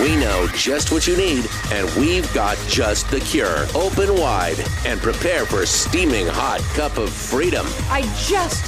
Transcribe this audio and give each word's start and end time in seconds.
We 0.00 0.16
know 0.16 0.48
just 0.54 0.90
what 0.90 1.06
you 1.06 1.16
need, 1.16 1.46
and 1.70 1.88
we've 1.94 2.32
got 2.34 2.58
just 2.68 3.08
the 3.10 3.20
cure. 3.20 3.66
Open 3.74 4.16
wide 4.16 4.56
and 4.84 5.00
prepare 5.00 5.46
for 5.46 5.62
a 5.62 5.66
steaming 5.66 6.26
hot 6.26 6.60
cup 6.74 6.98
of 6.98 7.10
freedom. 7.10 7.64
I 7.88 8.02
just 8.26 8.64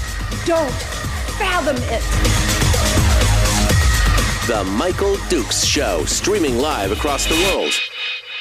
don't 0.47 0.71
fathom 1.37 1.77
it. 1.79 2.03
The 4.47 4.63
Michael 4.65 5.17
Dukes 5.29 5.65
Show, 5.65 6.05
streaming 6.05 6.59
live 6.59 6.93
across 6.93 7.27
the 7.27 7.35
world. 7.53 7.73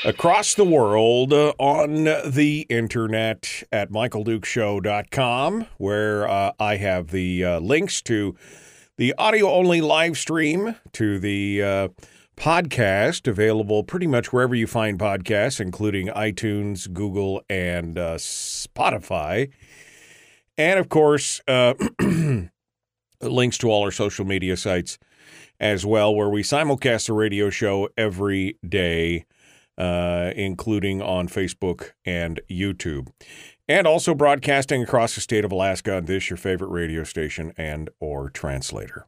across 0.05 0.53
the 0.53 0.63
world 0.63 1.33
uh, 1.33 1.53
on 1.57 2.03
the 2.29 2.67
internet 2.69 3.63
at 3.71 3.89
michaeldukeshow.com, 3.89 5.65
where 5.79 6.29
uh, 6.29 6.51
I 6.59 6.75
have 6.75 7.09
the 7.09 7.43
uh, 7.43 7.59
links 7.59 8.03
to 8.03 8.35
the 8.97 9.15
audio 9.17 9.49
only 9.51 9.81
live 9.81 10.17
stream, 10.17 10.75
to 10.93 11.17
the 11.17 11.63
uh, 11.63 11.87
podcast 12.35 13.27
available 13.27 13.83
pretty 13.83 14.07
much 14.07 14.31
wherever 14.33 14.55
you 14.55 14.67
find 14.67 14.99
podcasts, 14.99 15.59
including 15.59 16.07
iTunes, 16.07 16.91
Google, 16.91 17.41
and 17.49 17.97
uh, 17.97 18.15
Spotify. 18.15 19.51
And 20.57 20.79
of 20.79 20.89
course, 20.89 21.41
uh, 21.47 21.73
links 23.21 23.57
to 23.59 23.69
all 23.69 23.83
our 23.83 23.91
social 23.91 24.25
media 24.25 24.57
sites 24.57 24.97
as 25.59 25.85
well, 25.85 26.13
where 26.13 26.29
we 26.29 26.43
simulcast 26.43 27.07
the 27.07 27.13
radio 27.13 27.49
show 27.49 27.89
every 27.97 28.57
day 28.67 29.25
uh, 29.77 30.31
including 30.35 31.01
on 31.01 31.27
Facebook 31.27 31.91
and 32.05 32.39
YouTube. 32.49 33.09
And 33.67 33.87
also 33.87 34.13
broadcasting 34.13 34.83
across 34.83 35.15
the 35.15 35.21
state 35.21 35.43
of 35.43 35.51
Alaska 35.51 35.97
on 35.97 36.05
this, 36.05 36.29
your 36.29 36.37
favorite 36.37 36.69
radio 36.69 37.03
station 37.03 37.51
and 37.57 37.89
or 37.99 38.29
translator, 38.29 39.07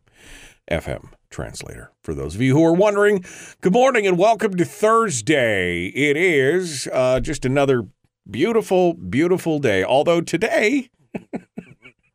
FM 0.69 1.11
translator. 1.29 1.91
For 2.01 2.13
those 2.13 2.35
of 2.35 2.41
you 2.41 2.55
who 2.55 2.63
are 2.65 2.73
wondering, 2.73 3.23
good 3.61 3.73
morning 3.73 4.07
and 4.07 4.17
welcome 4.17 4.55
to 4.55 4.65
Thursday. 4.65 5.87
It 5.87 6.17
is 6.17 6.87
uh, 6.91 7.19
just 7.19 7.45
another 7.45 7.87
beautiful, 8.29 8.93
beautiful 8.93 9.59
day. 9.59 9.83
Although 9.83 10.21
today, 10.21 10.89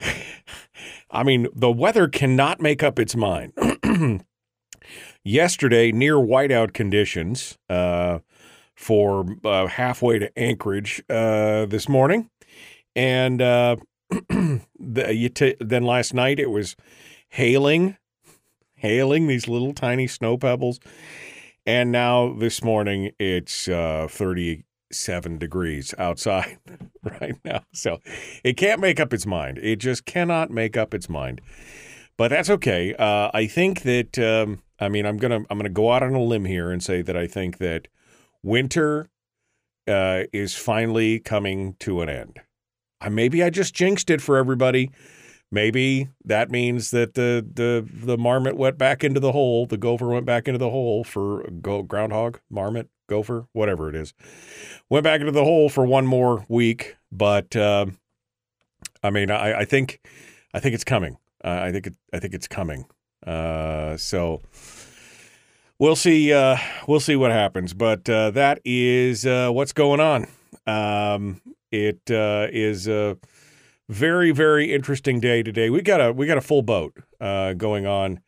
I 1.11 1.23
mean, 1.23 1.47
the 1.55 1.71
weather 1.71 2.09
cannot 2.09 2.61
make 2.61 2.83
up 2.83 2.99
its 2.99 3.15
mind. 3.15 3.53
Yesterday, 5.25 5.93
near 5.93 6.15
whiteout 6.15 6.73
conditions, 6.73 7.57
uh, 7.71 8.19
for 8.75 9.25
uh, 9.45 9.67
halfway 9.69 10.19
to 10.19 10.39
Anchorage 10.39 11.03
uh, 11.09 11.67
this 11.67 11.89
morning, 11.89 12.29
and 12.97 13.41
uh, 13.41 13.77
the, 14.11 15.31
t- 15.33 15.55
then 15.61 15.85
last 15.85 16.15
night 16.15 16.41
it 16.41 16.51
was 16.51 16.75
hailing, 17.29 17.97
hailing 18.83 19.29
these 19.29 19.49
little 19.49 19.73
tiny 19.73 20.07
snow 20.09 20.37
pebbles, 20.37 20.81
and 21.65 21.91
now 21.91 22.35
this 22.35 22.63
morning 22.63 23.13
it's 23.19 23.69
uh, 23.69 24.09
thirty-seven 24.11 25.39
degrees 25.39 25.95
outside 25.97 26.59
right 27.21 27.37
now. 27.45 27.63
So 27.73 28.01
it 28.45 28.57
can't 28.57 28.81
make 28.81 29.01
up 29.01 29.15
its 29.15 29.25
mind. 29.25 29.59
It 29.59 29.77
just 29.77 30.05
cannot 30.05 30.51
make 30.51 30.77
up 30.77 30.93
its 30.93 31.09
mind. 31.09 31.41
But 32.19 32.29
that's 32.29 32.51
okay. 32.51 32.95
Uh, 32.95 33.31
I 33.33 33.47
think 33.47 33.83
that 33.83 34.19
um, 34.19 34.63
I 34.79 34.89
mean 34.89 35.07
I'm 35.07 35.17
gonna 35.17 35.41
I'm 35.49 35.59
gonna 35.59 35.71
go 35.71 35.93
out 35.93 36.03
on 36.03 36.15
a 36.15 36.23
limb 36.23 36.45
here 36.45 36.71
and 36.71 36.83
say 36.83 37.01
that 37.03 37.17
I 37.17 37.27
think 37.27 37.59
that 37.59 37.89
winter 38.43 39.09
uh, 39.89 40.25
is 40.33 40.55
finally 40.55 41.21
coming 41.21 41.75
to 41.81 42.03
an 42.03 42.09
end. 42.09 42.41
Uh, 43.01 43.11
maybe 43.11 43.43
I 43.43 43.51
just 43.51 43.75
jinxed 43.75 44.11
it 44.11 44.21
for 44.21 44.37
everybody. 44.37 44.91
Maybe 45.55 46.09
that 46.25 46.51
means 46.51 46.93
that 46.93 47.13
the 47.13 47.47
the 47.47 47.87
the 47.87 48.17
marmot 48.17 48.57
went 48.57 48.79
back 48.79 49.05
into 49.05 49.21
the 49.21 49.33
hole. 49.33 49.67
The 49.67 49.77
gopher 49.77 50.09
went 50.09 50.25
back 50.25 50.49
into 50.49 50.57
the 50.57 50.71
hole 50.71 51.05
for 51.05 51.47
go 51.61 51.83
groundhog, 51.83 52.41
marmot, 52.49 52.89
gopher, 53.07 53.47
whatever 53.53 53.91
it 53.91 53.95
is. 53.95 54.15
Went 54.89 55.05
back 55.05 55.21
into 55.21 55.31
the 55.31 55.45
hole 55.45 55.69
for 55.69 55.85
one 55.85 56.07
more 56.07 56.47
week. 56.49 56.97
But 57.13 57.55
uh, 57.55 57.85
I 59.03 59.11
mean, 59.11 59.31
I, 59.31 59.61
I 59.61 59.65
think 59.67 60.01
I 60.55 60.59
think 60.59 60.75
it's 60.75 60.85
coming. 60.85 61.19
Uh, 61.45 61.61
I 61.65 61.71
think 61.71 61.89
it, 61.89 61.95
I 62.15 62.19
think 62.19 62.33
it's 62.33 62.49
coming. 62.49 62.87
Uh, 63.27 63.99
so 63.99 64.41
we'll 65.79 65.97
see. 65.97 66.33
Uh, 66.33 66.57
we'll 66.89 66.99
see 66.99 67.15
what 67.15 67.31
happens. 67.31 67.75
But 67.75 68.09
uh, 68.09 68.31
that 68.31 68.61
is 68.65 69.27
uh, 69.27 69.51
what's 69.51 69.75
going 69.75 70.01
on. 70.01 70.29
Um, 70.67 71.43
it 71.71 72.01
is 72.09 72.89
very 73.93 74.31
very 74.31 74.73
interesting 74.73 75.21
day 75.21 75.43
today. 75.43 75.69
We 75.69 75.83
got 75.83 76.01
a 76.01 76.13
we 76.13 76.27
got 76.27 76.39
a 76.39 76.43
full 76.43 76.63
boat 76.63 76.97
uh, 77.21 77.53
going 77.53 77.87
on 77.87 78.21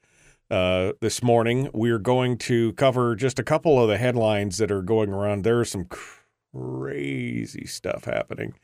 uh, 0.50 0.92
this 1.00 1.22
morning. 1.22 1.70
We're 1.72 1.98
going 1.98 2.36
to 2.38 2.74
cover 2.74 3.16
just 3.16 3.38
a 3.38 3.42
couple 3.42 3.82
of 3.82 3.88
the 3.88 3.96
headlines 3.96 4.58
that 4.58 4.70
are 4.70 4.82
going 4.82 5.10
around. 5.10 5.42
There 5.42 5.62
is 5.62 5.70
some 5.70 5.86
crazy 5.86 7.64
stuff 7.64 8.04
happening 8.04 8.54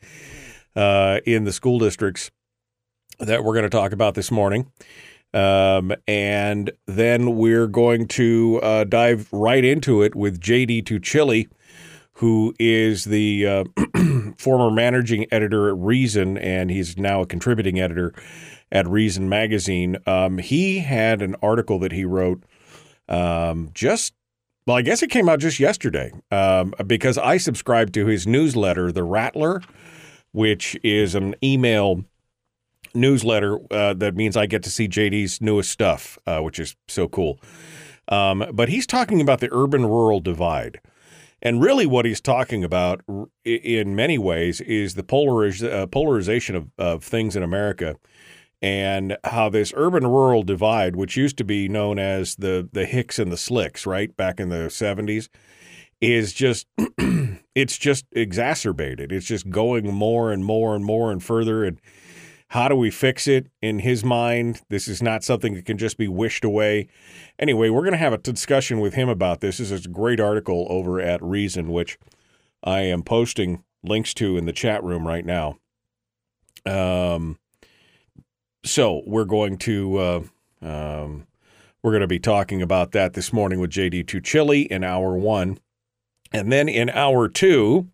uh, 0.75 1.21
in 1.25 1.43
the 1.43 1.51
school 1.51 1.79
districts 1.79 2.29
that 3.19 3.43
we're 3.43 3.53
going 3.53 3.63
to 3.63 3.69
talk 3.69 3.91
about 3.91 4.13
this 4.13 4.29
morning. 4.29 4.71
Um, 5.33 5.93
and 6.07 6.71
then 6.85 7.35
we're 7.35 7.67
going 7.67 8.07
to 8.09 8.59
uh, 8.61 8.83
dive 8.83 9.27
right 9.31 9.63
into 9.63 10.03
it 10.03 10.13
with 10.13 10.39
JD 10.39 10.83
Tuccille, 10.83 11.47
who 12.13 12.53
is 12.59 13.05
the 13.05 13.47
uh, 13.47 13.63
former 14.37 14.71
managing 14.71 15.25
editor 15.31 15.69
at 15.69 15.75
Reason, 15.77 16.37
and 16.37 16.69
he's 16.69 16.97
now 16.97 17.21
a 17.21 17.25
contributing 17.25 17.79
editor 17.79 18.13
at 18.71 18.87
Reason 18.87 19.27
Magazine. 19.27 19.97
Um, 20.05 20.37
he 20.37 20.79
had 20.79 21.21
an 21.21 21.35
article 21.41 21.79
that 21.79 21.91
he 21.91 22.05
wrote 22.05 22.43
um, 23.09 23.69
just, 23.73 24.13
well, 24.65 24.77
I 24.77 24.81
guess 24.81 25.03
it 25.03 25.09
came 25.09 25.27
out 25.27 25.39
just 25.39 25.59
yesterday 25.59 26.11
um, 26.31 26.73
because 26.87 27.17
I 27.17 27.37
subscribe 27.37 27.91
to 27.93 28.05
his 28.05 28.25
newsletter, 28.25 28.91
The 28.91 29.03
Rattler, 29.03 29.61
which 30.31 30.77
is 30.83 31.15
an 31.15 31.35
email 31.43 32.05
newsletter 32.93 33.59
uh, 33.71 33.93
that 33.93 34.15
means 34.15 34.35
I 34.35 34.45
get 34.45 34.63
to 34.63 34.69
see 34.69 34.87
JD's 34.87 35.41
newest 35.41 35.71
stuff, 35.71 36.17
uh, 36.25 36.39
which 36.39 36.59
is 36.59 36.75
so 36.87 37.07
cool. 37.07 37.39
Um, 38.07 38.45
but 38.53 38.69
he's 38.69 38.87
talking 38.87 39.21
about 39.21 39.39
the 39.39 39.49
urban 39.51 39.85
rural 39.85 40.19
divide. 40.19 40.81
And 41.41 41.61
really, 41.61 41.85
what 41.85 42.05
he's 42.05 42.21
talking 42.21 42.63
about 42.63 43.01
in 43.43 43.95
many 43.95 44.17
ways 44.17 44.61
is 44.61 44.93
the 44.93 45.03
polariz- 45.03 45.67
uh, 45.67 45.87
polarization 45.87 46.55
of, 46.55 46.67
of 46.77 47.03
things 47.03 47.35
in 47.35 47.41
America 47.41 47.95
and 48.61 49.17
how 49.23 49.49
this 49.49 49.73
urban 49.75 50.05
rural 50.05 50.43
divide, 50.43 50.95
which 50.95 51.17
used 51.17 51.37
to 51.37 51.43
be 51.43 51.67
known 51.67 51.97
as 51.97 52.35
the, 52.35 52.69
the 52.71 52.85
Hicks 52.85 53.17
and 53.17 53.31
the 53.31 53.37
Slicks, 53.37 53.87
right, 53.87 54.15
back 54.15 54.39
in 54.39 54.49
the 54.49 54.67
70s, 54.67 55.29
is 55.99 56.31
just 56.31 56.67
it's 57.55 57.77
just 57.77 58.05
exacerbated. 58.11 59.11
It's 59.11 59.25
just 59.25 59.49
going 59.49 59.91
more 59.91 60.31
and 60.31 60.45
more 60.45 60.75
and 60.75 60.85
more 60.85 61.11
and 61.11 61.23
further 61.23 61.63
and 61.63 61.79
how 62.51 62.67
do 62.67 62.75
we 62.75 62.91
fix 62.91 63.29
it 63.29 63.47
in 63.61 63.79
his 63.79 64.03
mind? 64.03 64.61
This 64.67 64.89
is 64.89 65.01
not 65.01 65.23
something 65.23 65.53
that 65.53 65.65
can 65.65 65.77
just 65.77 65.97
be 65.97 66.09
wished 66.09 66.43
away. 66.43 66.89
Anyway, 67.39 67.69
we're 67.69 67.83
going 67.83 67.93
to 67.93 67.97
have 67.97 68.11
a 68.11 68.17
discussion 68.17 68.81
with 68.81 68.93
him 68.93 69.07
about 69.07 69.39
this. 69.39 69.59
This 69.59 69.71
is 69.71 69.85
a 69.85 69.89
great 69.89 70.19
article 70.19 70.67
over 70.69 70.99
at 70.99 71.23
Reason, 71.23 71.71
which 71.71 71.97
I 72.61 72.81
am 72.81 73.03
posting 73.03 73.63
links 73.83 74.13
to 74.15 74.35
in 74.35 74.47
the 74.47 74.51
chat 74.51 74.83
room 74.83 75.07
right 75.07 75.25
now. 75.25 75.59
Um, 76.65 77.39
so 78.65 79.01
we're 79.05 79.23
going 79.23 79.57
to 79.59 79.97
uh, 79.97 80.21
um, 80.61 81.27
we're 81.81 81.91
going 81.91 82.01
to 82.01 82.07
be 82.07 82.19
talking 82.19 82.61
about 82.61 82.91
that 82.91 83.13
this 83.13 83.31
morning 83.31 83.61
with 83.61 83.71
JD 83.71 84.07
Tuccille 84.07 84.67
in 84.67 84.83
hour 84.83 85.15
one, 85.15 85.57
and 86.33 86.51
then 86.51 86.67
in 86.67 86.89
hour 86.89 87.29
two, 87.29 87.87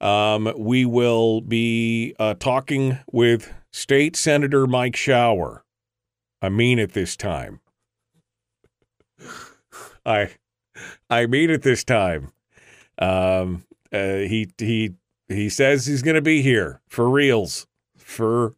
um, 0.00 0.52
we 0.56 0.84
will 0.84 1.40
be 1.42 2.16
uh, 2.18 2.34
talking 2.34 2.98
with 3.12 3.54
State 3.78 4.16
Senator 4.16 4.66
Mike 4.66 4.96
Shower. 4.96 5.64
I 6.42 6.48
mean 6.48 6.80
it 6.80 6.94
this 6.94 7.16
time. 7.16 7.60
I 10.04 10.30
I 11.08 11.26
mean 11.26 11.48
it 11.48 11.62
this 11.62 11.84
time. 11.84 12.32
Um, 12.98 13.62
uh, 13.92 14.16
he 14.26 14.50
he 14.58 14.94
he 15.28 15.48
says 15.48 15.86
he's 15.86 16.02
going 16.02 16.16
to 16.16 16.20
be 16.20 16.42
here 16.42 16.80
for 16.88 17.08
reals 17.08 17.68
for 17.96 18.56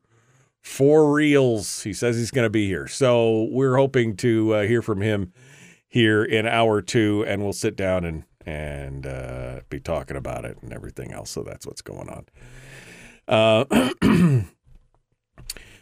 for 0.62 1.12
reals. 1.12 1.82
He 1.82 1.92
says 1.92 2.16
he's 2.16 2.30
going 2.30 2.46
to 2.46 2.50
be 2.50 2.66
here. 2.66 2.88
So 2.88 3.46
we're 3.50 3.76
hoping 3.76 4.16
to 4.16 4.54
uh, 4.54 4.62
hear 4.62 4.80
from 4.80 5.02
him 5.02 5.34
here 5.86 6.24
in 6.24 6.46
hour 6.46 6.80
two, 6.80 7.26
and 7.28 7.42
we'll 7.42 7.52
sit 7.52 7.76
down 7.76 8.06
and 8.06 8.24
and 8.46 9.06
uh, 9.06 9.60
be 9.68 9.80
talking 9.80 10.16
about 10.16 10.46
it 10.46 10.56
and 10.62 10.72
everything 10.72 11.12
else. 11.12 11.28
So 11.28 11.42
that's 11.42 11.66
what's 11.66 11.82
going 11.82 12.08
on. 12.08 12.24
Uh, 13.28 13.64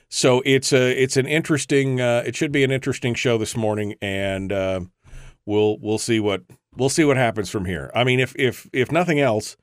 so 0.08 0.42
it's 0.44 0.72
a 0.72 0.90
it's 1.02 1.16
an 1.16 1.26
interesting. 1.26 2.00
Uh, 2.00 2.22
it 2.26 2.34
should 2.36 2.52
be 2.52 2.64
an 2.64 2.70
interesting 2.70 3.14
show 3.14 3.38
this 3.38 3.56
morning, 3.56 3.94
and 4.00 4.52
uh, 4.52 4.80
we'll 5.44 5.78
we'll 5.80 5.98
see 5.98 6.20
what 6.20 6.42
we'll 6.76 6.88
see 6.88 7.04
what 7.04 7.16
happens 7.16 7.50
from 7.50 7.64
here. 7.64 7.90
I 7.94 8.04
mean, 8.04 8.20
if 8.20 8.34
if 8.36 8.68
if 8.72 8.90
nothing 8.90 9.20
else, 9.20 9.56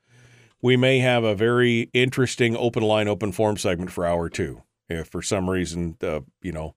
we 0.62 0.76
may 0.76 1.00
have 1.00 1.24
a 1.24 1.34
very 1.34 1.90
interesting 1.92 2.56
open 2.56 2.82
line, 2.82 3.08
open 3.08 3.32
forum 3.32 3.56
segment 3.56 3.90
for 3.90 4.06
hour 4.06 4.28
two. 4.28 4.62
If 4.88 5.08
for 5.08 5.22
some 5.22 5.50
reason, 5.50 5.96
uh, 6.02 6.20
you 6.42 6.52
know, 6.52 6.76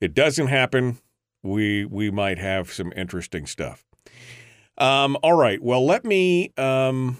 it 0.00 0.14
doesn't 0.14 0.46
happen, 0.46 0.98
we 1.42 1.84
we 1.84 2.10
might 2.10 2.38
have 2.38 2.72
some 2.72 2.92
interesting 2.94 3.46
stuff. 3.46 3.84
Um, 4.78 5.16
all 5.22 5.34
right. 5.34 5.62
Well, 5.62 5.84
let 5.84 6.04
me 6.04 6.52
um, 6.56 7.18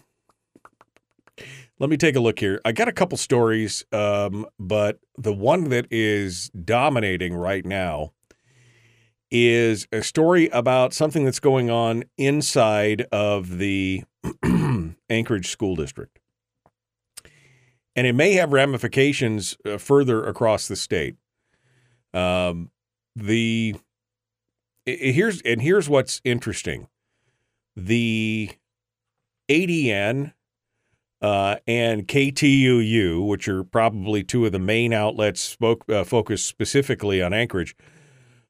let 1.85 1.91
me 1.91 1.99
take 1.99 2.17
a 2.17 2.21
look 2.21 2.39
here. 2.39 2.63
I 2.65 2.73
got 2.73 2.89
a 2.89 2.93
couple 2.93 3.19
stories, 3.19 3.85
um, 3.93 4.47
but 4.59 5.01
the 5.19 5.35
one 5.35 5.69
that 5.69 5.87
is 5.91 6.49
dominating 6.49 7.35
right 7.35 7.63
now 7.63 8.15
is 9.31 9.87
a 9.93 10.03
story 10.03 10.49
about 10.49 10.95
something 10.95 11.27
that's 11.27 11.41
going 11.41 11.69
on 11.69 12.05
inside 12.17 13.03
of 13.13 13.59
the 13.59 14.03
Anchorage 15.11 15.49
School 15.49 15.77
District. 15.77 16.19
And 17.95 18.07
it 18.07 18.15
may 18.15 18.33
have 18.33 18.55
ramifications 18.55 19.59
uh, 19.67 19.77
further 19.77 20.25
across 20.25 20.67
the 20.69 20.77
state. 20.77 21.17
Um, 22.15 22.71
the 23.15 23.77
here's 24.87 25.43
and 25.43 25.61
here's 25.61 25.91
what's 25.91 26.23
interesting: 26.25 26.89
the 27.77 28.53
ADN 29.51 30.33
uh, 31.25 31.57
and 31.67 32.07
KTUU, 32.07 33.27
which 33.27 33.49
are 33.49 33.65
probably 33.65 34.23
two 34.23 34.45
of 34.45 34.53
the 34.53 34.59
main 34.59 34.93
outlets 34.93 35.41
spoke, 35.41 35.83
uh, 35.89 36.05
focused 36.05 36.45
specifically 36.45 37.23
on 37.23 37.33
Anchorage, 37.33 37.75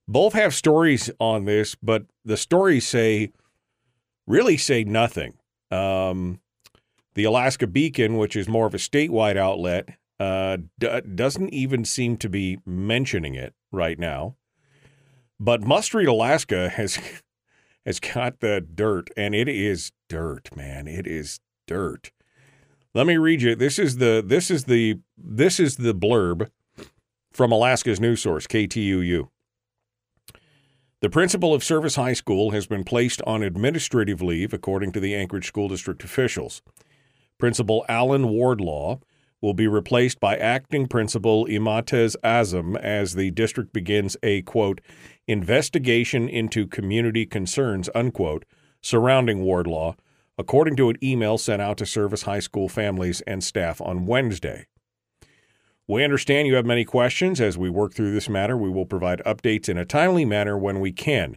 both 0.08 0.32
have 0.32 0.52
stories 0.52 1.08
on 1.20 1.44
this, 1.44 1.76
but 1.76 2.06
the 2.24 2.36
stories 2.36 2.84
say 2.84 3.30
really 4.26 4.56
say 4.56 4.82
nothing. 4.82 5.34
Um, 5.70 6.40
the 7.14 7.22
Alaska 7.22 7.68
Beacon, 7.68 8.16
which 8.16 8.34
is 8.34 8.48
more 8.48 8.66
of 8.66 8.74
a 8.74 8.78
statewide 8.78 9.36
outlet, 9.36 9.90
uh, 10.18 10.56
d- 10.80 11.00
doesn't 11.14 11.54
even 11.54 11.84
seem 11.84 12.16
to 12.16 12.28
be 12.28 12.58
mentioning 12.66 13.36
it 13.36 13.54
right 13.70 14.00
now. 14.00 14.34
But 15.38 15.62
Must 15.62 15.94
Read 15.94 16.08
Alaska 16.08 16.70
has 16.70 16.98
has 17.86 18.00
got 18.00 18.40
the 18.40 18.60
dirt, 18.60 19.10
and 19.16 19.32
it 19.32 19.46
is 19.46 19.92
dirt, 20.08 20.56
man. 20.56 20.88
It 20.88 21.06
is 21.06 21.38
dirt. 21.68 22.10
Let 22.96 23.08
me 23.08 23.16
read 23.16 23.42
you. 23.42 23.56
This 23.56 23.80
is 23.80 23.96
the 23.96 24.22
this 24.24 24.52
is 24.52 24.64
the 24.64 25.00
this 25.18 25.58
is 25.58 25.76
the 25.76 25.92
blurb 25.92 26.48
from 27.32 27.50
Alaska's 27.50 27.98
news 27.98 28.22
source, 28.22 28.46
KTUU. 28.46 29.28
The 31.00 31.10
principal 31.10 31.52
of 31.52 31.64
Service 31.64 31.96
High 31.96 32.12
School 32.12 32.52
has 32.52 32.68
been 32.68 32.84
placed 32.84 33.20
on 33.22 33.42
administrative 33.42 34.22
leave, 34.22 34.54
according 34.54 34.92
to 34.92 35.00
the 35.00 35.12
Anchorage 35.12 35.48
School 35.48 35.66
District 35.68 36.04
officials. 36.04 36.62
Principal 37.36 37.84
Alan 37.88 38.28
Wardlaw 38.28 39.00
will 39.40 39.54
be 39.54 39.66
replaced 39.66 40.20
by 40.20 40.36
acting 40.36 40.86
principal 40.86 41.46
Imatez 41.46 42.14
Azam 42.22 42.78
as 42.78 43.16
the 43.16 43.32
district 43.32 43.72
begins 43.72 44.16
a 44.22 44.42
quote 44.42 44.80
investigation 45.26 46.28
into 46.28 46.68
community 46.68 47.26
concerns 47.26 47.90
unquote 47.92 48.44
surrounding 48.80 49.40
Wardlaw, 49.42 49.96
according 50.38 50.76
to 50.76 50.88
an 50.88 50.96
email 51.02 51.38
sent 51.38 51.62
out 51.62 51.78
to 51.78 51.86
Service 51.86 52.22
High 52.22 52.40
School 52.40 52.68
families 52.68 53.20
and 53.22 53.42
staff 53.42 53.80
on 53.80 54.06
Wednesday. 54.06 54.66
We 55.86 56.02
understand 56.02 56.48
you 56.48 56.54
have 56.54 56.64
many 56.64 56.84
questions. 56.84 57.40
As 57.40 57.58
we 57.58 57.68
work 57.68 57.92
through 57.92 58.12
this 58.12 58.28
matter, 58.28 58.56
we 58.56 58.70
will 58.70 58.86
provide 58.86 59.22
updates 59.26 59.68
in 59.68 59.76
a 59.76 59.84
timely 59.84 60.24
manner 60.24 60.56
when 60.56 60.80
we 60.80 60.92
can. 60.92 61.36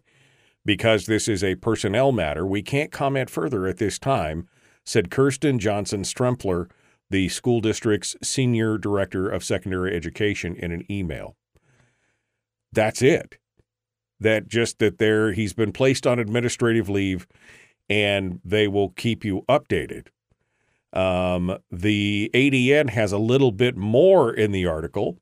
Because 0.63 1.05
this 1.05 1.27
is 1.27 1.43
a 1.43 1.55
personnel 1.55 2.11
matter, 2.11 2.45
we 2.45 2.61
can't 2.61 2.91
comment 2.91 3.29
further 3.29 3.67
at 3.67 3.77
this 3.77 3.99
time, 3.99 4.47
said 4.85 5.11
Kirsten 5.11 5.59
Johnson 5.59 6.03
Strempler, 6.03 6.69
the 7.09 7.29
school 7.29 7.61
district's 7.61 8.15
senior 8.21 8.77
director 8.77 9.29
of 9.29 9.43
secondary 9.43 9.95
education, 9.95 10.55
in 10.55 10.71
an 10.71 10.89
email. 10.91 11.35
That's 12.73 13.01
it. 13.01 13.37
That 14.19 14.47
just 14.47 14.79
that 14.79 14.97
there 14.97 15.33
he's 15.33 15.53
been 15.53 15.71
placed 15.71 16.07
on 16.07 16.19
administrative 16.19 16.89
leave 16.89 17.27
and 17.89 18.39
they 18.43 18.67
will 18.67 18.89
keep 18.89 19.23
you 19.23 19.43
updated. 19.47 20.07
Um, 20.93 21.57
the 21.71 22.31
ADN 22.33 22.89
has 22.89 23.11
a 23.11 23.17
little 23.17 23.51
bit 23.51 23.75
more 23.75 24.33
in 24.33 24.51
the 24.51 24.65
article. 24.65 25.19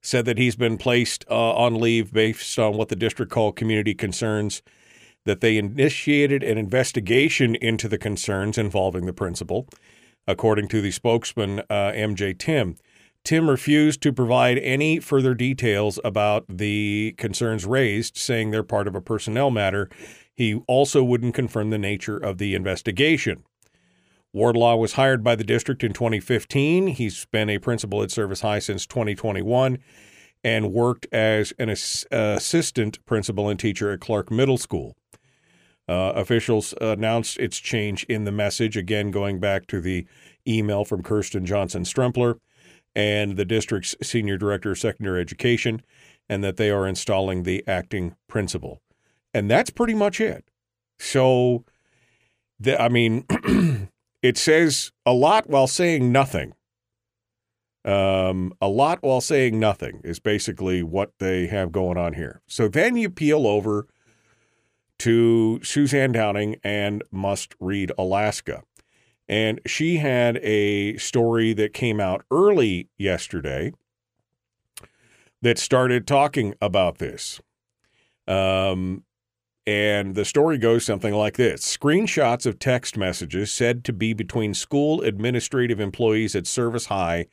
Said 0.00 0.24
that 0.24 0.38
he's 0.38 0.56
been 0.56 0.78
placed 0.78 1.24
uh, 1.30 1.54
on 1.54 1.74
leave 1.74 2.12
based 2.12 2.58
on 2.58 2.76
what 2.76 2.88
the 2.88 2.96
district 2.96 3.30
called 3.30 3.56
community 3.56 3.94
concerns, 3.94 4.62
that 5.24 5.40
they 5.40 5.56
initiated 5.56 6.42
an 6.42 6.58
investigation 6.58 7.54
into 7.56 7.88
the 7.88 7.98
concerns 7.98 8.58
involving 8.58 9.06
the 9.06 9.12
principal, 9.12 9.68
according 10.26 10.68
to 10.68 10.80
the 10.80 10.90
spokesman, 10.90 11.60
uh, 11.60 11.92
MJ 11.94 12.36
Thim. 12.36 12.76
Thim 13.24 13.48
refused 13.48 14.02
to 14.02 14.12
provide 14.12 14.58
any 14.58 14.98
further 14.98 15.34
details 15.34 16.00
about 16.02 16.44
the 16.48 17.14
concerns 17.18 17.64
raised, 17.64 18.16
saying 18.16 18.50
they're 18.50 18.64
part 18.64 18.88
of 18.88 18.96
a 18.96 19.00
personnel 19.00 19.50
matter. 19.50 19.88
He 20.34 20.54
also 20.66 21.02
wouldn't 21.04 21.34
confirm 21.34 21.70
the 21.70 21.78
nature 21.78 22.16
of 22.16 22.38
the 22.38 22.54
investigation. 22.54 23.44
Wardlaw 24.32 24.76
was 24.76 24.94
hired 24.94 25.22
by 25.22 25.36
the 25.36 25.44
district 25.44 25.84
in 25.84 25.92
2015. 25.92 26.88
He's 26.88 27.26
been 27.26 27.50
a 27.50 27.58
principal 27.58 28.02
at 28.02 28.10
Service 28.10 28.40
High 28.40 28.60
since 28.60 28.86
2021 28.86 29.78
and 30.42 30.72
worked 30.72 31.06
as 31.12 31.52
an 31.58 31.68
ass- 31.68 32.06
assistant 32.10 33.04
principal 33.04 33.48
and 33.48 33.60
teacher 33.60 33.92
at 33.92 34.00
Clark 34.00 34.30
Middle 34.30 34.58
School. 34.58 34.96
Uh, 35.88 36.12
officials 36.14 36.72
announced 36.80 37.38
its 37.38 37.58
change 37.58 38.04
in 38.04 38.24
the 38.24 38.32
message, 38.32 38.76
again 38.76 39.10
going 39.10 39.38
back 39.38 39.66
to 39.66 39.80
the 39.80 40.06
email 40.48 40.84
from 40.84 41.02
Kirsten 41.02 41.44
Johnson 41.44 41.82
Strempler 41.84 42.38
and 42.94 43.36
the 43.36 43.44
district's 43.44 43.94
senior 44.02 44.36
director 44.36 44.72
of 44.72 44.78
secondary 44.78 45.20
education, 45.20 45.82
and 46.28 46.42
that 46.44 46.56
they 46.56 46.70
are 46.70 46.86
installing 46.86 47.42
the 47.42 47.64
acting 47.66 48.14
principal. 48.28 48.80
And 49.34 49.50
that's 49.50 49.70
pretty 49.70 49.94
much 49.94 50.20
it. 50.20 50.44
So, 50.98 51.64
the, 52.60 52.80
I 52.80 52.88
mean, 52.88 53.24
it 54.22 54.36
says 54.36 54.92
a 55.04 55.12
lot 55.12 55.48
while 55.48 55.66
saying 55.66 56.12
nothing. 56.12 56.54
Um, 57.84 58.52
a 58.60 58.68
lot 58.68 59.02
while 59.02 59.20
saying 59.20 59.58
nothing 59.58 60.00
is 60.04 60.20
basically 60.20 60.82
what 60.84 61.12
they 61.18 61.48
have 61.48 61.72
going 61.72 61.98
on 61.98 62.14
here. 62.14 62.40
So 62.46 62.68
then 62.68 62.96
you 62.96 63.10
peel 63.10 63.46
over 63.46 63.88
to 65.00 65.60
Suzanne 65.64 66.12
Downing 66.12 66.60
and 66.62 67.02
Must 67.10 67.56
Read 67.58 67.90
Alaska. 67.98 68.62
And 69.28 69.60
she 69.66 69.96
had 69.96 70.36
a 70.38 70.96
story 70.98 71.52
that 71.54 71.72
came 71.72 71.98
out 71.98 72.24
early 72.30 72.88
yesterday 72.96 73.72
that 75.40 75.58
started 75.58 76.06
talking 76.06 76.54
about 76.60 76.98
this. 76.98 77.40
Um, 78.28 79.02
and 79.66 80.14
the 80.14 80.24
story 80.24 80.58
goes 80.58 80.84
something 80.84 81.14
like 81.14 81.36
this 81.36 81.64
Screenshots 81.64 82.46
of 82.46 82.58
text 82.58 82.96
messages 82.96 83.50
said 83.50 83.84
to 83.84 83.92
be 83.92 84.12
between 84.12 84.54
school 84.54 85.00
administrative 85.02 85.80
employees 85.80 86.34
at 86.34 86.46
Service 86.46 86.86
High 86.86 87.26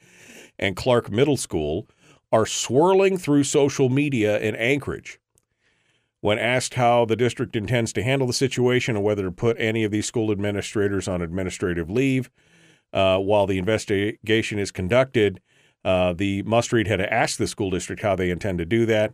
and 0.57 0.75
Clark 0.75 1.11
Middle 1.11 1.37
School 1.37 1.87
are 2.31 2.45
swirling 2.45 3.17
through 3.17 3.43
social 3.43 3.89
media 3.89 4.37
in 4.39 4.55
Anchorage. 4.55 5.19
When 6.21 6.37
asked 6.37 6.73
how 6.73 7.05
the 7.05 7.15
district 7.15 7.55
intends 7.55 7.93
to 7.93 8.03
handle 8.03 8.27
the 8.27 8.33
situation 8.33 8.95
and 8.95 9.05
whether 9.05 9.23
to 9.23 9.31
put 9.31 9.55
any 9.59 9.83
of 9.83 9.91
these 9.91 10.05
school 10.05 10.31
administrators 10.31 11.07
on 11.07 11.21
administrative 11.21 11.89
leave 11.89 12.29
uh, 12.93 13.17
while 13.17 13.47
the 13.47 13.57
investigation 13.57 14.59
is 14.59 14.69
conducted, 14.69 15.39
uh, 15.85 16.13
the 16.13 16.43
must 16.43 16.73
read 16.73 16.87
had 16.87 16.99
asked 16.99 17.37
the 17.37 17.47
school 17.47 17.69
district 17.69 18.01
how 18.01 18.15
they 18.15 18.29
intend 18.29 18.57
to 18.57 18.65
do 18.65 18.85
that. 18.85 19.13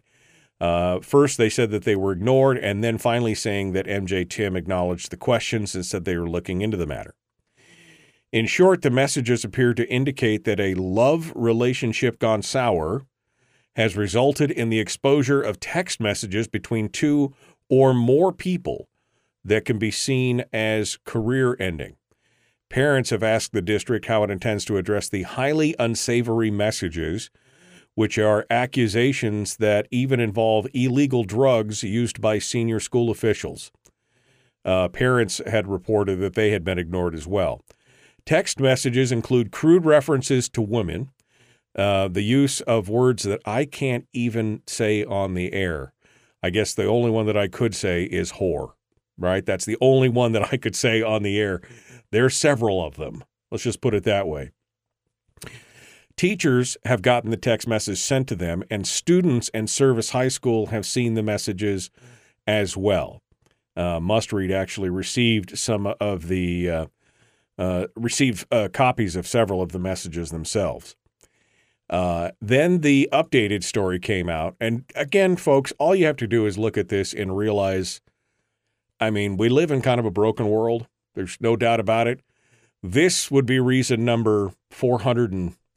Uh, 0.59 0.99
first, 0.99 1.37
they 1.37 1.49
said 1.49 1.69
that 1.71 1.83
they 1.83 1.95
were 1.95 2.13
ignored, 2.13 2.57
and 2.57 2.83
then 2.83 2.97
finally 2.97 3.35
saying 3.35 3.73
that 3.73 3.87
MJ 3.87 4.29
Thim 4.31 4.55
acknowledged 4.55 5.11
the 5.11 5.17
questions 5.17 5.75
and 5.75 5.85
said 5.85 6.05
they 6.05 6.17
were 6.17 6.29
looking 6.29 6.61
into 6.61 6.77
the 6.77 6.87
matter. 6.87 7.15
In 8.31 8.47
short, 8.47 8.81
the 8.81 8.89
messages 8.89 9.43
appear 9.43 9.73
to 9.73 9.89
indicate 9.89 10.43
that 10.45 10.59
a 10.59 10.73
love 10.73 11.31
relationship 11.35 12.19
gone 12.19 12.41
sour 12.41 13.05
has 13.75 13.97
resulted 13.97 14.51
in 14.51 14.69
the 14.69 14.79
exposure 14.79 15.41
of 15.41 15.59
text 15.59 15.99
messages 15.99 16.47
between 16.47 16.89
two 16.89 17.33
or 17.69 17.93
more 17.93 18.31
people 18.31 18.87
that 19.43 19.65
can 19.65 19.77
be 19.77 19.91
seen 19.91 20.43
as 20.51 20.97
career 21.05 21.55
ending. 21.59 21.95
Parents 22.69 23.11
have 23.11 23.23
asked 23.23 23.51
the 23.51 23.61
district 23.61 24.07
how 24.07 24.23
it 24.23 24.31
intends 24.31 24.65
to 24.65 24.77
address 24.77 25.07
the 25.07 25.23
highly 25.23 25.75
unsavory 25.77 26.49
messages 26.49 27.29
which 27.95 28.17
are 28.17 28.45
accusations 28.49 29.57
that 29.57 29.87
even 29.91 30.19
involve 30.19 30.67
illegal 30.73 31.23
drugs 31.23 31.83
used 31.83 32.21
by 32.21 32.39
senior 32.39 32.79
school 32.79 33.09
officials. 33.09 33.71
uh, 34.65 34.87
parents 34.89 35.41
had 35.45 35.67
reported 35.67 36.19
that 36.19 36.33
they 36.33 36.51
had 36.51 36.63
been 36.63 36.79
ignored 36.79 37.13
as 37.13 37.27
well. 37.27 37.61
Text 38.25 38.59
messages 38.59 39.11
include 39.11 39.51
crude 39.51 39.85
references 39.85 40.49
to 40.49 40.61
women, 40.61 41.11
uh, 41.77 42.07
the 42.07 42.23
use 42.23 42.61
of 42.61 42.89
words 42.89 43.23
that 43.23 43.41
I 43.45 43.65
can't 43.65 44.07
even 44.13 44.61
say 44.67 45.03
on 45.03 45.35
the 45.35 45.53
air. 45.53 45.93
I 46.41 46.49
guess 46.49 46.73
the 46.73 46.85
only 46.87 47.11
one 47.11 47.27
that 47.27 47.37
I 47.37 47.47
could 47.47 47.75
say 47.75 48.03
is 48.05 48.33
whore, 48.33 48.73
right? 49.17 49.45
That's 49.45 49.65
the 49.65 49.77
only 49.81 50.09
one 50.09 50.31
that 50.33 50.51
I 50.53 50.57
could 50.57 50.75
say 50.75 51.01
on 51.01 51.23
the 51.23 51.39
air. 51.39 51.61
There 52.11 52.25
are 52.25 52.29
several 52.29 52.83
of 52.85 52.95
them. 52.95 53.23
Let's 53.51 53.63
just 53.63 53.81
put 53.81 53.93
it 53.93 54.03
that 54.05 54.27
way. 54.27 54.51
Teachers 56.17 56.77
have 56.85 57.01
gotten 57.01 57.29
the 57.29 57.37
text 57.37 57.67
message 57.67 57.99
sent 57.99 58.27
to 58.29 58.35
them, 58.35 58.63
and 58.69 58.87
students 58.87 59.49
and 59.53 59.69
Service 59.69 60.11
High 60.11 60.29
School 60.29 60.67
have 60.67 60.85
seen 60.85 61.13
the 61.13 61.23
messages 61.23 61.89
as 62.47 62.77
well. 62.77 63.21
Uh, 63.75 63.99
Must 63.99 64.31
Read 64.31 64.51
actually 64.51 64.89
received 64.89 65.57
some 65.57 65.87
of 65.99 66.29
the 66.29 66.69
uh, 66.69 66.85
uh, 67.57 67.87
received 67.95 68.45
uh, 68.51 68.69
copies 68.71 69.17
of 69.17 69.27
several 69.27 69.61
of 69.61 69.73
the 69.73 69.79
messages 69.79 70.31
themselves. 70.31 70.95
Uh, 71.89 72.31
then 72.41 72.79
the 72.79 73.09
updated 73.11 73.63
story 73.63 73.99
came 73.99 74.29
out, 74.29 74.55
and 74.59 74.85
again, 74.95 75.35
folks, 75.35 75.73
all 75.77 75.93
you 75.93 76.05
have 76.05 76.17
to 76.17 76.27
do 76.27 76.45
is 76.45 76.57
look 76.57 76.77
at 76.77 76.87
this 76.87 77.13
and 77.13 77.35
realize. 77.35 77.99
I 79.01 79.09
mean, 79.09 79.35
we 79.35 79.49
live 79.49 79.69
in 79.69 79.81
kind 79.81 79.99
of 79.99 80.05
a 80.05 80.11
broken 80.11 80.47
world. 80.47 80.87
There's 81.13 81.37
no 81.41 81.57
doubt 81.57 81.81
about 81.81 82.07
it. 82.07 82.21
This 82.81 83.29
would 83.29 83.45
be 83.45 83.59
reason 83.59 84.05
number 84.05 84.53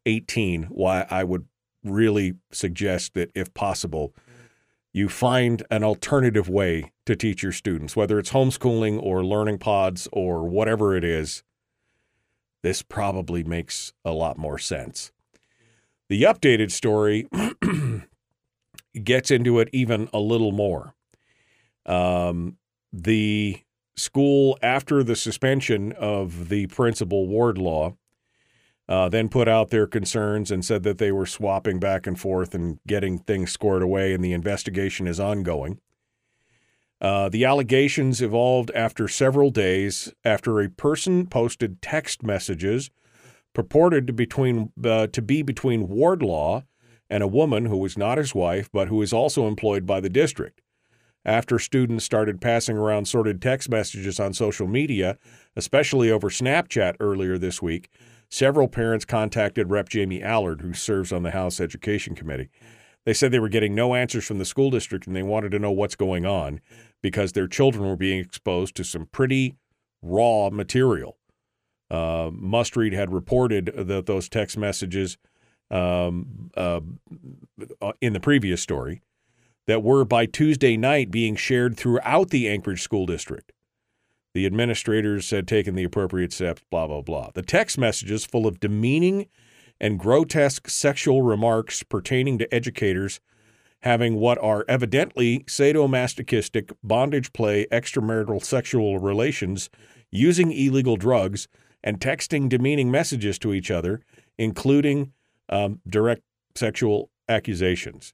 418 0.08 0.64
why 0.64 1.06
I 1.10 1.22
would 1.24 1.46
really 1.84 2.34
suggest 2.50 3.14
that, 3.14 3.30
if 3.34 3.52
possible, 3.52 4.14
you 4.92 5.08
find 5.08 5.62
an 5.70 5.84
alternative 5.84 6.48
way 6.48 6.92
to 7.04 7.14
teach 7.14 7.42
your 7.42 7.52
students, 7.52 7.94
whether 7.94 8.18
it's 8.18 8.32
homeschooling 8.32 9.00
or 9.02 9.24
learning 9.24 9.58
pods 9.58 10.08
or 10.12 10.48
whatever 10.48 10.96
it 10.96 11.04
is. 11.04 11.42
This 12.62 12.82
probably 12.82 13.44
makes 13.44 13.92
a 14.04 14.12
lot 14.12 14.38
more 14.38 14.58
sense. 14.58 15.12
The 16.08 16.22
updated 16.22 16.70
story 16.70 17.28
gets 19.04 19.30
into 19.30 19.60
it 19.60 19.68
even 19.72 20.08
a 20.12 20.18
little 20.18 20.52
more. 20.52 20.94
Um, 21.86 22.56
the 22.92 23.60
school, 23.96 24.58
after 24.62 25.02
the 25.02 25.16
suspension 25.16 25.92
of 25.92 26.48
the 26.48 26.66
principal 26.68 27.28
Wardlaw, 27.28 27.92
uh, 28.88 29.08
then 29.08 29.28
put 29.28 29.48
out 29.48 29.70
their 29.70 29.86
concerns 29.86 30.50
and 30.50 30.64
said 30.64 30.82
that 30.82 30.98
they 30.98 31.12
were 31.12 31.26
swapping 31.26 31.78
back 31.78 32.06
and 32.06 32.18
forth 32.18 32.54
and 32.54 32.78
getting 32.86 33.18
things 33.18 33.52
squared 33.52 33.82
away, 33.82 34.14
and 34.14 34.24
the 34.24 34.32
investigation 34.32 35.06
is 35.06 35.20
ongoing. 35.20 35.78
Uh, 37.00 37.28
the 37.28 37.44
allegations 37.44 38.20
evolved 38.20 38.70
after 38.74 39.06
several 39.06 39.50
days 39.50 40.12
after 40.24 40.60
a 40.60 40.68
person 40.68 41.26
posted 41.26 41.80
text 41.80 42.22
messages 42.22 42.90
purported 43.54 44.06
to 44.06 44.12
between 44.12 44.72
uh, 44.84 45.06
to 45.08 45.22
be 45.22 45.42
between 45.42 45.88
Wardlaw 45.88 46.62
and 47.08 47.22
a 47.22 47.28
woman 47.28 47.66
who 47.66 47.76
was 47.76 47.96
not 47.96 48.18
his 48.18 48.34
wife 48.34 48.68
but 48.72 48.88
who 48.88 49.00
is 49.00 49.12
also 49.12 49.46
employed 49.46 49.86
by 49.86 50.00
the 50.00 50.08
district. 50.08 50.60
After 51.24 51.58
students 51.58 52.04
started 52.04 52.40
passing 52.40 52.76
around 52.76 53.06
sorted 53.06 53.40
text 53.40 53.68
messages 53.68 54.18
on 54.18 54.32
social 54.32 54.66
media, 54.66 55.18
especially 55.54 56.10
over 56.10 56.30
Snapchat 56.30 56.96
earlier 57.00 57.38
this 57.38 57.60
week, 57.60 57.90
Several 58.30 58.68
parents 58.68 59.04
contacted 59.04 59.70
Rep. 59.70 59.88
Jamie 59.88 60.22
Allard, 60.22 60.60
who 60.60 60.74
serves 60.74 61.12
on 61.12 61.22
the 61.22 61.30
House 61.30 61.60
Education 61.60 62.14
Committee. 62.14 62.50
They 63.04 63.14
said 63.14 63.32
they 63.32 63.38
were 63.38 63.48
getting 63.48 63.74
no 63.74 63.94
answers 63.94 64.26
from 64.26 64.38
the 64.38 64.44
school 64.44 64.70
district 64.70 65.06
and 65.06 65.16
they 65.16 65.22
wanted 65.22 65.50
to 65.52 65.58
know 65.58 65.70
what's 65.70 65.94
going 65.94 66.26
on 66.26 66.60
because 67.00 67.32
their 67.32 67.48
children 67.48 67.88
were 67.88 67.96
being 67.96 68.18
exposed 68.18 68.74
to 68.76 68.84
some 68.84 69.06
pretty 69.06 69.56
raw 70.02 70.50
material. 70.50 71.16
Uh, 71.90 72.30
Must 72.32 72.76
Read 72.76 72.92
had 72.92 73.10
reported 73.12 73.72
that 73.74 74.04
those 74.04 74.28
text 74.28 74.58
messages 74.58 75.16
um, 75.70 76.50
uh, 76.54 76.80
in 78.00 78.12
the 78.12 78.20
previous 78.20 78.60
story 78.60 79.00
that 79.66 79.82
were 79.82 80.04
by 80.04 80.26
Tuesday 80.26 80.76
night 80.76 81.10
being 81.10 81.34
shared 81.34 81.76
throughout 81.76 82.30
the 82.30 82.48
Anchorage 82.48 82.82
School 82.82 83.06
District. 83.06 83.52
The 84.34 84.46
administrators 84.46 85.30
had 85.30 85.48
taken 85.48 85.74
the 85.74 85.84
appropriate 85.84 86.32
steps, 86.32 86.62
blah, 86.70 86.86
blah, 86.86 87.02
blah. 87.02 87.30
The 87.34 87.42
text 87.42 87.78
messages 87.78 88.24
full 88.24 88.46
of 88.46 88.60
demeaning 88.60 89.26
and 89.80 89.98
grotesque 89.98 90.68
sexual 90.68 91.22
remarks 91.22 91.82
pertaining 91.82 92.38
to 92.38 92.54
educators 92.54 93.20
having 93.82 94.16
what 94.16 94.38
are 94.38 94.64
evidently 94.68 95.40
sadomasochistic 95.40 96.72
bondage 96.82 97.32
play 97.32 97.66
extramarital 97.70 98.42
sexual 98.42 98.98
relations 98.98 99.70
using 100.10 100.50
illegal 100.52 100.96
drugs 100.96 101.48
and 101.84 102.00
texting 102.00 102.48
demeaning 102.48 102.90
messages 102.90 103.38
to 103.38 103.54
each 103.54 103.70
other, 103.70 104.00
including 104.36 105.12
um, 105.48 105.80
direct 105.88 106.22
sexual 106.54 107.10
accusations. 107.28 108.12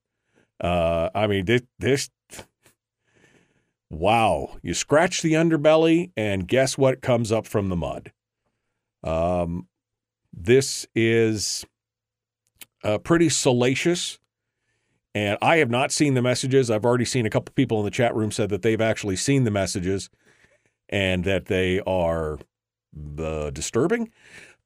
Uh, 0.61 1.09
I 1.14 1.26
mean, 1.26 1.47
this, 1.47 1.62
this 1.78 2.11
Wow. 3.94 4.58
You 4.62 4.74
scratch 4.74 5.22
the 5.22 5.32
underbelly, 5.32 6.10
and 6.16 6.48
guess 6.48 6.76
what 6.76 7.00
comes 7.00 7.30
up 7.30 7.46
from 7.46 7.68
the 7.68 7.76
mud? 7.76 8.12
Um, 9.02 9.68
this 10.32 10.86
is 10.94 11.64
uh, 12.82 12.98
pretty 12.98 13.28
salacious. 13.28 14.18
And 15.14 15.38
I 15.40 15.58
have 15.58 15.70
not 15.70 15.92
seen 15.92 16.14
the 16.14 16.22
messages. 16.22 16.70
I've 16.70 16.84
already 16.84 17.04
seen 17.04 17.24
a 17.24 17.30
couple 17.30 17.52
people 17.54 17.78
in 17.78 17.84
the 17.84 17.90
chat 17.90 18.14
room 18.16 18.32
said 18.32 18.48
that 18.48 18.62
they've 18.62 18.80
actually 18.80 19.16
seen 19.16 19.44
the 19.44 19.50
messages 19.50 20.10
and 20.88 21.22
that 21.24 21.46
they 21.46 21.80
are 21.86 22.40
uh, 23.18 23.50
disturbing. 23.50 24.10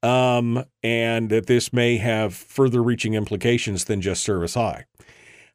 Um, 0.01 0.63
and 0.81 1.29
that 1.29 1.47
this 1.47 1.71
may 1.73 1.97
have 1.97 2.33
further 2.33 2.81
reaching 2.81 3.13
implications 3.13 3.83
than 3.85 4.01
just 4.01 4.23
Service 4.23 4.53
High. 4.53 4.85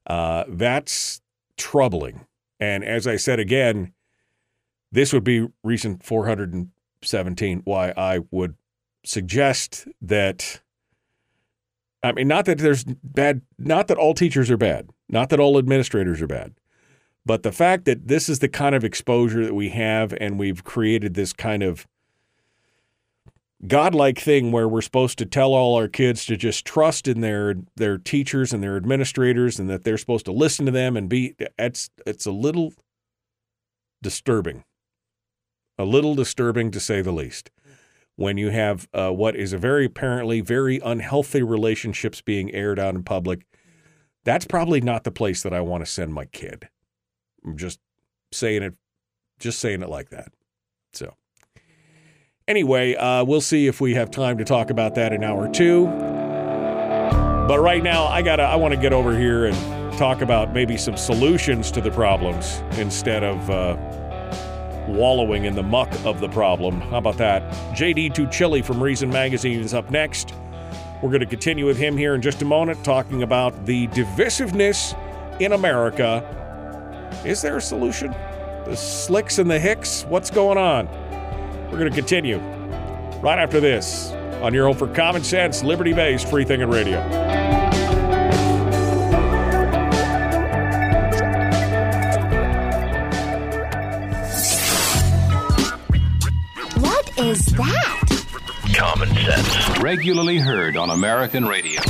Uh, 0.07 0.45
that's 0.49 1.23
troubling. 1.57 2.27
And 2.61 2.85
as 2.85 3.07
I 3.07 3.17
said 3.17 3.41
again, 3.41 3.93
this 4.93 5.13
would 5.13 5.25
be 5.25 5.49
reason 5.63 5.99
417 5.99 7.63
why 7.65 7.93
I 7.97 8.21
would 8.31 8.55
suggest 9.05 9.87
that. 10.01 10.63
I 12.03 12.13
mean, 12.13 12.29
not 12.29 12.45
that 12.45 12.59
there's 12.59 12.85
bad, 12.85 13.43
not 13.59 13.89
that 13.89 13.99
all 13.99 14.15
teachers 14.15 14.51
are 14.51 14.57
bad, 14.57 14.91
not 15.09 15.31
that 15.31 15.41
all 15.41 15.59
administrators 15.59 16.21
are 16.23 16.27
bad, 16.27 16.55
but 17.27 17.43
the 17.43 17.53
fact 17.53 17.87
that 17.87 18.09
this 18.09 18.29
is 18.29 18.39
the 18.39 18.49
kind 18.49 18.75
of 18.75 18.85
exposure 18.85 19.45
that 19.45 19.55
we 19.55 19.71
have 19.71 20.15
and 20.21 20.39
we've 20.39 20.65
created 20.65 21.15
this 21.15 21.33
kind 21.33 21.63
of 21.63 21.87
godlike 23.67 24.19
thing 24.19 24.53
where 24.53 24.69
we're 24.69 24.83
supposed 24.83 25.19
to 25.19 25.27
tell 25.27 25.55
all 25.55 25.75
our 25.77 25.89
kids 25.89 26.27
to 26.27 26.37
just 26.37 26.65
trust 26.65 27.09
in 27.09 27.21
their 27.21 27.55
their 27.77 27.99
teachers 27.99 28.53
and 28.53 28.63
their 28.63 28.77
administrators 28.77 29.59
and 29.59 29.71
that 29.71 29.85
they're 29.85 29.99
supposed 29.99 30.27
to 30.27 30.33
listen 30.33 30.67
to 30.67 30.73
them 30.73 30.97
and 30.97 31.09
be 31.09 31.35
it's 31.59 31.91
it's 32.07 32.27
a 32.27 32.33
little 32.33 32.73
disturbing. 34.03 34.65
A 35.79 35.85
little 35.85 36.15
disturbing 36.15 36.71
to 36.71 36.81
say 36.81 37.01
the 37.01 37.13
least. 37.13 37.51
When 38.17 38.39
you 38.39 38.51
have 38.51 38.89
uh, 38.95 39.11
what 39.11 39.35
is 39.35 39.53
a 39.53 39.59
very 39.59 39.87
apparently 39.87 40.41
very 40.41 40.79
unhealthy 40.85 41.43
relationships 41.43 42.21
being 42.21 42.53
aired 42.55 42.79
out 42.79 42.95
in 42.95 43.03
public 43.03 43.45
that's 44.25 44.47
probably 44.47 44.81
not 44.81 45.05
the 45.05 45.11
place 45.11 45.43
that 45.43 45.53
i 45.53 45.61
want 45.61 45.85
to 45.85 45.91
send 45.91 46.15
my 46.15 46.25
kid. 46.27 46.69
I'm 47.45 47.57
just 47.57 47.81
saying 48.33 48.63
it 48.63 48.75
just 49.39 49.59
saying 49.59 49.83
it 49.83 49.89
like 49.89 50.11
that 50.11 50.33
Anyway, 52.47 52.95
uh, 52.97 53.25
we'll 53.25 53.41
see 53.41 53.67
if 53.67 53.81
we 53.81 53.95
have 53.95 54.11
time 54.11 54.37
to 54.37 54.45
talk 54.45 54.69
about 54.69 54.95
that 54.95 55.15
in 55.15 55.25
hour 55.25 55.51
two. 55.51 55.87
But 55.87 57.59
right 57.59 57.83
now, 57.83 58.05
I 58.05 58.21
gotta, 58.21 58.43
I 58.43 58.57
want 58.57 58.75
to 58.75 58.81
get 58.81 58.93
over 58.93 59.17
here 59.17 59.47
and 59.47 59.99
talk 59.99 60.21
about 60.21 60.53
maybe 60.53 60.77
some 60.77 60.95
solutions 60.95 61.71
to 61.71 61.81
the 61.81 61.91
problems 61.91 62.63
instead 62.79 63.25
of 63.25 63.49
uh, 63.49 63.79
wallowing 64.87 65.47
in 65.47 65.55
the 65.55 65.63
muck 65.63 65.91
of 66.05 66.21
the 66.21 66.29
problem. 66.29 66.83
How 66.83 66.99
about 66.99 67.17
that? 67.17 67.51
JD 67.75 68.13
Tuccille 68.13 68.63
from 68.63 68.83
Reason 68.83 69.09
Magazine 69.09 69.61
is 69.61 69.73
up 69.73 69.91
next. 69.91 70.35
We're 71.03 71.09
going 71.09 71.21
to 71.21 71.27
continue 71.27 71.65
with 71.65 71.79
him 71.79 71.97
here 71.97 72.15
in 72.15 72.21
just 72.21 72.43
a 72.43 72.45
moment, 72.45 72.85
talking 72.85 73.23
about 73.23 73.65
the 73.65 73.87
divisiveness 73.89 74.93
in 75.41 75.53
America. 75.53 76.21
Is 77.25 77.41
there 77.41 77.57
a 77.57 77.63
solution? 77.63 78.11
The 78.67 78.77
slicks 78.77 79.39
and 79.39 79.51
the 79.51 79.59
hicks? 79.59 80.05
What's 80.11 80.29
going 80.29 80.59
on? 80.59 80.89
We're 81.75 81.81
going 81.81 81.91
to 81.91 81.97
continue 81.97 82.39
right 83.19 83.37
after 83.37 83.59
this 83.59 84.13
on 84.43 84.55
your 84.55 84.67
home 84.69 84.77
for 84.77 84.87
common 84.87 85.25
sense, 85.25 85.65
liberty 85.65 85.93
based, 85.93 86.31
free 86.31 86.45
thinking 86.45 86.71
radio. 86.71 87.01
What 96.79 97.19
is 97.19 97.45
that? 97.47 98.27
Common 98.77 99.09
sense. 99.09 99.79
Regularly 99.81 100.39
heard 100.39 100.77
on 100.77 100.91
American 100.91 101.45
radio. 101.45 101.81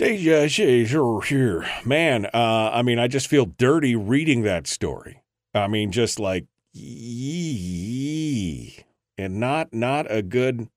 Deja, 0.00 0.48
sure. 0.48 1.66
Man, 1.84 2.24
uh, 2.32 2.70
I 2.72 2.80
mean, 2.80 2.98
I 2.98 3.06
just 3.06 3.28
feel 3.28 3.44
dirty 3.44 3.94
reading 3.94 4.40
that 4.44 4.66
story. 4.66 5.22
I 5.52 5.68
mean, 5.68 5.92
just 5.92 6.18
like, 6.18 6.46
yee, 6.72 7.22
and 9.18 9.38
not 9.38 9.74
not 9.74 10.10
a 10.10 10.22
good, 10.22 10.70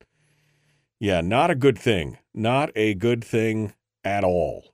yeah, 0.99 1.21
not 1.21 1.49
a 1.49 1.55
good 1.55 1.79
thing. 1.79 2.17
Not 2.33 2.71
a 2.75 2.95
good 2.95 3.23
thing 3.23 3.73
at 4.03 4.25
all. 4.25 4.73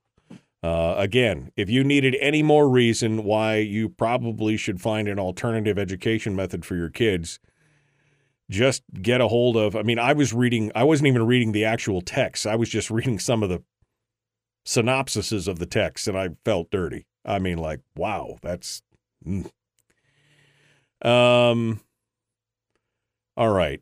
Uh, 0.63 0.95
again, 0.97 1.51
if 1.55 1.69
you 1.69 1.83
needed 1.83 2.17
any 2.19 2.41
more 2.41 2.67
reason 2.67 3.23
why 3.23 3.57
you 3.57 3.87
probably 3.87 4.57
should 4.57 4.81
find 4.81 5.07
an 5.07 5.19
alternative 5.19 5.77
education 5.77 6.35
method 6.35 6.65
for 6.65 6.75
your 6.75 6.89
kids, 6.89 7.39
just 8.49 8.81
get 8.99 9.21
a 9.21 9.27
hold 9.27 9.55
of. 9.55 9.75
I 9.75 9.83
mean, 9.83 9.99
I 9.99 10.13
was 10.13 10.33
reading, 10.33 10.71
I 10.73 10.85
wasn't 10.85 11.09
even 11.09 11.27
reading 11.27 11.51
the 11.51 11.65
actual 11.65 12.01
text, 12.01 12.47
I 12.47 12.55
was 12.55 12.69
just 12.69 12.89
reading 12.95 13.19
some 13.19 13.43
of 13.43 13.49
the 13.49 13.61
synopsises 14.69 15.47
of 15.47 15.59
the 15.59 15.65
text, 15.65 16.07
and 16.07 16.17
I 16.17 16.29
felt 16.45 16.69
dirty. 16.69 17.05
I 17.25 17.39
mean, 17.39 17.57
like, 17.57 17.81
wow, 17.95 18.37
that's. 18.41 18.81
Mm. 19.25 19.49
Um. 21.01 21.81
All 23.37 23.49
right. 23.51 23.81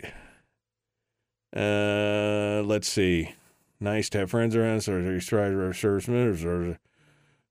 Uh, 1.56 2.62
let's 2.64 2.88
see 2.88 3.34
nice 3.80 4.10
to 4.10 4.20
have 4.20 4.32
friends 4.32 4.56
around. 4.56 4.82
So 4.82 5.02
there's 5.02 5.28
servicemen. 5.28 6.46
Or 6.46 6.80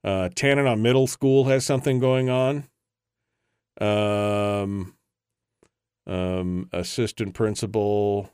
uh, 0.04 0.28
Tanana 0.34 0.76
Middle 0.76 1.06
School 1.06 1.44
has 1.44 1.64
something 1.64 1.98
going 1.98 2.28
on. 2.28 2.64
Um, 3.80 4.94
um, 6.06 6.68
assistant 6.72 7.34
principal. 7.34 8.30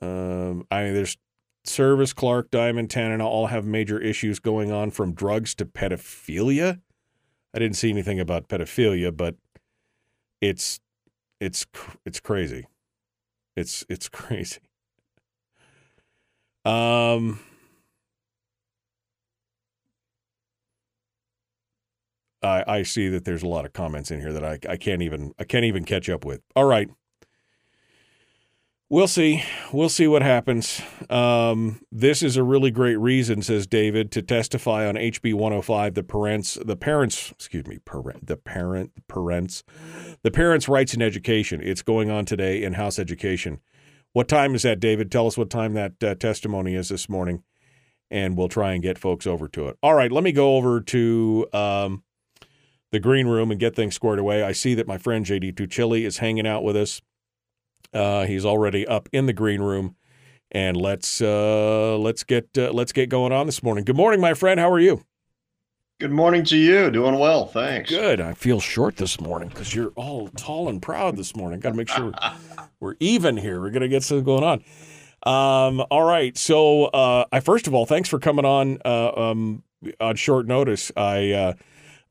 Um, 0.00 0.66
I 0.70 0.84
mean, 0.84 0.94
there's 0.94 1.16
Service, 1.70 2.12
Clark, 2.12 2.50
Diamond, 2.50 2.90
Tanana 2.90 3.26
all 3.26 3.46
have 3.46 3.64
major 3.64 3.98
issues 4.00 4.38
going 4.38 4.70
on 4.70 4.90
from 4.90 5.14
drugs 5.14 5.54
to 5.56 5.64
pedophilia. 5.64 6.80
I 7.54 7.58
didn't 7.58 7.76
see 7.76 7.90
anything 7.90 8.20
about 8.20 8.48
pedophilia, 8.48 9.16
but 9.16 9.36
it's 10.40 10.80
it's 11.40 11.66
it's 12.04 12.20
crazy. 12.20 12.66
It's 13.56 13.84
it's 13.88 14.08
crazy. 14.10 14.60
Um, 16.64 17.40
I, 22.42 22.64
I 22.66 22.82
see 22.82 23.08
that 23.08 23.24
there's 23.24 23.42
a 23.42 23.48
lot 23.48 23.64
of 23.64 23.72
comments 23.72 24.10
in 24.10 24.20
here 24.20 24.32
that 24.32 24.44
I, 24.44 24.58
I 24.68 24.76
can't 24.76 25.02
even 25.02 25.32
I 25.38 25.44
can't 25.44 25.64
even 25.64 25.84
catch 25.84 26.08
up 26.08 26.24
with. 26.24 26.40
All 26.56 26.64
right. 26.64 26.88
We'll 28.92 29.06
see. 29.06 29.44
We'll 29.72 29.88
see 29.88 30.08
what 30.08 30.22
happens. 30.22 30.82
Um, 31.08 31.80
this 31.92 32.24
is 32.24 32.36
a 32.36 32.42
really 32.42 32.72
great 32.72 32.96
reason, 32.96 33.40
says 33.40 33.68
David, 33.68 34.10
to 34.10 34.20
testify 34.20 34.84
on 34.84 34.96
HB 34.96 35.32
105. 35.32 35.94
The 35.94 36.02
parents, 36.02 36.58
the 36.64 36.74
parents, 36.74 37.30
excuse 37.30 37.68
me, 37.68 37.78
parent, 37.78 38.26
the 38.26 38.36
parent, 38.36 38.90
parents, 39.06 39.62
the 40.24 40.32
parents' 40.32 40.68
rights 40.68 40.92
in 40.92 41.02
education. 41.02 41.60
It's 41.62 41.82
going 41.82 42.10
on 42.10 42.24
today 42.24 42.64
in 42.64 42.72
House 42.72 42.98
Education. 42.98 43.60
What 44.12 44.26
time 44.26 44.56
is 44.56 44.62
that, 44.62 44.80
David? 44.80 45.12
Tell 45.12 45.28
us 45.28 45.38
what 45.38 45.50
time 45.50 45.74
that 45.74 46.02
uh, 46.02 46.16
testimony 46.16 46.74
is 46.74 46.88
this 46.88 47.08
morning, 47.08 47.44
and 48.10 48.36
we'll 48.36 48.48
try 48.48 48.72
and 48.72 48.82
get 48.82 48.98
folks 48.98 49.24
over 49.24 49.46
to 49.46 49.68
it. 49.68 49.78
All 49.84 49.94
right, 49.94 50.10
let 50.10 50.24
me 50.24 50.32
go 50.32 50.56
over 50.56 50.80
to 50.80 51.46
um, 51.52 52.02
the 52.90 52.98
green 52.98 53.28
room 53.28 53.52
and 53.52 53.60
get 53.60 53.76
things 53.76 53.94
squared 53.94 54.18
away. 54.18 54.42
I 54.42 54.50
see 54.50 54.74
that 54.74 54.88
my 54.88 54.98
friend 54.98 55.24
JD 55.24 55.54
Tuccille 55.54 56.04
is 56.04 56.18
hanging 56.18 56.44
out 56.48 56.64
with 56.64 56.76
us. 56.76 57.00
Uh, 57.92 58.26
he's 58.26 58.44
already 58.44 58.86
up 58.86 59.08
in 59.12 59.26
the 59.26 59.32
green 59.32 59.60
room, 59.60 59.96
and 60.50 60.76
let's 60.76 61.20
uh, 61.20 61.96
let's 61.98 62.24
get 62.24 62.48
uh, 62.56 62.70
let's 62.72 62.92
get 62.92 63.08
going 63.08 63.32
on 63.32 63.46
this 63.46 63.62
morning. 63.62 63.84
Good 63.84 63.96
morning, 63.96 64.20
my 64.20 64.34
friend. 64.34 64.60
How 64.60 64.70
are 64.70 64.80
you? 64.80 65.04
Good 65.98 66.12
morning 66.12 66.44
to 66.44 66.56
you. 66.56 66.90
Doing 66.90 67.18
well, 67.18 67.46
thanks. 67.46 67.90
Good. 67.90 68.20
I 68.20 68.32
feel 68.32 68.58
short 68.58 68.96
this 68.96 69.20
morning 69.20 69.48
because 69.50 69.74
you're 69.74 69.92
all 69.96 70.28
tall 70.28 70.68
and 70.68 70.80
proud 70.80 71.16
this 71.16 71.36
morning. 71.36 71.60
Got 71.60 71.70
to 71.70 71.76
make 71.76 71.88
sure 71.88 72.12
we're 72.80 72.94
even 73.00 73.36
here. 73.36 73.60
We're 73.60 73.70
gonna 73.70 73.88
get 73.88 74.02
something 74.02 74.24
going 74.24 74.44
on. 74.44 74.64
Um, 75.22 75.84
all 75.90 76.04
right. 76.04 76.38
So, 76.38 76.84
uh, 76.86 77.26
I 77.30 77.40
first 77.40 77.66
of 77.66 77.74
all, 77.74 77.84
thanks 77.84 78.08
for 78.08 78.18
coming 78.18 78.46
on 78.46 78.78
uh, 78.84 79.10
um, 79.14 79.62
on 80.00 80.16
short 80.16 80.46
notice. 80.46 80.90
I 80.96 81.32
uh, 81.32 81.52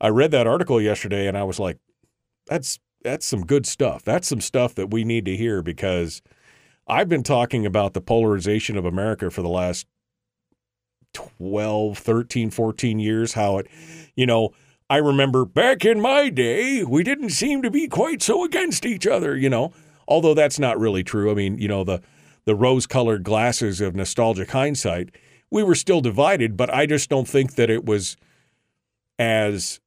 I 0.00 0.08
read 0.08 0.30
that 0.30 0.46
article 0.46 0.80
yesterday, 0.80 1.26
and 1.26 1.36
I 1.36 1.42
was 1.42 1.58
like, 1.58 1.78
that's 2.46 2.78
that's 3.02 3.26
some 3.26 3.46
good 3.46 3.66
stuff. 3.66 4.02
That's 4.02 4.28
some 4.28 4.40
stuff 4.40 4.74
that 4.74 4.90
we 4.90 5.04
need 5.04 5.24
to 5.26 5.36
hear 5.36 5.62
because 5.62 6.22
I've 6.86 7.08
been 7.08 7.22
talking 7.22 7.66
about 7.66 7.94
the 7.94 8.00
polarization 8.00 8.76
of 8.76 8.84
America 8.84 9.30
for 9.30 9.42
the 9.42 9.48
last 9.48 9.86
12, 11.12 11.98
13, 11.98 12.50
14 12.50 12.98
years, 12.98 13.32
how 13.34 13.58
it, 13.58 13.66
you 14.14 14.26
know, 14.26 14.50
I 14.88 14.96
remember 14.96 15.44
back 15.44 15.84
in 15.84 16.00
my 16.00 16.30
day, 16.30 16.82
we 16.84 17.02
didn't 17.02 17.30
seem 17.30 17.62
to 17.62 17.70
be 17.70 17.86
quite 17.86 18.22
so 18.22 18.44
against 18.44 18.84
each 18.84 19.06
other, 19.06 19.36
you 19.36 19.48
know, 19.48 19.72
although 20.08 20.34
that's 20.34 20.58
not 20.58 20.78
really 20.78 21.04
true. 21.04 21.30
I 21.30 21.34
mean, 21.34 21.58
you 21.58 21.68
know, 21.68 21.84
the, 21.84 22.02
the 22.44 22.56
rose 22.56 22.86
colored 22.86 23.22
glasses 23.22 23.80
of 23.80 23.94
nostalgic 23.94 24.50
hindsight, 24.50 25.10
we 25.50 25.62
were 25.62 25.74
still 25.74 26.00
divided, 26.00 26.56
but 26.56 26.72
I 26.72 26.86
just 26.86 27.08
don't 27.08 27.28
think 27.28 27.54
that 27.54 27.70
it 27.70 27.84
was 27.84 28.16
as 29.18 29.80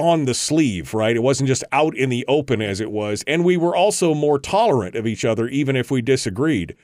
on 0.00 0.24
the 0.24 0.34
sleeve, 0.34 0.94
right? 0.94 1.14
It 1.14 1.22
wasn't 1.22 1.48
just 1.48 1.62
out 1.70 1.96
in 1.96 2.08
the 2.08 2.24
open 2.26 2.62
as 2.62 2.80
it 2.80 2.90
was. 2.90 3.22
And 3.26 3.44
we 3.44 3.56
were 3.56 3.76
also 3.76 4.14
more 4.14 4.38
tolerant 4.38 4.96
of 4.96 5.06
each 5.06 5.24
other, 5.24 5.46
even 5.48 5.76
if 5.76 5.90
we 5.90 6.02
disagreed. 6.02 6.74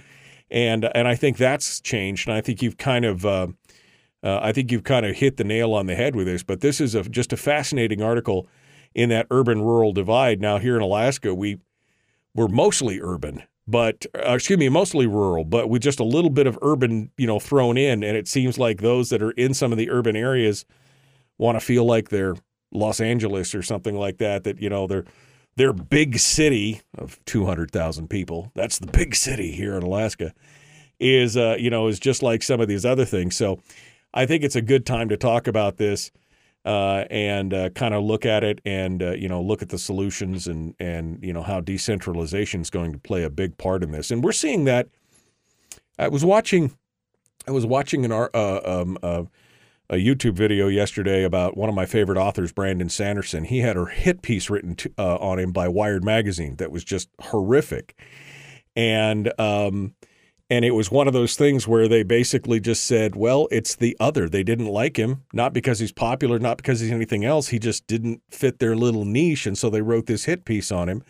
And, 0.51 0.89
and 0.95 1.09
I 1.09 1.17
think 1.17 1.37
that's 1.37 1.81
changed. 1.81 2.29
And 2.29 2.37
I 2.37 2.41
think 2.41 2.63
you've 2.63 2.77
kind 2.77 3.05
of, 3.05 3.27
uh, 3.27 3.49
uh, 4.23 4.41
I 4.43 4.53
think 4.53 4.71
you've 4.71 4.85
kind 4.85 5.07
of 5.07 5.17
hit 5.17 5.37
the 5.37 5.45
nail 5.45 5.73
on 5.73 5.87
the 5.87 5.95
head 5.95 6.15
with 6.15 6.27
this, 6.27 6.43
but 6.43 6.61
this 6.61 6.81
is 6.81 6.95
a, 6.95 7.03
just 7.03 7.33
a 7.33 7.37
fascinating 7.37 8.03
article 8.03 8.47
in 8.95 9.09
that 9.09 9.27
urban 9.31 9.63
rural 9.63 9.93
divide. 9.93 10.41
Now, 10.41 10.59
here 10.59 10.77
in 10.77 10.83
Alaska, 10.83 11.35
we 11.35 11.59
we're 12.35 12.49
mostly 12.49 13.01
urban, 13.01 13.43
but 13.67 14.05
uh, 14.15 14.35
excuse 14.35 14.59
me, 14.59 14.69
mostly 14.69 15.07
rural, 15.07 15.45
but 15.45 15.69
with 15.69 15.83
just 15.83 16.01
a 16.01 16.05
little 16.05 16.31
bit 16.31 16.47
of 16.47 16.59
urban, 16.61 17.11
you 17.17 17.27
know, 17.27 17.41
thrown 17.41 17.79
in. 17.79 18.05
And 18.05 18.17
it 18.17 18.29
seems 18.29 18.59
like 18.59 18.81
those 18.81 19.09
that 19.11 19.23
are 19.23 19.31
in 19.33 19.55
some 19.55 19.73
of 19.73 19.79
the 19.79 19.91
urban 19.91 20.17
areas 20.17 20.65
want 21.39 21.59
to 21.59 21.65
feel 21.65 21.85
like 21.85 22.09
they're 22.11 22.37
Los 22.73 23.01
Angeles 23.01 23.55
or 23.55 23.63
something 23.63 23.95
like 23.95 24.19
that. 24.19 24.45
That 24.45 24.61
you 24.61 24.69
know 24.69 24.87
they're 24.87 25.05
their 25.57 25.73
big 25.73 26.19
city 26.19 26.83
of 26.97 27.19
two 27.25 27.47
hundred 27.47 27.71
thousand 27.71 28.09
people. 28.09 28.53
That's 28.55 28.79
the 28.79 28.87
big 28.87 29.15
city 29.15 29.53
here 29.53 29.77
in 29.77 29.83
Alaska. 29.83 30.33
Is 30.99 31.37
uh, 31.37 31.57
you 31.59 31.71
know 31.71 31.89
is 31.89 31.99
just 31.99 32.23
like 32.23 32.43
some 32.43 32.61
of 32.61 32.69
these 32.69 32.85
other 32.85 33.05
things. 33.05 33.37
So 33.37 33.61
I 34.15 34.27
think 34.27 34.45
it's 34.45 34.57
a 34.57 34.63
good 34.63 34.87
time 34.87 35.09
to 35.11 35.17
talk 35.17 35.47
about 35.47 35.77
this 35.77 36.11
uh, 36.67 37.05
and 37.11 37.55
uh, 37.55 37.71
kind 37.71 37.95
of 37.95 38.03
look 38.03 38.27
at 38.27 38.43
it 38.43 38.61
and 38.65 39.03
uh, 39.03 39.13
you 39.13 39.29
know 39.29 39.41
look 39.41 39.63
at 39.63 39.69
the 39.69 39.79
solutions 39.79 40.47
and 40.47 40.75
and 40.81 41.23
you 41.23 41.33
know 41.33 41.43
how 41.43 41.61
decentralization 41.61 42.61
is 42.61 42.71
going 42.71 42.93
to 42.93 42.99
play 42.99 43.23
a 43.23 43.31
big 43.31 43.57
part 43.57 43.83
in 43.83 43.93
this. 43.93 44.11
And 44.11 44.23
we're 44.23 44.33
seeing 44.33 44.65
that. 44.65 44.89
I 45.99 46.09
was 46.09 46.25
watching, 46.25 46.77
I 47.49 47.53
was 47.53 47.65
watching 47.65 48.05
an 48.05 48.13
uh, 48.13 48.61
um, 48.65 48.99
uh, 49.03 49.23
a 49.89 49.97
YouTube 49.97 50.35
video 50.35 50.69
yesterday 50.69 51.23
about 51.23 51.57
one 51.57 51.69
of 51.69 51.75
my 51.75 51.87
favorite 51.87 52.19
authors, 52.19 52.53
Brandon 52.53 52.89
Sanderson. 52.89 53.45
He 53.45 53.61
had 53.61 53.77
a 53.77 53.87
hit 53.87 54.23
piece 54.23 54.51
written 54.51 54.75
to, 54.77 54.93
uh, 54.99 55.17
on 55.17 55.39
him 55.39 55.53
by 55.53 55.69
Wired 55.69 56.05
magazine 56.05 56.57
that 56.57 56.71
was 56.71 56.85
just 56.85 57.09
horrific, 57.21 57.97
and 58.75 59.33
um, 59.39 59.95
and 60.49 60.65
it 60.65 60.73
was 60.73 60.91
one 60.91 61.09
of 61.09 61.13
those 61.13 61.35
things 61.35 61.67
where 61.67 61.89
they 61.89 62.05
basically 62.05 62.61
just 62.61 62.85
said, 62.85 63.17
well, 63.17 63.49
it's 63.51 63.75
the 63.75 63.97
other. 63.99 64.29
They 64.29 64.45
didn't 64.45 64.69
like 64.69 64.97
him, 64.97 65.25
not 65.33 65.53
because 65.53 65.81
he's 65.81 65.93
popular, 65.93 66.39
not 66.39 66.57
because 66.57 66.79
he's 66.79 66.93
anything 66.93 67.25
else. 67.25 67.49
He 67.49 67.59
just 67.59 67.87
didn't 67.89 68.23
fit 68.31 68.61
their 68.61 68.77
little 68.77 69.05
niche. 69.05 69.47
And 69.47 69.59
so 69.59 69.71
they 69.71 69.83
wrote 69.83 70.07
this 70.07 70.25
hit 70.25 70.45
piece 70.45 70.71
on 70.71 70.89
him. 70.89 71.03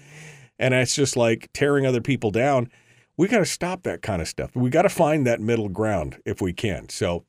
And 0.58 0.72
it's 0.72 0.94
just 0.94 1.18
like 1.18 1.50
tearing 1.52 1.84
other 1.84 2.00
people 2.00 2.30
down. 2.30 2.70
We 3.18 3.28
got 3.28 3.38
to 3.38 3.46
stop 3.46 3.82
that 3.82 4.00
kind 4.00 4.22
of 4.22 4.28
stuff. 4.28 4.56
We 4.56 4.70
got 4.70 4.82
to 4.82 4.88
find 4.88 5.26
that 5.26 5.40
middle 5.40 5.68
ground 5.68 6.16
if 6.24 6.40
we 6.40 6.54
can. 6.54 6.88
So 6.88 7.24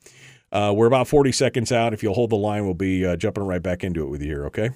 uh, 0.51 0.73
we're 0.75 0.88
about 0.88 1.07
40 1.07 1.31
seconds 1.31 1.71
out. 1.71 1.93
If 1.93 2.03
you'll 2.03 2.13
hold 2.13 2.29
the 2.29 2.38
line, 2.38 2.65
we'll 2.65 2.73
be 2.73 3.05
uh, 3.05 3.15
jumping 3.15 3.45
right 3.45 3.62
back 3.62 3.83
into 3.83 4.03
it 4.03 4.10
with 4.10 4.21
you 4.21 4.27
here, 4.27 4.45
okay? 4.47 4.69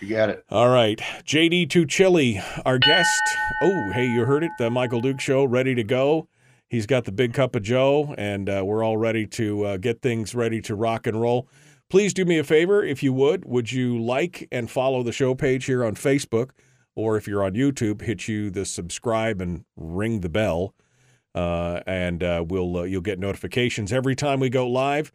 You 0.00 0.08
got 0.08 0.28
it. 0.28 0.44
All 0.50 0.68
right. 0.68 0.98
JD 1.24 1.68
Tuccille, 1.68 2.42
our 2.64 2.78
guest. 2.78 3.22
Oh, 3.62 3.90
hey, 3.92 4.06
you 4.06 4.24
heard 4.24 4.44
it. 4.44 4.50
The 4.58 4.70
Michael 4.70 5.00
Duke 5.00 5.20
Show, 5.20 5.44
ready 5.44 5.74
to 5.74 5.82
go. 5.82 6.28
He's 6.68 6.86
got 6.86 7.04
the 7.04 7.12
big 7.12 7.32
cup 7.32 7.54
of 7.54 7.62
Joe, 7.62 8.14
and 8.18 8.48
uh, 8.48 8.62
we're 8.64 8.84
all 8.84 8.96
ready 8.96 9.26
to 9.28 9.64
uh, 9.64 9.76
get 9.76 10.02
things 10.02 10.34
ready 10.34 10.60
to 10.62 10.74
rock 10.74 11.06
and 11.06 11.20
roll. 11.20 11.48
Please 11.88 12.12
do 12.12 12.24
me 12.24 12.38
a 12.38 12.44
favor, 12.44 12.82
if 12.82 13.02
you 13.02 13.12
would. 13.12 13.44
Would 13.44 13.70
you 13.70 13.98
like 14.00 14.48
and 14.50 14.68
follow 14.70 15.02
the 15.02 15.12
show 15.12 15.34
page 15.34 15.66
here 15.66 15.84
on 15.84 15.94
Facebook? 15.94 16.50
Or 16.96 17.16
if 17.16 17.28
you're 17.28 17.44
on 17.44 17.52
YouTube, 17.52 18.02
hit 18.02 18.26
you 18.26 18.50
the 18.50 18.64
subscribe 18.64 19.40
and 19.40 19.64
ring 19.76 20.20
the 20.20 20.28
bell. 20.28 20.74
Uh, 21.36 21.80
and 21.86 22.22
uh, 22.22 22.42
we'll 22.48 22.78
uh, 22.78 22.82
you'll 22.82 23.02
get 23.02 23.18
notifications 23.18 23.92
every 23.92 24.16
time 24.16 24.40
we 24.40 24.48
go 24.48 24.66
live. 24.66 25.12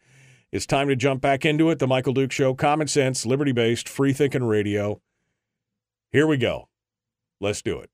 It's 0.51 0.67
time 0.67 0.87
to 0.89 0.95
jump 0.95 1.21
back 1.21 1.45
into 1.45 1.69
it. 1.71 1.79
The 1.79 1.87
Michael 1.87 2.13
Duke 2.13 2.31
Show, 2.31 2.53
common 2.53 2.87
sense, 2.87 3.25
liberty 3.25 3.51
based, 3.51 3.89
free 3.89 4.13
thinking 4.13 4.43
radio. 4.43 5.01
Here 6.11 6.27
we 6.27 6.37
go. 6.37 6.67
Let's 7.39 7.61
do 7.61 7.79
it. 7.79 7.89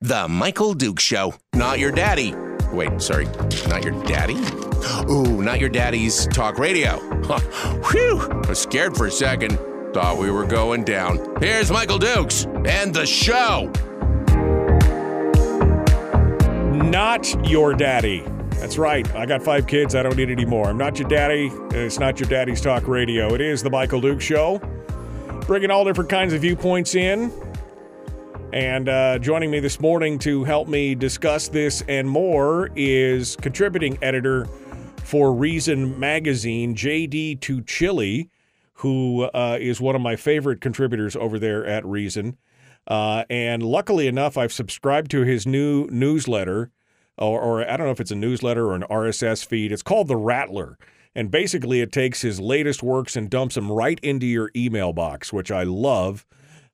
The 0.00 0.26
Michael 0.28 0.74
Duke 0.74 1.00
Show. 1.00 1.34
Not 1.54 1.78
your 1.78 1.90
daddy. 1.90 2.34
Wait, 2.72 3.00
sorry. 3.00 3.24
Not 3.68 3.84
your 3.84 4.02
daddy? 4.04 4.36
Ooh, 5.08 5.40
not 5.42 5.60
your 5.60 5.70
daddy's 5.70 6.26
talk 6.26 6.58
radio. 6.58 7.00
Huh. 7.24 7.38
Whew. 7.90 8.20
I 8.20 8.48
was 8.48 8.58
scared 8.58 8.96
for 8.96 9.06
a 9.06 9.10
second. 9.10 9.58
Thought 9.94 10.18
we 10.18 10.30
were 10.30 10.44
going 10.44 10.84
down. 10.84 11.36
Here's 11.40 11.70
Michael 11.70 11.98
Dukes 11.98 12.46
and 12.66 12.92
the 12.92 13.06
show. 13.06 13.72
Not 16.74 17.48
your 17.48 17.72
daddy. 17.72 18.24
That's 18.54 18.78
right. 18.78 19.08
I 19.14 19.26
got 19.26 19.44
five 19.44 19.68
kids. 19.68 19.94
I 19.94 20.02
don't 20.02 20.16
need 20.16 20.28
any 20.28 20.44
more. 20.44 20.68
I'm 20.68 20.76
not 20.76 20.98
your 20.98 21.08
daddy. 21.08 21.48
It's 21.70 22.00
not 22.00 22.18
your 22.18 22.28
daddy's 22.28 22.60
talk 22.60 22.88
radio. 22.88 23.32
It 23.32 23.40
is 23.40 23.62
the 23.62 23.70
Michael 23.70 24.00
Duke 24.00 24.20
Show, 24.20 24.58
bringing 25.46 25.70
all 25.70 25.84
different 25.84 26.10
kinds 26.10 26.32
of 26.32 26.40
viewpoints 26.40 26.96
in. 26.96 27.32
And 28.52 28.88
uh, 28.88 29.20
joining 29.20 29.52
me 29.52 29.60
this 29.60 29.80
morning 29.80 30.18
to 30.20 30.42
help 30.42 30.66
me 30.66 30.96
discuss 30.96 31.46
this 31.46 31.84
and 31.86 32.08
more 32.08 32.70
is 32.74 33.36
contributing 33.36 33.96
editor 34.02 34.46
for 34.96 35.32
Reason 35.32 35.96
Magazine, 36.00 36.74
JD 36.74 37.38
Tuccille, 37.38 38.28
who 38.72 39.22
uh, 39.32 39.58
is 39.60 39.80
one 39.80 39.94
of 39.94 40.00
my 40.00 40.16
favorite 40.16 40.60
contributors 40.60 41.14
over 41.14 41.38
there 41.38 41.64
at 41.64 41.86
Reason. 41.86 42.36
Uh, 42.86 43.24
and 43.30 43.62
luckily 43.62 44.06
enough, 44.06 44.36
I've 44.36 44.52
subscribed 44.52 45.10
to 45.12 45.22
his 45.22 45.46
new 45.46 45.88
newsletter, 45.90 46.70
or, 47.16 47.40
or 47.40 47.70
I 47.70 47.76
don't 47.76 47.86
know 47.86 47.92
if 47.92 48.00
it's 48.00 48.10
a 48.10 48.16
newsletter 48.16 48.66
or 48.66 48.74
an 48.74 48.84
RSS 48.90 49.46
feed. 49.46 49.72
It's 49.72 49.82
called 49.82 50.08
The 50.08 50.16
Rattler. 50.16 50.78
And 51.14 51.30
basically, 51.30 51.80
it 51.80 51.92
takes 51.92 52.22
his 52.22 52.40
latest 52.40 52.82
works 52.82 53.14
and 53.14 53.30
dumps 53.30 53.54
them 53.54 53.70
right 53.70 54.00
into 54.02 54.26
your 54.26 54.50
email 54.56 54.92
box, 54.92 55.32
which 55.32 55.50
I 55.50 55.62
love 55.62 56.26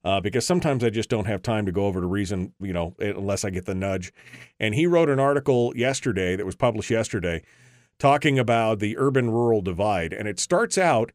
uh, 0.02 0.20
because 0.20 0.46
sometimes 0.46 0.82
I 0.82 0.90
just 0.90 1.10
don't 1.10 1.26
have 1.26 1.42
time 1.42 1.66
to 1.66 1.72
go 1.72 1.84
over 1.84 2.00
to 2.00 2.06
Reason, 2.06 2.54
you 2.58 2.72
know, 2.72 2.94
unless 2.98 3.44
I 3.44 3.50
get 3.50 3.66
the 3.66 3.74
nudge. 3.74 4.12
And 4.58 4.74
he 4.74 4.86
wrote 4.86 5.10
an 5.10 5.20
article 5.20 5.72
yesterday 5.76 6.36
that 6.36 6.46
was 6.46 6.56
published 6.56 6.90
yesterday 6.90 7.42
talking 7.98 8.38
about 8.38 8.78
the 8.78 8.96
urban 8.96 9.30
rural 9.30 9.60
divide. 9.60 10.12
And 10.14 10.26
it 10.26 10.40
starts 10.40 10.78
out 10.78 11.12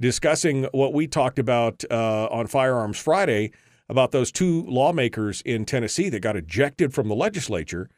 discussing 0.00 0.64
what 0.72 0.94
we 0.94 1.08
talked 1.08 1.40
about 1.40 1.82
uh, 1.90 2.28
on 2.30 2.46
Firearms 2.46 2.98
Friday 2.98 3.50
about 3.88 4.12
those 4.12 4.30
two 4.30 4.64
lawmakers 4.66 5.40
in 5.42 5.64
Tennessee 5.64 6.08
that 6.08 6.20
got 6.20 6.36
ejected 6.36 6.92
from 6.92 7.08
the 7.08 7.14
legislature 7.14 7.88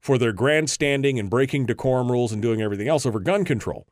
for 0.00 0.18
their 0.18 0.32
grandstanding 0.32 1.18
and 1.18 1.30
breaking 1.30 1.66
decorum 1.66 2.10
rules 2.10 2.32
and 2.32 2.42
doing 2.42 2.60
everything 2.60 2.88
else 2.88 3.06
over 3.06 3.20
gun 3.20 3.44
control. 3.44 3.86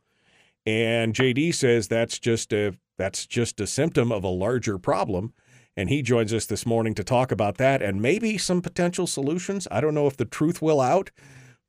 And 0.65 1.13
JD 1.13 1.55
says 1.55 1.87
that's 1.87 2.19
just 2.19 2.53
a 2.53 2.73
that's 2.97 3.25
just 3.25 3.59
a 3.59 3.67
symptom 3.67 4.11
of 4.11 4.23
a 4.23 4.29
larger 4.29 4.77
problem. 4.77 5.33
And 5.75 5.89
he 5.89 6.01
joins 6.01 6.33
us 6.33 6.47
this 6.47 6.65
morning 6.65 6.95
to 6.95 7.03
talk 7.03 7.31
about 7.31 7.57
that 7.57 7.83
and 7.83 8.01
maybe 8.01 8.37
some 8.37 8.61
potential 8.61 9.05
solutions. 9.05 9.67
I 9.69 9.79
don't 9.79 9.93
know 9.93 10.07
if 10.07 10.17
the 10.17 10.25
truth 10.25 10.61
will 10.61 10.81
out, 10.81 11.11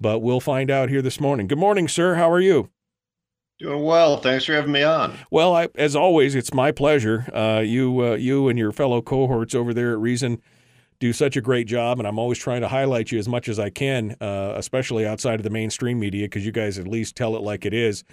but 0.01 0.21
we'll 0.21 0.41
find 0.41 0.71
out 0.71 0.89
here 0.89 1.03
this 1.03 1.21
morning. 1.21 1.47
Good 1.47 1.59
morning, 1.59 1.89
sir. 1.89 2.15
How 2.15 2.31
are 2.31 2.41
you? 2.41 2.71
Doing 3.59 3.83
well. 3.83 4.19
Thanks 4.19 4.45
for 4.45 4.53
having 4.53 4.71
me 4.71 4.85
on. 4.85 5.17
Well, 5.33 5.55
I, 5.55 5.69
as 5.75 5.97
always, 5.97 6.37
it's 6.37 6.55
my 6.55 6.71
pleasure. 6.71 7.27
Uh, 7.35 7.61
you, 7.61 8.05
uh, 8.05 8.15
you, 8.15 8.49
and 8.49 8.57
your 8.57 8.71
fellow 8.71 9.03
cohorts 9.03 9.53
over 9.53 9.75
there 9.75 9.93
at 9.93 9.99
Reason 9.99 10.41
do 11.01 11.13
such 11.13 11.37
a 11.37 11.41
great 11.41 11.67
job, 11.67 11.99
and 11.99 12.07
I'm 12.07 12.19
always 12.19 12.39
trying 12.39 12.61
to 12.63 12.69
highlight 12.69 13.13
you 13.13 13.19
as 13.19 13.29
much 13.29 13.49
as 13.49 13.59
I 13.59 13.71
can, 13.71 14.17
uh, 14.21 14.55
especially 14.57 15.07
outside 15.07 15.41
of 15.41 15.45
the 15.45 15.51
mainstream 15.51 15.99
media, 15.99 16.27
because 16.27 16.45
you 16.45 16.53
guys 16.53 16.79
at 16.79 16.89
least 16.89 17.17
tell 17.17 17.37
it 17.37 17.43
like 17.43 17.65
it 17.65 17.75
is. 17.75 18.05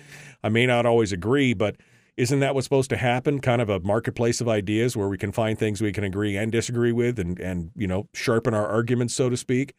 I 0.44 0.50
may 0.50 0.66
not 0.66 0.86
always 0.86 1.12
agree, 1.12 1.54
but 1.54 1.78
isn't 2.18 2.40
that 2.40 2.54
what's 2.56 2.66
supposed 2.66 2.90
to 2.92 2.98
happen? 2.98 3.40
Kind 3.40 3.62
of 3.62 3.70
a 3.70 3.80
marketplace 3.80 4.40
of 4.40 4.48
ideas 4.48 4.96
where 4.96 5.10
we 5.10 5.18
can 5.18 5.32
find 5.32 5.58
things 5.58 5.82
we 5.82 5.92
can 5.92 6.04
agree 6.04 6.38
and 6.38 6.52
disagree 6.52 6.92
with, 6.92 7.20
and 7.20 7.40
and 7.40 7.72
you 7.76 7.88
know 7.88 8.08
sharpen 8.14 8.54
our 8.54 8.68
arguments, 8.68 9.14
so 9.14 9.30
to 9.30 9.38
speak. 9.38 9.76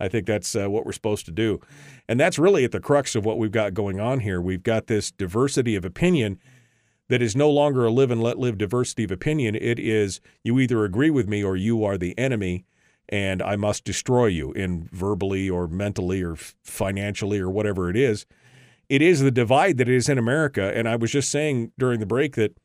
I 0.00 0.08
think 0.08 0.26
that's 0.26 0.54
uh, 0.54 0.68
what 0.70 0.86
we're 0.86 0.92
supposed 0.92 1.26
to 1.26 1.32
do. 1.32 1.60
And 2.08 2.18
that's 2.18 2.38
really 2.38 2.64
at 2.64 2.72
the 2.72 2.80
crux 2.80 3.14
of 3.14 3.24
what 3.24 3.38
we've 3.38 3.50
got 3.50 3.74
going 3.74 4.00
on 4.00 4.20
here. 4.20 4.40
We've 4.40 4.62
got 4.62 4.86
this 4.86 5.10
diversity 5.10 5.74
of 5.74 5.84
opinion 5.84 6.38
that 7.08 7.22
is 7.22 7.34
no 7.34 7.50
longer 7.50 7.86
a 7.86 7.90
live 7.90 8.10
and 8.10 8.22
let 8.22 8.38
live 8.38 8.58
diversity 8.58 9.04
of 9.04 9.10
opinion. 9.10 9.54
It 9.54 9.78
is 9.78 10.20
you 10.44 10.58
either 10.60 10.84
agree 10.84 11.10
with 11.10 11.26
me 11.26 11.42
or 11.42 11.56
you 11.56 11.84
are 11.84 11.98
the 11.98 12.16
enemy, 12.18 12.64
and 13.08 13.42
I 13.42 13.56
must 13.56 13.84
destroy 13.84 14.26
you 14.26 14.52
in 14.52 14.88
verbally 14.92 15.48
or 15.48 15.66
mentally 15.66 16.22
or 16.22 16.36
financially 16.36 17.40
or 17.40 17.50
whatever 17.50 17.88
it 17.88 17.96
is. 17.96 18.26
It 18.88 19.02
is 19.02 19.20
the 19.20 19.30
divide 19.30 19.78
that 19.78 19.88
is 19.88 20.08
in 20.08 20.18
America. 20.18 20.72
And 20.74 20.88
I 20.88 20.96
was 20.96 21.10
just 21.10 21.30
saying 21.30 21.72
during 21.78 22.00
the 22.00 22.06
break 22.06 22.36
that, 22.36 22.56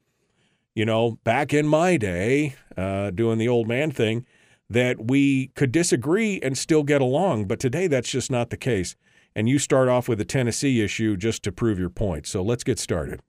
you 0.76 0.86
know, 0.86 1.19
back 1.24 1.54
in 1.54 1.67
my 1.67 1.98
day, 1.98 2.56
uh, 2.78 3.12
doing 3.12 3.38
the 3.38 3.48
old 3.48 3.67
man 3.67 3.91
thing, 3.91 4.26
that 4.74 5.10
we 5.10 5.48
could 5.56 5.72
disagree 5.72 6.40
and 6.42 6.58
still 6.58 6.84
get 6.84 7.02
along. 7.02 7.46
But 7.46 7.60
today, 7.60 7.88
that's 7.88 8.10
just 8.10 8.30
not 8.30 8.50
the 8.50 8.58
case. 8.58 8.96
And 9.36 9.50
you 9.50 9.58
start 9.58 9.90
off 9.90 10.08
with 10.08 10.22
a 10.22 10.26
Tennessee 10.26 10.82
issue 10.82 11.18
just 11.18 11.44
to 11.44 11.52
prove 11.52 11.80
your 11.80 11.90
point. 11.90 12.28
So 12.28 12.44
let's 12.44 12.64
get 12.64 12.78
started. 12.78 13.22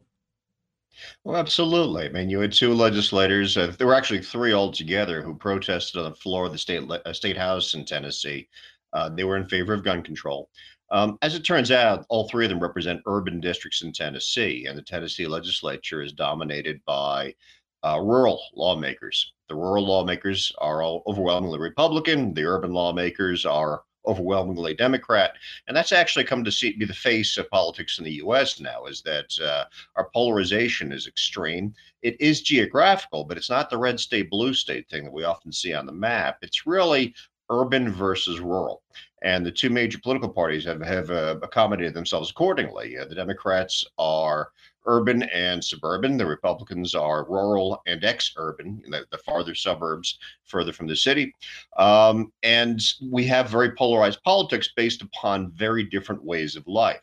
Well, 1.25 1.37
absolutely. 1.37 2.07
I 2.07 2.09
mean, 2.11 2.31
you 2.31 2.41
had 2.41 2.53
two 2.53 2.73
legislators. 2.73 3.57
Uh, 3.57 3.75
there 3.79 3.87
were 3.87 3.95
actually 3.95 4.23
three 4.23 4.53
altogether 4.53 5.23
who 5.23 5.35
protested 5.35 6.01
on 6.01 6.11
the 6.11 6.17
floor 6.17 6.47
of 6.47 6.53
the 6.53 6.59
state 6.59 6.89
uh, 6.89 7.13
state 7.13 7.37
house 7.37 7.75
in 7.75 7.85
Tennessee. 7.85 8.49
Uh, 8.93 9.09
they 9.09 9.25
were 9.25 9.37
in 9.37 9.47
favor 9.47 9.75
of 9.75 9.83
gun 9.85 10.03
control. 10.03 10.51
Um, 10.91 11.19
as 11.23 11.35
it 11.35 11.45
turns 11.45 11.71
out, 11.71 12.07
all 12.09 12.29
three 12.29 12.45
of 12.45 12.51
them 12.51 12.61
represent 12.61 13.03
urban 13.07 13.41
districts 13.41 13.83
in 13.83 13.93
Tennessee, 13.93 14.67
and 14.69 14.79
the 14.79 14.83
Tennessee 14.83 15.27
legislature 15.27 16.03
is 16.03 16.13
dominated 16.13 16.81
by 16.85 17.35
uh, 17.83 17.99
rural 18.01 18.41
lawmakers. 18.55 19.33
The 19.49 19.55
rural 19.55 19.87
lawmakers 19.87 20.53
are 20.59 20.83
all 20.83 21.03
overwhelmingly 21.07 21.59
Republican. 21.59 22.35
The 22.35 22.45
urban 22.45 22.73
lawmakers 22.73 23.45
are 23.45 23.83
overwhelmingly 24.07 24.75
Democrat, 24.75 25.35
and 25.67 25.77
that's 25.77 25.93
actually 25.93 26.25
come 26.25 26.45
to 26.45 26.53
see, 26.53 26.73
be 26.77 26.85
the 26.85 26.93
face 26.93 27.39
of 27.39 27.49
politics 27.51 27.99
in 27.99 28.05
the 28.05 28.13
U.S. 28.15 28.61
now. 28.61 28.85
Is 28.85 29.03
that 29.03 29.39
uh, 29.41 29.65
our 29.97 30.11
polarization 30.15 30.93
is 30.93 31.07
extreme. 31.07 31.75
It 32.03 32.21
is 32.21 32.43
geographical, 32.43 33.25
but 33.25 33.37
it's 33.37 33.51
not 33.51 33.71
the 33.71 33.79
red 33.79 33.99
state, 33.99 34.31
blue 34.31 34.55
state 34.55 34.89
thing 34.89 35.05
that 35.05 35.13
we 35.13 35.25
often 35.25 35.53
see 35.53 35.73
on 35.73 35.87
the 35.87 35.93
map. 35.93 36.39
It's 36.43 36.67
really 36.67 37.15
urban 37.51 37.91
versus 37.91 38.41
rural. 38.41 38.83
And 39.23 39.45
the 39.45 39.53
two 39.53 39.71
major 39.71 39.99
political 39.99 40.29
parties 40.29 40.65
have, 40.65 40.83
have 40.83 41.11
uh, 41.11 41.37
accommodated 41.43 41.95
themselves 41.95 42.31
accordingly. 42.31 42.99
Uh, 42.99 43.07
the 43.07 43.15
Democrats 43.15 43.85
are 43.99 44.51
urban 44.87 45.23
and 45.25 45.63
suburban. 45.63 46.17
The 46.17 46.27
Republicans 46.27 46.95
are 46.95 47.29
rural 47.29 47.81
and 47.87 48.05
ex-urban, 48.05 48.83
the, 48.89 49.07
the 49.11 49.19
farther 49.19 49.55
suburbs, 49.55 50.19
further 50.45 50.73
from 50.73 50.87
the 50.87 50.97
city. 50.97 51.35
Um, 51.77 52.33
and 52.43 52.81
we 53.11 53.25
have 53.27 53.49
very 53.49 53.73
polarized 53.73 54.23
politics 54.23 54.71
based 54.77 55.03
upon 55.03 55.53
very 55.53 55.85
different 55.85 56.25
ways 56.25 56.57
of 56.57 56.67
life. 56.67 57.03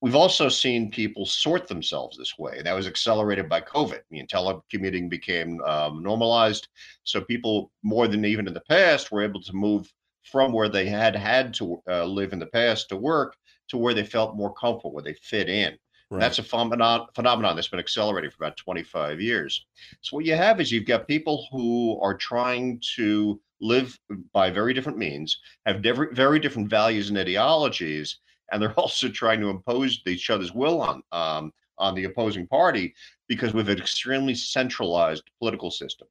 We've 0.00 0.16
also 0.16 0.48
seen 0.48 0.90
people 0.90 1.24
sort 1.24 1.68
themselves 1.68 2.18
this 2.18 2.36
way. 2.36 2.60
That 2.60 2.74
was 2.74 2.88
accelerated 2.88 3.48
by 3.48 3.60
COVID. 3.60 3.98
I 3.98 4.10
mean, 4.10 4.26
telecommuting 4.26 5.08
became 5.08 5.60
um, 5.62 6.02
normalized. 6.02 6.66
So 7.04 7.20
people, 7.20 7.70
more 7.84 8.08
than 8.08 8.24
even 8.24 8.48
in 8.48 8.54
the 8.54 8.62
past, 8.68 9.12
were 9.12 9.22
able 9.22 9.40
to 9.42 9.52
move 9.52 9.92
from 10.24 10.52
where 10.52 10.68
they 10.68 10.86
had 10.86 11.14
had 11.14 11.54
to 11.54 11.80
uh, 11.88 12.04
live 12.04 12.32
in 12.32 12.40
the 12.40 12.46
past 12.46 12.88
to 12.88 12.96
work 12.96 13.36
to 13.68 13.78
where 13.78 13.94
they 13.94 14.04
felt 14.04 14.36
more 14.36 14.52
comfortable, 14.54 14.92
where 14.92 15.04
they 15.04 15.14
fit 15.14 15.48
in. 15.48 15.78
Right. 16.12 16.20
That's 16.20 16.38
a 16.38 16.42
phenomenon, 16.42 17.06
phenomenon 17.14 17.56
that's 17.56 17.68
been 17.68 17.80
accelerating 17.80 18.30
for 18.30 18.44
about 18.44 18.58
25 18.58 19.18
years. 19.18 19.64
So 20.02 20.14
what 20.14 20.26
you 20.26 20.36
have 20.36 20.60
is 20.60 20.70
you've 20.70 20.84
got 20.84 21.08
people 21.08 21.48
who 21.50 21.98
are 22.02 22.14
trying 22.14 22.82
to 22.96 23.40
live 23.62 23.98
by 24.34 24.50
very 24.50 24.74
different 24.74 24.98
means, 24.98 25.38
have 25.64 25.82
very 26.12 26.38
different 26.38 26.68
values 26.68 27.08
and 27.08 27.16
ideologies, 27.16 28.18
and 28.50 28.60
they're 28.60 28.74
also 28.78 29.08
trying 29.08 29.40
to 29.40 29.48
impose 29.48 30.02
each 30.06 30.28
other's 30.28 30.52
will 30.52 30.82
on 30.82 31.02
um, 31.12 31.50
on 31.78 31.94
the 31.94 32.04
opposing 32.04 32.46
party 32.46 32.94
because 33.26 33.54
we 33.54 33.60
have 33.60 33.70
an 33.70 33.78
extremely 33.78 34.34
centralized 34.34 35.24
political 35.38 35.70
system, 35.70 36.06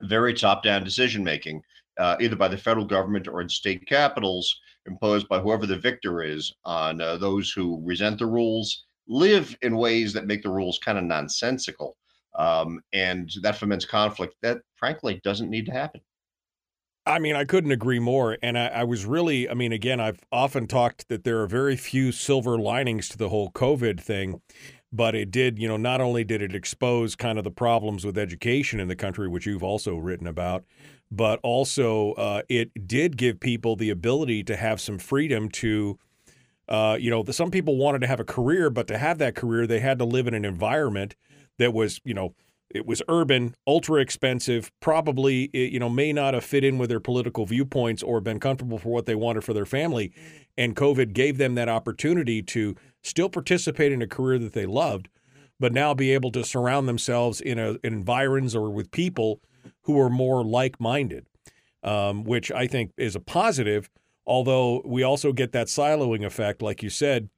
very 0.00 0.32
top-down 0.32 0.82
decision 0.82 1.22
making, 1.22 1.60
uh, 1.98 2.16
either 2.22 2.36
by 2.36 2.48
the 2.48 2.56
federal 2.56 2.86
government 2.86 3.28
or 3.28 3.42
in 3.42 3.50
state 3.50 3.86
capitals, 3.86 4.58
imposed 4.86 5.28
by 5.28 5.38
whoever 5.38 5.66
the 5.66 5.76
victor 5.76 6.22
is 6.22 6.54
on 6.64 7.02
uh, 7.02 7.18
those 7.18 7.52
who 7.52 7.82
resent 7.84 8.18
the 8.18 8.24
rules 8.24 8.85
live 9.08 9.56
in 9.62 9.76
ways 9.76 10.12
that 10.12 10.26
make 10.26 10.42
the 10.42 10.50
rules 10.50 10.78
kind 10.78 10.98
of 10.98 11.04
nonsensical. 11.04 11.96
Um, 12.38 12.80
and 12.92 13.32
that 13.42 13.56
foments 13.56 13.86
conflict 13.86 14.34
that, 14.42 14.58
frankly, 14.76 15.20
doesn't 15.24 15.48
need 15.48 15.66
to 15.66 15.72
happen. 15.72 16.02
I 17.06 17.20
mean, 17.20 17.36
I 17.36 17.44
couldn't 17.44 17.70
agree 17.70 18.00
more. 18.00 18.36
And 18.42 18.58
I, 18.58 18.66
I, 18.66 18.84
was 18.84 19.06
really, 19.06 19.48
I 19.48 19.54
mean, 19.54 19.72
again, 19.72 20.00
I've 20.00 20.20
often 20.32 20.66
talked 20.66 21.08
that 21.08 21.22
there 21.22 21.40
are 21.40 21.46
very 21.46 21.76
few 21.76 22.10
silver 22.10 22.58
linings 22.58 23.08
to 23.10 23.16
the 23.16 23.28
whole 23.28 23.50
COVID 23.52 24.00
thing, 24.00 24.40
but 24.92 25.14
it 25.14 25.30
did, 25.30 25.58
you 25.58 25.68
know, 25.68 25.76
not 25.76 26.00
only 26.00 26.24
did 26.24 26.42
it 26.42 26.54
expose 26.54 27.14
kind 27.14 27.38
of 27.38 27.44
the 27.44 27.50
problems 27.50 28.04
with 28.04 28.18
education 28.18 28.80
in 28.80 28.88
the 28.88 28.96
country, 28.96 29.28
which 29.28 29.46
you've 29.46 29.62
also 29.62 29.96
written 29.96 30.26
about, 30.26 30.64
but 31.10 31.38
also 31.44 32.12
uh, 32.14 32.42
it 32.48 32.88
did 32.88 33.16
give 33.16 33.38
people 33.38 33.76
the 33.76 33.90
ability 33.90 34.42
to 34.42 34.56
have 34.56 34.80
some 34.80 34.98
freedom 34.98 35.48
to 35.48 35.98
uh, 36.68 36.96
you 36.98 37.10
know, 37.10 37.22
the, 37.22 37.32
some 37.32 37.50
people 37.50 37.76
wanted 37.76 38.00
to 38.00 38.06
have 38.06 38.20
a 38.20 38.24
career, 38.24 38.70
but 38.70 38.86
to 38.88 38.98
have 38.98 39.18
that 39.18 39.34
career, 39.34 39.66
they 39.66 39.80
had 39.80 39.98
to 39.98 40.04
live 40.04 40.26
in 40.26 40.34
an 40.34 40.44
environment 40.44 41.14
that 41.58 41.72
was, 41.72 42.00
you 42.04 42.14
know, 42.14 42.34
it 42.68 42.84
was 42.84 43.02
urban, 43.08 43.54
ultra 43.66 44.00
expensive, 44.00 44.70
probably 44.80 45.50
you 45.52 45.78
know 45.78 45.88
may 45.88 46.12
not 46.12 46.34
have 46.34 46.44
fit 46.44 46.64
in 46.64 46.78
with 46.78 46.90
their 46.90 47.00
political 47.00 47.46
viewpoints 47.46 48.02
or 48.02 48.20
been 48.20 48.40
comfortable 48.40 48.78
for 48.78 48.88
what 48.88 49.06
they 49.06 49.14
wanted 49.14 49.44
for 49.44 49.54
their 49.54 49.64
family, 49.64 50.12
and 50.56 50.74
COVID 50.74 51.12
gave 51.12 51.38
them 51.38 51.54
that 51.54 51.68
opportunity 51.68 52.42
to 52.42 52.74
still 53.02 53.28
participate 53.28 53.92
in 53.92 54.02
a 54.02 54.06
career 54.06 54.38
that 54.38 54.52
they 54.52 54.66
loved, 54.66 55.08
but 55.60 55.72
now 55.72 55.94
be 55.94 56.12
able 56.12 56.32
to 56.32 56.44
surround 56.44 56.88
themselves 56.88 57.40
in, 57.40 57.58
a, 57.58 57.72
in 57.84 57.94
environs 57.94 58.56
or 58.56 58.68
with 58.68 58.90
people 58.90 59.40
who 59.82 59.98
are 60.00 60.10
more 60.10 60.44
like-minded, 60.44 61.26
um, 61.84 62.24
which 62.24 62.50
I 62.50 62.66
think 62.66 62.90
is 62.96 63.14
a 63.14 63.20
positive. 63.20 63.88
Although 64.26 64.82
we 64.84 65.02
also 65.02 65.32
get 65.32 65.52
that 65.52 65.68
siloing 65.68 66.24
effect, 66.24 66.62
like 66.62 66.82
you 66.82 66.90
said, 66.90 67.28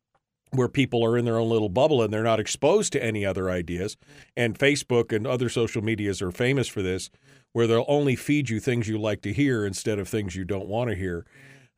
where 0.53 0.69
people 0.69 1.05
are 1.05 1.19
in 1.19 1.25
their 1.25 1.39
own 1.39 1.51
little 1.51 1.69
bubble 1.69 2.03
and 2.03 2.13
they're 2.13 2.23
not 2.23 2.41
exposed 2.41 2.93
to 2.93 3.05
any 3.05 3.25
other 3.25 3.51
ideas. 3.51 3.97
And 4.37 4.59
Facebook 4.59 5.15
and 5.15 5.27
other 5.27 5.49
social 5.49 5.83
medias 5.83 6.23
are 6.23 6.31
famous 6.31 6.69
for 6.69 6.81
this, 6.81 7.11
where 7.53 7.67
they'll 7.67 7.85
only 7.89 8.17
feed 8.17 8.49
you 8.49 8.61
things 8.61 8.89
you 8.89 8.99
like 8.99 9.21
to 9.23 9.33
hear 9.33 9.67
instead 9.67 9.99
of 9.99 10.09
things 10.09 10.37
you 10.37 10.45
don't 10.45 10.69
want 10.69 10.91
to 10.91 10.97
hear. 10.97 11.27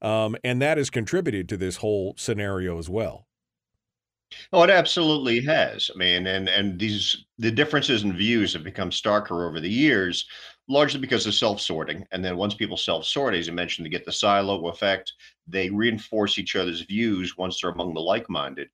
Um, 0.02 0.36
and 0.44 0.62
that 0.62 0.78
has 0.78 0.88
contributed 0.88 1.48
to 1.48 1.56
this 1.56 1.76
whole 1.76 2.14
scenario 2.16 2.78
as 2.78 2.88
well. 2.88 3.26
Oh, 4.52 4.62
it 4.62 4.70
absolutely 4.70 5.40
has. 5.42 5.90
I 5.92 5.98
mean, 5.98 6.26
and 6.28 6.48
and 6.48 6.78
these 6.78 7.24
the 7.38 7.50
differences 7.50 8.04
in 8.04 8.16
views 8.16 8.52
have 8.52 8.62
become 8.62 8.90
starker 8.90 9.46
over 9.46 9.58
the 9.58 9.68
years, 9.68 10.26
largely 10.68 11.00
because 11.00 11.26
of 11.26 11.34
self-sorting. 11.34 12.06
And 12.12 12.24
then 12.24 12.36
once 12.36 12.54
people 12.54 12.76
self-sort, 12.76 13.34
as 13.34 13.46
you 13.46 13.52
mentioned, 13.52 13.84
to 13.84 13.90
get 13.90 14.04
the 14.04 14.12
silo 14.12 14.68
effect, 14.68 15.12
they 15.46 15.70
reinforce 15.70 16.38
each 16.38 16.56
other's 16.56 16.82
views 16.82 17.36
once 17.36 17.60
they're 17.60 17.70
among 17.70 17.94
the 17.94 18.00
like-minded. 18.00 18.68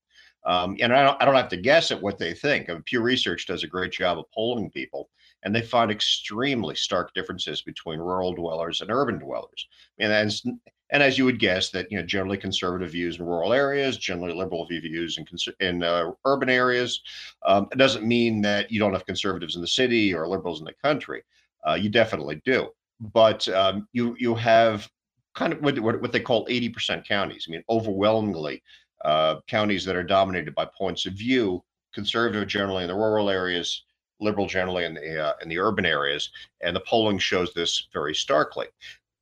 Um, 0.47 0.77
and 0.81 0.95
I 0.95 1.03
don't, 1.03 1.21
I 1.21 1.25
don't 1.25 1.35
have 1.35 1.49
to 1.49 1.57
guess 1.57 1.91
at 1.91 2.01
what 2.01 2.19
they 2.19 2.33
think. 2.33 2.69
Uh, 2.71 2.79
Pew 2.85 3.01
Research 3.01 3.47
does 3.47 3.65
a 3.65 3.69
great 3.69 3.91
job 3.91 4.19
of 4.19 4.31
polling 4.33 4.71
people, 4.71 5.11
and 5.43 5.55
they 5.55 5.63
find 5.63 5.91
extremely 5.91 6.77
stark 6.77 7.13
differences 7.15 7.63
between 7.63 7.99
rural 7.99 8.33
dwellers 8.33 8.81
and 8.81 8.91
urban 8.91 9.19
dwellers. 9.19 9.67
And 9.99 10.13
as 10.13 10.45
and 10.91 11.03
as 11.03 11.19
you 11.19 11.25
would 11.25 11.41
guess, 11.41 11.71
that 11.71 11.91
you 11.91 11.99
know 11.99 12.07
generally 12.07 12.39
conservative 12.39 12.93
views 12.93 13.19
in 13.19 13.27
rural 13.27 13.53
areas, 13.53 13.99
generally 13.99 14.35
liberal 14.35 14.67
views 14.67 15.19
in 15.19 15.27
in 15.59 15.83
uh, 15.83 16.13
urban 16.25 16.49
areas. 16.49 17.01
Um, 17.45 17.67
it 17.73 17.79
doesn't 17.79 18.07
mean 18.07 18.41
that 18.43 18.71
you 18.71 18.79
don't 18.79 18.93
have 18.93 19.05
conservatives 19.05 19.57
in 19.57 19.63
the 19.63 19.67
city 19.67 20.15
or 20.15 20.29
liberals 20.29 20.61
in 20.61 20.67
the 20.67 20.75
country. 20.75 21.25
Uh, 21.67 21.75
you 21.75 21.89
definitely 21.89 22.41
do, 22.45 22.69
but 23.01 23.47
um, 23.49 23.89
you 23.93 24.17
you 24.19 24.35
have 24.35 24.89
kind 25.35 25.53
of 25.53 25.61
what, 25.61 25.79
what 25.79 26.13
they 26.13 26.21
call 26.21 26.47
80% 26.47 27.07
counties. 27.07 27.47
I 27.47 27.53
mean, 27.53 27.63
overwhelmingly 27.69 28.63
uh, 29.05 29.37
counties 29.47 29.85
that 29.85 29.95
are 29.95 30.03
dominated 30.03 30.55
by 30.55 30.67
points 30.77 31.05
of 31.07 31.13
view, 31.13 31.63
conservative 31.93 32.49
generally 32.49 32.83
in 32.83 32.89
the 32.89 32.95
rural 32.95 33.29
areas, 33.29 33.85
liberal 34.21 34.47
generally 34.47 34.85
in 34.85 34.95
the 34.95 35.27
uh, 35.27 35.33
in 35.43 35.49
the 35.49 35.59
urban 35.59 35.87
areas, 35.87 36.31
and 36.63 36.75
the 36.75 36.81
polling 36.81 37.19
shows 37.19 37.53
this 37.55 37.89
very 37.93 38.15
starkly. 38.15 38.67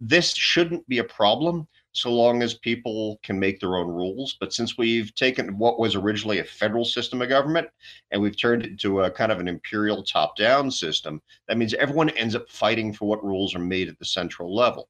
This 0.00 0.34
shouldn't 0.34 0.86
be 0.88 0.98
a 0.98 1.04
problem 1.04 1.66
so 1.94 2.12
long 2.12 2.42
as 2.42 2.54
people 2.54 3.20
can 3.22 3.38
make 3.38 3.60
their 3.60 3.76
own 3.76 3.86
rules. 3.86 4.36
But 4.38 4.52
since 4.52 4.76
we've 4.76 5.14
taken 5.14 5.56
what 5.56 5.78
was 5.78 5.94
originally 5.94 6.40
a 6.40 6.44
federal 6.44 6.84
system 6.84 7.22
of 7.22 7.28
government 7.28 7.68
and 8.10 8.20
we've 8.20 8.36
turned 8.36 8.64
it 8.64 8.70
into 8.70 9.00
a 9.02 9.10
kind 9.10 9.30
of 9.30 9.38
an 9.38 9.48
imperial 9.48 10.02
top 10.02 10.36
down 10.36 10.70
system, 10.70 11.22
that 11.46 11.56
means 11.56 11.72
everyone 11.74 12.10
ends 12.10 12.34
up 12.34 12.50
fighting 12.50 12.92
for 12.92 13.06
what 13.06 13.24
rules 13.24 13.54
are 13.54 13.60
made 13.60 13.88
at 13.88 13.98
the 13.98 14.04
central 14.04 14.54
level. 14.54 14.88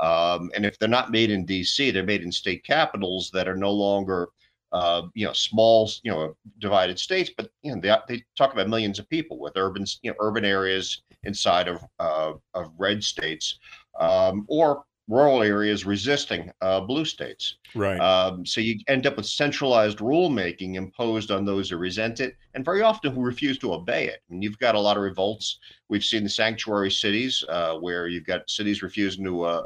Um, 0.00 0.50
and 0.54 0.64
if 0.64 0.78
they're 0.78 0.88
not 0.88 1.10
made 1.10 1.30
in 1.30 1.46
DC, 1.46 1.92
they're 1.92 2.02
made 2.02 2.22
in 2.22 2.32
state 2.32 2.64
capitals 2.64 3.30
that 3.32 3.48
are 3.48 3.56
no 3.56 3.70
longer. 3.70 4.28
Uh, 4.72 5.02
you 5.14 5.24
know, 5.24 5.32
small, 5.32 5.88
you 6.02 6.10
know, 6.10 6.36
divided 6.58 6.98
states, 6.98 7.30
but 7.34 7.48
you 7.62 7.72
know, 7.72 7.80
they, 7.80 7.96
they 8.08 8.22
talk 8.36 8.52
about 8.52 8.68
millions 8.68 8.98
of 8.98 9.08
people 9.08 9.38
with 9.38 9.56
urban, 9.56 9.86
you 10.02 10.10
know, 10.10 10.16
urban 10.18 10.44
areas 10.44 11.02
inside 11.22 11.68
of 11.68 11.80
uh, 12.00 12.32
of 12.52 12.72
red 12.76 13.02
states, 13.02 13.60
um, 14.00 14.44
or 14.48 14.84
rural 15.08 15.42
areas 15.42 15.86
resisting 15.86 16.50
uh, 16.60 16.80
blue 16.80 17.04
states. 17.04 17.56
Right. 17.74 17.98
Um, 18.00 18.44
so 18.44 18.60
you 18.60 18.80
end 18.88 19.06
up 19.06 19.16
with 19.16 19.26
centralized 19.26 19.98
rulemaking 19.98 20.74
imposed 20.74 21.30
on 21.30 21.44
those 21.44 21.70
who 21.70 21.76
resent 21.76 22.20
it, 22.20 22.36
and 22.54 22.64
very 22.64 22.82
often 22.82 23.12
who 23.12 23.22
refuse 23.22 23.58
to 23.58 23.72
obey 23.72 24.06
it. 24.08 24.22
And 24.30 24.42
you've 24.42 24.58
got 24.58 24.74
a 24.74 24.80
lot 24.80 24.96
of 24.96 25.02
revolts. 25.02 25.58
We've 25.88 26.04
seen 26.04 26.24
the 26.24 26.28
sanctuary 26.28 26.90
cities, 26.90 27.44
uh, 27.48 27.76
where 27.76 28.08
you've 28.08 28.26
got 28.26 28.50
cities 28.50 28.82
refusing 28.82 29.24
to 29.24 29.42
uh, 29.42 29.64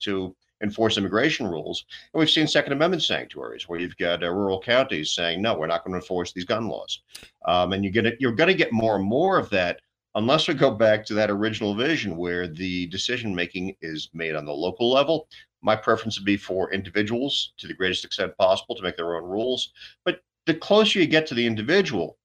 to 0.00 0.36
enforce 0.62 0.96
immigration 0.96 1.46
rules, 1.46 1.84
and 2.12 2.20
we've 2.20 2.30
seen 2.30 2.46
Second 2.46 2.72
Amendment 2.72 3.02
sanctuaries, 3.02 3.68
where 3.68 3.80
you've 3.80 3.96
got 3.96 4.22
uh, 4.22 4.30
rural 4.30 4.60
counties 4.60 5.12
saying, 5.12 5.40
"No, 5.40 5.58
we're 5.58 5.66
not 5.66 5.84
going 5.84 5.92
to 5.92 6.00
enforce 6.00 6.32
these 6.32 6.44
gun 6.44 6.68
laws." 6.68 7.00
Um, 7.46 7.72
and 7.72 7.84
you 7.84 7.90
get 7.90 8.06
it. 8.06 8.16
You're 8.20 8.32
going 8.32 8.48
to 8.48 8.54
get 8.54 8.72
more 8.72 8.96
and 8.96 9.04
more 9.04 9.38
of 9.38 9.48
that 9.50 9.80
unless 10.14 10.48
we 10.48 10.54
go 10.54 10.70
back 10.70 11.04
to 11.06 11.14
that 11.14 11.30
original 11.30 11.74
vision 11.74 12.16
where 12.16 12.46
the 12.46 12.86
decision 12.88 13.34
making 13.34 13.76
is 13.80 14.10
made 14.12 14.34
on 14.34 14.44
the 14.44 14.52
local 14.52 14.90
level, 14.90 15.28
my 15.62 15.76
preference 15.76 16.18
would 16.18 16.26
be 16.26 16.36
for 16.36 16.72
individuals 16.72 17.52
to 17.58 17.66
the 17.66 17.74
greatest 17.74 18.04
extent 18.04 18.36
possible 18.36 18.74
to 18.74 18.82
make 18.82 18.96
their 18.96 19.16
own 19.16 19.24
rules. 19.24 19.72
But 20.04 20.20
the 20.46 20.54
closer 20.54 20.98
you 20.98 21.06
get 21.06 21.26
to 21.28 21.34
the 21.34 21.46
individual, 21.46 22.18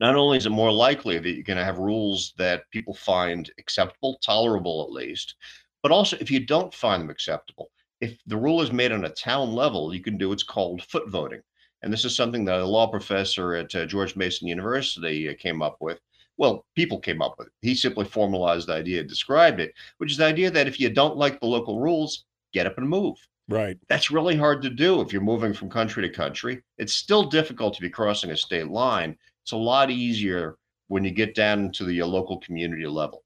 not 0.00 0.16
only 0.16 0.38
is 0.38 0.46
it 0.46 0.50
more 0.50 0.72
likely 0.72 1.18
that 1.18 1.30
you're 1.30 1.42
going 1.42 1.58
to 1.58 1.64
have 1.64 1.78
rules 1.78 2.32
that 2.38 2.70
people 2.70 2.94
find 2.94 3.50
acceptable, 3.58 4.18
tolerable 4.22 4.82
at 4.82 4.92
least, 4.92 5.34
but 5.82 5.92
also 5.92 6.16
if 6.20 6.30
you 6.30 6.44
don't 6.44 6.74
find 6.74 7.02
them 7.02 7.10
acceptable, 7.10 7.70
if 8.00 8.18
the 8.26 8.36
rule 8.36 8.62
is 8.62 8.72
made 8.72 8.92
on 8.92 9.04
a 9.04 9.10
town 9.10 9.52
level, 9.52 9.92
you 9.92 10.00
can 10.00 10.16
do 10.16 10.28
what's 10.28 10.42
called 10.42 10.82
foot 10.82 11.08
voting. 11.08 11.42
And 11.82 11.92
this 11.92 12.04
is 12.04 12.16
something 12.16 12.44
that 12.44 12.60
a 12.60 12.66
law 12.66 12.88
professor 12.88 13.54
at 13.54 13.74
uh, 13.74 13.86
George 13.86 14.16
Mason 14.16 14.48
University 14.48 15.28
uh, 15.28 15.34
came 15.38 15.62
up 15.62 15.76
with 15.80 16.00
well, 16.38 16.64
people 16.74 16.98
came 16.98 17.20
up 17.20 17.34
with 17.36 17.48
it. 17.48 17.52
He 17.60 17.74
simply 17.74 18.04
formalized 18.04 18.68
the 18.68 18.74
idea, 18.74 19.02
described 19.02 19.60
it, 19.60 19.74
which 19.98 20.12
is 20.12 20.16
the 20.16 20.24
idea 20.24 20.50
that 20.50 20.68
if 20.68 20.80
you 20.80 20.88
don't 20.88 21.16
like 21.16 21.40
the 21.40 21.46
local 21.46 21.80
rules, 21.80 22.24
get 22.52 22.66
up 22.66 22.78
and 22.78 22.88
move. 22.88 23.16
Right. 23.48 23.76
That's 23.88 24.10
really 24.10 24.36
hard 24.36 24.62
to 24.62 24.70
do 24.70 25.00
if 25.00 25.12
you're 25.12 25.22
moving 25.22 25.52
from 25.52 25.68
country 25.68 26.02
to 26.02 26.14
country. 26.14 26.62
It's 26.78 26.94
still 26.94 27.24
difficult 27.24 27.74
to 27.74 27.82
be 27.82 27.90
crossing 27.90 28.30
a 28.30 28.36
state 28.36 28.68
line. 28.68 29.16
It's 29.42 29.52
a 29.52 29.56
lot 29.56 29.90
easier 29.90 30.56
when 30.86 31.04
you 31.04 31.10
get 31.10 31.34
down 31.34 31.72
to 31.72 31.84
the 31.84 32.02
uh, 32.02 32.06
local 32.06 32.38
community 32.38 32.86
level. 32.86 33.24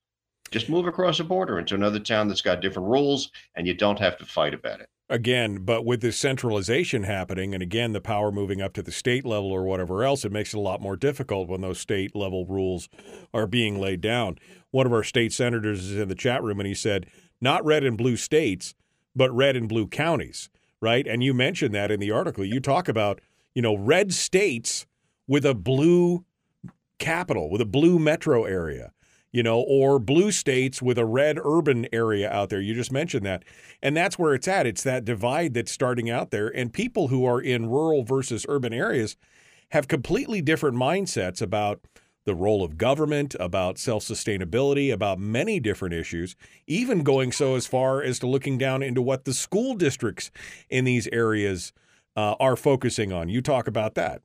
Just 0.50 0.68
move 0.68 0.86
across 0.86 1.20
a 1.20 1.24
border 1.24 1.58
into 1.58 1.74
another 1.74 1.98
town 1.98 2.28
that's 2.28 2.42
got 2.42 2.60
different 2.60 2.88
rules 2.88 3.30
and 3.56 3.66
you 3.66 3.74
don't 3.74 3.98
have 3.98 4.18
to 4.18 4.24
fight 4.24 4.54
about 4.54 4.80
it 4.80 4.88
again, 5.12 5.64
but 5.64 5.84
with 5.84 6.00
this 6.00 6.16
centralization 6.16 7.02
happening, 7.02 7.52
and 7.52 7.62
again, 7.62 7.92
the 7.92 8.00
power 8.00 8.32
moving 8.32 8.62
up 8.62 8.72
to 8.72 8.82
the 8.82 8.90
state 8.90 9.26
level 9.26 9.52
or 9.52 9.62
whatever 9.64 10.02
else, 10.02 10.24
it 10.24 10.32
makes 10.32 10.54
it 10.54 10.56
a 10.56 10.60
lot 10.60 10.80
more 10.80 10.96
difficult 10.96 11.48
when 11.48 11.60
those 11.60 11.78
state 11.78 12.16
level 12.16 12.46
rules 12.46 12.88
are 13.34 13.46
being 13.46 13.78
laid 13.78 14.00
down. 14.00 14.38
One 14.70 14.86
of 14.86 14.92
our 14.92 15.04
state 15.04 15.32
senators 15.32 15.84
is 15.84 15.98
in 15.98 16.08
the 16.08 16.14
chat 16.14 16.42
room 16.42 16.58
and 16.58 16.66
he 16.66 16.74
said, 16.74 17.06
not 17.40 17.64
red 17.64 17.84
and 17.84 17.98
blue 17.98 18.16
states, 18.16 18.74
but 19.14 19.30
red 19.32 19.54
and 19.54 19.68
blue 19.68 19.86
counties, 19.86 20.48
right? 20.80 21.06
And 21.06 21.22
you 21.22 21.34
mentioned 21.34 21.74
that 21.74 21.90
in 21.90 22.00
the 22.00 22.10
article. 22.10 22.44
You 22.44 22.58
talk 22.58 22.88
about, 22.88 23.20
you 23.54 23.60
know, 23.60 23.76
red 23.76 24.14
states 24.14 24.86
with 25.26 25.44
a 25.44 25.54
blue 25.54 26.24
capital, 26.98 27.50
with 27.50 27.60
a 27.60 27.66
blue 27.66 27.98
metro 27.98 28.44
area 28.44 28.92
you 29.32 29.42
know, 29.42 29.60
or 29.60 29.98
blue 29.98 30.30
states 30.30 30.82
with 30.82 30.98
a 30.98 31.06
red 31.06 31.38
urban 31.42 31.86
area 31.92 32.30
out 32.30 32.50
there. 32.50 32.60
You 32.60 32.74
just 32.74 32.92
mentioned 32.92 33.24
that. 33.24 33.44
And 33.82 33.96
that's 33.96 34.18
where 34.18 34.34
it's 34.34 34.46
at. 34.46 34.66
It's 34.66 34.82
that 34.82 35.04
divide 35.04 35.54
that's 35.54 35.72
starting 35.72 36.10
out 36.10 36.30
there. 36.30 36.48
And 36.48 36.72
people 36.72 37.08
who 37.08 37.24
are 37.24 37.40
in 37.40 37.70
rural 37.70 38.04
versus 38.04 38.44
urban 38.48 38.74
areas 38.74 39.16
have 39.70 39.88
completely 39.88 40.42
different 40.42 40.76
mindsets 40.76 41.40
about 41.40 41.80
the 42.24 42.34
role 42.34 42.62
of 42.62 42.76
government, 42.78 43.34
about 43.40 43.78
self 43.78 44.04
sustainability, 44.04 44.92
about 44.92 45.18
many 45.18 45.58
different 45.58 45.94
issues, 45.94 46.36
even 46.66 47.02
going 47.02 47.32
so 47.32 47.56
as 47.56 47.66
far 47.66 48.02
as 48.02 48.18
to 48.20 48.26
looking 48.26 48.58
down 48.58 48.82
into 48.82 49.02
what 49.02 49.24
the 49.24 49.34
school 49.34 49.74
districts 49.74 50.30
in 50.70 50.84
these 50.84 51.08
areas 51.08 51.72
uh, 52.16 52.34
are 52.38 52.54
focusing 52.54 53.12
on. 53.12 53.28
You 53.28 53.40
talk 53.40 53.66
about 53.66 53.94
that. 53.94 54.22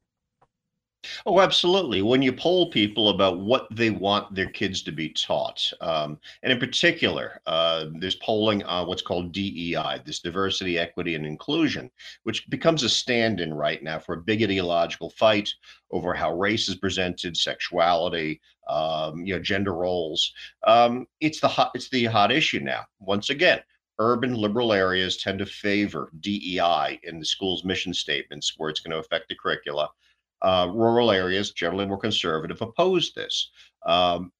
Oh, 1.25 1.39
absolutely. 1.41 2.01
When 2.01 2.21
you 2.21 2.33
poll 2.33 2.69
people 2.69 3.09
about 3.09 3.39
what 3.39 3.67
they 3.71 3.89
want 3.89 4.33
their 4.33 4.49
kids 4.49 4.81
to 4.83 4.91
be 4.91 5.09
taught, 5.09 5.71
um, 5.81 6.19
and 6.43 6.51
in 6.51 6.59
particular, 6.59 7.41
uh, 7.45 7.85
there's 7.99 8.15
polling 8.15 8.63
on 8.63 8.87
what's 8.87 9.01
called 9.01 9.31
DEI, 9.31 10.01
this 10.05 10.19
diversity, 10.19 10.79
equity, 10.79 11.15
and 11.15 11.25
inclusion, 11.25 11.89
which 12.23 12.49
becomes 12.49 12.83
a 12.83 12.89
stand 12.89 13.39
in 13.39 13.53
right 13.53 13.83
now 13.83 13.99
for 13.99 14.15
a 14.15 14.21
big 14.21 14.43
ideological 14.43 15.09
fight 15.11 15.49
over 15.91 16.13
how 16.13 16.33
race 16.33 16.67
is 16.69 16.75
presented, 16.75 17.37
sexuality, 17.37 18.41
um, 18.69 19.25
you 19.25 19.33
know, 19.33 19.39
gender 19.41 19.73
roles. 19.73 20.33
Um, 20.65 21.07
it's 21.19 21.39
the 21.39 21.47
hot, 21.47 21.71
it's 21.73 21.89
the 21.89 22.05
hot 22.05 22.31
issue 22.31 22.59
now. 22.59 22.85
Once 22.99 23.29
again, 23.29 23.61
urban 23.99 24.33
liberal 24.33 24.73
areas 24.73 25.17
tend 25.17 25.39
to 25.39 25.45
favor 25.45 26.11
DEI 26.19 26.99
in 27.03 27.19
the 27.19 27.25
school's 27.25 27.63
mission 27.63 27.93
statements, 27.93 28.53
where 28.57 28.69
it's 28.69 28.79
going 28.79 28.91
to 28.91 28.99
affect 28.99 29.29
the 29.29 29.35
curricula 29.35 29.89
uh, 30.41 30.69
rural 30.73 31.11
areas, 31.11 31.51
generally 31.51 31.85
more 31.85 31.97
conservative, 31.97 32.61
oppose 32.61 33.11
this. 33.13 33.51
Um, 33.85 34.31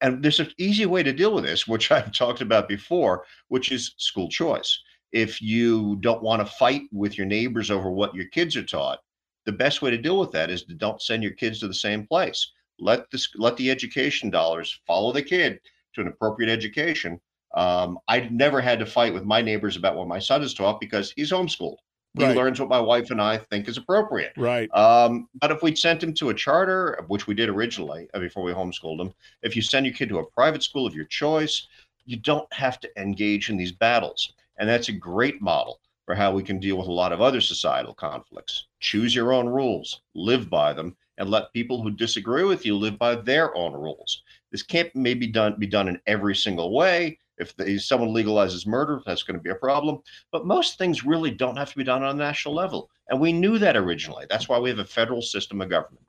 and 0.00 0.22
there's 0.22 0.40
an 0.40 0.52
easy 0.58 0.86
way 0.86 1.02
to 1.02 1.12
deal 1.12 1.34
with 1.34 1.44
this, 1.44 1.66
which 1.66 1.90
I've 1.92 2.12
talked 2.12 2.40
about 2.40 2.68
before, 2.68 3.24
which 3.48 3.72
is 3.72 3.94
school 3.98 4.28
choice. 4.28 4.80
If 5.12 5.42
you 5.42 5.96
don't 5.96 6.22
want 6.22 6.40
to 6.40 6.46
fight 6.54 6.82
with 6.92 7.18
your 7.18 7.26
neighbors 7.26 7.70
over 7.70 7.90
what 7.90 8.14
your 8.14 8.26
kids 8.26 8.56
are 8.56 8.64
taught, 8.64 9.00
the 9.46 9.52
best 9.52 9.82
way 9.82 9.90
to 9.90 9.98
deal 9.98 10.18
with 10.18 10.30
that 10.32 10.50
is 10.50 10.64
to 10.64 10.74
don't 10.74 11.02
send 11.02 11.22
your 11.22 11.32
kids 11.32 11.60
to 11.60 11.68
the 11.68 11.74
same 11.74 12.06
place. 12.06 12.52
let 12.78 13.10
this 13.10 13.28
let 13.36 13.56
the 13.56 13.70
education 13.70 14.30
dollars 14.30 14.80
follow 14.86 15.12
the 15.12 15.22
kid 15.22 15.60
to 15.94 16.00
an 16.00 16.08
appropriate 16.08 16.50
education. 16.50 17.20
Um, 17.54 17.98
I 18.06 18.20
never 18.30 18.60
had 18.60 18.78
to 18.78 18.86
fight 18.86 19.12
with 19.12 19.24
my 19.24 19.42
neighbors 19.42 19.76
about 19.76 19.96
what 19.96 20.06
my 20.06 20.20
son 20.20 20.42
is 20.42 20.54
taught 20.54 20.80
because 20.80 21.12
he's 21.16 21.32
homeschooled. 21.32 21.78
He 22.18 22.24
Right. 22.24 22.36
learns 22.36 22.58
what 22.58 22.68
my 22.68 22.80
wife 22.80 23.10
and 23.10 23.20
I 23.22 23.36
think 23.36 23.68
is 23.68 23.76
appropriate. 23.76 24.32
Right. 24.36 24.68
Um, 24.74 25.28
but 25.34 25.52
if 25.52 25.62
we'd 25.62 25.78
sent 25.78 26.02
him 26.02 26.12
to 26.14 26.30
a 26.30 26.34
charter, 26.34 27.04
which 27.06 27.26
we 27.26 27.34
did 27.34 27.48
originally 27.48 28.08
uh, 28.14 28.18
before 28.18 28.42
we 28.42 28.52
homeschooled 28.52 29.00
him, 29.00 29.14
if 29.42 29.54
you 29.54 29.62
send 29.62 29.86
your 29.86 29.94
kid 29.94 30.08
to 30.08 30.18
a 30.18 30.26
private 30.26 30.62
school 30.62 30.86
of 30.86 30.94
your 30.94 31.04
choice, 31.04 31.68
you 32.06 32.16
don't 32.16 32.52
have 32.52 32.80
to 32.80 33.00
engage 33.00 33.48
in 33.48 33.56
these 33.56 33.72
battles. 33.72 34.32
And 34.58 34.68
that's 34.68 34.88
a 34.88 34.92
great 34.92 35.40
model 35.40 35.80
for 36.04 36.16
how 36.16 36.32
we 36.32 36.42
can 36.42 36.58
deal 36.58 36.76
with 36.76 36.88
a 36.88 36.92
lot 36.92 37.12
of 37.12 37.20
other 37.20 37.40
societal 37.40 37.94
conflicts. 37.94 38.66
Choose 38.80 39.14
your 39.14 39.32
own 39.32 39.48
rules, 39.48 40.00
live 40.14 40.50
by 40.50 40.72
them, 40.72 40.96
and 41.18 41.30
let 41.30 41.52
people 41.52 41.80
who 41.80 41.90
disagree 41.90 42.42
with 42.44 42.66
you 42.66 42.76
live 42.76 42.98
by 42.98 43.14
their 43.14 43.54
own 43.56 43.72
rules. 43.72 44.22
This 44.50 44.64
can't 44.64 44.94
maybe 44.96 45.28
done 45.28 45.54
be 45.60 45.66
done 45.68 45.86
in 45.86 46.00
every 46.08 46.34
single 46.34 46.74
way. 46.74 47.18
If 47.40 47.56
the, 47.56 47.78
someone 47.78 48.10
legalizes 48.10 48.66
murder, 48.66 49.00
that's 49.06 49.22
going 49.22 49.38
to 49.38 49.42
be 49.42 49.50
a 49.50 49.54
problem. 49.54 49.98
But 50.30 50.46
most 50.46 50.78
things 50.78 51.04
really 51.04 51.30
don't 51.30 51.56
have 51.56 51.70
to 51.70 51.76
be 51.76 51.84
done 51.84 52.02
on 52.02 52.14
a 52.14 52.18
national 52.18 52.54
level. 52.54 52.90
And 53.08 53.20
we 53.20 53.32
knew 53.32 53.58
that 53.58 53.76
originally. 53.76 54.26
That's 54.28 54.48
why 54.48 54.58
we 54.58 54.68
have 54.70 54.78
a 54.78 54.84
federal 54.84 55.22
system 55.22 55.60
of 55.60 55.70
government. 55.70 56.04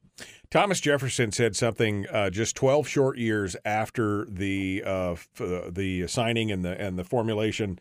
Thomas 0.50 0.82
Jefferson 0.82 1.32
said 1.32 1.56
something 1.56 2.06
uh, 2.10 2.30
just 2.30 2.56
12 2.56 2.88
short 2.88 3.18
years 3.18 3.56
after 3.64 4.26
the 4.30 4.84
uh, 4.86 5.12
f- 5.14 5.30
uh, 5.40 5.72
the 5.72 6.08
signing 6.08 6.52
and 6.52 6.64
the 6.64 6.80
and 6.80 7.00
the 7.00 7.06
formulation 7.06 7.80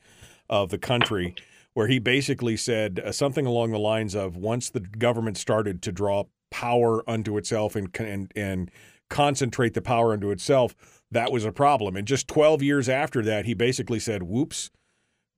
of 0.49 0.71
the 0.71 0.79
country, 0.79 1.35
where 1.75 1.89
he 1.89 1.99
basically 1.99 2.57
said 2.57 3.01
uh, 3.01 3.13
something 3.13 3.45
along 3.45 3.73
the 3.73 3.79
lines 3.79 4.15
of 4.15 4.37
once 4.37 4.71
the 4.71 4.81
government 4.81 5.37
started 5.37 5.83
to 5.83 5.93
draw 5.93 6.25
power 6.51 7.09
unto 7.11 7.37
itself 7.37 7.75
and 7.75 7.95
and, 7.99 8.33
and 8.37 8.71
concentrate 9.09 9.75
the 9.75 9.83
power 9.83 10.13
unto 10.13 10.31
itself, 10.31 11.00
that 11.11 11.33
was 11.33 11.45
a 11.45 11.53
problem. 11.53 11.97
And 11.97 12.07
just 12.07 12.29
12 12.29 12.63
years 12.63 12.89
after 12.89 13.23
that, 13.23 13.45
he 13.45 13.55
basically 13.55 13.99
said, 13.99 14.23
"Whoops." 14.23 14.71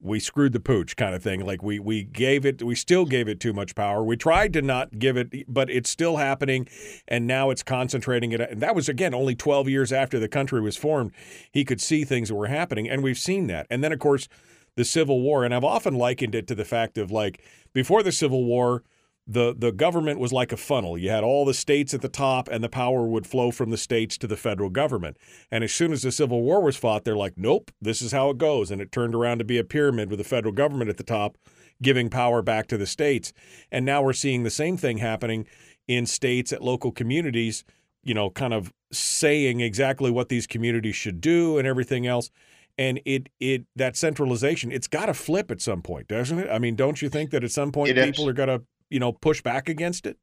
we 0.02 0.18
screwed 0.18 0.52
the 0.52 0.61
pooch 0.61 0.96
kind 0.96 1.14
of 1.14 1.22
thing. 1.22 1.44
Like 1.46 1.62
we 1.62 1.78
we 1.78 2.02
gave 2.02 2.44
it, 2.44 2.62
we 2.62 2.74
still 2.74 3.06
gave 3.06 3.28
it 3.28 3.40
too 3.40 3.52
much 3.52 3.74
power. 3.74 4.02
We 4.02 4.16
tried 4.16 4.52
to 4.54 4.62
not 4.62 4.98
give 4.98 5.16
it, 5.16 5.44
but 5.46 5.70
it's 5.70 5.88
still 5.88 6.16
happening, 6.16 6.68
and 7.06 7.26
now 7.26 7.50
it's 7.50 7.62
concentrating 7.62 8.32
it. 8.32 8.40
And 8.40 8.61
that 8.61 8.74
was 8.74 8.88
again 8.88 9.14
only 9.14 9.35
12 9.35 9.68
years 9.68 9.92
after 9.92 10.18
the 10.18 10.28
country 10.28 10.61
was 10.61 10.76
formed. 10.76 11.12
He 11.52 11.64
could 11.64 11.80
see 11.80 12.04
things 12.04 12.28
that 12.28 12.35
were 12.35 12.48
happening, 12.48 12.90
and 12.90 13.02
we've 13.02 13.18
seen 13.18 13.46
that. 13.46 13.66
And 13.70 13.82
then 13.82 13.92
of 13.92 14.00
course 14.00 14.28
the 14.74 14.85
Civil 14.85 15.20
War, 15.20 15.44
and 15.44 15.54
I've 15.54 15.64
often 15.64 15.94
likened 15.94 16.35
it 16.35 16.46
to 16.48 16.54
the 16.54 16.64
fact 16.64 16.98
of 16.98 17.11
like 17.12 17.40
before 17.72 18.02
the 18.02 18.12
Civil 18.12 18.44
War. 18.44 18.82
The, 19.24 19.54
the 19.56 19.70
government 19.70 20.18
was 20.18 20.32
like 20.32 20.50
a 20.50 20.56
funnel. 20.56 20.98
You 20.98 21.11
had 21.11 21.22
all 21.22 21.44
the 21.44 21.54
states 21.54 21.94
at 21.94 22.00
the 22.00 22.08
top, 22.08 22.48
and 22.48 22.62
the 22.62 22.68
power 22.68 23.06
would 23.06 23.26
flow 23.26 23.52
from 23.52 23.70
the 23.70 23.76
states 23.76 24.18
to 24.18 24.26
the 24.26 24.37
federal 24.37 24.68
government. 24.68 25.16
And 25.50 25.62
as 25.62 25.72
soon 25.72 25.92
as 25.92 26.02
the 26.02 26.11
Civil 26.11 26.42
War 26.42 26.61
was 26.61 26.76
fought, 26.76 27.04
they're 27.04 27.16
like, 27.16 27.35
nope, 27.37 27.70
this 27.80 28.02
is 28.02 28.11
how 28.11 28.30
it 28.30 28.38
goes. 28.38 28.70
And 28.72 28.82
it 28.82 28.90
turned 28.90 29.14
around 29.14 29.38
to 29.38 29.44
be 29.44 29.58
a 29.58 29.64
pyramid 29.64 30.11
with 30.11 30.18
the 30.18 30.24
federal 30.24 30.52
government 30.52 30.90
at 30.90 30.96
the 30.96 31.04
top, 31.04 31.38
giving 31.80 32.11
power 32.11 32.42
back 32.42 32.66
to 32.68 32.76
the 32.76 32.87
states. 32.87 33.32
And 33.70 33.85
now 33.85 34.02
we're 34.02 34.12
seeing 34.12 34.42
the 34.42 34.50
same 34.50 34.76
thing 34.76 34.98
happening 34.98 35.46
in 35.87 36.04
states 36.06 36.52
at 36.52 36.62
local 36.62 36.90
communities, 36.90 37.64
you 38.02 38.14
know, 38.14 38.28
kind 38.28 38.52
of 38.52 38.72
saying 38.90 39.61
exactly 39.61 40.11
what 40.11 40.28
these 40.30 40.48
communities 40.48 40.96
should 40.96 41.20
do 41.20 41.58
and 41.58 41.66
everything 41.66 42.06
else. 42.06 42.30
And 42.78 43.00
it 43.04 43.28
it 43.38 43.66
that 43.76 43.96
centralization, 43.96 44.72
it's 44.72 44.88
got 44.88 45.06
to 45.06 45.14
flip 45.14 45.50
at 45.50 45.61
some 45.61 45.82
point, 45.82 46.08
doesn't 46.08 46.38
it? 46.38 46.48
I 46.50 46.58
mean, 46.58 46.74
don't 46.74 47.02
you 47.02 47.08
think 47.08 47.30
that 47.30 47.44
at 47.44 47.50
some 47.50 47.70
point 47.70 47.90
It 47.90 47.98
abs- 47.98 48.11
people 48.11 48.28
are 48.28 48.32
going 48.32 48.48
to, 48.48 48.64
you 48.92 49.00
know, 49.00 49.12
push 49.12 49.42
back 49.42 49.68
against 49.68 50.07
it? 50.07 50.18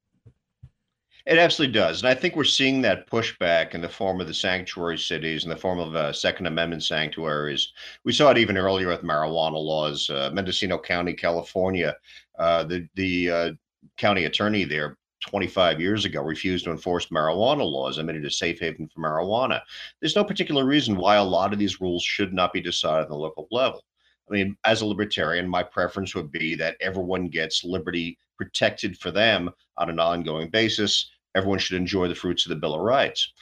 It 1.25 1.37
absolutely 1.37 1.73
does. 1.73 2.01
And 2.01 2.09
I 2.09 2.13
think 2.13 2.35
we're 2.35 2.43
seeing 2.43 2.81
that 2.81 3.09
pushback 3.09 3.75
in 3.75 3.81
the 3.81 3.89
form 3.89 4.21
of 4.21 4.27
the 4.27 4.33
sanctuary 4.33 4.97
cities, 4.97 5.43
in 5.43 5.49
the 5.49 5.55
form 5.55 5.79
of 5.79 5.95
uh, 5.95 6.13
Second 6.13 6.47
Amendment 6.47 6.83
sanctuaries. 6.83 7.73
We 8.03 8.13
saw 8.13 8.31
it 8.31 8.37
even 8.37 8.57
earlier 8.57 8.87
with 8.87 9.03
marijuana 9.03 9.61
laws. 9.61 10.09
Uh, 10.09 10.31
Mendocino 10.33 10.77
County, 10.77 11.13
California, 11.13 11.95
uh, 12.37 12.63
the, 12.63 12.87
the 12.95 13.29
uh, 13.29 13.51
county 13.97 14.25
attorney 14.25 14.63
there 14.63 14.97
25 15.27 15.81
years 15.81 16.05
ago 16.05 16.21
refused 16.21 16.65
to 16.65 16.71
enforce 16.71 17.07
marijuana 17.07 17.69
laws 17.69 17.97
and 17.97 18.07
made 18.07 18.15
it 18.15 18.25
a 18.25 18.31
safe 18.31 18.59
haven 18.59 18.87
for 18.87 19.01
marijuana. 19.01 19.61
There's 19.99 20.15
no 20.15 20.23
particular 20.23 20.65
reason 20.65 20.95
why 20.95 21.17
a 21.17 21.23
lot 21.23 21.53
of 21.53 21.59
these 21.59 21.81
rules 21.81 22.03
should 22.03 22.33
not 22.33 22.53
be 22.53 22.61
decided 22.61 23.05
on 23.05 23.09
the 23.09 23.17
local 23.17 23.47
level. 23.51 23.83
I 24.29 24.33
mean, 24.33 24.55
as 24.63 24.81
a 24.81 24.85
libertarian, 24.85 25.47
my 25.47 25.63
preference 25.63 26.13
would 26.13 26.31
be 26.31 26.55
that 26.55 26.77
everyone 26.81 27.29
gets 27.29 27.63
liberty 27.63 28.17
protected 28.37 28.97
for 28.97 29.11
them 29.11 29.49
on 29.77 29.89
an 29.89 29.99
ongoing 29.99 30.49
basis. 30.49 31.09
Everyone 31.35 31.59
should 31.59 31.77
enjoy 31.77 32.07
the 32.07 32.15
fruits 32.15 32.45
of 32.45 32.49
the 32.49 32.55
Bill 32.55 32.75
of 32.75 32.81
Rights. 32.81 33.33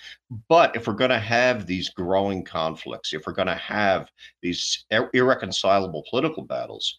But 0.49 0.75
if 0.75 0.87
we're 0.87 0.93
going 0.93 1.09
to 1.09 1.19
have 1.19 1.65
these 1.65 1.89
growing 1.89 2.43
conflicts, 2.43 3.13
if 3.13 3.25
we're 3.25 3.33
going 3.33 3.47
to 3.47 3.55
have 3.55 4.09
these 4.41 4.85
ir- 4.91 5.09
irreconcilable 5.13 6.05
political 6.09 6.43
battles, 6.43 6.97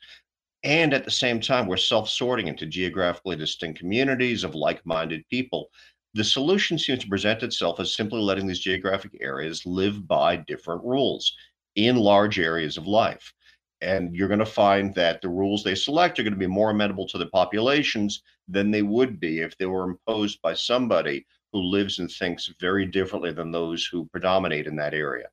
and 0.65 0.93
at 0.93 1.05
the 1.05 1.11
same 1.11 1.41
time 1.41 1.67
we're 1.67 1.77
self-sorting 1.77 2.49
into 2.49 2.67
geographically 2.67 3.37
distinct 3.37 3.79
communities 3.79 4.45
of 4.45 4.55
like-minded 4.55 5.25
people, 5.29 5.71
the 6.15 6.25
solution 6.25 6.79
seems 6.79 7.01
to 7.01 7.09
present 7.09 7.43
itself 7.43 7.81
as 7.81 7.95
simply 7.95 8.21
letting 8.21 8.47
these 8.47 8.61
geographic 8.61 9.13
areas 9.21 9.65
live 9.67 10.07
by 10.09 10.37
different 10.37 10.83
rules 10.85 11.35
in 11.75 11.97
large 11.97 12.39
areas 12.39 12.77
of 12.77 12.87
life 12.87 13.33
and 13.81 14.15
you're 14.15 14.29
going 14.29 14.41
to 14.41 14.47
find 14.47 14.95
that 14.95 15.21
the 15.23 15.29
rules 15.29 15.63
they 15.63 15.75
select 15.75 16.19
are 16.19 16.23
going 16.23 16.33
to 16.33 16.39
be 16.39 16.47
more 16.47 16.71
amenable 16.71 17.07
to 17.07 17.19
the 17.19 17.27
populations 17.27 18.23
than 18.49 18.71
they 18.71 18.83
would 18.83 19.21
be 19.21 19.41
if 19.41 19.57
they 19.59 19.67
were 19.67 19.85
imposed 19.85 20.41
by 20.43 20.55
somebody 20.55 21.25
who 21.53 21.61
lives 21.61 21.99
and 21.99 22.11
thinks 22.11 22.53
very 22.61 22.87
differently 22.87 23.33
than 23.33 23.51
those 23.51 23.87
who 23.87 24.07
predominate 24.07 24.67
in 24.67 24.77
that 24.77 24.95
area. 24.95 25.27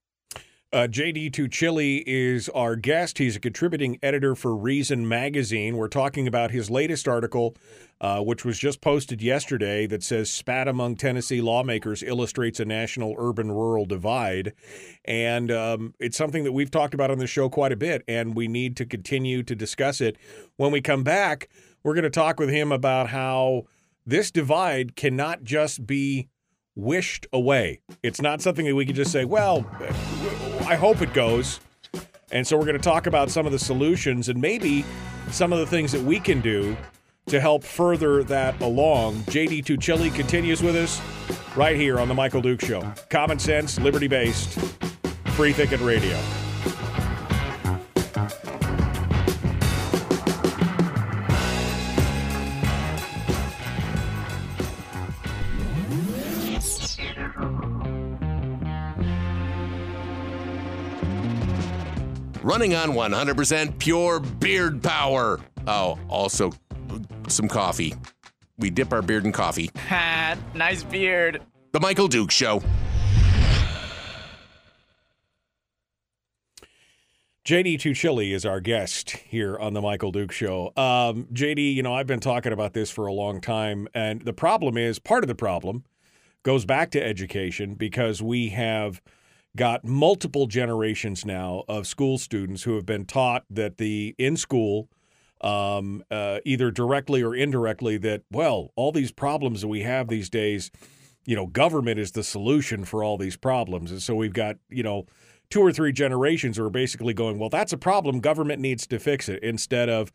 Uh, 0.74 0.88
JD 0.88 1.32
Tuccille 1.32 2.04
is 2.06 2.50
our 2.50 2.76
guest. 2.76 3.18
He's 3.18 3.36
a 3.36 3.40
contributing 3.40 3.98
editor 4.04 4.36
for 4.36 4.56
Reason 4.56 5.08
Magazine. 5.08 5.78
We're 5.78 5.88
talking 5.88 6.28
about 6.28 6.52
his 6.52 6.70
latest 6.70 7.08
article, 7.08 7.56
uh, 8.02 8.22
which 8.22 8.44
was 8.44 8.60
just 8.60 8.82
posted 8.82 9.22
yesterday, 9.22 9.86
that 9.88 10.04
says 10.04 10.30
Spat 10.30 10.68
Among 10.68 10.96
Tennessee 10.96 11.40
Lawmakers 11.40 12.04
Illustrates 12.04 12.60
a 12.60 12.66
National 12.66 13.16
Urban 13.18 13.52
Rural 13.52 13.86
Divide. 13.86 14.54
And 15.06 15.50
um, 15.52 15.94
it's 16.00 16.18
something 16.18 16.44
that 16.44 16.52
we've 16.52 16.72
talked 16.72 16.94
about 16.94 17.12
on 17.12 17.20
the 17.20 17.28
show 17.28 17.48
quite 17.48 17.72
a 17.72 17.78
bit, 17.78 18.04
and 18.08 18.36
we 18.36 18.48
need 18.48 18.76
to 18.78 18.86
continue 18.86 19.44
to 19.44 19.56
discuss 19.56 20.02
it. 20.02 20.18
When 20.58 20.72
we 20.72 20.82
come 20.82 21.04
back, 21.04 21.48
we're 21.84 21.94
going 21.94 22.04
to 22.04 22.10
talk 22.10 22.40
with 22.40 22.50
him 22.50 22.72
about 22.72 23.10
how 23.10 23.64
this 24.06 24.30
divide 24.30 24.96
cannot 24.96 25.44
just 25.44 25.86
be 25.88 26.28
wished 26.76 27.28
away. 27.32 27.80
It's 28.04 28.22
not 28.22 28.42
something 28.42 28.66
that 28.66 28.76
we 28.76 28.86
can 28.86 28.96
just 28.96 29.12
say, 29.12 29.24
well, 29.24 29.66
I 30.66 30.76
hope 30.76 31.02
it 31.02 31.14
goes. 31.14 31.60
And 32.32 32.46
so 32.46 32.58
we're 32.58 32.66
going 32.66 32.78
to 32.78 32.84
talk 32.84 33.06
about 33.06 33.30
some 33.30 33.46
of 33.46 33.52
the 33.52 33.60
solutions 33.60 34.30
and 34.30 34.42
maybe 34.42 34.84
some 35.30 35.54
of 35.54 35.60
the 35.60 35.66
things 35.68 35.92
that 35.92 36.02
we 36.02 36.20
can 36.20 36.42
do 36.42 36.76
to 37.28 37.40
help 37.40 37.64
further 37.64 38.24
that 38.24 38.60
along. 38.62 39.16
JD 39.26 39.64
Tuccille 39.64 40.14
continues 40.14 40.64
with 40.64 40.76
us 40.76 41.00
right 41.56 41.76
here 41.76 42.00
on 42.00 42.08
The 42.08 42.16
Michael 42.16 42.42
Duke 42.42 42.62
Show. 42.62 42.82
Common 43.10 43.38
sense, 43.38 43.80
liberty 43.80 44.08
based, 44.08 44.60
free 45.34 45.54
thinking 45.54 45.84
radio. 45.84 46.20
Running 62.56 62.74
on 62.74 62.92
100% 62.92 63.80
pure 63.80 64.22
beard 64.22 64.82
power. 64.82 65.42
Oh, 65.68 66.00
also 66.08 66.54
some 67.28 67.50
coffee. 67.50 67.94
We 68.58 68.70
dip 68.70 68.94
our 68.94 69.02
beard 69.02 69.26
in 69.26 69.34
coffee. 69.34 69.70
Ha, 69.90 70.38
nice 70.56 70.82
beard. 70.82 71.42
The 71.74 71.82
Michael 71.82 72.08
Duke 72.08 72.32
Show. 72.32 72.64
JD 77.44 77.78
Tuccille 77.78 78.32
is 78.32 78.46
our 78.46 78.62
guest 78.62 79.10
here 79.10 79.58
on 79.60 79.74
the 79.74 79.82
Michael 79.82 80.14
Duke 80.14 80.32
Show. 80.32 80.68
Um, 80.78 81.28
JD, 81.34 81.76
you 81.76 81.84
know, 81.84 81.94
I've 81.94 82.08
been 82.08 82.22
talking 82.22 82.54
about 82.54 82.72
this 82.72 82.90
for 82.90 83.06
a 83.06 83.12
long 83.12 83.42
time, 83.42 83.90
and 83.94 84.22
the 84.22 84.32
problem 84.32 84.78
is 84.78 84.98
part 84.98 85.26
of 85.26 85.28
the 85.28 85.36
problem 85.36 85.84
goes 86.44 86.64
back 86.64 86.90
to 86.92 87.04
education 87.04 87.74
because 87.74 88.22
we 88.22 88.48
have 88.48 89.02
got 89.56 89.86
multiple 89.86 90.48
generations 90.48 91.26
now 91.26 91.64
of 91.68 91.88
school 91.88 92.18
students 92.18 92.64
who 92.64 92.76
have 92.76 92.86
been 92.86 93.06
taught 93.06 93.46
that 93.50 93.78
the 93.78 94.16
in 94.18 94.36
school, 94.38 94.90
um, 95.42 96.04
uh, 96.12 96.40
either 96.46 96.72
directly 96.72 97.24
or 97.24 97.36
indirectly, 97.36 97.98
that 97.98 98.24
well, 98.32 98.72
all 98.76 98.92
these 98.92 99.12
problems 99.12 99.62
that 99.62 99.68
we 99.68 99.82
have 99.82 100.08
these 100.08 100.30
days, 100.30 100.72
you 101.26 101.36
know, 101.36 101.48
government 101.48 102.00
is 102.00 102.12
the 102.12 102.24
solution 102.24 102.86
for 102.86 103.04
all 103.04 103.18
these 103.18 103.38
problems, 103.38 103.92
and 103.92 104.02
so 104.02 104.16
we've 104.16 104.34
got 104.34 104.58
you 104.70 104.84
know 104.84 105.06
two 105.50 105.62
or 105.62 105.72
three 105.72 105.92
generations 105.92 106.58
who 106.58 106.66
are 106.66 106.72
basically 106.72 107.14
going, 107.14 107.38
well, 107.38 107.50
that's 107.50 107.74
a 107.74 107.78
problem. 107.78 108.20
Government 108.20 108.60
needs 108.60 108.88
to 108.88 109.00
fix 109.00 109.30
it 109.30 109.44
instead 109.44 109.90
of 109.90 110.12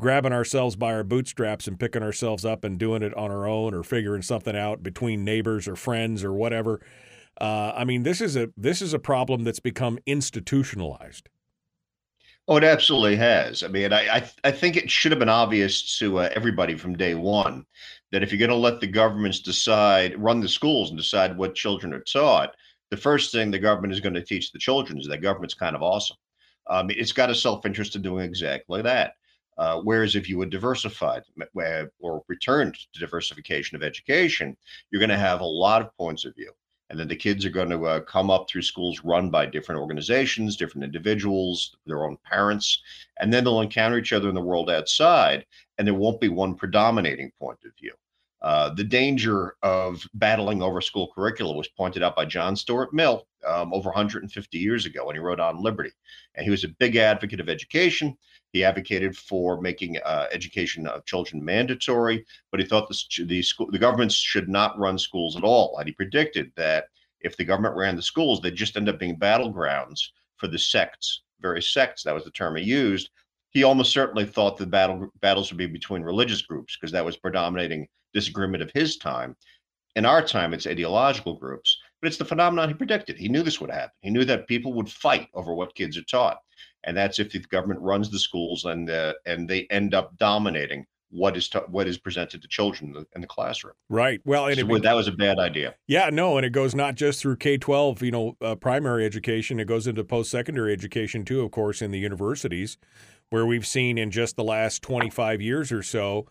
grabbing 0.00 0.32
ourselves 0.32 0.76
by 0.76 0.92
our 0.92 1.04
bootstraps 1.04 1.66
and 1.66 1.78
picking 1.78 2.02
ourselves 2.02 2.44
up 2.44 2.64
and 2.64 2.78
doing 2.78 3.02
it 3.02 3.14
on 3.14 3.30
our 3.30 3.46
own 3.46 3.74
or 3.74 3.82
figuring 3.82 4.22
something 4.22 4.56
out 4.56 4.82
between 4.82 5.24
neighbors 5.24 5.68
or 5.68 5.76
friends 5.76 6.24
or 6.24 6.32
whatever. 6.32 6.80
Uh, 7.40 7.72
I 7.74 7.84
mean, 7.84 8.02
this 8.02 8.20
is 8.20 8.36
a 8.36 8.50
this 8.56 8.80
is 8.80 8.94
a 8.94 8.98
problem 8.98 9.44
that's 9.44 9.60
become 9.60 9.98
institutionalized. 10.06 11.28
Oh, 12.46 12.56
it 12.56 12.64
absolutely 12.64 13.16
has. 13.16 13.62
I 13.62 13.68
mean, 13.68 13.92
I 13.92 14.16
I, 14.16 14.30
I 14.44 14.50
think 14.50 14.76
it 14.76 14.90
should 14.90 15.12
have 15.12 15.18
been 15.18 15.28
obvious 15.28 15.98
to 15.98 16.20
uh, 16.20 16.30
everybody 16.34 16.76
from 16.76 16.96
day 16.96 17.14
one 17.14 17.64
that 18.12 18.22
if 18.22 18.30
you're 18.30 18.38
going 18.38 18.50
to 18.50 18.54
let 18.54 18.80
the 18.80 18.86
governments 18.86 19.40
decide, 19.40 20.16
run 20.22 20.40
the 20.40 20.48
schools 20.48 20.90
and 20.90 20.98
decide 20.98 21.36
what 21.36 21.54
children 21.54 21.92
are 21.92 22.00
taught, 22.00 22.54
the 22.90 22.96
first 22.96 23.32
thing 23.32 23.50
the 23.50 23.58
government 23.58 23.92
is 23.92 23.98
going 23.98 24.14
to 24.14 24.22
teach 24.22 24.52
the 24.52 24.58
children 24.58 25.00
is 25.00 25.08
that 25.08 25.20
government's 25.20 25.54
kind 25.54 25.74
of 25.74 25.82
awesome. 25.82 26.16
Um, 26.68 26.90
it's 26.90 27.12
got 27.12 27.30
a 27.30 27.34
self 27.34 27.66
interest 27.66 27.96
in 27.96 28.02
doing 28.02 28.24
exactly 28.24 28.82
that. 28.82 29.14
Uh, 29.56 29.80
whereas 29.80 30.16
if 30.16 30.28
you 30.28 30.36
would 30.38 30.50
diversify 30.50 31.20
or 32.00 32.22
returned 32.28 32.74
to 32.74 33.00
diversification 33.00 33.76
of 33.76 33.82
education, 33.82 34.56
you're 34.90 35.00
going 35.00 35.08
to 35.08 35.16
have 35.16 35.40
a 35.40 35.44
lot 35.44 35.80
of 35.80 35.96
points 35.96 36.24
of 36.24 36.34
view. 36.34 36.52
And 36.90 36.98
then 36.98 37.08
the 37.08 37.16
kids 37.16 37.44
are 37.44 37.50
going 37.50 37.70
to 37.70 37.86
uh, 37.86 38.00
come 38.00 38.30
up 38.30 38.48
through 38.48 38.62
schools 38.62 39.00
run 39.04 39.30
by 39.30 39.46
different 39.46 39.80
organizations, 39.80 40.56
different 40.56 40.84
individuals, 40.84 41.76
their 41.86 42.04
own 42.04 42.18
parents, 42.24 42.82
and 43.18 43.32
then 43.32 43.44
they'll 43.44 43.60
encounter 43.62 43.98
each 43.98 44.12
other 44.12 44.28
in 44.28 44.34
the 44.34 44.40
world 44.40 44.70
outside, 44.70 45.46
and 45.78 45.86
there 45.86 45.94
won't 45.94 46.20
be 46.20 46.28
one 46.28 46.54
predominating 46.54 47.32
point 47.38 47.58
of 47.64 47.72
view. 47.80 47.92
Uh, 48.44 48.68
the 48.74 48.84
danger 48.84 49.56
of 49.62 50.06
battling 50.12 50.62
over 50.62 50.82
school 50.82 51.10
curricula 51.14 51.56
was 51.56 51.68
pointed 51.68 52.02
out 52.02 52.14
by 52.14 52.26
John 52.26 52.54
Stuart 52.54 52.92
Mill 52.92 53.26
um, 53.46 53.72
over 53.72 53.88
150 53.88 54.58
years 54.58 54.84
ago 54.84 55.06
when 55.06 55.16
he 55.16 55.20
wrote 55.20 55.40
on 55.40 55.62
liberty. 55.62 55.92
And 56.34 56.44
he 56.44 56.50
was 56.50 56.62
a 56.62 56.68
big 56.68 56.96
advocate 56.96 57.40
of 57.40 57.48
education. 57.48 58.18
He 58.54 58.62
advocated 58.62 59.16
for 59.16 59.60
making 59.60 59.98
uh, 60.04 60.28
education 60.30 60.86
of 60.86 61.04
children 61.06 61.44
mandatory, 61.44 62.24
but 62.52 62.60
he 62.60 62.66
thought 62.66 62.88
the, 62.88 63.24
the, 63.24 63.42
school, 63.42 63.68
the 63.72 63.80
governments 63.80 64.14
should 64.14 64.48
not 64.48 64.78
run 64.78 64.96
schools 64.96 65.36
at 65.36 65.42
all. 65.42 65.76
And 65.76 65.88
he 65.88 65.92
predicted 65.92 66.52
that 66.54 66.84
if 67.20 67.36
the 67.36 67.44
government 67.44 67.74
ran 67.74 67.96
the 67.96 68.02
schools, 68.02 68.40
they'd 68.40 68.54
just 68.54 68.76
end 68.76 68.88
up 68.88 69.00
being 69.00 69.18
battlegrounds 69.18 69.98
for 70.36 70.46
the 70.46 70.58
sects, 70.58 71.22
various 71.40 71.72
sects. 71.72 72.04
That 72.04 72.14
was 72.14 72.22
the 72.22 72.30
term 72.30 72.54
he 72.54 72.62
used. 72.62 73.10
He 73.50 73.64
almost 73.64 73.90
certainly 73.90 74.24
thought 74.24 74.56
the 74.56 74.66
battle 74.66 75.08
battles 75.20 75.50
would 75.50 75.58
be 75.58 75.66
between 75.66 76.02
religious 76.02 76.42
groups 76.42 76.76
because 76.76 76.92
that 76.92 77.04
was 77.04 77.16
predominating 77.16 77.88
disagreement 78.12 78.62
of 78.62 78.70
his 78.72 78.98
time. 78.98 79.34
In 79.96 80.06
our 80.06 80.24
time, 80.24 80.54
it's 80.54 80.68
ideological 80.68 81.34
groups, 81.34 81.76
but 82.00 82.06
it's 82.06 82.18
the 82.18 82.24
phenomenon 82.24 82.68
he 82.68 82.74
predicted. 82.74 83.18
He 83.18 83.28
knew 83.28 83.42
this 83.42 83.60
would 83.60 83.70
happen. 83.70 83.96
He 84.02 84.10
knew 84.10 84.24
that 84.24 84.46
people 84.46 84.72
would 84.74 84.88
fight 84.88 85.28
over 85.34 85.54
what 85.54 85.74
kids 85.74 85.98
are 85.98 86.04
taught, 86.04 86.38
and 86.84 86.96
that's 86.96 87.18
if 87.18 87.32
the 87.32 87.38
government 87.40 87.80
runs 87.80 88.10
the 88.10 88.18
schools 88.18 88.64
and 88.64 88.90
uh, 88.90 89.14
and 89.26 89.48
they 89.48 89.66
end 89.70 89.94
up 89.94 90.16
dominating 90.18 90.86
what 91.10 91.36
is 91.36 91.48
ta- 91.48 91.64
what 91.68 91.86
is 91.86 91.96
presented 91.96 92.42
to 92.42 92.48
children 92.48 92.88
in 92.88 92.94
the, 92.94 93.06
in 93.14 93.20
the 93.20 93.26
classroom. 93.26 93.74
Right. 93.88 94.20
Well, 94.24 94.46
and 94.46 94.58
so 94.58 94.74
it, 94.74 94.82
that 94.82 94.94
was 94.94 95.06
a 95.06 95.12
bad 95.12 95.38
idea. 95.38 95.76
Yeah. 95.86 96.10
No, 96.10 96.36
and 96.36 96.44
it 96.44 96.50
goes 96.50 96.74
not 96.74 96.96
just 96.96 97.20
through 97.20 97.36
K 97.36 97.56
twelve, 97.56 98.02
you 98.02 98.10
know, 98.10 98.36
uh, 98.40 98.56
primary 98.56 99.06
education. 99.06 99.60
It 99.60 99.66
goes 99.66 99.86
into 99.86 100.02
post 100.04 100.30
secondary 100.30 100.72
education 100.72 101.24
too, 101.24 101.42
of 101.42 101.50
course, 101.52 101.80
in 101.80 101.92
the 101.92 101.98
universities, 101.98 102.76
where 103.30 103.46
we've 103.46 103.66
seen 103.66 103.96
in 103.96 104.10
just 104.10 104.36
the 104.36 104.44
last 104.44 104.82
twenty 104.82 105.10
five 105.10 105.40
years 105.40 105.70
or 105.70 105.82
so 105.82 106.26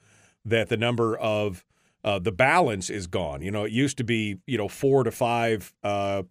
that 0.46 0.68
the 0.68 0.78
number 0.78 1.18
of 1.18 1.64
uh, 2.04 2.20
the 2.20 2.34
balance 2.34 2.90
is 2.90 3.08
gone. 3.08 3.42
You 3.42 3.52
know, 3.52 3.64
it 3.64 3.72
used 3.72 3.98
to 4.00 4.04
be 4.04 4.38
you 4.46 4.58
know 4.58 4.68
four 4.68 5.06
to 5.06 5.12
five 5.12 5.74
uh, 5.84 6.24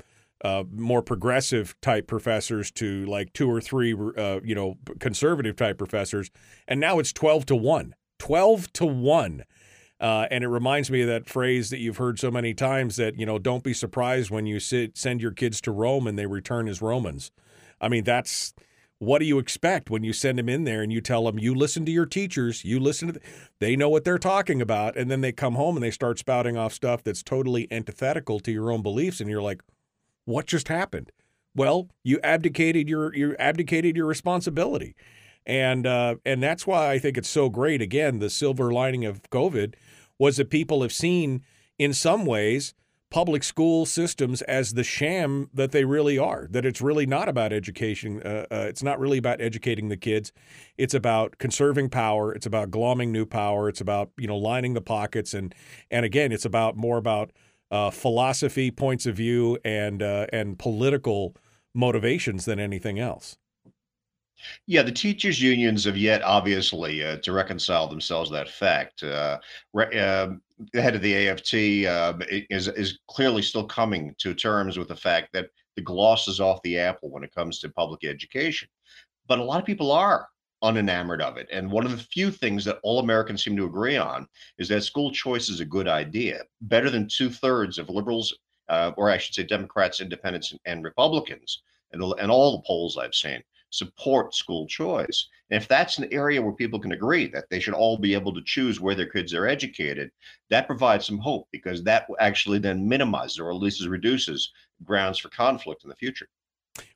uh, 0.42 0.64
more 0.72 1.02
progressive 1.02 1.74
type 1.80 2.06
professors 2.06 2.70
to 2.72 3.06
like 3.06 3.32
two 3.32 3.50
or 3.50 3.60
three 3.60 3.94
uh, 4.16 4.40
you 4.42 4.54
know 4.54 4.76
conservative 4.98 5.56
type 5.56 5.78
professors, 5.78 6.30
and 6.66 6.80
now 6.80 6.98
it's 6.98 7.12
twelve 7.12 7.46
to 7.46 7.56
one. 7.56 7.94
Twelve 8.18 8.72
to 8.74 8.86
one. 8.86 9.44
Uh, 10.00 10.26
and 10.32 10.42
it 10.42 10.48
reminds 10.48 10.90
me 10.90 11.02
of 11.02 11.06
that 11.06 11.28
phrase 11.28 11.70
that 11.70 11.78
you've 11.78 11.98
heard 11.98 12.18
so 12.18 12.28
many 12.28 12.52
times 12.52 12.96
that 12.96 13.16
you 13.18 13.24
know 13.24 13.38
don't 13.38 13.62
be 13.62 13.72
surprised 13.72 14.30
when 14.30 14.46
you 14.46 14.58
sit, 14.58 14.98
send 14.98 15.22
your 15.22 15.30
kids 15.30 15.60
to 15.60 15.70
Rome 15.70 16.08
and 16.08 16.18
they 16.18 16.26
return 16.26 16.66
as 16.66 16.82
Romans. 16.82 17.30
I 17.80 17.88
mean 17.88 18.02
that's 18.02 18.52
what 18.98 19.18
do 19.18 19.24
you 19.24 19.40
expect 19.40 19.90
when 19.90 20.04
you 20.04 20.12
send 20.12 20.38
them 20.38 20.48
in 20.48 20.62
there 20.62 20.80
and 20.80 20.92
you 20.92 21.00
tell 21.00 21.24
them 21.24 21.36
you 21.36 21.52
listen 21.52 21.84
to 21.84 21.90
your 21.90 22.06
teachers 22.06 22.64
you 22.64 22.78
listen 22.78 23.08
to 23.08 23.14
the, 23.14 23.20
they 23.58 23.74
know 23.74 23.88
what 23.88 24.04
they're 24.04 24.16
talking 24.16 24.62
about 24.62 24.96
and 24.96 25.10
then 25.10 25.22
they 25.22 25.32
come 25.32 25.56
home 25.56 25.76
and 25.76 25.82
they 25.82 25.90
start 25.90 26.20
spouting 26.20 26.56
off 26.56 26.72
stuff 26.72 27.02
that's 27.02 27.20
totally 27.20 27.66
antithetical 27.72 28.38
to 28.38 28.52
your 28.52 28.70
own 28.70 28.80
beliefs 28.80 29.20
and 29.20 29.28
you're 29.28 29.42
like 29.42 29.60
what 30.24 30.46
just 30.46 30.68
happened 30.68 31.10
well 31.54 31.88
you 32.02 32.18
abdicated 32.22 32.88
your 32.88 33.14
you 33.14 33.36
abdicated 33.38 33.96
your 33.96 34.06
responsibility 34.06 34.94
and 35.44 35.86
uh, 35.86 36.14
and 36.24 36.42
that's 36.42 36.66
why 36.66 36.92
I 36.92 36.98
think 36.98 37.18
it's 37.18 37.28
so 37.28 37.48
great 37.48 37.82
again 37.82 38.18
the 38.18 38.30
silver 38.30 38.72
lining 38.72 39.04
of 39.04 39.22
covid 39.30 39.74
was 40.18 40.36
that 40.36 40.50
people 40.50 40.82
have 40.82 40.92
seen 40.92 41.42
in 41.78 41.92
some 41.92 42.24
ways 42.24 42.74
public 43.12 43.44
school 43.44 43.84
systems 43.84 44.40
as 44.42 44.72
the 44.72 44.82
sham 44.82 45.50
that 45.52 45.70
they 45.70 45.84
really 45.84 46.18
are. 46.18 46.48
That 46.50 46.64
it's 46.64 46.80
really 46.80 47.04
not 47.04 47.28
about 47.28 47.52
education. 47.52 48.22
Uh, 48.22 48.46
uh, 48.50 48.66
it's 48.68 48.82
not 48.82 48.98
really 48.98 49.18
about 49.18 49.40
educating 49.40 49.90
the 49.90 49.98
kids. 49.98 50.32
It's 50.78 50.94
about 50.94 51.36
conserving 51.38 51.90
power. 51.90 52.32
It's 52.32 52.46
about 52.46 52.70
glomming 52.70 53.08
new 53.10 53.26
power. 53.26 53.68
It's 53.68 53.82
about 53.82 54.10
you 54.16 54.26
know 54.26 54.36
lining 54.36 54.72
the 54.72 54.80
pockets 54.80 55.34
and 55.34 55.54
and 55.90 56.06
again, 56.06 56.32
it's 56.32 56.46
about 56.46 56.76
more 56.76 56.96
about 56.96 57.32
uh, 57.72 57.90
philosophy, 57.90 58.70
points 58.70 59.06
of 59.06 59.16
view, 59.16 59.58
and 59.64 60.02
uh, 60.02 60.26
and 60.32 60.58
political 60.58 61.34
motivations 61.74 62.44
than 62.44 62.60
anything 62.60 62.98
else. 62.98 63.38
Yeah, 64.66 64.82
the 64.82 64.92
teachers' 64.92 65.40
unions 65.40 65.84
have 65.84 65.96
yet, 65.96 66.22
obviously, 66.22 67.02
uh, 67.02 67.16
to 67.18 67.32
reconcile 67.32 67.88
themselves 67.88 68.28
to 68.28 68.34
that 68.34 68.48
fact. 68.48 69.02
Uh, 69.02 69.38
re- 69.72 69.98
uh, 69.98 70.32
the 70.72 70.82
head 70.82 70.94
of 70.94 71.02
the 71.02 71.28
AFT 71.28 71.54
uh, 71.86 72.14
is 72.50 72.68
is 72.68 72.98
clearly 73.08 73.40
still 73.40 73.66
coming 73.66 74.14
to 74.18 74.34
terms 74.34 74.76
with 74.76 74.88
the 74.88 74.96
fact 74.96 75.30
that 75.32 75.48
the 75.76 75.82
gloss 75.82 76.28
is 76.28 76.40
off 76.40 76.62
the 76.62 76.78
apple 76.78 77.10
when 77.10 77.24
it 77.24 77.34
comes 77.34 77.58
to 77.58 77.70
public 77.70 78.04
education. 78.04 78.68
But 79.26 79.38
a 79.38 79.44
lot 79.44 79.60
of 79.60 79.66
people 79.66 79.90
are 79.90 80.28
unenamored 80.62 81.20
of 81.20 81.36
it. 81.36 81.48
And 81.50 81.70
one 81.70 81.84
of 81.84 81.92
the 81.92 82.02
few 82.02 82.30
things 82.30 82.64
that 82.64 82.78
all 82.82 83.00
Americans 83.00 83.42
seem 83.42 83.56
to 83.56 83.66
agree 83.66 83.96
on 83.96 84.26
is 84.58 84.68
that 84.68 84.82
school 84.82 85.10
choice 85.10 85.48
is 85.48 85.60
a 85.60 85.64
good 85.64 85.88
idea, 85.88 86.42
better 86.62 86.90
than 86.90 87.08
two 87.08 87.30
thirds 87.30 87.78
of 87.78 87.88
liberals, 87.88 88.36
uh, 88.68 88.92
or 88.96 89.10
I 89.10 89.18
should 89.18 89.34
say 89.34 89.42
Democrats, 89.42 90.00
independents, 90.00 90.54
and, 90.64 90.84
Republicans, 90.84 91.62
and, 91.92 92.02
and 92.02 92.30
all 92.30 92.52
the 92.52 92.66
polls 92.66 92.96
I've 92.96 93.14
seen 93.14 93.42
support 93.72 94.34
school 94.34 94.66
choice. 94.66 95.28
And 95.50 95.60
if 95.60 95.66
that's 95.66 95.98
an 95.98 96.12
area 96.12 96.40
where 96.40 96.52
people 96.52 96.78
can 96.78 96.92
agree 96.92 97.26
that 97.28 97.46
they 97.50 97.58
should 97.58 97.74
all 97.74 97.98
be 97.98 98.14
able 98.14 98.32
to 98.34 98.42
choose 98.44 98.80
where 98.80 98.94
their 98.94 99.08
kids 99.08 99.34
are 99.34 99.46
educated, 99.46 100.10
that 100.50 100.66
provides 100.66 101.06
some 101.06 101.18
hope 101.18 101.48
because 101.50 101.82
that 101.84 102.06
actually 102.20 102.58
then 102.58 102.86
minimizes 102.86 103.38
or 103.38 103.50
at 103.50 103.56
least 103.56 103.84
reduces 103.86 104.52
grounds 104.84 105.18
for 105.18 105.30
conflict 105.30 105.84
in 105.84 105.90
the 105.90 105.96
future. 105.96 106.28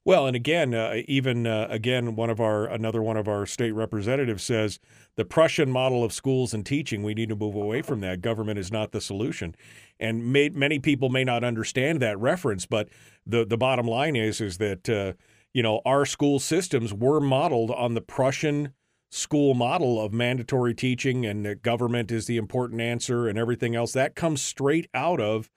Well, 0.07 0.29
and 0.29 0.37
again, 0.37 0.73
uh, 0.73 1.03
even 1.09 1.49
uh, 1.49 1.67
again, 1.69 2.15
one 2.15 2.31
of 2.31 2.41
our 2.41 2.67
another 2.67 3.03
one 3.03 3.17
of 3.17 3.27
our 3.27 3.45
state 3.45 3.73
representatives 3.73 4.45
says 4.45 4.79
the 5.17 5.25
Prussian 5.25 5.69
model 5.69 6.05
of 6.05 6.13
schools 6.13 6.55
and 6.55 6.65
teaching. 6.65 7.03
We 7.03 7.13
need 7.13 7.29
to 7.31 7.35
move 7.35 7.57
away 7.57 7.83
from 7.83 8.03
that. 8.03 8.21
Government 8.21 8.57
is 8.57 8.71
not 8.71 8.93
the 8.93 9.01
solution, 9.01 9.57
and 9.99 10.33
may, 10.33 10.49
many 10.51 10.79
people 10.79 11.09
may 11.09 11.25
not 11.25 11.43
understand 11.43 12.01
that 12.03 12.21
reference. 12.21 12.67
But 12.67 12.89
the 13.27 13.45
the 13.45 13.57
bottom 13.57 13.89
line 13.89 14.15
is 14.15 14.41
is 14.41 14.59
that 14.59 14.89
uh, 14.89 15.15
you 15.53 15.65
know, 15.65 15.83
our 15.85 16.07
school 16.07 16.39
systems 16.39 16.95
were 16.95 17.19
modeled 17.19 17.73
on 17.73 17.95
the 17.95 18.01
Prussian 18.01 18.75
school 19.11 19.55
model 19.55 20.01
of 20.01 20.13
mandatory 20.13 20.75
teaching 20.75 21.27
and 21.27 21.45
that 21.47 21.63
government 21.63 22.13
is 22.13 22.27
the 22.27 22.37
important 22.37 22.81
answer 22.81 23.27
and 23.27 23.37
everything 23.37 23.75
else. 23.75 23.93
That 23.93 24.15
comes 24.15 24.41
straight 24.41 24.89
out 24.95 25.21
of 25.21 25.51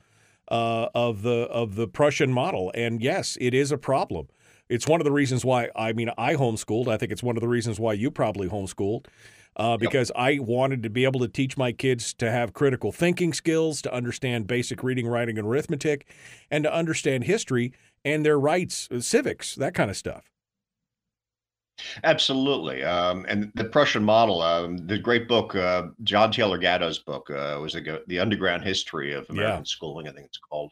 uh, 0.48 0.88
of 0.96 1.22
the 1.22 1.48
of 1.52 1.76
the 1.76 1.88
Prussian 1.88 2.34
model. 2.34 2.72
And 2.74 3.00
yes, 3.00 3.38
it 3.40 3.54
is 3.54 3.72
a 3.72 3.78
problem. 3.78 4.28
It's 4.70 4.88
one 4.88 5.02
of 5.02 5.06
the 5.06 5.12
reasons 5.12 5.44
why 5.44 5.70
I 5.76 5.94
mean 5.94 6.12
I 6.18 6.36
homeschooled. 6.36 6.88
I 6.88 6.98
think 6.98 7.12
it's 7.12 7.24
one 7.24 7.36
of 7.36 7.42
the 7.42 7.48
reasons 7.48 7.80
why 7.80 7.94
you 7.94 8.12
probably 8.12 8.48
homeschooled. 8.48 9.06
Uh, 9.56 9.76
because 9.76 10.10
yep. 10.16 10.24
I 10.24 10.40
wanted 10.40 10.84
to 10.84 10.90
be 10.90 11.04
able 11.04 11.20
to 11.20 11.28
teach 11.28 11.58
my 11.58 11.74
kids 11.74 12.14
to 12.14 12.32
have 12.32 12.54
critical 12.54 12.94
thinking 12.94 13.34
skills, 13.34 13.82
to 13.82 13.94
understand 13.94 14.48
basic 14.48 14.84
reading, 14.84 15.06
writing, 15.06 15.38
and 15.38 15.46
arithmetic, 15.46 16.06
and 16.50 16.64
to 16.64 16.74
understand 16.74 17.26
history 17.26 17.74
and 18.06 18.26
their 18.26 18.40
rights, 18.40 18.88
uh, 18.90 19.02
civics, 19.02 19.56
that 19.56 19.74
kind 19.74 19.90
of 19.90 19.98
stuff. 19.98 20.32
Absolutely. 22.04 22.84
Um, 22.84 23.26
and 23.28 23.52
the 23.56 23.66
Prussian 23.66 24.04
model, 24.04 24.42
um, 24.42 24.78
the 24.88 24.98
great 24.98 25.28
book, 25.28 25.56
uh, 25.56 25.88
John 26.04 26.32
Taylor 26.32 26.58
Gatto's 26.58 27.00
book, 27.00 27.30
uh, 27.30 27.58
was 27.62 27.74
the, 27.74 28.04
the 28.08 28.20
Underground 28.20 28.64
History 28.64 29.14
of 29.14 29.30
American 29.30 29.60
yeah. 29.60 29.64
Schooling, 29.64 30.08
I 30.08 30.12
think 30.12 30.28
it's 30.28 30.38
called. 30.38 30.72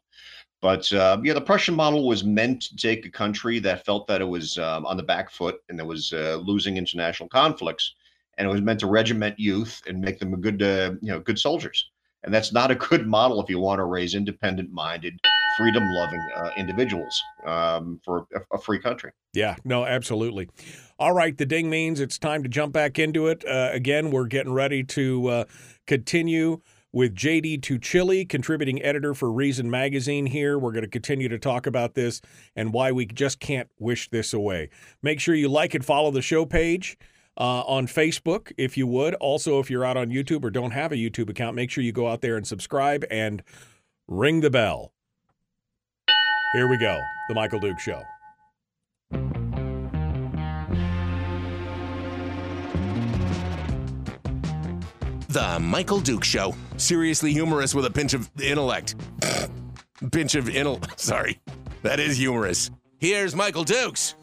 But 0.61 0.91
uh, 0.91 1.19
yeah, 1.23 1.33
the 1.33 1.41
Prussian 1.41 1.75
model 1.75 2.07
was 2.07 2.23
meant 2.23 2.61
to 2.63 2.75
take 2.75 3.05
a 3.05 3.11
country 3.11 3.59
that 3.59 3.85
felt 3.85 4.07
that 4.07 4.21
it 4.21 4.27
was 4.27 4.57
um, 4.57 4.85
on 4.85 4.97
the 4.97 5.03
back 5.03 5.29
foot 5.29 5.61
and 5.69 5.77
that 5.77 5.85
was 5.85 6.13
uh, 6.13 6.37
losing 6.43 6.77
international 6.77 7.29
conflicts, 7.29 7.93
and 8.37 8.47
it 8.47 8.51
was 8.51 8.61
meant 8.61 8.79
to 8.79 8.87
regiment 8.87 9.39
youth 9.39 9.81
and 9.87 10.01
make 10.01 10.19
them 10.19 10.39
good, 10.41 10.61
uh, 10.61 10.93
you 11.01 11.11
know, 11.11 11.19
good 11.19 11.37
soldiers. 11.37 11.89
And 12.23 12.33
that's 12.33 12.51
not 12.51 12.71
a 12.71 12.75
good 12.89 13.07
model 13.07 13.41
if 13.41 13.49
you 13.49 13.59
want 13.59 13.79
to 13.79 13.85
raise 13.85 14.15
independent-minded, 14.15 15.19
freedom 15.57 15.83
loving 15.91 16.27
uh, 16.35 16.49
individuals 16.57 17.21
um, 17.45 17.99
for 18.03 18.25
a, 18.35 18.55
a, 18.55 18.57
free 18.59 18.79
country. 18.79 19.11
Yeah, 19.33 19.55
no, 19.63 19.85
absolutely. 19.85 20.49
All 20.97 21.13
right, 21.13 21.37
the 21.37 21.45
ding 21.45 21.69
means 21.69 21.99
it's 21.99 22.17
time 22.17 22.41
to 22.41 22.49
jump 22.49 22.73
back 22.73 22.97
into 22.97 23.27
it. 23.27 23.45
Uh, 23.47 23.69
again, 23.71 24.09
we're 24.09 24.25
getting 24.25 24.53
ready 24.53 24.83
to 24.83 25.27
uh, 25.27 25.45
continue 25.85 26.61
with 26.91 27.15
JD 27.15 27.61
Tuccille, 27.61 28.27
contributing 28.27 28.81
editor 28.81 29.13
for 29.13 29.31
Reason 29.31 29.69
Magazine 29.69 30.25
here. 30.25 30.57
We're 30.57 30.71
going 30.71 30.83
to 30.83 30.89
continue 30.89 31.29
to 31.29 31.39
talk 31.39 31.67
about 31.67 31.93
this 31.93 32.21
and 32.55 32.73
why 32.73 32.91
we 32.91 33.05
just 33.05 33.39
can't 33.39 33.69
wish 33.79 34.09
this 34.09 34.33
away. 34.33 34.69
Make 35.01 35.19
sure 35.19 35.35
you 35.35 35.49
like 35.49 35.73
and 35.73 35.85
follow 35.85 36.11
the 36.11 36.21
show 36.21 36.45
page. 36.45 36.97
Uh, 37.39 37.61
on 37.67 37.85
Facebook, 37.85 38.51
if 38.57 38.77
you 38.77 38.87
would. 38.87 39.13
Also, 39.15 39.59
if 39.59 39.69
you're 39.69 39.85
out 39.85 39.95
on 39.95 40.09
YouTube 40.09 40.43
or 40.43 40.49
don't 40.49 40.71
have 40.71 40.91
a 40.91 40.95
YouTube 40.95 41.29
account, 41.29 41.55
make 41.55 41.69
sure 41.69 41.83
you 41.83 41.91
go 41.91 42.07
out 42.07 42.21
there 42.21 42.35
and 42.35 42.47
subscribe 42.47 43.05
and 43.11 43.43
ring 44.07 44.41
the 44.41 44.49
bell. 44.49 44.91
Here 46.53 46.67
we 46.67 46.79
go 46.79 46.99
The 47.29 47.35
Michael 47.35 47.59
Duke 47.59 47.79
Show. 47.79 48.01
The 55.37 55.59
Michael 55.59 55.99
Duke 55.99 56.23
Show. 56.23 56.55
Seriously 56.77 57.31
humorous 57.31 57.75
with 57.75 57.85
a 57.85 57.91
pinch 57.91 58.15
of 58.15 58.27
intellect. 58.41 58.95
pinch 60.11 60.33
of 60.33 60.49
intellect. 60.49 60.99
Sorry. 60.99 61.39
That 61.83 61.99
is 61.99 62.17
humorous. 62.17 62.71
Here's 62.97 63.35
Michael 63.35 63.63
Dukes. 63.63 64.15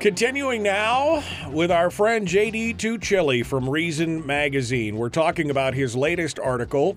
Continuing 0.00 0.64
now 0.64 1.22
with 1.52 1.70
our 1.70 1.88
friend 1.88 2.26
JD 2.26 2.78
Tuccille 2.78 3.46
from 3.46 3.70
Reason 3.70 4.26
Magazine. 4.26 4.96
We're 4.96 5.08
talking 5.08 5.50
about 5.50 5.74
his 5.74 5.94
latest 5.94 6.40
article 6.40 6.96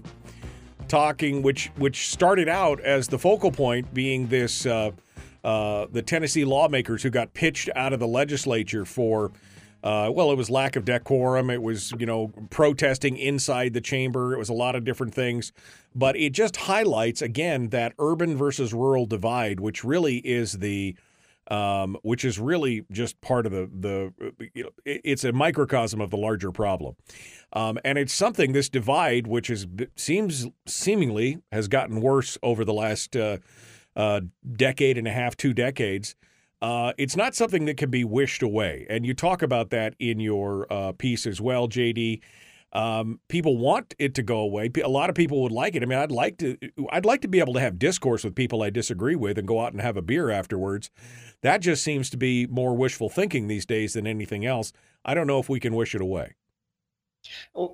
talking, 0.88 1.44
which 1.44 1.68
which 1.76 2.10
started 2.10 2.50
out 2.50 2.80
as 2.80 3.08
the 3.08 3.20
focal 3.20 3.52
point 3.52 3.94
being 3.94 4.30
this 4.30 4.66
uh, 4.66 4.90
uh, 5.44 5.86
the 5.92 6.02
Tennessee 6.02 6.44
lawmakers 6.44 7.04
who 7.04 7.12
got 7.12 7.36
pitched 7.36 7.70
out 7.76 7.94
of 7.94 8.00
the 8.00 8.08
legislature 8.08 8.84
for. 8.84 9.32
Uh, 9.84 10.10
well, 10.14 10.32
it 10.32 10.38
was 10.38 10.50
lack 10.50 10.76
of 10.76 10.86
decorum. 10.86 11.50
It 11.50 11.62
was, 11.62 11.94
you 12.00 12.06
know, 12.06 12.32
protesting 12.50 13.18
inside 13.18 13.74
the 13.74 13.82
chamber. 13.82 14.34
It 14.34 14.38
was 14.38 14.50
a 14.50 14.54
lot 14.54 14.76
of 14.76 14.86
different 14.86 15.14
things. 15.14 15.52
But 15.94 16.16
it 16.16 16.32
just 16.32 16.56
highlights, 16.56 17.22
again, 17.22 17.70
that 17.70 17.94
urban 18.00 18.38
versus 18.38 18.74
rural 18.74 19.06
divide, 19.06 19.60
which 19.60 19.84
really 19.84 20.18
is 20.18 20.54
the 20.54 20.96
um, 21.48 21.98
which 22.04 22.24
is 22.24 22.40
really 22.40 22.86
just 22.90 23.20
part 23.20 23.46
of 23.46 23.52
the 23.52 23.70
the 23.78 24.14
you 24.54 24.64
know, 24.64 24.70
it's 24.86 25.24
a 25.24 25.34
microcosm 25.34 26.00
of 26.00 26.10
the 26.10 26.18
larger 26.18 26.52
problem, 26.52 26.96
um, 27.52 27.78
and 27.84 27.98
it's 27.98 28.14
something 28.14 28.54
this 28.54 28.70
divide, 28.70 29.28
which 29.28 29.50
is 29.50 29.68
seems 29.98 30.48
seemingly 30.66 31.40
has 31.52 31.68
gotten 31.68 32.00
worse 32.00 32.38
over 32.42 32.64
the 32.64 32.74
last 32.74 33.18
uh, 33.18 33.38
uh, 33.96 34.22
decade 34.54 34.98
and 34.98 35.08
a 35.08 35.12
half, 35.12 35.36
two 35.36 35.54
decades. 35.54 36.16
Uh, 36.64 36.94
it's 36.98 37.18
not 37.18 37.36
something 37.36 37.66
that 37.66 37.76
can 37.76 37.90
be 37.90 38.06
wished 38.06 38.42
away, 38.42 38.88
and 38.90 39.06
you 39.06 39.14
talk 39.14 39.42
about 39.42 39.70
that 39.72 39.96
in 40.00 40.22
your 40.22 40.66
uh, 40.72 40.94
piece 40.94 41.28
as 41.28 41.42
well, 41.42 41.68
JD. 41.68 42.22
Um, 42.72 43.20
people 43.28 43.58
want 43.58 43.94
it 44.00 44.16
to 44.16 44.24
go 44.24 44.38
away. 44.38 44.70
A 44.82 44.88
lot 44.88 45.10
of 45.10 45.16
people 45.16 45.44
would 45.44 45.52
like 45.52 45.76
it. 45.76 45.84
I 45.84 45.86
mean, 45.86 46.00
I'd 46.00 46.10
like 46.10 46.38
to. 46.38 46.58
I'd 46.90 47.06
like 47.06 47.20
to 47.24 47.28
be 47.28 47.42
able 47.42 47.54
to 47.56 47.60
have 47.60 47.78
discourse 47.78 48.24
with 48.24 48.34
people 48.34 48.64
I 48.64 48.70
disagree 48.70 49.16
with 49.16 49.38
and 49.38 49.46
go 49.46 49.60
out 49.60 49.74
and 49.74 49.82
have 49.82 49.98
a 49.98 50.02
beer 50.02 50.30
afterwards. 50.30 50.90
That 51.42 51.58
just 51.58 51.84
seems 51.84 52.10
to 52.12 52.18
be 52.18 52.48
more 52.48 52.74
wishful 52.74 53.10
thinking 53.10 53.48
these 53.48 53.66
days 53.66 53.94
than 53.94 54.08
anything 54.08 54.46
else. 54.46 54.72
I 55.04 55.16
don't 55.16 55.28
know 55.28 55.40
if 55.40 55.50
we 55.50 55.60
can 55.60 55.76
wish 55.76 55.94
it 55.94 56.02
away. 56.02 56.36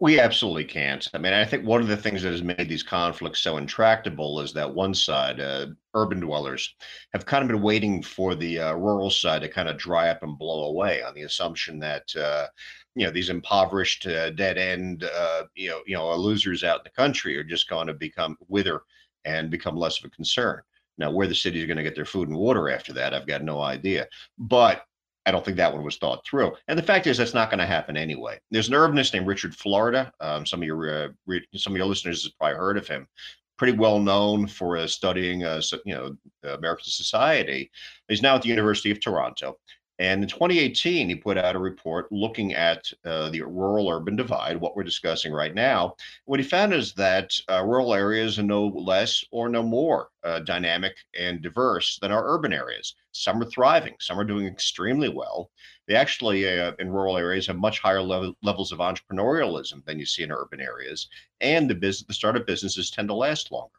We 0.02 0.20
absolutely 0.20 0.66
can't. 0.66 1.08
I 1.14 1.18
mean, 1.18 1.34
I 1.34 1.44
think 1.44 1.66
one 1.66 1.82
of 1.82 1.88
the 1.88 1.98
things 1.98 2.22
that 2.22 2.32
has 2.32 2.44
made 2.44 2.70
these 2.70 2.84
conflicts 2.84 3.40
so 3.40 3.58
intractable 3.58 4.40
is 4.42 4.54
that 4.54 4.74
one 4.74 4.94
side, 4.94 5.40
uh, 5.40 5.68
urban 5.96 6.20
dwellers, 6.20 6.76
have 7.14 7.26
kind 7.26 7.42
of 7.42 7.48
been 7.48 7.62
waiting 7.62 8.04
for 8.04 8.36
the 8.36 8.60
uh, 8.60 8.74
rural 8.74 9.10
side 9.10 9.42
to 9.42 9.50
kind 9.50 9.68
of 9.68 9.78
dry 9.78 10.10
up 10.10 10.22
and 10.24 10.38
blow 10.38 10.66
away 10.66 11.02
on 11.02 11.14
the 11.16 11.24
assumption 11.24 11.80
that 11.80 12.16
uh, 12.16 12.48
you 12.96 13.06
know 13.06 13.12
these 13.12 13.30
impoverished, 13.30 14.06
uh, 14.08 14.30
dead 14.32 14.58
end, 14.58 15.04
uh, 15.04 15.44
you 15.56 15.70
know, 15.70 15.82
you 15.88 15.96
know, 15.96 16.14
losers 16.16 16.64
out 16.64 16.80
in 16.80 16.84
the 16.84 16.90
country 17.02 17.38
are 17.38 17.44
just 17.44 17.70
going 17.70 17.88
to 17.88 17.94
become 17.94 18.38
wither 18.48 18.82
and 19.26 19.50
become 19.50 19.76
less 19.76 20.00
of 20.00 20.06
a 20.06 20.10
concern. 20.10 20.62
Now, 20.98 21.12
where 21.12 21.28
the 21.28 21.36
city 21.36 21.60
is 21.60 21.66
going 21.66 21.78
to 21.78 21.84
get 21.84 21.96
their 21.96 22.06
food 22.06 22.28
and 22.28 22.38
water 22.38 22.70
after 22.70 22.92
that, 22.94 23.14
I've 23.14 23.28
got 23.28 23.42
no 23.44 23.62
idea. 23.62 24.08
But 24.38 24.84
I 25.30 25.32
don't 25.32 25.46
think 25.46 25.58
that 25.58 25.72
one 25.72 25.84
was 25.84 25.98
thought 25.98 26.26
through. 26.26 26.54
And 26.68 26.78
the 26.78 26.84
fact 26.84 27.06
is, 27.06 27.18
that's 27.18 27.36
not 27.36 27.52
going 27.52 27.60
to 27.60 27.66
happen 27.68 27.96
anyway. 27.96 28.40
There's 28.50 28.68
an 28.68 28.74
urbanist 28.74 29.14
named 29.14 29.28
Richard 29.28 29.56
Florida. 29.56 30.12
Um, 30.20 30.44
some 30.44 30.60
of 30.60 30.66
your 30.66 30.90
uh, 30.90 31.10
re- 31.28 31.46
some 31.56 31.74
of 31.74 31.78
your 31.78 31.86
listeners 31.86 32.24
have 32.24 32.36
probably 32.40 32.58
heard 32.58 32.78
of 32.78 32.88
him. 32.88 33.08
Pretty 33.56 33.78
well 33.78 34.00
known 34.00 34.48
for 34.48 34.76
uh, 34.76 34.88
studying, 34.88 35.44
uh, 35.44 35.62
you 35.86 35.94
know, 35.94 36.16
American 36.52 36.86
society. 36.86 37.70
He's 38.08 38.24
now 38.24 38.36
at 38.36 38.42
the 38.42 38.50
University 38.50 38.90
of 38.90 39.00
Toronto, 39.00 39.60
and 40.00 40.24
in 40.24 40.30
2018, 40.30 41.10
he 41.10 41.16
put 41.16 41.38
out 41.38 41.58
a 41.58 41.60
report 41.60 42.10
looking 42.10 42.54
at 42.54 42.90
uh, 43.04 43.30
the 43.32 43.42
rural 43.42 43.90
urban 43.90 44.16
divide, 44.16 44.56
what 44.56 44.74
we're 44.74 44.84
discussing 44.84 45.34
right 45.34 45.54
now. 45.54 45.96
What 46.24 46.40
he 46.40 46.46
found 46.46 46.74
is 46.74 46.94
that 46.94 47.34
uh, 47.50 47.66
rural 47.66 47.94
areas 47.94 48.40
are 48.40 48.44
no 48.44 48.68
less 48.68 49.26
or 49.32 49.50
no 49.50 49.62
more 49.62 50.10
uh, 50.24 50.40
dynamic 50.40 50.96
and 51.20 51.42
diverse 51.42 52.00
than 52.00 52.14
our 52.14 52.34
urban 52.34 52.54
areas. 52.54 52.96
Some 53.12 53.42
are 53.42 53.50
thriving, 53.50 53.96
some 54.00 54.18
are 54.18 54.24
doing 54.24 54.48
extremely 54.48 55.10
well. 55.10 55.52
They 55.86 55.96
actually, 55.96 56.48
uh, 56.48 56.72
in 56.80 56.90
rural 56.90 57.18
areas, 57.18 57.48
have 57.48 57.58
much 57.58 57.80
higher 57.80 58.02
level, 58.02 58.34
levels 58.42 58.72
of 58.72 58.80
entrepreneurialism 58.80 59.84
than 59.84 60.00
you 60.00 60.06
see 60.06 60.24
in 60.24 60.32
urban 60.32 60.62
areas. 60.62 61.10
And 61.42 61.70
the, 61.70 61.76
business, 61.76 62.08
the 62.08 62.14
startup 62.14 62.48
businesses 62.48 62.90
tend 62.90 63.10
to 63.10 63.16
last 63.16 63.52
longer. 63.52 63.74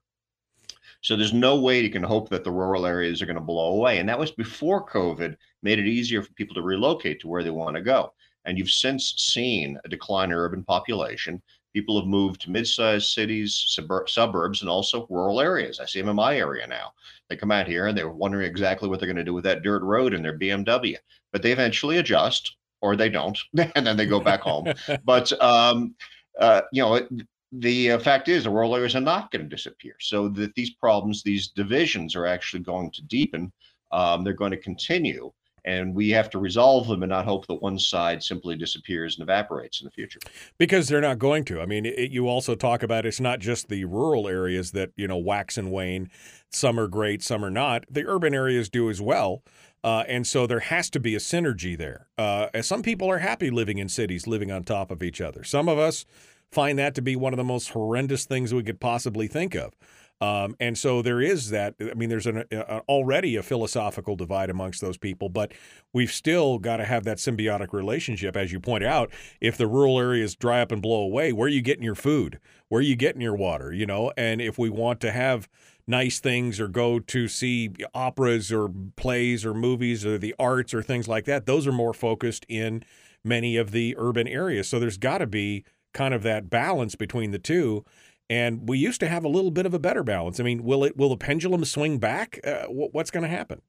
So 1.02 1.16
there's 1.16 1.32
no 1.32 1.58
way 1.58 1.80
you 1.80 1.88
can 1.88 2.02
hope 2.02 2.28
that 2.28 2.44
the 2.44 2.50
rural 2.50 2.84
areas 2.84 3.22
are 3.22 3.26
going 3.26 3.36
to 3.36 3.40
blow 3.40 3.72
away. 3.72 3.98
And 3.98 4.08
that 4.10 4.18
was 4.18 4.32
before 4.32 4.86
COVID 4.86 5.34
made 5.62 5.78
it 5.78 5.86
easier 5.86 6.22
for 6.22 6.32
people 6.34 6.54
to 6.54 6.62
relocate 6.62 7.20
to 7.20 7.28
where 7.28 7.42
they 7.42 7.50
want 7.50 7.76
to 7.76 7.82
go. 7.82 8.12
And 8.44 8.56
you've 8.56 8.70
since 8.70 9.14
seen 9.16 9.78
a 9.84 9.88
decline 9.88 10.30
in 10.30 10.36
urban 10.36 10.64
population. 10.64 11.42
People 11.72 12.00
have 12.00 12.08
moved 12.08 12.40
to 12.40 12.50
mid-sized 12.50 13.06
cities, 13.08 13.76
subur- 13.78 14.08
suburbs, 14.08 14.62
and 14.62 14.70
also 14.70 15.06
rural 15.08 15.40
areas. 15.40 15.78
I 15.78 15.86
see 15.86 16.00
them 16.00 16.08
in 16.08 16.16
my 16.16 16.36
area 16.36 16.66
now. 16.66 16.92
They 17.28 17.36
come 17.36 17.52
out 17.52 17.68
here 17.68 17.86
and 17.86 17.96
they're 17.96 18.08
wondering 18.08 18.46
exactly 18.46 18.88
what 18.88 18.98
they're 18.98 19.06
going 19.06 19.16
to 19.16 19.24
do 19.24 19.34
with 19.34 19.44
that 19.44 19.62
dirt 19.62 19.82
road 19.82 20.14
in 20.14 20.22
their 20.22 20.38
BMW. 20.38 20.96
But 21.32 21.42
they 21.42 21.52
eventually 21.52 21.98
adjust, 21.98 22.56
or 22.80 22.96
they 22.96 23.08
don't, 23.08 23.38
and 23.76 23.86
then 23.86 23.96
they 23.96 24.06
go 24.06 24.20
back 24.20 24.40
home. 24.40 24.72
But 25.04 25.32
um, 25.40 25.94
uh, 26.40 26.62
you 26.72 26.82
know, 26.82 27.06
the 27.52 27.92
uh, 27.92 27.98
fact 27.98 28.28
is 28.28 28.44
the 28.44 28.50
rural 28.50 28.76
areas 28.76 28.94
are 28.94 29.00
not 29.00 29.30
going 29.30 29.42
to 29.42 29.48
disappear. 29.48 29.94
So 30.00 30.28
that 30.30 30.54
these 30.54 30.70
problems, 30.70 31.22
these 31.22 31.48
divisions 31.48 32.14
are 32.14 32.26
actually 32.26 32.62
going 32.62 32.90
to 32.92 33.02
deepen. 33.02 33.52
Um, 33.92 34.24
they're 34.24 34.32
going 34.32 34.52
to 34.52 34.56
continue. 34.56 35.32
And 35.64 35.94
we 35.94 36.10
have 36.10 36.30
to 36.30 36.38
resolve 36.38 36.88
them 36.88 37.02
and 37.02 37.10
not 37.10 37.24
hope 37.24 37.46
that 37.46 37.62
one 37.62 37.78
side 37.78 38.22
simply 38.22 38.56
disappears 38.56 39.18
and 39.18 39.22
evaporates 39.22 39.80
in 39.80 39.84
the 39.84 39.90
future. 39.90 40.20
Because 40.58 40.88
they're 40.88 41.00
not 41.00 41.18
going 41.18 41.44
to. 41.46 41.60
I 41.60 41.66
mean, 41.66 41.86
it, 41.86 42.10
you 42.10 42.28
also 42.28 42.54
talk 42.54 42.82
about 42.82 43.06
it's 43.06 43.20
not 43.20 43.40
just 43.40 43.68
the 43.68 43.84
rural 43.84 44.28
areas 44.28 44.72
that, 44.72 44.90
you 44.96 45.06
know, 45.06 45.18
wax 45.18 45.58
and 45.58 45.70
wane. 45.70 46.10
Some 46.50 46.78
are 46.78 46.88
great, 46.88 47.22
some 47.22 47.44
are 47.44 47.50
not. 47.50 47.84
The 47.90 48.06
urban 48.06 48.34
areas 48.34 48.68
do 48.68 48.90
as 48.90 49.00
well. 49.00 49.42
Uh, 49.82 50.04
and 50.08 50.26
so 50.26 50.46
there 50.46 50.60
has 50.60 50.90
to 50.90 51.00
be 51.00 51.14
a 51.14 51.18
synergy 51.18 51.76
there. 51.76 52.08
Uh, 52.18 52.48
some 52.60 52.82
people 52.82 53.10
are 53.10 53.18
happy 53.18 53.50
living 53.50 53.78
in 53.78 53.88
cities, 53.88 54.26
living 54.26 54.50
on 54.50 54.62
top 54.62 54.90
of 54.90 55.02
each 55.02 55.20
other. 55.20 55.42
Some 55.42 55.68
of 55.68 55.78
us 55.78 56.04
find 56.50 56.78
that 56.78 56.94
to 56.96 57.02
be 57.02 57.16
one 57.16 57.32
of 57.32 57.38
the 57.38 57.44
most 57.44 57.70
horrendous 57.70 58.24
things 58.24 58.52
we 58.52 58.62
could 58.62 58.80
possibly 58.80 59.26
think 59.26 59.54
of. 59.54 59.72
Um, 60.20 60.54
and 60.60 60.76
so 60.76 61.00
there 61.00 61.20
is 61.20 61.50
that. 61.50 61.74
I 61.80 61.94
mean, 61.94 62.10
there's 62.10 62.26
an, 62.26 62.44
a, 62.50 62.80
already 62.88 63.36
a 63.36 63.42
philosophical 63.42 64.16
divide 64.16 64.50
amongst 64.50 64.80
those 64.80 64.98
people, 64.98 65.28
but 65.28 65.52
we've 65.92 66.12
still 66.12 66.58
got 66.58 66.76
to 66.76 66.84
have 66.84 67.04
that 67.04 67.16
symbiotic 67.16 67.72
relationship. 67.72 68.36
As 68.36 68.52
you 68.52 68.60
point 68.60 68.84
out, 68.84 69.10
if 69.40 69.56
the 69.56 69.66
rural 69.66 69.98
areas 69.98 70.34
dry 70.34 70.60
up 70.60 70.72
and 70.72 70.82
blow 70.82 71.00
away, 71.00 71.32
where 71.32 71.46
are 71.46 71.50
you 71.50 71.62
getting 71.62 71.84
your 71.84 71.94
food? 71.94 72.38
Where 72.68 72.80
are 72.80 72.82
you 72.82 72.96
getting 72.96 73.22
your 73.22 73.36
water? 73.36 73.72
You 73.72 73.86
know, 73.86 74.12
and 74.16 74.40
if 74.40 74.58
we 74.58 74.68
want 74.68 75.00
to 75.00 75.10
have 75.10 75.48
nice 75.86 76.20
things 76.20 76.60
or 76.60 76.68
go 76.68 77.00
to 77.00 77.26
see 77.26 77.70
operas 77.94 78.52
or 78.52 78.70
plays 78.96 79.44
or 79.44 79.54
movies 79.54 80.04
or 80.04 80.18
the 80.18 80.34
arts 80.38 80.74
or 80.74 80.82
things 80.82 81.08
like 81.08 81.24
that, 81.24 81.46
those 81.46 81.66
are 81.66 81.72
more 81.72 81.94
focused 81.94 82.44
in 82.48 82.84
many 83.24 83.56
of 83.56 83.70
the 83.70 83.94
urban 83.98 84.28
areas. 84.28 84.68
So 84.68 84.78
there's 84.78 84.98
got 84.98 85.18
to 85.18 85.26
be 85.26 85.64
kind 85.92 86.14
of 86.14 86.22
that 86.22 86.48
balance 86.48 86.94
between 86.94 87.30
the 87.30 87.38
two. 87.38 87.84
And 88.30 88.68
we 88.68 88.78
used 88.78 89.00
to 89.00 89.08
have 89.08 89.24
a 89.24 89.28
little 89.28 89.50
bit 89.50 89.66
of 89.66 89.74
a 89.74 89.80
better 89.80 90.04
balance. 90.04 90.38
I 90.38 90.44
mean, 90.44 90.62
will 90.62 90.84
it 90.84 90.96
will 90.96 91.08
the 91.08 91.16
pendulum 91.16 91.64
swing 91.64 91.98
back? 91.98 92.38
Uh, 92.44 92.66
what's 92.68 93.10
going 93.10 93.24
to 93.24 93.28
happen? 93.28 93.60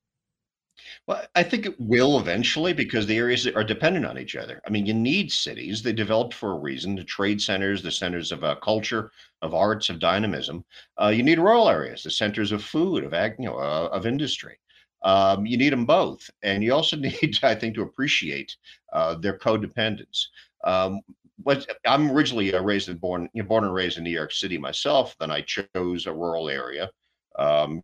Well, 1.07 1.25
I 1.35 1.43
think 1.43 1.65
it 1.65 1.79
will 1.79 2.19
eventually 2.19 2.71
because 2.71 3.07
the 3.07 3.17
areas 3.17 3.47
are 3.47 3.63
dependent 3.63 4.05
on 4.05 4.19
each 4.19 4.35
other. 4.35 4.61
I 4.65 4.69
mean, 4.69 4.85
you 4.85 4.93
need 4.93 5.31
cities. 5.31 5.81
They 5.81 5.93
developed 5.93 6.33
for 6.33 6.51
a 6.51 6.59
reason. 6.59 6.95
The 6.95 7.03
trade 7.03 7.41
centers, 7.41 7.81
the 7.81 7.91
centers 7.91 8.31
of 8.31 8.43
uh, 8.43 8.55
culture, 8.55 9.11
of 9.41 9.55
arts, 9.55 9.89
of 9.89 9.99
dynamism. 9.99 10.63
Uh, 11.01 11.07
you 11.07 11.23
need 11.23 11.39
rural 11.39 11.67
areas, 11.67 12.03
the 12.03 12.11
centers 12.11 12.51
of 12.51 12.63
food, 12.63 13.03
of 13.03 13.13
ag, 13.15 13.35
you 13.39 13.45
know, 13.45 13.57
uh, 13.57 13.89
of 13.91 14.05
industry. 14.05 14.59
Um, 15.03 15.47
you 15.47 15.57
need 15.57 15.73
them 15.73 15.85
both, 15.85 16.29
and 16.43 16.63
you 16.63 16.73
also 16.73 16.95
need, 16.97 17.39
I 17.41 17.55
think, 17.55 17.75
to 17.75 17.81
appreciate 17.81 18.55
uh, 18.93 19.15
their 19.15 19.37
codependence. 19.39 20.27
Um, 20.63 21.01
but 21.43 21.65
I'm 21.85 22.11
originally 22.11 22.53
uh, 22.53 22.61
raised 22.61 22.89
and 22.89 22.99
born, 22.99 23.29
you 23.33 23.43
know, 23.43 23.47
born 23.47 23.63
and 23.63 23.73
raised 23.73 23.97
in 23.97 24.03
New 24.03 24.11
York 24.11 24.31
City 24.31 24.57
myself. 24.57 25.15
Then 25.19 25.31
I 25.31 25.41
chose 25.41 26.05
a 26.05 26.13
rural 26.13 26.49
area 26.49 26.89
um, 27.37 27.81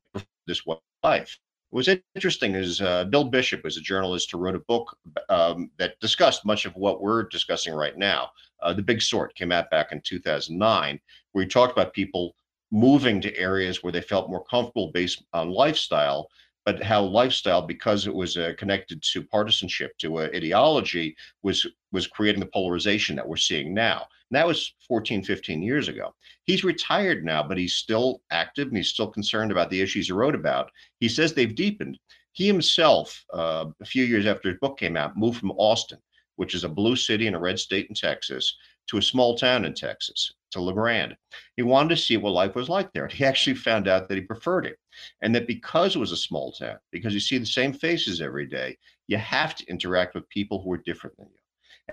this 0.47 0.61
life. 1.03 1.37
Was 1.71 1.89
interesting 2.15 2.55
is 2.55 2.79
uh, 2.79 3.05
Bill 3.05 3.25
Bishop 3.25 3.63
was 3.63 3.75
a 3.75 3.81
journalist 3.81 4.31
who 4.31 4.37
wrote 4.37 4.55
a 4.55 4.59
book 4.59 4.97
um, 5.27 5.69
that 5.77 5.99
discussed 5.99 6.45
much 6.45 6.65
of 6.65 6.73
what 6.75 7.01
we're 7.01 7.23
discussing 7.23 7.73
right 7.73 7.97
now. 7.97 8.29
Uh, 8.61 8.73
the 8.73 8.81
Big 8.81 9.01
Sort 9.01 9.35
came 9.35 9.51
out 9.51 9.69
back 9.69 9.91
in 9.91 10.01
2009, 10.01 10.99
where 11.33 11.43
he 11.43 11.49
talked 11.49 11.73
about 11.73 11.93
people 11.93 12.35
moving 12.71 13.19
to 13.21 13.37
areas 13.37 13.83
where 13.83 13.91
they 13.91 14.01
felt 14.01 14.29
more 14.29 14.43
comfortable 14.45 14.91
based 14.93 15.23
on 15.33 15.49
lifestyle 15.49 16.29
but 16.67 16.83
how 16.83 17.01
lifestyle, 17.01 17.61
because 17.61 18.07
it 18.07 18.13
was 18.13 18.35
uh, 18.35 18.51
connected 18.57 19.01
to 19.01 19.23
partisanship, 19.23 19.97
to 19.99 20.17
uh, 20.17 20.27
ideology, 20.35 21.15
was 21.41 21.65
was 21.93 22.07
creating 22.07 22.41
the 22.41 22.53
polarization 22.53 23.15
that 23.15 23.25
we're 23.25 23.37
seeing 23.37 23.73
now. 23.73 23.99
And 24.29 24.35
that 24.35 24.45
was 24.45 24.73
14, 24.85 25.23
15 25.23 25.61
years 25.61 25.87
ago. 25.87 26.13
He's 26.43 26.65
retired 26.65 27.23
now, 27.23 27.41
but 27.41 27.57
he's 27.57 27.75
still 27.75 28.21
active 28.31 28.67
and 28.67 28.75
he's 28.75 28.89
still 28.89 29.07
concerned 29.07 29.49
about 29.49 29.69
the 29.69 29.79
issues 29.79 30.07
he 30.07 30.11
wrote 30.11 30.35
about. 30.35 30.69
He 30.99 31.07
says 31.07 31.33
they've 31.33 31.55
deepened. 31.55 31.97
He 32.33 32.45
himself, 32.47 33.23
uh, 33.33 33.67
a 33.81 33.85
few 33.85 34.03
years 34.03 34.25
after 34.25 34.49
his 34.49 34.59
book 34.59 34.77
came 34.77 34.97
out, 34.97 35.15
moved 35.15 35.39
from 35.39 35.51
Austin, 35.51 35.99
which 36.35 36.53
is 36.53 36.65
a 36.65 36.69
blue 36.69 36.97
city 36.97 37.27
in 37.27 37.35
a 37.35 37.39
red 37.39 37.59
state 37.59 37.87
in 37.87 37.95
Texas, 37.95 38.57
to 38.87 38.97
a 38.97 39.01
small 39.01 39.37
town 39.37 39.63
in 39.63 39.73
Texas, 39.73 40.33
to 40.51 40.59
LeGrand. 40.59 41.15
He 41.55 41.63
wanted 41.63 41.95
to 41.95 42.01
see 42.01 42.17
what 42.17 42.33
life 42.33 42.55
was 42.55 42.67
like 42.67 42.91
there. 42.91 43.05
And 43.05 43.13
he 43.13 43.23
actually 43.23 43.55
found 43.55 43.87
out 43.87 44.09
that 44.09 44.15
he 44.15 44.21
preferred 44.21 44.65
it. 44.65 44.77
And 45.21 45.33
that 45.35 45.47
because 45.47 45.95
it 45.95 45.99
was 45.99 46.11
a 46.11 46.17
small 46.17 46.51
town, 46.51 46.77
because 46.91 47.13
you 47.13 47.19
see 47.19 47.37
the 47.37 47.45
same 47.45 47.73
faces 47.73 48.21
every 48.21 48.47
day, 48.47 48.77
you 49.07 49.17
have 49.17 49.55
to 49.55 49.65
interact 49.67 50.15
with 50.15 50.29
people 50.29 50.61
who 50.61 50.71
are 50.71 50.77
different 50.85 51.17
than 51.17 51.27
you. 51.27 51.41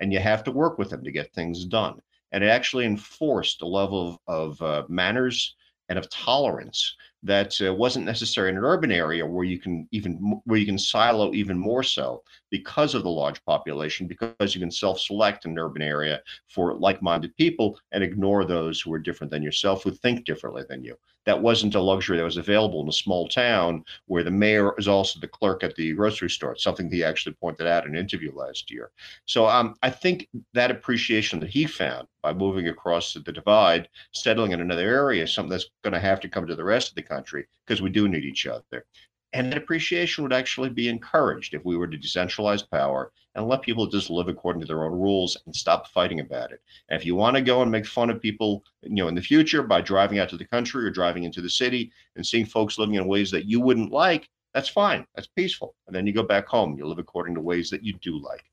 And 0.00 0.12
you 0.12 0.18
have 0.18 0.42
to 0.44 0.50
work 0.50 0.78
with 0.78 0.90
them 0.90 1.04
to 1.04 1.12
get 1.12 1.32
things 1.32 1.64
done. 1.64 2.00
And 2.32 2.42
it 2.42 2.48
actually 2.48 2.84
enforced 2.84 3.62
a 3.62 3.66
level 3.66 4.20
of, 4.26 4.60
of 4.60 4.62
uh, 4.62 4.86
manners 4.88 5.54
and 5.88 5.98
of 5.98 6.08
tolerance 6.08 6.96
that 7.22 7.60
uh, 7.60 7.72
wasn't 7.72 8.04
necessary 8.04 8.50
in 8.50 8.56
an 8.56 8.64
urban 8.64 8.90
area 8.90 9.26
where 9.26 9.44
you 9.44 9.58
can 9.58 9.86
even 9.92 10.40
where 10.44 10.58
you 10.58 10.66
can 10.66 10.78
silo 10.78 11.32
even 11.34 11.58
more 11.58 11.82
so 11.82 12.22
because 12.50 12.94
of 12.94 13.02
the 13.02 13.10
large 13.10 13.42
population 13.44 14.06
because 14.06 14.54
you 14.54 14.60
can 14.60 14.70
self-select 14.70 15.44
an 15.44 15.58
urban 15.58 15.82
area 15.82 16.22
for 16.48 16.74
like-minded 16.74 17.34
people 17.36 17.78
and 17.92 18.02
ignore 18.02 18.44
those 18.44 18.80
who 18.80 18.92
are 18.92 18.98
different 18.98 19.30
than 19.30 19.42
yourself 19.42 19.82
who 19.82 19.90
think 19.90 20.24
differently 20.24 20.62
than 20.68 20.82
you 20.82 20.96
that 21.26 21.40
wasn't 21.40 21.74
a 21.74 21.80
luxury 21.80 22.16
that 22.16 22.24
was 22.24 22.36
available 22.36 22.82
in 22.82 22.88
a 22.88 22.92
small 22.92 23.28
town 23.28 23.84
where 24.06 24.22
the 24.22 24.30
mayor 24.30 24.74
is 24.78 24.88
also 24.88 25.20
the 25.20 25.28
clerk 25.28 25.62
at 25.62 25.74
the 25.76 25.92
grocery 25.92 26.30
store 26.30 26.56
something 26.56 26.90
he 26.90 27.04
actually 27.04 27.34
pointed 27.34 27.66
out 27.66 27.86
in 27.86 27.94
an 27.94 28.00
interview 28.00 28.32
last 28.34 28.70
year 28.70 28.90
so 29.26 29.46
um, 29.46 29.74
i 29.82 29.90
think 29.90 30.28
that 30.52 30.70
appreciation 30.70 31.40
that 31.40 31.50
he 31.50 31.66
found 31.66 32.06
by 32.22 32.32
moving 32.32 32.68
across 32.68 33.12
the 33.12 33.32
divide 33.32 33.88
settling 34.12 34.52
in 34.52 34.60
another 34.60 34.88
area 34.88 35.24
is 35.24 35.32
something 35.32 35.50
that's 35.50 35.70
going 35.82 35.92
to 35.92 36.00
have 36.00 36.20
to 36.20 36.28
come 36.28 36.46
to 36.46 36.56
the 36.56 36.64
rest 36.64 36.88
of 36.88 36.94
the 36.94 37.02
country 37.02 37.46
because 37.66 37.82
we 37.82 37.90
do 37.90 38.08
need 38.08 38.24
each 38.24 38.46
other. 38.46 38.86
And 39.34 39.50
that 39.50 39.58
appreciation 39.58 40.22
would 40.22 40.32
actually 40.32 40.70
be 40.70 40.88
encouraged 40.88 41.54
if 41.54 41.64
we 41.64 41.76
were 41.76 41.88
to 41.88 41.98
decentralize 41.98 42.70
power 42.70 43.10
and 43.34 43.48
let 43.48 43.62
people 43.62 43.88
just 43.88 44.08
live 44.08 44.28
according 44.28 44.60
to 44.60 44.66
their 44.66 44.84
own 44.84 44.92
rules 44.92 45.36
and 45.44 45.54
stop 45.54 45.88
fighting 45.88 46.20
about 46.20 46.52
it. 46.52 46.62
And 46.88 47.00
if 47.00 47.04
you 47.04 47.16
want 47.16 47.34
to 47.34 47.42
go 47.42 47.60
and 47.60 47.70
make 47.70 47.84
fun 47.84 48.10
of 48.10 48.22
people, 48.22 48.62
you 48.82 48.94
know, 48.94 49.08
in 49.08 49.16
the 49.16 49.20
future 49.20 49.64
by 49.64 49.80
driving 49.80 50.20
out 50.20 50.28
to 50.28 50.36
the 50.36 50.46
country 50.46 50.84
or 50.86 50.90
driving 50.90 51.24
into 51.24 51.40
the 51.40 51.50
city 51.50 51.90
and 52.14 52.24
seeing 52.24 52.46
folks 52.46 52.78
living 52.78 52.94
in 52.94 53.08
ways 53.08 53.32
that 53.32 53.46
you 53.46 53.60
wouldn't 53.60 53.90
like, 53.90 54.28
that's 54.52 54.68
fine. 54.68 55.04
That's 55.16 55.26
peaceful. 55.26 55.74
And 55.88 55.96
then 55.96 56.06
you 56.06 56.12
go 56.12 56.22
back 56.22 56.46
home, 56.46 56.78
you 56.78 56.86
live 56.86 57.00
according 57.00 57.34
to 57.34 57.40
ways 57.40 57.70
that 57.70 57.82
you 57.82 57.92
do 57.94 58.22
like. 58.22 58.44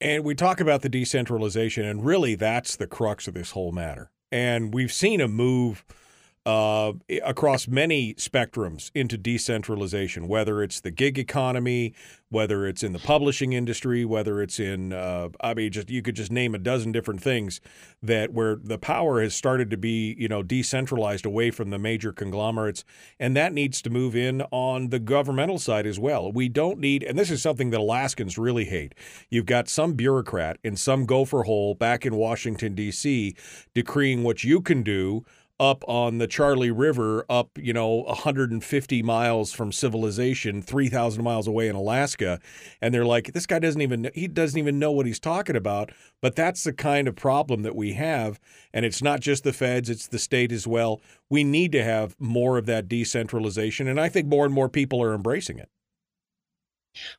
And 0.00 0.24
we 0.24 0.34
talk 0.34 0.58
about 0.58 0.80
the 0.80 0.88
decentralization, 0.88 1.84
and 1.84 2.04
really 2.04 2.34
that's 2.34 2.76
the 2.76 2.86
crux 2.86 3.28
of 3.28 3.34
this 3.34 3.50
whole 3.50 3.72
matter. 3.72 4.10
And 4.32 4.72
we've 4.72 4.92
seen 4.92 5.20
a 5.20 5.28
move 5.28 5.84
uh, 6.46 6.92
across 7.24 7.66
many 7.66 8.14
spectrums 8.14 8.90
into 8.94 9.16
decentralization, 9.16 10.28
whether 10.28 10.62
it's 10.62 10.80
the 10.80 10.90
gig 10.90 11.18
economy, 11.18 11.94
whether 12.28 12.66
it's 12.66 12.82
in 12.82 12.92
the 12.92 12.98
publishing 12.98 13.54
industry, 13.54 14.04
whether 14.04 14.42
it's 14.42 14.60
in, 14.60 14.92
uh, 14.92 15.30
I 15.40 15.54
mean, 15.54 15.72
just 15.72 15.88
you 15.88 16.02
could 16.02 16.16
just 16.16 16.30
name 16.30 16.54
a 16.54 16.58
dozen 16.58 16.92
different 16.92 17.22
things 17.22 17.60
that 18.02 18.32
where 18.32 18.56
the 18.56 18.76
power 18.76 19.22
has 19.22 19.34
started 19.34 19.70
to 19.70 19.78
be, 19.78 20.14
you 20.18 20.28
know, 20.28 20.42
decentralized 20.42 21.24
away 21.24 21.50
from 21.50 21.70
the 21.70 21.78
major 21.78 22.12
conglomerates, 22.12 22.84
and 23.18 23.34
that 23.36 23.54
needs 23.54 23.80
to 23.82 23.88
move 23.88 24.14
in 24.14 24.42
on 24.50 24.90
the 24.90 24.98
governmental 24.98 25.58
side 25.58 25.86
as 25.86 25.98
well. 25.98 26.30
We 26.30 26.50
don't 26.50 26.78
need, 26.78 27.02
and 27.04 27.18
this 27.18 27.30
is 27.30 27.40
something 27.40 27.70
that 27.70 27.80
Alaskans 27.80 28.36
really 28.36 28.64
hate. 28.66 28.94
You've 29.30 29.46
got 29.46 29.68
some 29.68 29.94
bureaucrat 29.94 30.58
in 30.62 30.76
some 30.76 31.06
gopher 31.06 31.44
hole 31.44 31.74
back 31.74 32.04
in 32.04 32.16
Washington 32.16 32.74
D.C. 32.74 33.34
decreeing 33.72 34.24
what 34.24 34.44
you 34.44 34.60
can 34.60 34.82
do 34.82 35.24
up 35.60 35.84
on 35.86 36.18
the 36.18 36.26
Charley 36.26 36.70
River, 36.70 37.24
up, 37.30 37.50
you 37.56 37.72
know, 37.72 38.02
150 38.02 39.02
miles 39.02 39.52
from 39.52 39.70
civilization, 39.70 40.60
3,000 40.60 41.22
miles 41.22 41.46
away 41.46 41.68
in 41.68 41.76
Alaska. 41.76 42.40
And 42.80 42.92
they're 42.92 43.04
like, 43.04 43.32
this 43.32 43.46
guy 43.46 43.60
doesn't 43.60 43.80
even, 43.80 44.10
he 44.14 44.26
doesn't 44.26 44.58
even 44.58 44.78
know 44.78 44.90
what 44.90 45.06
he's 45.06 45.20
talking 45.20 45.56
about. 45.56 45.92
But 46.20 46.34
that's 46.34 46.64
the 46.64 46.72
kind 46.72 47.06
of 47.06 47.14
problem 47.14 47.62
that 47.62 47.76
we 47.76 47.92
have. 47.92 48.40
And 48.72 48.84
it's 48.84 49.02
not 49.02 49.20
just 49.20 49.44
the 49.44 49.52
feds, 49.52 49.88
it's 49.88 50.08
the 50.08 50.18
state 50.18 50.50
as 50.50 50.66
well. 50.66 51.00
We 51.30 51.44
need 51.44 51.72
to 51.72 51.84
have 51.84 52.16
more 52.18 52.58
of 52.58 52.66
that 52.66 52.88
decentralization. 52.88 53.86
And 53.86 54.00
I 54.00 54.08
think 54.08 54.26
more 54.26 54.44
and 54.44 54.54
more 54.54 54.68
people 54.68 55.02
are 55.02 55.14
embracing 55.14 55.58
it. 55.58 55.68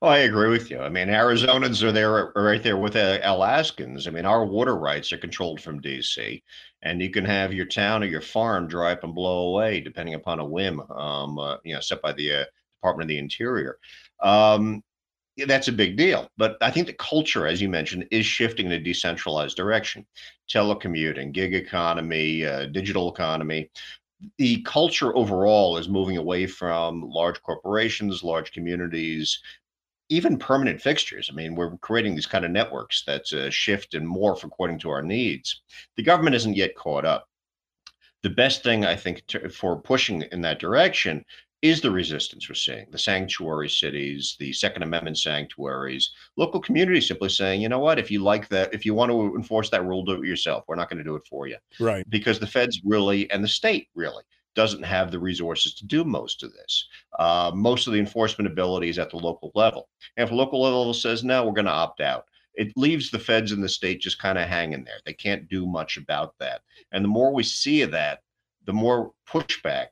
Well, 0.02 0.12
I 0.12 0.20
agree 0.20 0.50
with 0.50 0.72
you. 0.72 0.80
I 0.80 0.88
mean, 0.90 1.10
Arizonans 1.10 1.84
are 1.84 1.92
there 1.92 2.32
right 2.36 2.64
there 2.64 2.78
with 2.78 2.96
uh, 2.96 3.20
Alaskans. 3.24 4.08
I 4.08 4.12
mean, 4.12 4.26
our 4.26 4.46
water 4.46 4.76
rights 4.76 5.12
are 5.12 5.18
controlled 5.18 5.60
from 5.60 5.82
DC, 5.82 6.42
and 6.86 7.02
you 7.02 7.10
can 7.10 7.26
have 7.26 7.54
your 7.54 7.66
town 7.66 8.04
or 8.04 8.08
your 8.08 8.22
farm 8.22 8.68
dry 8.68 8.94
up 8.94 9.04
and 9.04 9.14
blow 9.14 9.50
away 9.50 9.82
depending 9.82 10.16
upon 10.16 10.40
a 10.40 10.46
whim, 10.46 10.80
um, 10.92 11.38
uh, 11.38 11.58
you 11.64 11.74
know, 11.74 11.82
set 11.82 12.02
by 12.02 12.14
the 12.14 12.32
uh, 12.32 12.44
Department 12.80 13.06
of 13.06 13.10
the 13.10 13.18
Interior. 13.18 13.78
Um, 14.22 14.84
yeah, 15.36 15.46
that's 15.46 15.68
a 15.68 15.74
big 15.74 15.98
deal. 15.98 16.30
But 16.38 16.58
I 16.62 16.72
think 16.72 16.88
the 16.88 16.94
culture, 16.94 17.46
as 17.46 17.62
you 17.62 17.68
mentioned, 17.68 18.08
is 18.12 18.26
shifting 18.26 18.68
in 18.68 18.72
a 18.72 18.80
decentralized 18.80 19.58
direction. 19.58 20.06
Telecommuting, 20.50 21.34
gig 21.34 21.54
economy, 21.54 22.46
uh, 22.46 22.68
digital 22.68 23.12
economy 23.12 23.70
the 24.38 24.62
culture 24.64 25.16
overall 25.16 25.78
is 25.78 25.90
moving 25.90 26.18
away 26.18 26.48
from 26.48 27.02
large 27.02 27.42
corporations, 27.42 28.24
large 28.24 28.52
communities, 28.52 29.40
even 30.10 30.38
permanent 30.38 30.82
fixtures. 30.82 31.30
I 31.32 31.36
mean, 31.36 31.56
we're 31.56 31.78
creating 31.78 32.16
these 32.16 32.26
kind 32.26 32.46
of 32.46 32.52
networks 32.52 33.04
that 33.06 33.32
uh, 33.34 33.50
shift 33.50 33.94
and 33.94 34.08
morph 34.08 34.44
according 34.44 34.80
to 34.80 34.90
our 34.90 35.02
needs. 35.02 35.62
The 35.98 36.04
government 36.04 36.36
isn't 36.36 36.56
yet 36.56 36.76
caught 36.76 37.06
up. 37.06 37.28
The 38.24 38.30
best 38.30 38.64
thing 38.64 38.86
I 38.86 38.96
think 38.96 39.24
to, 39.28 39.50
for 39.50 39.80
pushing 39.80 40.24
in 40.32 40.42
that 40.42 40.60
direction 40.60 41.24
is 41.62 41.82
the 41.82 41.90
resistance 41.90 42.48
we're 42.48 42.56
seeing 42.56 42.86
the 42.92 43.00
sanctuary 43.00 43.70
cities, 43.70 44.36
the 44.40 44.54
Second 44.54 44.84
Amendment 44.84 45.18
sanctuaries, 45.18 46.12
local 46.38 46.60
communities 46.60 47.08
simply 47.08 47.30
saying, 47.30 47.62
you 47.62 47.70
know 47.70 47.80
what, 47.80 47.98
if 47.98 48.12
you 48.12 48.22
like 48.22 48.48
that, 48.50 48.74
if 48.74 48.86
you 48.86 48.94
want 48.94 49.12
to 49.12 49.36
enforce 49.36 49.70
that 49.72 49.84
rule, 49.84 50.04
do 50.04 50.22
it 50.22 50.28
yourself. 50.28 50.64
We're 50.68 50.76
not 50.76 50.90
going 50.90 51.00
to 51.00 51.04
do 51.04 51.16
it 51.16 51.26
for 51.28 51.48
you. 51.48 51.58
Right. 51.80 52.08
Because 52.10 52.40
the 52.40 52.48
feds 52.48 52.82
really 52.84 53.30
and 53.32 53.44
the 53.44 53.48
state 53.48 53.88
really 53.96 54.24
doesn't 54.56 54.84
have 54.84 55.12
the 55.12 55.20
resources 55.20 55.74
to 55.76 55.86
do 55.86 56.04
most 56.04 56.44
of 56.44 56.54
this. 56.54 56.88
Uh, 57.20 57.52
most 57.54 57.88
of 57.88 57.94
the 57.94 58.00
enforcement 58.00 58.52
ability 58.52 58.90
is 58.90 59.00
at 59.00 59.10
the 59.10 59.18
local 59.18 59.52
level. 59.56 59.90
And 60.18 60.24
if 60.24 60.30
the 60.30 60.36
local 60.36 60.62
level 60.62 60.94
says, 60.94 61.24
no, 61.24 61.46
we're 61.46 61.52
going 61.52 61.66
to 61.66 61.72
opt 61.72 62.02
out, 62.02 62.26
it 62.56 62.72
leaves 62.76 63.12
the 63.12 63.20
feds 63.20 63.52
in 63.52 63.62
the 63.62 63.70
state 63.70 64.00
just 64.00 64.20
kind 64.20 64.38
of 64.38 64.48
hanging 64.48 64.84
there. 64.84 65.00
They 65.06 65.14
can't 65.14 65.50
do 65.50 65.68
much 65.68 65.98
about 65.98 66.34
that. 66.40 66.62
And 66.92 67.04
the 67.04 67.10
more 67.10 67.34
we 67.34 67.44
see 67.44 67.82
of 67.82 67.92
that, 67.92 68.20
the 68.66 68.74
more 68.74 69.12
pushback, 69.30 69.88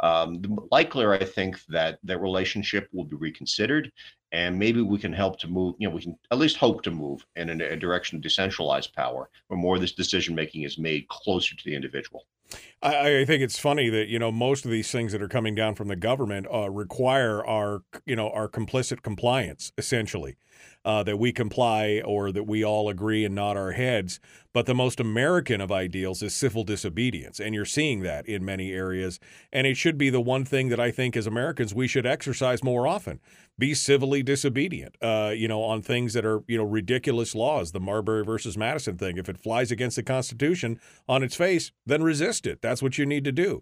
um, 0.00 0.40
the 0.40 0.56
likelier 0.70 1.12
I 1.12 1.24
think 1.24 1.64
that 1.66 1.98
that 2.04 2.20
relationship 2.20 2.88
will 2.92 3.04
be 3.04 3.16
reconsidered. 3.16 3.90
And 4.32 4.58
maybe 4.58 4.80
we 4.80 4.98
can 4.98 5.12
help 5.12 5.38
to 5.40 5.48
move, 5.48 5.74
you 5.78 5.88
know, 5.88 5.94
we 5.94 6.02
can 6.02 6.18
at 6.30 6.38
least 6.38 6.56
hope 6.56 6.82
to 6.82 6.90
move 6.90 7.24
in 7.36 7.60
a, 7.60 7.64
a 7.64 7.76
direction 7.76 8.16
of 8.16 8.22
decentralized 8.22 8.94
power 8.94 9.28
where 9.48 9.60
more 9.60 9.74
of 9.74 9.82
this 9.82 9.92
decision 9.92 10.34
making 10.34 10.62
is 10.62 10.78
made 10.78 11.06
closer 11.08 11.54
to 11.54 11.64
the 11.64 11.74
individual. 11.74 12.24
I, 12.82 13.20
I, 13.20 13.24
think 13.24 13.42
it's 13.42 13.58
funny 13.58 13.88
that 13.88 14.08
you 14.08 14.18
know 14.18 14.32
most 14.32 14.64
of 14.64 14.70
these 14.70 14.90
things 14.90 15.12
that 15.12 15.22
are 15.22 15.28
coming 15.28 15.54
down 15.54 15.74
from 15.74 15.88
the 15.88 15.96
government 15.96 16.46
uh, 16.52 16.70
require 16.70 17.44
our 17.44 17.82
you 18.04 18.16
know 18.16 18.30
our 18.30 18.48
complicit 18.48 19.02
compliance 19.02 19.72
essentially. 19.78 20.36
Uh, 20.84 21.00
that 21.04 21.16
we 21.16 21.30
comply 21.30 22.02
or 22.04 22.32
that 22.32 22.42
we 22.42 22.64
all 22.64 22.88
agree 22.88 23.24
and 23.24 23.36
nod 23.36 23.56
our 23.56 23.70
heads. 23.70 24.18
But 24.52 24.66
the 24.66 24.74
most 24.74 25.00
American 25.00 25.60
of 25.60 25.72
ideals 25.72 26.22
is 26.22 26.34
civil 26.34 26.64
disobedience. 26.64 27.40
And 27.40 27.54
you're 27.54 27.64
seeing 27.64 28.00
that 28.00 28.26
in 28.26 28.44
many 28.44 28.72
areas. 28.72 29.18
And 29.52 29.66
it 29.66 29.76
should 29.76 29.96
be 29.96 30.10
the 30.10 30.20
one 30.20 30.44
thing 30.44 30.68
that 30.68 30.80
I 30.80 30.90
think 30.90 31.16
as 31.16 31.26
Americans 31.26 31.74
we 31.74 31.88
should 31.88 32.06
exercise 32.06 32.62
more 32.62 32.86
often 32.86 33.20
be 33.58 33.74
civilly 33.74 34.22
disobedient, 34.22 34.96
uh, 35.02 35.32
you 35.34 35.46
know, 35.46 35.62
on 35.62 35.82
things 35.82 36.14
that 36.14 36.24
are, 36.24 36.42
you 36.48 36.56
know, 36.56 36.64
ridiculous 36.64 37.34
laws, 37.34 37.72
the 37.72 37.80
Marbury 37.80 38.24
versus 38.24 38.56
Madison 38.56 38.96
thing. 38.96 39.18
If 39.18 39.28
it 39.28 39.38
flies 39.38 39.70
against 39.70 39.96
the 39.96 40.02
Constitution 40.02 40.80
on 41.08 41.22
its 41.22 41.36
face, 41.36 41.70
then 41.86 42.02
resist 42.02 42.46
it. 42.46 42.62
That's 42.62 42.82
what 42.82 42.98
you 42.98 43.04
need 43.06 43.22
to 43.24 43.30
do. 43.30 43.60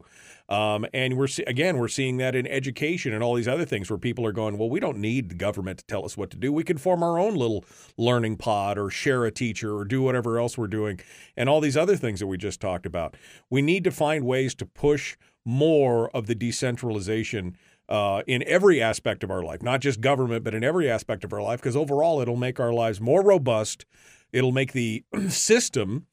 Um, 0.49 0.87
and 0.95 1.19
we're 1.19 1.29
again, 1.47 1.77
we're 1.77 1.89
seeing 1.89 2.17
that 2.17 2.35
in 2.35 2.47
education 2.47 3.13
and 3.13 3.23
all 3.23 3.35
these 3.35 3.47
other 3.47 3.65
things 3.65 3.91
where 3.91 3.99
people 3.99 4.25
are 4.27 4.33
going, 4.33 4.59
well, 4.59 4.71
we 4.71 4.81
don't 4.81 4.99
need 4.99 5.29
the 5.29 5.35
government 5.35 5.79
to 5.79 5.87
tell 5.87 6.05
us 6.05 6.17
what 6.17 6.31
to 6.31 6.37
do. 6.37 6.53
We 6.53 6.65
can 6.65 6.79
form 6.79 7.03
our 7.03 7.19
own 7.19 7.35
little 7.35 7.65
learning 7.97 8.37
pod 8.37 8.79
or 8.79 8.91
share 8.91 9.25
a 9.25 9.31
teacher 9.31 9.77
or 9.77 9.85
do 9.85 10.03
whatever 10.03 10.39
else 10.39 10.57
we're 10.57 10.67
doing, 10.67 10.80
and 10.89 11.49
all 11.49 11.61
these 11.61 11.77
other 11.77 11.97
things 11.97 12.21
that 12.21 12.27
we 12.27 12.39
just 12.39 12.61
talked 12.61 12.87
about. 12.87 13.17
We 13.49 13.63
need 13.63 13.85
to 13.85 13.91
find 13.91 14.25
ways 14.25 14.55
to 14.57 14.67
push 14.67 15.17
more 15.45 16.11
of 16.11 16.27
the 16.27 16.35
decentralization 16.35 17.57
uh, 17.89 18.23
in 18.27 18.45
every 18.47 18.81
aspect 18.81 19.25
of 19.25 19.31
our 19.31 19.43
life, 19.43 19.63
not 19.63 19.81
just 19.81 20.01
government, 20.01 20.45
but 20.45 20.55
in 20.55 20.63
every 20.63 20.89
aspect 20.89 21.25
of 21.25 21.33
our 21.33 21.43
life, 21.43 21.61
because 21.61 21.77
overall 21.77 22.21
it'll 22.21 22.37
make 22.37 22.61
our 22.61 22.73
lives 22.73 23.01
more 23.01 23.23
robust. 23.23 23.85
It'll 24.33 24.53
make 24.53 24.73
the 24.73 25.05
system 25.29 26.07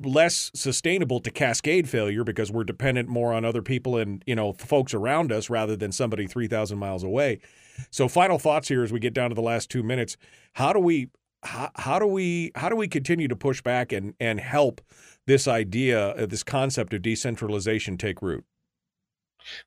less 0.00 0.50
sustainable 0.54 1.20
to 1.20 1.30
cascade 1.30 1.88
failure 1.88 2.24
because 2.24 2.50
we're 2.50 2.64
dependent 2.64 3.08
more 3.08 3.32
on 3.32 3.44
other 3.44 3.62
people 3.62 3.96
and 3.96 4.22
you 4.26 4.34
know 4.34 4.52
folks 4.52 4.94
around 4.94 5.32
us 5.32 5.50
rather 5.50 5.74
than 5.74 5.90
somebody 5.90 6.26
3000 6.26 6.78
miles 6.78 7.02
away 7.02 7.40
so 7.90 8.06
final 8.06 8.38
thoughts 8.38 8.68
here 8.68 8.84
as 8.84 8.92
we 8.92 9.00
get 9.00 9.12
down 9.12 9.30
to 9.30 9.34
the 9.34 9.42
last 9.42 9.70
two 9.70 9.82
minutes 9.82 10.16
how 10.52 10.72
do 10.72 10.78
we 10.78 11.08
how, 11.42 11.70
how 11.76 11.98
do 11.98 12.06
we 12.06 12.52
how 12.54 12.68
do 12.68 12.76
we 12.76 12.88
continue 12.88 13.28
to 13.28 13.36
push 13.36 13.60
back 13.62 13.92
and 13.92 14.14
and 14.20 14.40
help 14.40 14.80
this 15.26 15.48
idea 15.48 16.10
uh, 16.10 16.26
this 16.26 16.42
concept 16.42 16.94
of 16.94 17.02
decentralization 17.02 17.96
take 17.96 18.22
root 18.22 18.44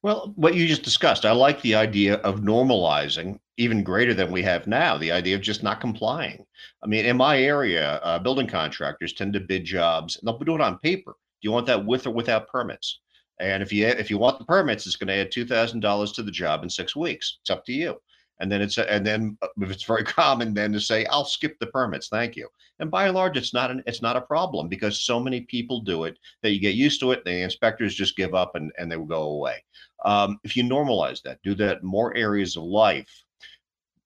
Well, 0.02 0.34
what 0.36 0.56
you 0.56 0.68
just 0.68 0.84
discussed, 0.84 1.26
I 1.26 1.32
like 1.32 1.62
the 1.62 1.76
idea 1.76 2.16
of 2.16 2.42
normalizing 2.42 3.40
even 3.58 3.84
greater 3.84 4.14
than 4.14 4.32
we 4.32 4.42
have 4.44 4.68
now, 4.68 4.98
the 4.98 5.12
idea 5.12 5.36
of 5.36 5.42
just 5.42 5.64
not 5.64 5.82
complying. 5.82 6.46
I 6.84 6.88
mean, 6.88 7.06
in 7.06 7.18
my 7.18 7.40
area, 7.42 7.96
uh, 8.04 8.20
building 8.20 8.48
contractors 8.48 9.14
tend 9.14 9.34
to 9.34 9.40
bid 9.40 9.66
jobs, 9.66 10.18
and 10.18 10.28
they'll 10.28 10.38
do 10.38 10.56
it 10.56 10.62
on 10.62 10.80
paper. 10.80 11.12
Do 11.12 11.48
you 11.48 11.52
want 11.52 11.66
that 11.68 11.86
with 11.86 12.06
or 12.08 12.12
without 12.12 12.48
permits? 12.48 13.00
And 13.40 13.62
if 13.62 13.72
you 13.74 13.86
if 13.88 14.10
you 14.10 14.18
want 14.18 14.40
the 14.40 14.46
permits, 14.46 14.86
it's 14.88 14.96
going 14.96 15.08
to 15.08 15.14
add 15.16 15.32
two 15.32 15.46
thousand 15.46 15.82
dollars 15.82 16.12
to 16.14 16.24
the 16.24 16.32
job 16.32 16.64
in 16.64 16.70
six 16.70 16.96
weeks. 16.96 17.40
It's 17.42 17.50
up 17.50 17.66
to 17.66 17.74
you. 17.74 18.02
And 18.40 18.52
then 18.52 18.62
it's 18.62 18.78
and 18.78 19.06
then 19.06 19.38
uh, 19.42 19.48
if 19.62 19.72
it's 19.72 19.84
very 19.84 20.04
common, 20.22 20.54
then 20.54 20.74
to 20.74 20.80
say 20.80 21.06
I'll 21.06 21.26
skip 21.26 21.58
the 21.60 21.68
permits, 21.68 22.10
thank 22.10 22.36
you. 22.36 22.48
And 22.80 22.92
by 22.92 23.06
and 23.06 23.16
large, 23.16 23.38
it's 23.38 23.54
not 23.54 23.72
an 23.72 23.84
it's 23.86 24.02
not 24.02 24.18
a 24.18 24.22
problem 24.22 24.68
because 24.68 25.02
so 25.02 25.20
many 25.20 25.42
people 25.42 25.82
do 25.82 26.04
it 26.04 26.18
that 26.42 26.52
you 26.52 26.60
get 26.60 26.76
used 26.76 27.00
to 27.02 27.12
it. 27.12 27.24
The 27.24 27.42
inspectors 27.42 27.96
just 27.96 28.18
give 28.18 28.36
up 28.36 28.56
and 28.56 28.72
and 28.78 28.92
they 28.92 28.98
will 28.98 29.06
go 29.06 29.24
away. 29.24 29.64
Um, 30.04 30.40
if 30.44 30.56
you 30.56 30.64
normalize 30.64 31.22
that, 31.24 31.42
do 31.44 31.56
that 31.56 31.84
more 31.84 32.16
areas 32.16 32.58
of 32.58 32.64
life, 32.64 33.24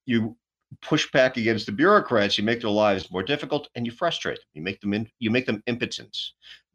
you 0.05 0.36
push 0.82 1.11
back 1.11 1.38
against 1.38 1.65
the 1.65 1.71
bureaucrats, 1.71 2.38
you 2.38 2.43
make 2.43 2.61
their 2.61 2.69
lives 2.69 3.11
more 3.11 3.23
difficult, 3.23 3.69
and 3.75 3.86
you 3.86 3.91
frustrate 3.91 4.38
them. 4.38 4.45
You 4.53 4.61
make 4.61 4.80
them 4.82 4.93
in, 4.93 5.09
you 5.19 5.32
make 5.32 5.45
them 5.45 5.63
impotent. 5.65 6.15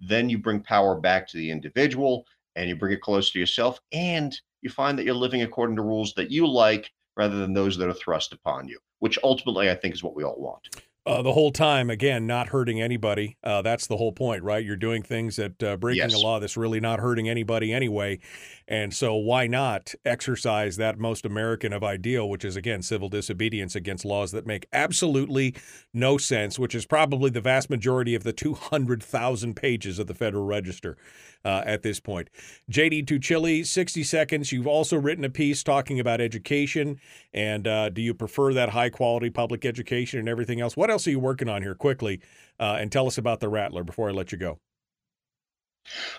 Then 0.01 0.29
you 0.29 0.39
bring 0.39 0.61
power 0.61 1.01
back 1.01 1.29
to 1.29 1.37
the 1.37 1.51
individual, 1.51 2.27
and 2.57 2.69
you 2.69 2.77
bring 2.77 2.93
it 2.93 3.01
close 3.01 3.31
to 3.31 3.39
yourself, 3.39 3.81
and 3.93 4.37
you 4.63 4.71
find 4.71 4.99
that 4.99 5.05
you're 5.05 5.15
living 5.15 5.43
according 5.43 5.77
to 5.77 5.83
rules 5.83 6.15
that 6.15 6.31
you 6.31 6.47
like 6.47 6.91
rather 7.17 7.37
than 7.37 7.53
those 7.55 7.77
that 7.79 7.89
are 7.89 7.95
thrust 7.95 8.33
upon 8.33 8.69
you, 8.69 8.79
which 8.99 9.19
ultimately 9.23 9.71
I 9.71 9.75
think 9.75 9.95
is 9.95 10.03
what 10.03 10.15
we 10.17 10.25
all 10.25 10.37
want. 10.39 10.69
uh, 11.07 11.21
the 11.23 11.33
whole 11.33 11.53
time 11.53 11.91
again 11.91 12.27
not 12.27 12.49
hurting 12.49 12.81
anybody 12.81 13.37
uh, 13.45 13.61
that's 13.61 13.87
the 13.87 13.97
whole 13.99 14.11
point 14.13 14.43
right 14.43 14.65
you're 14.65 14.75
doing 14.75 15.03
things 15.03 15.37
that 15.37 15.63
uh, 15.63 15.77
breaking 15.77 15.99
Yes. 15.99 16.15
a 16.15 16.19
law 16.19 16.41
that's 16.41 16.57
really 16.57 16.81
not 16.81 16.99
hurting 16.99 17.29
anybody 17.29 17.75
anyway 17.75 18.19
and 18.67 18.95
so 18.95 19.15
why 19.15 19.47
not 19.47 19.95
exercise 20.05 20.77
that 20.77 20.99
most 20.99 21.25
american 21.25 21.73
of 21.73 21.83
ideal 21.83 22.29
which 22.29 22.45
is 22.45 22.57
again 22.57 22.83
civil 22.83 23.09
disobedience 23.09 23.75
against 23.75 24.05
laws 24.05 24.33
that 24.33 24.47
make 24.47 24.67
absolutely 24.73 25.55
no 25.93 26.17
sense 26.19 26.59
which 26.59 26.75
is 26.75 26.87
probably 26.87 27.31
the 27.31 27.41
vast 27.41 27.69
majority 27.71 28.15
of 28.15 28.23
the 28.23 28.33
200000 28.33 29.55
pages 29.55 29.99
of 29.99 30.07
the 30.07 30.15
federal 30.15 30.45
register 30.45 30.97
uh, 31.45 31.63
at 31.67 31.83
this 31.83 32.01
point 32.01 32.29
jd 32.71 33.05
tuccille 33.05 33.67
60 33.67 34.03
seconds 34.03 34.53
you've 34.53 34.67
also 34.67 34.97
written 34.97 35.25
a 35.25 35.31
piece 35.31 35.63
talking 35.63 36.01
about 36.01 36.21
education 36.21 36.99
and 37.33 37.67
uh, 37.67 37.89
do 37.91 38.01
you 38.01 38.15
prefer 38.15 38.53
that 38.55 38.71
high 38.71 38.91
quality 38.91 39.31
public 39.31 39.65
education 39.65 40.19
and 40.19 40.29
everything 40.29 40.61
else? 40.61 40.77
What 40.77 40.91
else 40.91 41.07
are 41.07 41.11
you 41.11 41.19
working 41.19 41.49
on 41.49 41.63
here 41.63 41.75
quickly? 41.75 42.21
Uh, 42.59 42.77
and 42.81 42.91
tell 42.91 43.07
us 43.07 43.19
about 43.19 43.41
the 43.41 43.49
Rattler 43.49 43.83
before 43.85 44.09
I 44.09 44.13
let 44.13 44.33
you 44.33 44.39
go. 44.39 44.61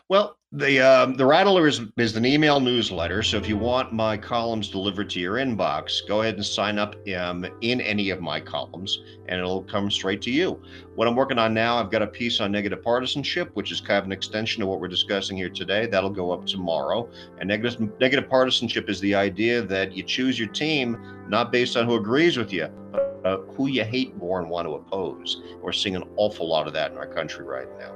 Well, 0.08 0.38
the 0.52 0.80
um, 0.80 1.16
the 1.16 1.26
Rattler 1.26 1.68
is 1.68 1.82
is 1.98 2.16
an 2.16 2.26
email 2.26 2.60
newsletter. 2.60 3.24
So 3.24 3.38
if 3.38 3.50
you 3.50 3.58
want 3.58 3.92
my 3.92 4.16
columns 4.16 4.70
delivered 4.70 5.10
to 5.12 5.20
your 5.20 5.36
inbox, 5.36 6.08
go 6.08 6.22
ahead 6.22 6.36
and 6.36 6.46
sign 6.46 6.78
up 6.78 6.96
um, 7.18 7.46
in 7.62 7.82
any 7.82 8.12
of 8.12 8.22
my 8.22 8.40
columns, 8.40 9.02
and 9.28 9.40
it'll 9.40 9.64
come 9.64 9.90
straight 9.90 10.22
to 10.24 10.32
you. 10.32 10.62
What 10.96 11.08
I'm 11.08 11.16
working 11.16 11.40
on 11.40 11.54
now, 11.54 11.78
I've 11.78 11.92
got 11.92 12.04
a 12.04 12.08
piece 12.08 12.40
on 12.40 12.52
negative 12.52 12.84
partisanship, 12.84 13.50
which 13.56 13.72
is 13.72 13.82
kind 13.82 13.98
of 13.98 14.06
an 14.06 14.12
extension 14.12 14.62
of 14.62 14.70
what 14.70 14.80
we're 14.80 14.88
discussing 14.88 15.36
here 15.36 15.50
today. 15.50 15.88
That'll 15.88 16.10
go 16.10 16.32
up 16.32 16.46
tomorrow. 16.46 17.10
And 17.40 17.48
negative 17.48 18.00
negative 18.00 18.30
partisanship 18.30 18.90
is 18.90 19.00
the 19.02 19.16
idea 19.16 19.62
that 19.64 19.94
you 19.94 20.04
choose 20.04 20.40
your 20.40 20.50
team 20.50 21.26
not 21.28 21.52
based 21.52 21.76
on 21.76 21.86
who 21.86 21.96
agrees 21.96 22.38
with 22.38 22.54
you, 22.54 22.68
but 22.92 23.20
uh, 23.26 23.38
who 23.54 23.68
you 23.68 23.84
hate 23.84 24.16
more 24.18 24.40
and 24.40 24.50
want 24.50 24.68
to 24.68 24.76
oppose. 24.76 25.42
We're 25.60 25.72
seeing 25.72 25.96
an 25.96 26.04
awful 26.16 26.48
lot 26.48 26.68
of 26.68 26.74
that 26.74 26.92
in 26.92 26.98
our 26.98 27.08
country 27.08 27.44
right 27.44 27.68
now. 27.80 27.96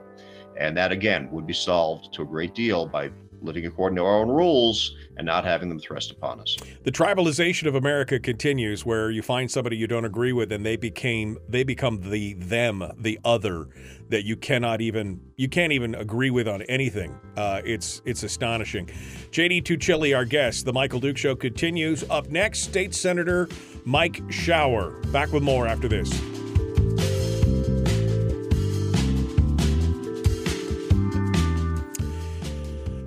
And 0.59 0.75
that 0.77 0.91
again 0.91 1.29
would 1.31 1.47
be 1.47 1.53
solved 1.53 2.13
to 2.13 2.21
a 2.21 2.25
great 2.25 2.53
deal 2.53 2.85
by 2.85 3.09
living 3.41 3.65
according 3.65 3.95
to 3.95 4.03
our 4.03 4.19
own 4.19 4.27
rules 4.27 4.95
and 5.17 5.25
not 5.25 5.43
having 5.43 5.69
them 5.69 5.79
thrust 5.79 6.11
upon 6.11 6.39
us. 6.39 6.57
The 6.83 6.91
tribalization 6.91 7.67
of 7.67 7.75
America 7.75 8.19
continues, 8.19 8.85
where 8.85 9.09
you 9.11 9.21
find 9.21 9.49
somebody 9.49 9.77
you 9.77 9.87
don't 9.87 10.05
agree 10.05 10.33
with, 10.33 10.51
and 10.51 10.65
they 10.65 10.75
became 10.75 11.37
they 11.47 11.63
become 11.63 12.01
the 12.09 12.33
them, 12.35 12.83
the 12.97 13.19
other 13.23 13.67
that 14.09 14.25
you 14.25 14.35
cannot 14.35 14.81
even 14.81 15.21
you 15.35 15.47
can't 15.47 15.71
even 15.71 15.95
agree 15.95 16.29
with 16.29 16.47
on 16.47 16.61
anything. 16.63 17.17
Uh, 17.37 17.61
it's 17.63 18.01
it's 18.05 18.23
astonishing. 18.23 18.87
JD 19.31 19.63
Tuccille, 19.63 20.15
our 20.15 20.25
guest. 20.25 20.65
The 20.65 20.73
Michael 20.73 20.99
Duke 20.99 21.17
Show 21.17 21.35
continues. 21.35 22.03
Up 22.09 22.29
next, 22.29 22.59
State 22.63 22.93
Senator 22.93 23.49
Mike 23.85 24.21
Shower. 24.29 24.99
Back 25.07 25.31
with 25.31 25.43
more 25.43 25.67
after 25.67 25.87
this. 25.87 26.38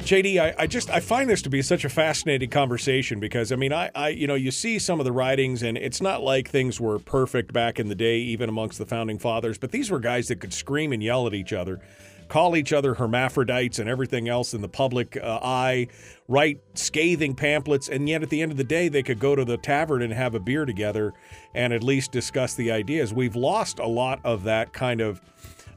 JD, 0.03 0.41
I, 0.41 0.55
I 0.59 0.67
just 0.67 0.91
I 0.91 0.99
find 0.99 1.31
this 1.31 1.43
to 1.43 1.51
be 1.51 1.63
such 1.63 1.85
a 1.85 1.89
fascinating 1.89 2.51
conversation 2.51 3.21
because 3.21 3.53
I 3.53 3.57
mean 3.57 3.73
I, 3.73 3.89
I 3.95 4.09
you 4.09 4.27
know 4.27 4.35
you 4.35 4.51
see 4.51 4.81
some 4.81 4.99
of 4.99 5.05
the 5.05 5.13
writings 5.13 5.63
and 5.63 5.79
it's 5.79 6.03
not 6.03 6.23
like 6.23 6.51
things 6.51 6.81
were 6.81 6.99
perfect 6.99 7.53
back 7.53 7.79
in 7.79 7.89
the 7.89 7.95
day 7.95 8.19
even 8.19 8.49
amongst 8.49 8.79
the 8.79 8.87
founding 8.87 9.21
fathers 9.21 9.59
but 9.59 9.71
these 9.71 9.93
were 9.93 10.01
guys 10.01 10.27
that 10.27 10.41
could 10.41 10.53
scream 10.53 10.93
and 10.93 11.05
yell 11.05 11.29
at 11.29 11.35
each 11.35 11.53
other 11.53 11.81
call 12.29 12.57
each 12.57 12.73
other 12.73 12.95
hermaphrodites 12.95 13.79
and 13.79 13.89
everything 13.89 14.29
else 14.29 14.55
in 14.55 14.61
the 14.61 14.69
public 14.69 15.17
uh, 15.17 15.39
eye 15.41 15.87
write 16.27 16.61
scathing 16.75 17.35
pamphlets 17.35 17.89
and 17.89 18.09
yet 18.09 18.25
at 18.25 18.31
the 18.31 18.43
end 18.43 18.51
of 18.51 18.59
the 18.59 18.65
day 18.65 18.89
they 18.89 19.05
could 19.05 19.21
go 19.21 19.37
to 19.37 19.45
the 19.45 19.57
tavern 19.57 20.03
and 20.03 20.13
have 20.13 20.35
a 20.35 20.41
beer 20.41 20.65
together 20.65 21.13
and 21.55 21.73
at 21.73 21.83
least 21.83 22.11
discuss 22.11 22.55
the 22.55 22.73
ideas. 22.73 23.13
We've 23.13 23.37
lost 23.37 23.79
a 23.79 23.87
lot 23.87 24.21
of 24.25 24.45
that 24.45 24.73
kind 24.73 25.01
of 25.01 25.21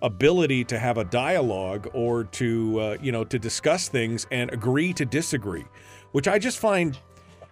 ability 0.02 0.64
to 0.64 0.80
have 0.80 0.98
a 0.98 1.04
dialogue 1.06 1.89
or 1.93 2.26
to 2.26 2.80
uh, 2.80 2.98
you 3.02 3.12
know 3.12 3.24
to 3.24 3.39
discuss 3.39 3.88
things 3.88 4.28
and 4.32 4.52
agree 4.52 4.93
to 4.93 5.06
disagree 5.06 5.66
which 6.12 6.28
i 6.28 6.38
just 6.38 6.60
find 6.60 7.00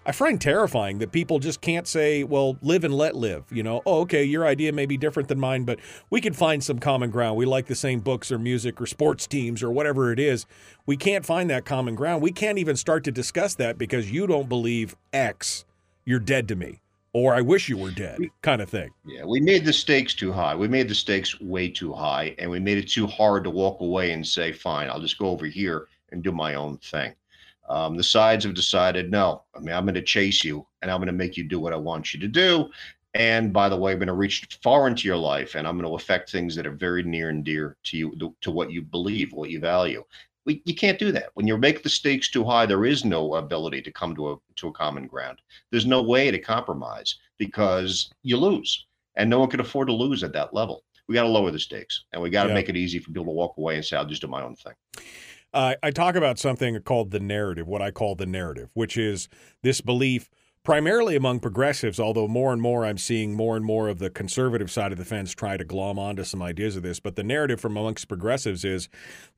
i 0.06 0.12
find 0.12 0.42
terrifying 0.42 1.00
that 1.00 1.12
people 1.12 1.40
just 1.40 1.62
can't 1.62 1.88
say 1.88 2.24
well 2.24 2.58
live 2.62 2.84
and 2.84 2.94
let 2.94 3.16
live 3.16 3.46
you 3.52 3.64
know? 3.64 3.82
Oh 3.86 4.02
okay 4.02 4.24
your 4.24 4.46
idea 4.46 4.72
may 4.72 4.86
be 4.86 4.98
different 4.98 5.30
than 5.30 5.40
mine 5.40 5.64
but 5.64 5.80
we 6.10 6.22
can 6.22 6.34
find 6.34 6.64
some 6.64 6.80
common 6.80 7.10
ground. 7.10 7.38
We 7.38 7.46
like 7.46 7.68
the 7.68 7.76
same 7.76 8.00
books 8.00 8.32
or 8.32 8.38
music 8.38 8.80
or 8.82 8.86
sports 8.86 9.26
teams 9.28 9.64
or 9.64 9.72
whatever 9.72 10.12
it 10.12 10.20
is. 10.20 10.46
We 10.86 10.98
can't 10.98 11.26
find 11.26 11.50
that 11.50 11.66
common 11.66 11.96
ground. 11.96 12.22
We 12.22 12.32
can't 12.32 12.58
even 12.58 12.76
start 12.76 13.04
to 13.06 13.12
discuss 13.12 13.56
that 13.56 13.78
because 13.78 14.12
you 14.12 14.28
don't 14.28 14.50
believe 14.50 14.96
x. 15.12 15.66
You're 16.06 16.20
dead 16.20 16.48
to 16.50 16.56
me 16.56 16.83
or 17.14 17.34
i 17.34 17.42
wish 17.42 17.70
you 17.70 17.78
were 17.78 17.92
dead 17.92 18.20
kind 18.42 18.62
of 18.62 18.70
thing 18.70 18.90
Yeah, 19.06 19.26
we 19.26 19.40
made 19.40 19.66
the 19.66 19.74
stakes 19.74 20.14
too 20.14 20.32
high. 20.32 20.56
We 20.56 20.68
made 20.68 20.88
the 20.88 20.96
stakes 20.96 21.40
way 21.40 21.70
too 21.70 21.94
high, 21.94 22.36
and 22.40 22.50
we 22.50 22.60
made 22.60 22.78
it 22.78 22.90
too 22.90 23.08
hard 23.08 23.44
to 23.44 23.50
walk 23.50 23.82
away 23.82 24.12
and 24.12 24.26
say, 24.26 24.52
"Fine, 24.52 24.90
I'll 24.90 25.02
just 25.02 25.18
go 25.18 25.28
over 25.28 25.46
here 25.46 25.88
and 26.12 26.24
do 26.24 26.32
my 26.32 26.56
own 26.56 26.78
thing." 26.78 27.14
Um, 27.70 27.96
the 27.96 28.04
sides 28.04 28.46
have 28.46 28.54
decided, 28.54 29.12
no. 29.12 29.44
I 29.56 29.60
mean, 29.60 29.74
I'm 29.74 29.86
going 29.86 29.96
to 29.96 30.02
chase 30.02 30.44
you, 30.44 30.66
and 30.82 30.92
I'm 30.92 31.00
going 31.00 31.08
to 31.08 31.14
make 31.14 31.38
you 31.38 31.44
do 31.44 31.60
what 31.60 31.74
I 31.74 31.78
want 31.78 32.14
you 32.14 32.20
to 32.20 32.28
do. 32.28 32.70
And 33.14 33.54
by 33.54 33.70
the 33.70 33.78
way, 33.78 33.92
I'm 33.92 34.00
going 34.00 34.08
to 34.08 34.14
reach 34.14 34.48
far 34.62 34.88
into 34.88 35.08
your 35.08 35.18
life, 35.18 35.56
and 35.56 35.68
I'm 35.68 35.78
going 35.78 35.90
to 35.90 35.96
affect 35.96 36.32
things 36.32 36.56
that 36.56 36.66
are 36.66 36.72
very 36.72 37.04
near 37.04 37.30
and 37.30 37.44
dear 37.44 37.78
to 37.84 37.98
you, 37.98 38.36
to 38.42 38.52
what 38.52 38.72
you 38.72 38.82
believe, 38.82 39.32
what 39.34 39.50
you 39.50 39.60
value. 39.60 40.04
We, 40.46 40.62
you 40.66 40.76
can't 40.76 41.00
do 41.00 41.12
that 41.14 41.30
when 41.36 41.48
you 41.48 41.58
make 41.58 41.84
the 41.84 41.90
stakes 41.90 42.30
too 42.30 42.44
high. 42.44 42.66
There 42.66 42.86
is 42.86 43.06
no 43.06 43.36
ability 43.36 43.82
to 43.84 43.92
come 43.92 44.16
to 44.16 44.32
a 44.32 44.36
to 44.58 44.68
a 44.68 44.74
common 44.74 45.08
ground. 45.08 45.42
There's 45.72 45.86
no 45.86 46.02
way 46.02 46.32
to 46.32 46.40
compromise 46.40 47.16
because 47.38 48.12
you 48.24 48.38
lose 48.38 48.86
and 49.16 49.30
no 49.30 49.40
one 49.40 49.50
can 49.50 49.60
afford 49.60 49.88
to 49.88 49.94
lose 49.94 50.24
at 50.24 50.34
that 50.34 50.54
level. 50.54 50.84
We 51.08 51.16
got 51.16 51.24
to 51.24 51.30
lower 51.30 51.52
the 51.52 51.60
stakes, 51.60 52.06
and 52.14 52.22
we 52.22 52.30
got 52.30 52.44
to 52.44 52.50
Yeah. 52.50 52.56
make 52.56 52.70
it 52.70 52.78
easy 52.78 52.98
for 53.00 53.12
people 53.12 53.26
to 53.26 53.32
walk 53.32 53.58
away 53.58 53.76
and 53.76 53.84
say, 53.86 53.98
"I'll 53.98 54.06
just 54.06 54.22
do 54.22 54.28
my 54.28 54.42
own 54.42 54.56
thing." 54.56 54.74
uh, 55.54 55.76
I 55.84 55.92
talk 55.92 56.16
about 56.16 56.40
something 56.40 56.80
called 56.82 57.12
the 57.12 57.20
narrative, 57.20 57.68
what 57.68 57.82
I 57.82 57.92
call 57.92 58.16
the 58.16 58.26
narrative, 58.26 58.72
which 58.74 58.98
is 58.98 59.30
this 59.62 59.82
belief 59.82 60.32
primarily 60.64 61.18
among 61.18 61.42
progressives, 61.42 62.00
although 62.00 62.28
more 62.28 62.54
and 62.54 62.62
more 62.62 62.86
I'm 62.86 62.98
seeing 62.98 63.36
more 63.36 63.58
and 63.58 63.66
more 63.66 63.90
of 63.90 64.00
the 64.00 64.10
conservative 64.10 64.72
side 64.72 64.94
of 64.94 64.98
the 64.98 65.04
fence 65.04 65.34
try 65.34 65.58
to 65.58 65.66
glom 65.66 66.00
onto 66.00 66.24
some 66.24 66.42
ideas 66.42 66.78
of 66.78 66.84
this. 66.84 67.02
But 67.02 67.18
the 67.18 67.24
narrative 67.24 67.60
from 67.60 67.76
amongst 67.76 68.08
progressives 68.08 68.64
is 68.64 68.88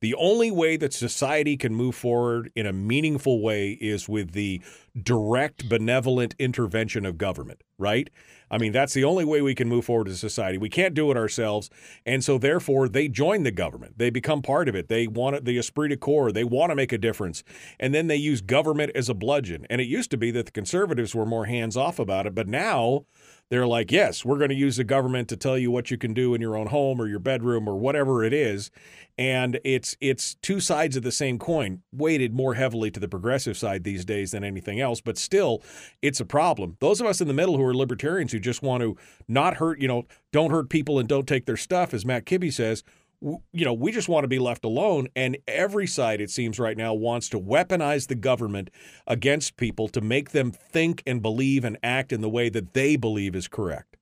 the 0.01 0.13
only 0.15 0.51
way 0.51 0.77
that 0.77 0.93
society 0.93 1.57
can 1.57 1.73
move 1.73 1.95
forward 1.95 2.51
in 2.55 2.67
a 2.67 2.73
meaningful 2.73 3.41
way 3.41 3.71
is 3.71 4.07
with 4.07 4.33
the 4.33 4.61
direct 5.01 5.67
benevolent 5.67 6.35
intervention 6.37 7.05
of 7.07 7.17
government, 7.17 7.63
right? 7.79 8.09
I 8.55 8.57
mean, 8.57 8.71
that's 8.71 8.93
the 8.93 9.03
only 9.03 9.25
way 9.25 9.41
we 9.41 9.53
can 9.53 9.67
move 9.67 9.83
forward 9.83 10.07
as 10.07 10.13
a 10.13 10.17
society. 10.17 10.57
We 10.57 10.69
can't 10.69 10.93
do 10.93 11.11
it 11.11 11.17
ourselves. 11.17 11.69
And 12.05 12.23
so, 12.23 12.37
therefore, 12.37 12.87
they 12.87 13.09
join 13.09 13.43
the 13.43 13.51
government. 13.51 13.97
They 13.97 14.09
become 14.09 14.41
part 14.41 14.69
of 14.69 14.75
it. 14.75 14.87
They 14.87 15.07
want 15.07 15.35
it, 15.35 15.43
the 15.43 15.57
esprit 15.57 15.89
de 15.89 15.97
corps. 15.97 16.31
They 16.31 16.45
want 16.45 16.71
to 16.71 16.75
make 16.75 16.93
a 16.93 16.97
difference. 16.97 17.43
And 17.81 17.93
then 17.93 18.07
they 18.07 18.15
use 18.15 18.39
government 18.39 18.93
as 18.95 19.09
a 19.09 19.13
bludgeon. 19.13 19.67
And 19.69 19.81
it 19.81 19.87
used 19.87 20.09
to 20.11 20.17
be 20.17 20.31
that 20.31 20.45
the 20.45 20.53
conservatives 20.53 21.13
were 21.13 21.25
more 21.25 21.47
hands 21.47 21.75
off 21.75 21.99
about 21.99 22.27
it. 22.27 22.33
But 22.33 22.47
now, 22.47 23.07
they're 23.49 23.67
like, 23.67 23.91
yes, 23.91 24.25
we're 24.25 24.37
going 24.37 24.49
to 24.49 24.55
use 24.55 24.77
the 24.77 24.83
government 24.83 25.29
to 25.29 25.37
tell 25.37 25.57
you 25.57 25.69
what 25.69 25.91
you 25.91 25.97
can 25.97 26.13
do 26.13 26.33
in 26.33 26.41
your 26.41 26.57
own 26.57 26.67
home 26.67 26.99
or 26.99 27.07
your 27.07 27.19
bedroom 27.19 27.67
or 27.67 27.75
whatever 27.77 28.23
it 28.23 28.33
is. 28.33 28.71
And 29.17 29.59
it's 29.63 29.95
it's 30.01 30.35
two 30.41 30.59
sides 30.59 30.97
of 30.97 31.03
the 31.03 31.11
same 31.11 31.39
coin, 31.39 31.83
weighted 31.93 32.33
more 32.33 32.55
heavily 32.55 32.91
to 32.91 32.99
the 32.99 33.07
progressive 33.07 33.55
side 33.55 33.83
these 33.83 34.03
days 34.03 34.31
than 34.31 34.43
anything 34.43 34.81
else. 34.81 34.99
But 34.99 35.17
still, 35.17 35.63
it's 36.01 36.19
a 36.19 36.25
problem. 36.25 36.75
Those 36.79 36.99
of 36.99 37.07
us 37.07 37.21
in 37.21 37.27
the 37.27 37.33
middle 37.33 37.55
who 37.55 37.63
are 37.63 37.73
libertarians 37.73 38.31
who 38.31 38.39
just 38.39 38.61
want 38.61 38.81
to 38.81 38.97
not 39.27 39.55
hurt, 39.57 39.79
you 39.79 39.87
know, 39.87 40.05
don't 40.33 40.51
hurt 40.51 40.69
people 40.69 40.99
and 40.99 41.07
don't 41.07 41.27
take 41.27 41.45
their 41.45 41.55
stuff, 41.55 41.93
as 41.93 42.05
Matt 42.05 42.25
Kibbe 42.25 42.51
says, 42.51 42.83
you 43.21 43.65
know, 43.65 43.73
we 43.73 43.91
just 43.91 44.09
want 44.09 44.23
to 44.23 44.27
be 44.27 44.39
left 44.39 44.65
alone. 44.65 45.07
And 45.15 45.37
every 45.47 45.87
side, 45.87 46.21
it 46.21 46.29
seems 46.29 46.59
right 46.59 46.77
now, 46.77 46.93
wants 46.93 47.29
to 47.29 47.39
weaponize 47.39 48.07
the 48.07 48.15
government 48.15 48.69
against 49.07 49.57
people 49.57 49.87
to 49.89 50.01
make 50.01 50.31
them 50.31 50.51
think 50.51 51.01
and 51.07 51.21
believe 51.21 51.63
and 51.63 51.77
act 51.83 52.11
in 52.11 52.21
the 52.21 52.29
way 52.29 52.49
that 52.49 52.73
they 52.73 52.95
believe 52.95 53.35
is 53.35 53.47
correct. 53.47 53.94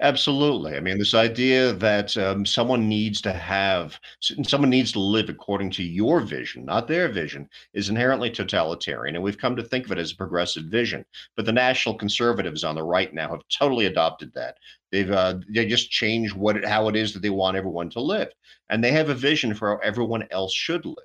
Absolutely. 0.00 0.76
I 0.76 0.80
mean, 0.80 0.98
this 0.98 1.14
idea 1.14 1.72
that 1.72 2.16
um, 2.16 2.46
someone 2.46 2.88
needs 2.88 3.20
to 3.22 3.32
have, 3.32 3.98
someone 4.20 4.70
needs 4.70 4.92
to 4.92 5.00
live 5.00 5.28
according 5.28 5.70
to 5.72 5.82
your 5.82 6.20
vision, 6.20 6.64
not 6.64 6.86
their 6.88 7.08
vision, 7.08 7.48
is 7.72 7.88
inherently 7.88 8.30
totalitarian. 8.30 9.14
And 9.16 9.24
we've 9.24 9.38
come 9.38 9.56
to 9.56 9.62
think 9.62 9.86
of 9.86 9.92
it 9.92 9.98
as 9.98 10.12
a 10.12 10.16
progressive 10.16 10.64
vision. 10.64 11.04
But 11.36 11.46
the 11.46 11.52
national 11.52 11.96
conservatives 11.96 12.64
on 12.64 12.74
the 12.76 12.82
right 12.84 13.12
now 13.12 13.30
have 13.30 13.42
totally 13.48 13.86
adopted 13.86 14.32
that. 14.34 14.56
They've 14.92 15.10
uh, 15.10 15.38
they 15.52 15.66
just 15.66 15.90
changed 15.90 16.34
what 16.34 16.56
it, 16.56 16.64
how 16.64 16.88
it 16.88 16.94
is 16.96 17.12
that 17.14 17.22
they 17.22 17.30
want 17.30 17.56
everyone 17.56 17.90
to 17.90 18.00
live, 18.00 18.28
and 18.70 18.82
they 18.82 18.92
have 18.92 19.08
a 19.08 19.14
vision 19.14 19.54
for 19.54 19.70
how 19.70 19.78
everyone 19.82 20.26
else 20.30 20.54
should 20.54 20.84
live. 20.86 20.96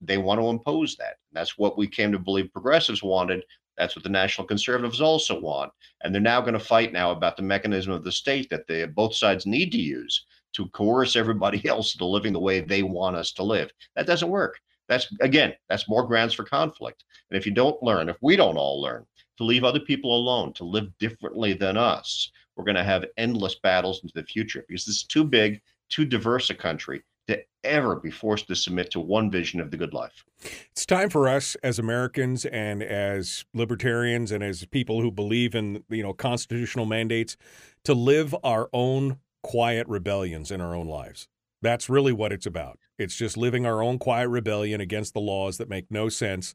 They 0.00 0.18
want 0.18 0.40
to 0.40 0.48
impose 0.48 0.96
that. 0.96 1.16
That's 1.32 1.58
what 1.58 1.76
we 1.76 1.88
came 1.88 2.12
to 2.12 2.18
believe 2.18 2.52
progressives 2.52 3.02
wanted. 3.02 3.44
That's 3.78 3.94
what 3.94 4.02
the 4.02 4.08
national 4.08 4.46
conservatives 4.46 5.00
also 5.00 5.40
want, 5.40 5.72
and 6.02 6.12
they're 6.12 6.20
now 6.20 6.40
going 6.40 6.54
to 6.54 6.60
fight 6.60 6.92
now 6.92 7.12
about 7.12 7.36
the 7.36 7.42
mechanism 7.42 7.92
of 7.92 8.04
the 8.04 8.12
state 8.12 8.50
that 8.50 8.66
they 8.66 8.84
both 8.86 9.14
sides 9.14 9.46
need 9.46 9.70
to 9.72 9.78
use 9.78 10.26
to 10.54 10.68
coerce 10.70 11.14
everybody 11.14 11.64
else 11.68 11.94
to 11.94 12.04
living 12.04 12.32
the 12.32 12.40
way 12.40 12.60
they 12.60 12.82
want 12.82 13.16
us 13.16 13.32
to 13.32 13.42
live. 13.42 13.70
That 13.94 14.06
doesn't 14.06 14.28
work. 14.28 14.60
That's 14.88 15.06
again, 15.20 15.54
that's 15.68 15.88
more 15.88 16.06
grounds 16.06 16.34
for 16.34 16.44
conflict. 16.44 17.04
And 17.30 17.38
if 17.38 17.46
you 17.46 17.52
don't 17.52 17.82
learn, 17.82 18.08
if 18.08 18.16
we 18.20 18.36
don't 18.36 18.56
all 18.56 18.80
learn 18.80 19.06
to 19.36 19.44
leave 19.44 19.64
other 19.64 19.80
people 19.80 20.16
alone, 20.16 20.52
to 20.54 20.64
live 20.64 20.90
differently 20.98 21.52
than 21.52 21.76
us, 21.76 22.32
we're 22.56 22.64
going 22.64 22.74
to 22.74 22.82
have 22.84 23.04
endless 23.16 23.54
battles 23.56 24.00
into 24.02 24.14
the 24.14 24.24
future 24.24 24.64
because 24.66 24.84
this 24.84 24.96
is 24.96 25.04
too 25.04 25.24
big, 25.24 25.60
too 25.88 26.04
diverse 26.04 26.50
a 26.50 26.54
country 26.54 27.02
to 27.28 27.42
ever 27.64 27.96
be 27.96 28.10
forced 28.10 28.48
to 28.48 28.56
submit 28.56 28.90
to 28.90 29.00
one 29.00 29.30
vision 29.30 29.60
of 29.60 29.70
the 29.70 29.76
good 29.76 29.92
life. 29.92 30.24
It's 30.72 30.86
time 30.86 31.10
for 31.10 31.28
us 31.28 31.54
as 31.62 31.78
Americans 31.78 32.44
and 32.46 32.82
as 32.82 33.44
libertarians 33.54 34.32
and 34.32 34.42
as 34.42 34.64
people 34.66 35.02
who 35.02 35.10
believe 35.10 35.54
in, 35.54 35.84
you 35.88 36.02
know, 36.02 36.12
constitutional 36.12 36.86
mandates 36.86 37.36
to 37.84 37.94
live 37.94 38.34
our 38.42 38.68
own 38.72 39.18
quiet 39.42 39.86
rebellions 39.88 40.50
in 40.50 40.60
our 40.60 40.74
own 40.74 40.86
lives. 40.86 41.28
That's 41.60 41.88
really 41.88 42.12
what 42.12 42.32
it's 42.32 42.46
about. 42.46 42.78
It's 42.98 43.16
just 43.16 43.36
living 43.36 43.66
our 43.66 43.82
own 43.82 43.98
quiet 43.98 44.28
rebellion 44.28 44.80
against 44.80 45.14
the 45.14 45.20
laws 45.20 45.58
that 45.58 45.68
make 45.68 45.90
no 45.90 46.08
sense 46.08 46.54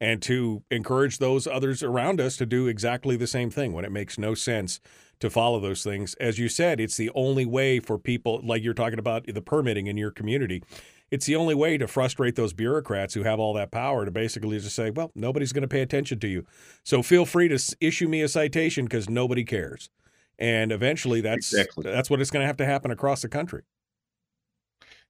and 0.00 0.20
to 0.22 0.62
encourage 0.70 1.18
those 1.18 1.46
others 1.46 1.82
around 1.82 2.20
us 2.20 2.36
to 2.36 2.46
do 2.46 2.66
exactly 2.66 3.16
the 3.16 3.26
same 3.26 3.50
thing 3.50 3.72
when 3.72 3.84
it 3.84 3.92
makes 3.92 4.18
no 4.18 4.34
sense 4.34 4.80
to 5.20 5.30
follow 5.30 5.60
those 5.60 5.82
things. 5.82 6.14
As 6.14 6.38
you 6.38 6.48
said, 6.48 6.80
it's 6.80 6.96
the 6.96 7.10
only 7.14 7.46
way 7.46 7.80
for 7.80 7.98
people, 7.98 8.40
like 8.44 8.62
you're 8.62 8.74
talking 8.74 8.98
about 8.98 9.26
the 9.26 9.42
permitting 9.42 9.86
in 9.86 9.96
your 9.96 10.10
community. 10.10 10.62
It's 11.10 11.26
the 11.26 11.36
only 11.36 11.54
way 11.54 11.78
to 11.78 11.86
frustrate 11.86 12.34
those 12.34 12.52
bureaucrats 12.52 13.14
who 13.14 13.22
have 13.22 13.38
all 13.38 13.54
that 13.54 13.70
power 13.70 14.04
to 14.04 14.10
basically 14.10 14.58
just 14.58 14.74
say, 14.74 14.90
well, 14.90 15.12
nobody's 15.14 15.52
going 15.52 15.62
to 15.62 15.68
pay 15.68 15.82
attention 15.82 16.18
to 16.20 16.28
you. 16.28 16.44
So 16.82 17.02
feel 17.02 17.24
free 17.24 17.48
to 17.48 17.76
issue 17.80 18.08
me 18.08 18.22
a 18.22 18.28
citation 18.28 18.86
because 18.86 19.08
nobody 19.08 19.44
cares. 19.44 19.90
And 20.38 20.72
eventually 20.72 21.20
that's 21.20 21.52
exactly. 21.52 21.84
that's 21.84 22.10
what 22.10 22.20
it's 22.20 22.30
going 22.30 22.42
to 22.42 22.46
have 22.46 22.56
to 22.56 22.66
happen 22.66 22.90
across 22.90 23.22
the 23.22 23.28
country. 23.28 23.62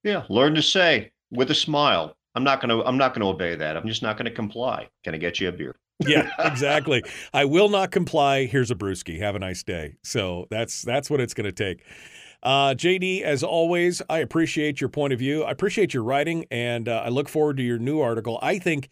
Yeah, 0.05 0.25
learn 0.29 0.55
to 0.55 0.63
say 0.63 1.11
with 1.31 1.51
a 1.51 1.55
smile, 1.55 2.17
I'm 2.35 2.45
not 2.45 2.61
going 2.61 2.69
to 2.69 2.87
I'm 2.87 2.97
not 2.97 3.15
going 3.15 3.23
to 3.23 3.29
obey 3.29 3.57
that. 3.57 3.77
I'm 3.77 3.89
just 3.89 4.03
not 4.03 4.17
going 4.17 4.27
to 4.27 4.31
comply. 4.31 4.89
Can 5.03 5.15
I 5.15 5.19
get 5.19 5.41
you 5.41 5.49
a 5.49 5.53
beer? 5.53 5.75
yeah, 6.07 6.29
exactly. 6.39 7.03
I 7.33 7.45
will 7.45 7.69
not 7.69 7.91
comply. 7.91 8.47
Here's 8.47 8.71
a 8.71 8.75
brewski. 8.75 9.19
Have 9.19 9.35
a 9.35 9.39
nice 9.39 9.63
day. 9.63 9.97
So 10.03 10.47
that's 10.51 10.83
that's 10.83 11.11
what 11.11 11.21
it's 11.21 11.35
going 11.35 11.47
to 11.47 11.53
take. 11.53 11.85
Uh, 12.43 12.75
JD, 12.75 13.23
as 13.23 13.43
always, 13.43 14.03
I 14.11 14.19
appreciate 14.19 14.79
your 14.79 14.91
point 14.91 15.15
of 15.15 15.19
view. 15.19 15.45
I 15.45 15.51
appreciate 15.51 15.95
your 15.95 16.03
writing, 16.03 16.45
and 16.51 16.89
uh, 16.89 17.03
I 17.05 17.09
look 17.09 17.29
forward 17.29 17.57
to 17.57 17.63
your 17.63 17.79
new 17.79 18.01
article. 18.01 18.39
I 18.43 18.59
think 18.59 18.91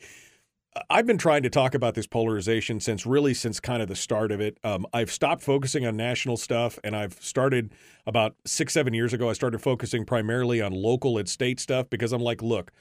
I've 0.89 1.07
been 1.07 1.19
trying 1.19 1.43
to 1.43 1.51
talk 1.51 1.75
about 1.75 1.95
this 1.95 2.07
polarization 2.07 2.81
since 2.81 3.05
really 3.05 3.35
since 3.35 3.61
kind 3.61 3.83
of 3.83 3.89
the 3.89 3.97
start 3.97 4.33
of 4.33 4.41
it. 4.41 4.59
Um, 4.65 4.87
I've 4.95 5.11
stopped 5.11 5.43
focusing 5.43 5.85
on 5.85 5.97
national 5.97 6.39
stuff, 6.39 6.79
and 6.83 6.97
I've 6.97 7.13
started 7.15 7.75
about 8.07 8.37
six, 8.47 8.73
seven 8.73 8.95
years 8.95 9.13
ago. 9.13 9.29
I 9.29 9.35
started 9.35 9.61
focusing 9.61 10.07
primarily 10.07 10.63
on 10.63 10.73
local 10.73 11.19
and 11.19 11.29
state 11.29 11.61
stuff 11.61 11.91
because 11.91 12.13
I'm 12.13 12.23
like, 12.23 12.41
look, 12.41 12.73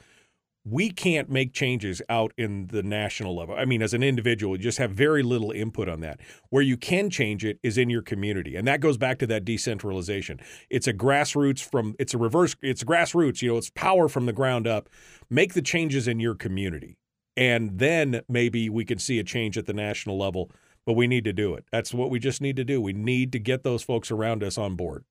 we 0.64 0.90
can't 0.90 1.30
make 1.30 1.54
changes 1.54 2.02
out 2.08 2.32
in 2.38 2.68
the 2.68 2.82
national 2.82 3.36
level. 3.36 3.56
I 3.56 3.66
mean, 3.66 3.82
as 3.82 3.94
an 3.94 4.04
individual, 4.04 4.56
you 4.56 4.64
just 4.64 4.78
have 4.78 4.92
very 4.92 5.24
little 5.24 5.52
input 5.52 5.90
on 5.90 6.00
that. 6.02 6.22
Where 6.50 6.62
you 6.62 6.78
can 6.78 7.10
change 7.10 7.44
it 7.44 7.60
is 7.62 7.78
in 7.78 7.90
your 7.90 8.04
community. 8.04 8.56
And 8.56 8.66
that 8.68 8.80
goes 8.80 8.98
back 8.98 9.20
to 9.20 9.28
that 9.28 9.44
decentralization. 9.44 10.40
It's 10.70 10.88
a 10.88 10.94
grassroots 10.94 11.62
from 11.62 11.96
it's 12.00 12.14
a 12.14 12.18
reverse 12.18 12.56
it's 12.62 12.86
grassroots, 12.86 13.42
you 13.42 13.52
know, 13.52 13.58
it's 13.58 13.72
power 13.72 14.08
from 14.08 14.28
the 14.28 14.34
ground 14.34 14.66
up. 14.66 14.88
Make 15.30 15.56
the 15.56 15.62
changes 15.62 16.08
in 16.08 16.22
your 16.22 16.36
community. 16.36 16.96
And 17.42 17.80
then 17.80 18.22
maybe 18.30 18.70
we 18.70 18.86
can 18.86 19.00
see 19.00 19.18
a 19.18 19.24
change 19.24 19.58
at 19.58 19.66
the 19.66 19.74
national 19.74 20.16
level, 20.16 20.52
but 20.86 20.94
we 20.94 21.08
need 21.08 21.24
to 21.24 21.34
do 21.34 21.56
it. 21.56 21.66
That's 21.72 21.92
what 21.92 22.12
we 22.12 22.20
just 22.20 22.40
need 22.40 22.56
to 22.58 22.64
do. 22.64 22.80
We 22.80 22.94
need 22.94 23.32
to 23.32 23.40
get 23.40 23.64
those 23.64 23.82
folks 23.82 24.12
around 24.12 24.44
us 24.44 24.60
on 24.60 24.76
board. 24.76 25.06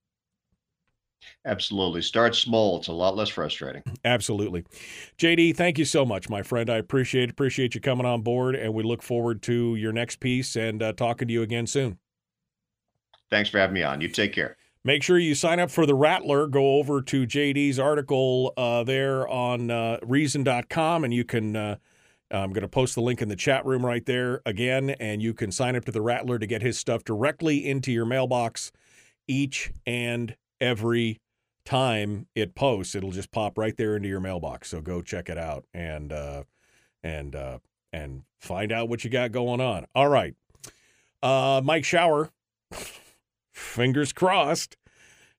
Absolutely. 1.45 2.01
Start 2.01 2.33
small. 2.33 2.77
It's 2.77 2.87
a 2.87 2.93
lot 2.93 3.17
less 3.17 3.27
frustrating. 3.27 3.83
Absolutely. 4.05 4.63
JD, 5.17 5.57
thank 5.57 5.77
you 5.77 5.83
so 5.83 6.05
much, 6.05 6.29
my 6.29 6.41
friend. 6.41 6.69
I 6.69 6.77
appreciate 6.77 7.29
appreciate 7.29 7.75
you 7.75 7.81
coming 7.81 8.05
on 8.05 8.21
board, 8.21 8.55
and 8.55 8.73
we 8.73 8.81
look 8.81 9.03
forward 9.03 9.41
to 9.43 9.75
your 9.75 9.91
next 9.91 10.21
piece 10.21 10.55
and 10.55 10.81
uh, 10.81 10.93
talking 10.93 11.27
to 11.27 11.33
you 11.33 11.41
again 11.41 11.67
soon. 11.67 11.99
Thanks 13.29 13.49
for 13.49 13.59
having 13.59 13.73
me 13.73 13.83
on. 13.83 13.99
You 13.99 14.07
take 14.07 14.31
care. 14.31 14.55
Make 14.85 15.03
sure 15.03 15.19
you 15.19 15.35
sign 15.35 15.59
up 15.59 15.69
for 15.69 15.85
the 15.85 15.95
Rattler. 15.95 16.47
Go 16.47 16.75
over 16.77 17.01
to 17.01 17.27
JD's 17.27 17.77
article 17.77 18.53
uh, 18.55 18.85
there 18.85 19.27
on 19.27 19.69
uh, 19.69 19.97
Reason.com, 20.01 21.03
and 21.03 21.13
you 21.13 21.25
can. 21.25 21.77
I'm 22.31 22.53
going 22.53 22.61
to 22.61 22.67
post 22.67 22.95
the 22.95 23.01
link 23.01 23.21
in 23.21 23.29
the 23.29 23.35
chat 23.35 23.65
room 23.65 23.85
right 23.85 24.05
there 24.05 24.41
again, 24.45 24.91
and 24.91 25.21
you 25.21 25.33
can 25.33 25.51
sign 25.51 25.75
up 25.75 25.85
to 25.85 25.91
the 25.91 26.01
Rattler 26.01 26.39
to 26.39 26.47
get 26.47 26.61
his 26.61 26.77
stuff 26.77 27.03
directly 27.03 27.67
into 27.67 27.91
your 27.91 28.05
mailbox 28.05 28.71
each 29.27 29.71
and 29.85 30.35
every 30.59 31.19
time 31.65 32.27
it 32.35 32.55
posts, 32.55 32.95
it'll 32.95 33.11
just 33.11 33.31
pop 33.31 33.57
right 33.57 33.75
there 33.77 33.95
into 33.95 34.09
your 34.09 34.19
mailbox. 34.19 34.69
So 34.69 34.81
go 34.81 35.01
check 35.01 35.29
it 35.29 35.37
out 35.37 35.65
and 35.73 36.11
uh, 36.11 36.43
and 37.03 37.35
uh, 37.35 37.59
and 37.93 38.23
find 38.39 38.71
out 38.71 38.89
what 38.89 39.03
you 39.03 39.09
got 39.09 39.31
going 39.31 39.61
on. 39.61 39.85
All 39.95 40.09
right, 40.09 40.35
uh, 41.21 41.61
Mike 41.63 41.85
Shower, 41.85 42.29
fingers 43.53 44.13
crossed, 44.13 44.77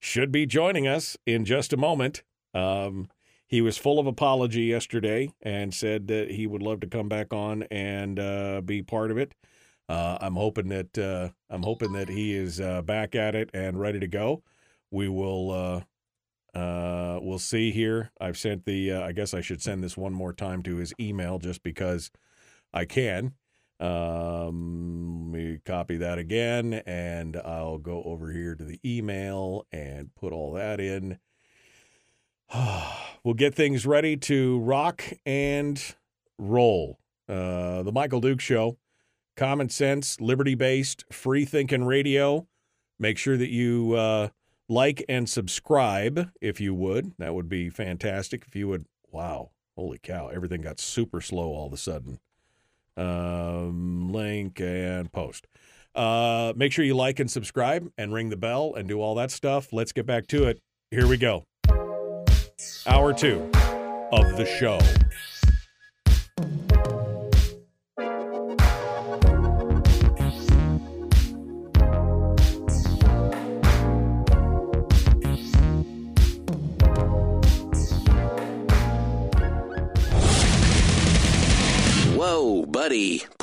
should 0.00 0.32
be 0.32 0.46
joining 0.46 0.86
us 0.86 1.16
in 1.26 1.44
just 1.44 1.72
a 1.72 1.76
moment. 1.76 2.22
Um, 2.54 3.08
he 3.52 3.60
was 3.60 3.78
full 3.78 4.00
of 4.00 4.08
apology 4.08 4.62
yesterday 4.62 5.32
and 5.42 5.72
said 5.72 6.08
that 6.08 6.32
he 6.32 6.48
would 6.48 6.62
love 6.62 6.80
to 6.80 6.88
come 6.88 7.08
back 7.08 7.32
on 7.32 7.62
and 7.70 8.18
uh, 8.18 8.60
be 8.64 8.82
part 8.82 9.12
of 9.12 9.18
it. 9.18 9.36
Uh, 9.88 10.18
I'm 10.20 10.34
hoping 10.34 10.70
that 10.70 10.98
uh, 10.98 11.28
I'm 11.48 11.62
hoping 11.62 11.92
that 11.92 12.08
he 12.08 12.34
is 12.34 12.60
uh, 12.60 12.82
back 12.82 13.14
at 13.14 13.36
it 13.36 13.50
and 13.54 13.78
ready 13.78 14.00
to 14.00 14.08
go 14.08 14.42
we 14.92 15.08
will 15.08 15.50
uh, 15.50 16.58
uh, 16.58 17.18
we'll 17.20 17.40
see 17.40 17.72
here. 17.72 18.12
I've 18.20 18.38
sent 18.38 18.66
the. 18.66 18.92
I 18.92 19.10
guess 19.10 19.34
I 19.34 19.40
should 19.40 19.62
send 19.62 19.82
this 19.82 19.96
one 19.96 20.12
more 20.12 20.32
time 20.32 20.62
to 20.64 20.76
his 20.76 20.92
email 21.00 21.38
just 21.38 21.64
because 21.64 22.12
I 22.72 22.84
can. 22.84 23.32
Um, 23.80 25.32
let 25.32 25.40
me 25.40 25.58
copy 25.64 25.96
that 25.96 26.18
again, 26.18 26.74
and 26.86 27.36
I'll 27.38 27.78
go 27.78 28.02
over 28.04 28.30
here 28.30 28.54
to 28.54 28.62
the 28.62 28.78
email 28.84 29.66
and 29.72 30.14
put 30.14 30.32
all 30.32 30.52
that 30.52 30.78
in. 30.78 31.18
we'll 33.24 33.34
get 33.34 33.54
things 33.54 33.86
ready 33.86 34.16
to 34.16 34.58
rock 34.60 35.02
and 35.24 35.94
roll. 36.38 36.98
Uh, 37.28 37.82
the 37.82 37.92
Michael 37.92 38.20
Duke 38.20 38.40
Show, 38.40 38.76
common 39.36 39.68
sense, 39.68 40.20
liberty 40.20 40.54
based, 40.54 41.04
free 41.10 41.44
thinking 41.44 41.84
radio. 41.84 42.46
Make 42.98 43.18
sure 43.18 43.36
that 43.36 43.50
you 43.50 43.94
uh, 43.94 44.28
like 44.68 45.04
and 45.08 45.28
subscribe 45.28 46.30
if 46.40 46.60
you 46.60 46.74
would. 46.74 47.14
That 47.18 47.34
would 47.34 47.48
be 47.48 47.70
fantastic. 47.70 48.44
If 48.46 48.54
you 48.54 48.68
would, 48.68 48.86
wow, 49.10 49.50
holy 49.76 49.98
cow, 50.02 50.28
everything 50.28 50.60
got 50.60 50.78
super 50.78 51.20
slow 51.20 51.48
all 51.54 51.66
of 51.66 51.72
a 51.72 51.78
sudden. 51.78 52.18
Um, 52.96 54.12
link 54.12 54.60
and 54.60 55.10
post. 55.10 55.46
Uh, 55.94 56.52
make 56.56 56.72
sure 56.72 56.84
you 56.84 56.94
like 56.94 57.20
and 57.20 57.30
subscribe 57.30 57.90
and 57.96 58.12
ring 58.12 58.30
the 58.30 58.36
bell 58.36 58.74
and 58.74 58.88
do 58.88 59.00
all 59.00 59.14
that 59.14 59.30
stuff. 59.30 59.72
Let's 59.72 59.92
get 59.92 60.06
back 60.06 60.26
to 60.28 60.44
it. 60.44 60.60
Here 60.90 61.06
we 61.06 61.16
go. 61.16 61.46
Hour 62.84 63.12
two 63.12 63.48
of 64.10 64.36
the 64.36 64.44
show. 64.44 64.80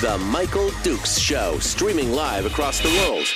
The 0.00 0.16
Michael 0.16 0.70
Dukes 0.82 1.18
Show, 1.18 1.58
streaming 1.58 2.12
live 2.12 2.46
across 2.46 2.80
the 2.80 2.88
world. 2.88 3.26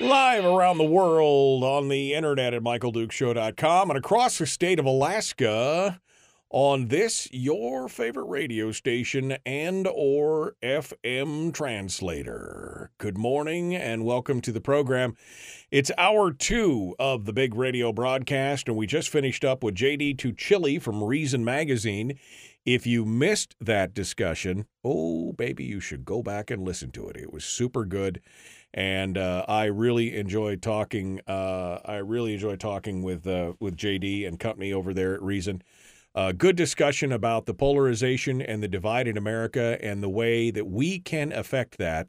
Live 0.00 0.44
around 0.44 0.78
the 0.78 0.84
world 0.84 1.62
on 1.62 1.86
the 1.86 2.12
internet 2.12 2.54
at 2.54 2.60
michaeldukeshow.com 2.60 3.90
and 3.90 3.96
across 3.96 4.38
the 4.38 4.46
state 4.46 4.80
of 4.80 4.84
Alaska 4.84 6.00
on 6.50 6.88
this 6.88 7.28
your 7.30 7.88
favorite 7.88 8.24
radio 8.24 8.72
station 8.72 9.36
and 9.46 9.86
or 9.94 10.56
FM 10.60 11.54
translator. 11.54 12.90
Good 12.98 13.16
morning 13.16 13.76
and 13.76 14.04
welcome 14.04 14.40
to 14.40 14.50
the 14.50 14.60
program. 14.60 15.14
It's 15.70 15.92
hour 15.98 16.32
2 16.32 16.96
of 16.98 17.26
the 17.26 17.32
big 17.32 17.54
radio 17.54 17.92
broadcast 17.92 18.66
and 18.66 18.76
we 18.76 18.88
just 18.88 19.10
finished 19.10 19.44
up 19.44 19.62
with 19.62 19.76
JD 19.76 20.16
Tuccille 20.16 20.82
from 20.82 21.04
Reason 21.04 21.44
magazine. 21.44 22.18
If 22.68 22.86
you 22.86 23.06
missed 23.06 23.56
that 23.62 23.94
discussion, 23.94 24.66
oh 24.84 25.32
baby, 25.32 25.64
you 25.64 25.80
should 25.80 26.04
go 26.04 26.22
back 26.22 26.50
and 26.50 26.62
listen 26.62 26.90
to 26.90 27.08
it. 27.08 27.16
It 27.16 27.32
was 27.32 27.46
super 27.46 27.86
good 27.86 28.20
and 28.74 29.16
uh, 29.16 29.46
I 29.48 29.64
really 29.64 30.14
enjoyed 30.14 30.60
talking. 30.60 31.22
Uh, 31.26 31.78
I 31.82 31.96
really 31.96 32.34
enjoy 32.34 32.56
talking 32.56 33.02
with 33.02 33.26
uh, 33.26 33.54
with 33.58 33.74
JD 33.74 34.28
and 34.28 34.38
company 34.38 34.74
over 34.74 34.92
there 34.92 35.14
at 35.14 35.22
Reason. 35.22 35.62
Uh, 36.14 36.32
good 36.32 36.56
discussion 36.56 37.10
about 37.10 37.46
the 37.46 37.54
polarization 37.54 38.42
and 38.42 38.62
the 38.62 38.68
divide 38.68 39.08
in 39.08 39.16
America 39.16 39.78
and 39.80 40.02
the 40.02 40.10
way 40.10 40.50
that 40.50 40.66
we 40.66 40.98
can 40.98 41.32
affect 41.32 41.78
that, 41.78 42.08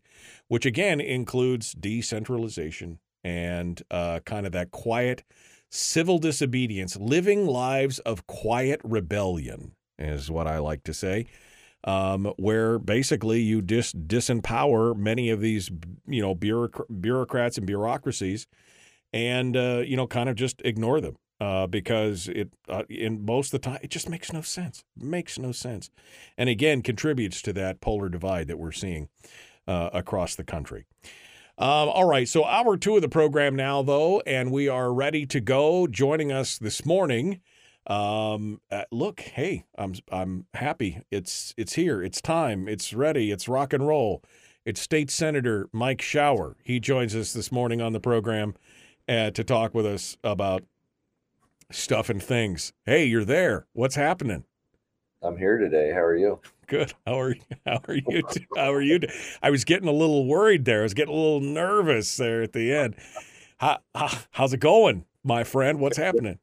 which 0.50 0.66
again 0.66 1.00
includes 1.00 1.72
decentralization 1.72 3.00
and 3.24 3.82
uh, 3.92 4.20
kind 4.26 4.46
of 4.46 4.52
that 4.52 4.72
quiet 4.72 5.24
civil 5.70 6.18
disobedience, 6.18 6.98
living 6.98 7.46
lives 7.46 8.00
of 8.00 8.28
quiet 8.28 8.82
rebellion, 8.84 9.72
is 10.00 10.32
what 10.32 10.48
I 10.48 10.58
like 10.58 10.84
to 10.86 10.94
say 10.94 11.28
um, 11.84 12.34
where 12.38 12.78
basically 12.78 13.42
you 13.42 13.62
dis 13.62 13.94
disempower 13.94 14.96
many 14.96 15.30
of 15.30 15.42
these, 15.42 15.70
you 16.08 16.22
know, 16.22 16.36
bureauc- 16.36 16.86
bureaucrats 17.00 17.58
and 17.58 17.66
bureaucracies, 17.66 18.48
and 19.14 19.56
uh, 19.56 19.82
you 19.86 19.96
know, 19.96 20.08
kind 20.08 20.30
of 20.30 20.36
just 20.36 20.62
ignore 20.66 21.00
them 21.00 21.18
uh, 21.40 21.68
because 21.68 22.28
it, 22.28 22.52
uh, 22.68 22.84
in 22.90 23.24
most 23.26 23.54
of 23.54 23.62
the 23.62 23.70
time, 23.70 23.80
it 23.82 23.90
just 23.90 24.10
makes 24.10 24.34
no 24.34 24.42
sense. 24.42 24.84
Makes 24.98 25.40
no 25.40 25.52
sense, 25.52 25.90
and 26.38 26.50
again, 26.50 26.82
contributes 26.82 27.42
to 27.44 27.54
that 27.54 27.82
polar 27.82 28.10
divide 28.10 28.48
that 28.48 28.60
we're 28.60 28.72
seeing 28.72 29.10
uh, 29.68 29.90
across 29.94 30.36
the 30.36 30.44
country. 30.44 30.86
Um, 31.58 31.90
all 31.90 32.06
right, 32.06 32.28
so 32.28 32.46
hour 32.46 32.78
two 32.78 32.96
of 32.96 33.02
the 33.02 33.10
program 33.10 33.56
now, 33.56 33.82
though, 33.82 34.22
and 34.22 34.52
we 34.52 34.68
are 34.68 34.94
ready 34.94 35.26
to 35.28 35.40
go. 35.40 35.88
Joining 35.88 36.32
us 36.32 36.58
this 36.58 36.86
morning. 36.86 37.42
Um, 37.90 38.62
uh, 38.72 38.84
look, 38.92 39.20
hey, 39.20 39.66
I'm 39.76 39.96
I'm 40.12 40.46
happy. 40.54 41.02
It's 41.10 41.56
it's 41.58 41.74
here. 41.74 42.04
It's 42.04 42.22
time. 42.22 42.68
It's 42.68 42.94
ready. 42.94 43.32
It's 43.32 43.50
rock 43.50 43.74
and 43.74 43.86
roll. 43.86 44.24
It's 44.64 44.80
State 44.80 45.10
Senator 45.10 45.68
Mike 45.74 46.02
Shower. 46.02 46.56
He 46.64 46.80
joins 46.80 47.16
us 47.16 47.34
this 47.34 47.52
morning 47.52 47.82
on 47.82 47.94
the 47.94 48.00
program 48.00 48.54
uh, 49.08 49.32
to 49.32 49.44
talk 49.44 49.74
with 49.74 49.88
us 49.88 50.18
about 50.24 50.64
stuff 51.72 52.10
and 52.10 52.22
things. 52.22 52.74
Hey, 52.86 53.06
you're 53.06 53.26
there. 53.26 53.66
What's 53.74 53.96
happening? 53.96 54.44
I'm 55.24 55.38
here 55.38 55.58
today. 55.58 55.92
How 55.92 56.02
are 56.02 56.16
you? 56.16 56.40
Good. 56.68 56.94
How 57.08 57.20
are 57.20 57.34
you? 57.34 57.42
How 57.66 57.82
are 57.88 57.96
you? 57.96 58.24
How 58.56 58.72
are 58.72 58.82
you? 58.82 59.00
I 59.42 59.50
was 59.50 59.66
getting 59.66 59.90
a 59.90 59.94
little 59.94 60.28
worried 60.28 60.66
there. 60.66 60.82
I 60.82 60.84
was 60.84 60.94
getting 60.94 61.14
a 61.14 61.18
little 61.18 61.42
nervous 61.42 62.16
there 62.18 62.44
at 62.44 62.54
the 62.54 62.72
end. 62.72 62.96
How, 63.58 63.80
how 63.96 64.10
how's 64.32 64.54
it 64.54 64.60
going, 64.60 65.06
my 65.24 65.44
friend? 65.44 65.80
What's 65.80 65.98
happening? 65.98 66.38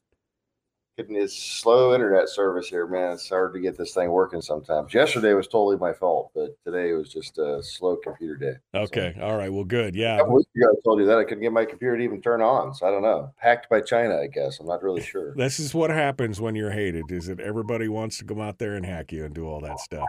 Getting 0.97 1.15
this 1.15 1.37
slow 1.37 1.95
internet 1.95 2.29
service 2.29 2.69
here, 2.69 2.87
man. 2.87 3.13
It's 3.13 3.29
hard 3.29 3.53
to 3.53 3.61
get 3.61 3.77
this 3.77 3.93
thing 3.93 4.11
working 4.11 4.41
sometimes. 4.41 4.95
Yesterday 4.95 5.35
was 5.35 5.47
totally 5.47 5.77
my 5.77 5.93
fault, 5.93 6.31
but 6.35 6.57
today 6.65 6.93
was 6.93 7.11
just 7.11 7.37
a 7.39 7.63
slow 7.63 7.97
computer 7.97 8.37
day. 8.37 8.55
Okay. 8.75 9.13
So, 9.17 9.23
All 9.23 9.37
right. 9.37 9.53
Well, 9.53 9.65
good. 9.65 9.95
Yeah. 9.95 10.19
A 10.19 10.25
week 10.25 10.47
ago, 10.57 10.69
I 10.71 10.75
told 10.85 11.01
you 11.01 11.07
that 11.07 11.19
I 11.19 11.25
couldn't 11.25 11.43
get 11.43 11.53
my 11.53 11.67
computer 11.67 11.99
to 11.99 12.03
even 12.03 12.23
turn 12.23 12.41
on. 12.41 12.75
So 12.75 12.87
I 12.87 12.91
don't 12.91 13.03
know. 13.03 13.31
Hacked 13.37 13.69
by 13.69 13.83
China, 13.83 14.19
I 14.19 14.27
guess. 14.27 14.59
I'm 14.59 14.67
not 14.67 14.83
really 14.83 15.03
sure. 15.03 15.35
this 15.37 15.61
is 15.61 15.75
what 15.75 15.91
happens 15.91 16.41
when 16.41 16.55
you're 16.55 16.71
hated 16.71 17.13
is 17.13 17.27
that 17.27 17.41
everybody 17.41 17.89
wants 17.89 18.17
to 18.19 18.25
come 18.25 18.41
out 18.41 18.59
there 18.59 18.75
and 18.75 18.87
hack 18.87 19.13
you 19.13 19.25
and 19.27 19.35
do 19.35 19.47
all 19.47 19.61
that 19.61 19.79
stuff. 19.81 20.07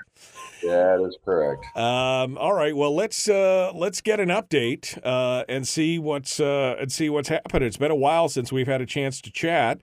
Yeah, 0.64 0.96
that 0.98 1.06
is 1.06 1.18
correct. 1.24 1.66
Um, 1.76 2.38
all 2.38 2.54
right. 2.54 2.76
Well, 2.76 2.96
let's 2.96 3.28
uh, 3.28 3.74
let's 3.76 4.00
get 4.00 4.22
an 4.22 4.30
update 4.30 4.98
uh, 5.04 5.44
and 5.50 5.68
see 5.68 6.00
what's 6.00 6.40
uh, 6.40 6.78
and 6.80 6.92
see 6.92 7.10
what's 7.10 7.28
happened. 7.28 7.66
It's 7.66 7.78
been 7.78 7.92
a 7.92 7.96
while 7.96 8.30
since 8.30 8.54
we've 8.54 8.68
had 8.68 8.80
a 8.80 8.86
chance 8.86 9.20
to 9.22 9.32
chat. 9.32 9.82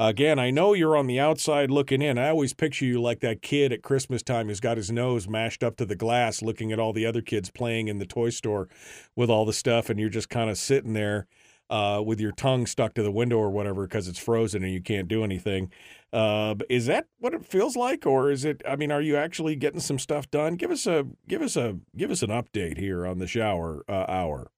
Again, 0.00 0.38
I 0.38 0.52
know 0.52 0.74
you're 0.74 0.96
on 0.96 1.08
the 1.08 1.18
outside 1.18 1.72
looking 1.72 2.02
in. 2.02 2.18
I 2.18 2.28
always 2.28 2.54
picture 2.54 2.84
you 2.84 3.02
like 3.02 3.18
that 3.18 3.42
kid 3.42 3.72
at 3.72 3.82
Christmas 3.82 4.22
time 4.22 4.46
who's 4.46 4.60
got 4.60 4.76
his 4.76 4.92
nose 4.92 5.26
mashed 5.28 5.64
up 5.64 5.76
to 5.78 5.84
the 5.84 5.96
glass 5.96 6.40
looking 6.40 6.70
at 6.70 6.78
all 6.78 6.92
the 6.92 7.04
other 7.04 7.20
kids 7.20 7.50
playing 7.50 7.88
in 7.88 7.98
the 7.98 8.06
toy 8.06 8.30
store 8.30 8.68
with 9.16 9.28
all 9.28 9.44
the 9.44 9.52
stuff, 9.52 9.90
and 9.90 9.98
you're 9.98 10.08
just 10.08 10.30
kind 10.30 10.50
of 10.50 10.56
sitting 10.56 10.92
there 10.92 11.26
uh, 11.68 12.00
with 12.06 12.20
your 12.20 12.30
tongue 12.30 12.64
stuck 12.64 12.94
to 12.94 13.02
the 13.02 13.10
window 13.10 13.38
or 13.38 13.50
whatever 13.50 13.88
because 13.88 14.06
it's 14.06 14.20
frozen 14.20 14.62
and 14.62 14.72
you 14.72 14.80
can't 14.80 15.08
do 15.08 15.24
anything. 15.24 15.72
Uh, 16.12 16.54
is 16.70 16.86
that 16.86 17.06
what 17.18 17.34
it 17.34 17.44
feels 17.44 17.74
like, 17.74 18.06
or 18.06 18.30
is 18.30 18.44
it? 18.44 18.62
I 18.68 18.76
mean, 18.76 18.92
are 18.92 19.02
you 19.02 19.16
actually 19.16 19.56
getting 19.56 19.80
some 19.80 19.98
stuff 19.98 20.30
done? 20.30 20.54
Give 20.54 20.70
us 20.70 20.86
a 20.86 21.06
give 21.26 21.42
us 21.42 21.56
a 21.56 21.76
give 21.96 22.12
us 22.12 22.22
an 22.22 22.30
update 22.30 22.78
here 22.78 23.04
on 23.04 23.18
the 23.18 23.26
shower 23.26 23.82
uh, 23.88 24.04
hour. 24.06 24.52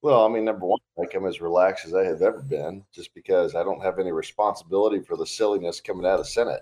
Well, 0.00 0.24
I 0.24 0.28
mean, 0.28 0.44
number 0.44 0.64
one, 0.64 0.78
I 0.98 1.16
am 1.16 1.26
as 1.26 1.40
relaxed 1.40 1.84
as 1.86 1.94
I 1.94 2.04
have 2.04 2.22
ever 2.22 2.40
been, 2.40 2.84
just 2.92 3.12
because 3.14 3.56
I 3.56 3.64
don't 3.64 3.82
have 3.82 3.98
any 3.98 4.12
responsibility 4.12 5.00
for 5.00 5.16
the 5.16 5.26
silliness 5.26 5.80
coming 5.80 6.06
out 6.06 6.20
of 6.20 6.26
the 6.26 6.30
Senate. 6.30 6.60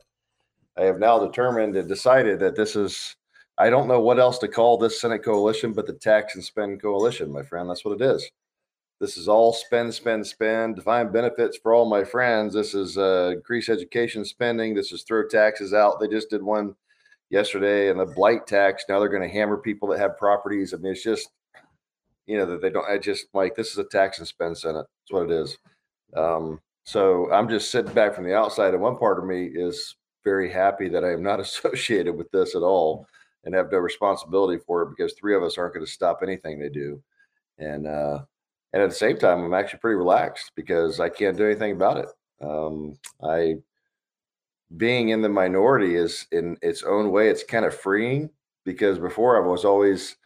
I 0.79 0.85
have 0.85 0.99
now 0.99 1.19
determined 1.19 1.77
and 1.77 1.87
decided 1.87 2.41
that 2.41 2.57
this 2.57 2.77
is, 2.77 3.17
I 3.59 3.69
don't 3.69 3.89
know 3.89 4.01
what 4.01 4.19
else 4.19 4.39
to 4.39 4.49
call 4.49 4.79
this 4.79 5.01
Senate 5.01 5.23
coalition, 5.23 5.75
but 5.75 5.87
the 5.87 5.93
tax 5.93 6.35
and 6.35 6.43
spend 6.43 6.81
coalition, 6.81 7.31
my 7.31 7.43
friend. 7.43 7.69
That's 7.69 7.85
what 7.85 8.01
it 8.01 8.05
is. 8.05 8.31
This 9.01 9.19
is 9.19 9.29
all 9.29 9.53
spend, 9.53 9.93
spend, 9.93 10.27
spend, 10.27 10.77
define 10.77 11.13
benefits 11.13 11.59
for 11.59 11.75
all 11.75 11.85
my 11.85 12.05
friends. 12.05 12.55
This 12.55 12.75
is 12.75 12.97
uh, 12.97 13.33
increase 13.35 13.69
education 13.69 14.25
spending. 14.25 14.75
This 14.75 14.93
is 14.93 15.03
throw 15.03 15.29
taxes 15.29 15.75
out. 15.75 16.01
They 16.01 16.09
just 16.09 16.31
did 16.31 16.43
one 16.43 16.75
yesterday 17.29 17.91
and 17.91 18.01
the 18.01 18.07
blight 18.07 18.47
tax. 18.47 18.85
Now 18.89 18.99
they're 18.99 19.11
going 19.11 19.21
to 19.21 19.29
hammer 19.29 19.59
people 19.59 19.89
that 19.89 19.99
have 19.99 20.17
properties. 20.17 20.73
I 20.73 20.79
mean, 20.79 20.93
it's 20.93 21.03
just, 21.03 21.29
you 22.27 22.37
know 22.37 22.47
that 22.47 22.61
they 22.61 22.71
don't. 22.71 22.89
I 22.89 22.99
just 22.99 23.27
like 23.35 23.55
this 23.55 23.71
is 23.71 23.79
a 23.79 23.85
tax 23.85 24.19
and 24.19 24.27
spend 24.27 24.59
Senate. 24.59 24.87
That's 24.87 25.13
what 25.13 25.31
it 25.31 25.31
is. 25.31 25.59
Um, 26.17 26.61
so 26.85 27.31
I'm 27.33 27.49
just 27.49 27.71
sitting 27.71 27.93
back 27.93 28.15
from 28.15 28.25
the 28.25 28.37
outside, 28.37 28.75
and 28.75 28.83
one 28.83 28.97
part 28.99 29.19
of 29.19 29.25
me 29.25 29.47
is 29.47 29.97
very 30.25 30.51
happy 30.51 30.89
that 30.89 31.05
I 31.05 31.13
am 31.13 31.23
not 31.23 31.41
associated 31.47 32.17
with 32.17 32.31
this 32.31 32.55
at 32.55 32.63
all 32.63 33.07
and 33.45 33.55
have 33.55 33.71
no 33.71 33.79
responsibility 33.79 34.61
for 34.67 34.83
it 34.83 34.91
because 34.91 35.15
three 35.15 35.37
of 35.37 35.43
us 35.43 35.57
aren't 35.57 35.75
going 35.75 35.87
to 35.87 35.91
stop 35.91 36.21
anything 36.23 36.59
they 36.59 36.69
do. 36.69 37.01
And 37.59 37.87
uh, 37.87 38.19
and 38.73 38.83
at 38.83 38.91
the 38.91 38.95
same 38.95 39.17
time, 39.17 39.43
I'm 39.43 39.55
actually 39.55 39.79
pretty 39.79 39.97
relaxed 39.97 40.53
because 40.55 41.01
I 41.01 41.09
can't 41.09 41.37
do 41.37 41.47
anything 41.47 41.73
about 41.73 41.99
it. 41.99 42.09
Um, 42.43 42.99
I 43.23 43.57
being 44.77 45.11
in 45.11 45.23
the 45.23 45.29
minority 45.29 45.95
is 45.95 46.27
in 46.33 46.59
its 46.61 46.83
own 46.83 47.11
way, 47.11 47.29
it's 47.29 47.45
kind 47.45 47.65
of 47.65 47.75
freeing 47.75 48.29
because 48.65 48.99
before 48.99 49.37
I 49.37 49.47
was 49.47 49.65
always 49.65 50.17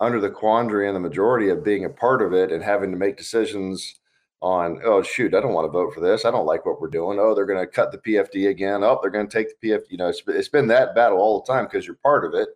under 0.00 0.20
the 0.20 0.30
quandary 0.30 0.86
and 0.86 0.96
the 0.96 1.00
majority 1.00 1.48
of 1.48 1.64
being 1.64 1.84
a 1.84 1.90
part 1.90 2.22
of 2.22 2.32
it 2.32 2.52
and 2.52 2.62
having 2.62 2.90
to 2.90 2.96
make 2.96 3.16
decisions 3.16 4.00
on, 4.42 4.80
oh, 4.84 5.02
shoot, 5.02 5.34
I 5.34 5.40
don't 5.40 5.54
want 5.54 5.66
to 5.66 5.72
vote 5.72 5.94
for 5.94 6.00
this. 6.00 6.24
I 6.24 6.30
don't 6.30 6.46
like 6.46 6.66
what 6.66 6.80
we're 6.80 6.88
doing. 6.88 7.18
Oh, 7.18 7.34
they're 7.34 7.46
going 7.46 7.64
to 7.64 7.66
cut 7.66 7.90
the 7.90 7.98
PFD 7.98 8.50
again. 8.50 8.84
Oh, 8.84 8.98
they're 9.00 9.10
going 9.10 9.26
to 9.26 9.32
take 9.32 9.58
the 9.60 9.68
PFD. 9.68 9.84
You 9.90 9.96
know, 9.96 10.08
it's, 10.08 10.22
it's 10.26 10.48
been 10.48 10.66
that 10.68 10.94
battle 10.94 11.18
all 11.18 11.40
the 11.40 11.50
time 11.50 11.64
because 11.64 11.86
you're 11.86 11.96
part 11.96 12.24
of 12.24 12.34
it. 12.34 12.50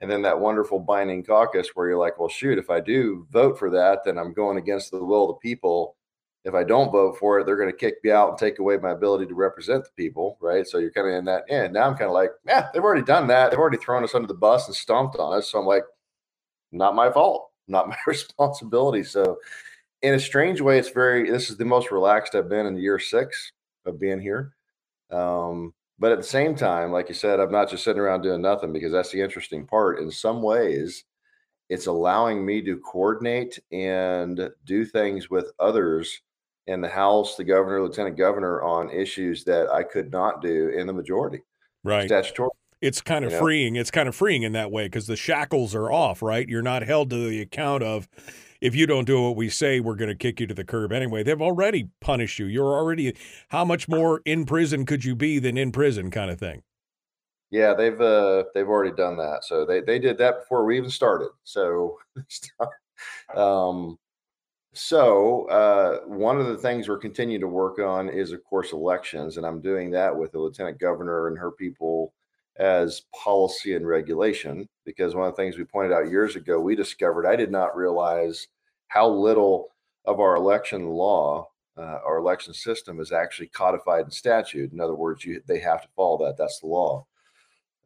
And 0.00 0.10
then 0.10 0.22
that 0.22 0.38
wonderful 0.38 0.78
binding 0.78 1.24
caucus 1.24 1.70
where 1.74 1.88
you're 1.88 1.98
like, 1.98 2.18
well, 2.18 2.28
shoot, 2.28 2.58
if 2.58 2.70
I 2.70 2.80
do 2.80 3.26
vote 3.30 3.58
for 3.58 3.68
that, 3.70 4.04
then 4.04 4.16
I'm 4.16 4.32
going 4.32 4.56
against 4.56 4.90
the 4.90 5.04
will 5.04 5.28
of 5.28 5.36
the 5.36 5.48
people 5.48 5.96
if 6.44 6.54
I 6.54 6.64
don't 6.64 6.90
vote 6.90 7.18
for 7.18 7.38
it, 7.38 7.44
they're 7.44 7.56
going 7.56 7.70
to 7.70 7.76
kick 7.76 7.96
me 8.02 8.10
out 8.10 8.30
and 8.30 8.38
take 8.38 8.58
away 8.58 8.78
my 8.78 8.92
ability 8.92 9.26
to 9.26 9.34
represent 9.34 9.84
the 9.84 9.90
people, 9.96 10.38
right? 10.40 10.66
So 10.66 10.78
you're 10.78 10.90
kind 10.90 11.08
of 11.08 11.14
in 11.14 11.24
that. 11.26 11.44
And 11.50 11.74
now 11.74 11.86
I'm 11.86 11.96
kind 11.96 12.08
of 12.08 12.14
like, 12.14 12.30
yeah, 12.46 12.68
they've 12.72 12.82
already 12.82 13.04
done 13.04 13.26
that. 13.26 13.50
They've 13.50 13.60
already 13.60 13.76
thrown 13.76 14.04
us 14.04 14.14
under 14.14 14.28
the 14.28 14.34
bus 14.34 14.66
and 14.66 14.74
stomped 14.74 15.16
on 15.16 15.36
us. 15.36 15.48
So 15.48 15.58
I'm 15.58 15.66
like, 15.66 15.84
not 16.72 16.94
my 16.94 17.10
fault, 17.10 17.50
not 17.68 17.88
my 17.88 17.96
responsibility. 18.06 19.02
So 19.02 19.38
in 20.02 20.14
a 20.14 20.20
strange 20.20 20.60
way, 20.60 20.78
it's 20.78 20.90
very. 20.90 21.30
This 21.30 21.50
is 21.50 21.56
the 21.56 21.64
most 21.64 21.90
relaxed 21.90 22.34
I've 22.34 22.48
been 22.48 22.66
in 22.66 22.76
year 22.76 22.98
six 22.98 23.52
of 23.86 24.00
being 24.00 24.20
here. 24.20 24.54
Um, 25.10 25.74
but 25.98 26.12
at 26.12 26.18
the 26.18 26.24
same 26.24 26.54
time, 26.54 26.92
like 26.92 27.08
you 27.08 27.14
said, 27.14 27.40
I'm 27.40 27.52
not 27.52 27.68
just 27.68 27.84
sitting 27.84 28.00
around 28.00 28.22
doing 28.22 28.40
nothing 28.40 28.72
because 28.72 28.92
that's 28.92 29.10
the 29.10 29.20
interesting 29.20 29.66
part. 29.66 29.98
In 29.98 30.10
some 30.10 30.40
ways, 30.40 31.04
it's 31.68 31.86
allowing 31.86 32.44
me 32.44 32.62
to 32.62 32.78
coordinate 32.78 33.58
and 33.70 34.50
do 34.64 34.84
things 34.84 35.28
with 35.28 35.52
others 35.58 36.22
in 36.66 36.80
the 36.80 36.88
House, 36.88 37.36
the 37.36 37.44
governor, 37.44 37.82
lieutenant 37.82 38.16
governor 38.16 38.62
on 38.62 38.90
issues 38.90 39.44
that 39.44 39.68
I 39.68 39.82
could 39.82 40.10
not 40.10 40.40
do 40.40 40.70
in 40.70 40.86
the 40.86 40.92
majority. 40.92 41.42
Right. 41.84 42.06
Statutory. 42.06 42.50
It's 42.80 43.00
kind 43.02 43.24
of 43.24 43.30
You 43.30 43.36
know? 43.36 43.38
freeing. 43.40 43.76
It's 43.76 43.90
kind 43.90 44.08
of 44.08 44.14
freeing 44.14 44.42
in 44.42 44.52
that 44.52 44.70
way 44.70 44.86
because 44.86 45.06
the 45.06 45.16
shackles 45.16 45.74
are 45.74 45.90
off, 45.92 46.22
right? 46.22 46.48
You're 46.48 46.62
not 46.62 46.82
held 46.82 47.10
to 47.10 47.28
the 47.28 47.40
account 47.42 47.82
of 47.82 48.08
if 48.60 48.74
you 48.74 48.86
don't 48.86 49.04
do 49.06 49.20
what 49.22 49.36
we 49.36 49.48
say, 49.48 49.80
we're 49.80 49.94
going 49.96 50.08
to 50.10 50.14
kick 50.14 50.40
you 50.40 50.46
to 50.46 50.54
the 50.54 50.64
curb 50.64 50.92
anyway. 50.92 51.22
They've 51.22 51.40
already 51.40 51.90
punished 52.00 52.38
you. 52.38 52.46
You're 52.46 52.74
already 52.74 53.14
how 53.50 53.64
much 53.64 53.88
more 53.88 54.22
in 54.24 54.46
prison 54.46 54.86
could 54.86 55.04
you 55.04 55.14
be 55.14 55.38
than 55.38 55.56
in 55.58 55.72
prison 55.72 56.10
kind 56.10 56.30
of 56.30 56.38
thing. 56.38 56.62
Yeah, 57.50 57.74
they've 57.74 58.00
uh 58.00 58.44
they've 58.54 58.68
already 58.68 58.94
done 58.94 59.16
that. 59.16 59.44
So 59.44 59.64
they 59.66 59.80
they 59.80 59.98
did 59.98 60.18
that 60.18 60.40
before 60.40 60.64
we 60.64 60.76
even 60.76 60.90
started. 60.90 61.30
So 61.44 61.98
um 63.34 63.98
so 64.74 65.46
uh 65.48 66.00
one 66.06 66.40
of 66.40 66.48
the 66.48 66.58
things 66.58 66.88
we're 66.88 66.98
continuing 66.98 67.40
to 67.42 67.48
work 67.48 67.78
on 67.80 68.08
is 68.08 68.32
of 68.32 68.44
course 68.44 68.72
elections 68.72 69.36
and 69.36 69.46
I'm 69.46 69.60
doing 69.62 69.90
that 69.92 70.16
with 70.16 70.32
the 70.32 70.40
lieutenant 70.40 70.78
governor 70.80 71.28
and 71.28 71.38
her 71.38 71.52
people 71.52 72.14
as 72.60 73.02
policy 73.14 73.74
and 73.74 73.86
regulation 73.86 74.68
because 74.84 75.14
one 75.14 75.26
of 75.26 75.34
the 75.34 75.42
things 75.42 75.56
we 75.56 75.64
pointed 75.64 75.92
out 75.92 76.10
years 76.10 76.36
ago 76.36 76.60
we 76.60 76.76
discovered 76.76 77.26
I 77.26 77.34
did 77.36 77.50
not 77.50 77.76
realize 77.76 78.48
how 78.88 79.08
little 79.08 79.68
of 80.04 80.20
our 80.20 80.36
election 80.36 80.90
law 80.90 81.48
uh, 81.78 82.00
our 82.04 82.18
election 82.18 82.52
system 82.52 83.00
is 83.00 83.12
actually 83.12 83.46
codified 83.46 84.04
in 84.04 84.10
statute. 84.10 84.72
In 84.72 84.80
other 84.80 84.94
words, 84.94 85.24
you, 85.24 85.40
they 85.46 85.60
have 85.60 85.80
to 85.80 85.88
follow 85.96 86.26
that. 86.26 86.36
That's 86.36 86.60
the 86.60 86.66
law 86.66 87.06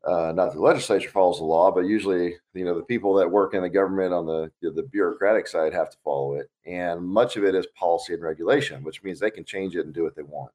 uh, 0.04 0.32
not 0.32 0.52
the 0.52 0.60
legislature 0.60 1.08
follows 1.08 1.38
the 1.38 1.44
law, 1.44 1.70
but 1.70 1.86
usually, 1.86 2.34
you 2.52 2.64
know, 2.64 2.74
the 2.74 2.82
people 2.82 3.14
that 3.14 3.30
work 3.30 3.54
in 3.54 3.62
the 3.62 3.68
government 3.68 4.12
on 4.12 4.26
the 4.26 4.50
the 4.60 4.82
bureaucratic 4.82 5.48
side 5.48 5.72
have 5.72 5.90
to 5.90 5.96
follow 6.04 6.34
it, 6.34 6.50
and 6.66 7.02
much 7.02 7.36
of 7.36 7.44
it 7.44 7.54
is 7.54 7.66
policy 7.74 8.12
and 8.12 8.22
regulation, 8.22 8.84
which 8.84 9.02
means 9.02 9.18
they 9.18 9.30
can 9.30 9.44
change 9.44 9.76
it 9.76 9.86
and 9.86 9.94
do 9.94 10.02
what 10.02 10.14
they 10.14 10.22
want. 10.22 10.52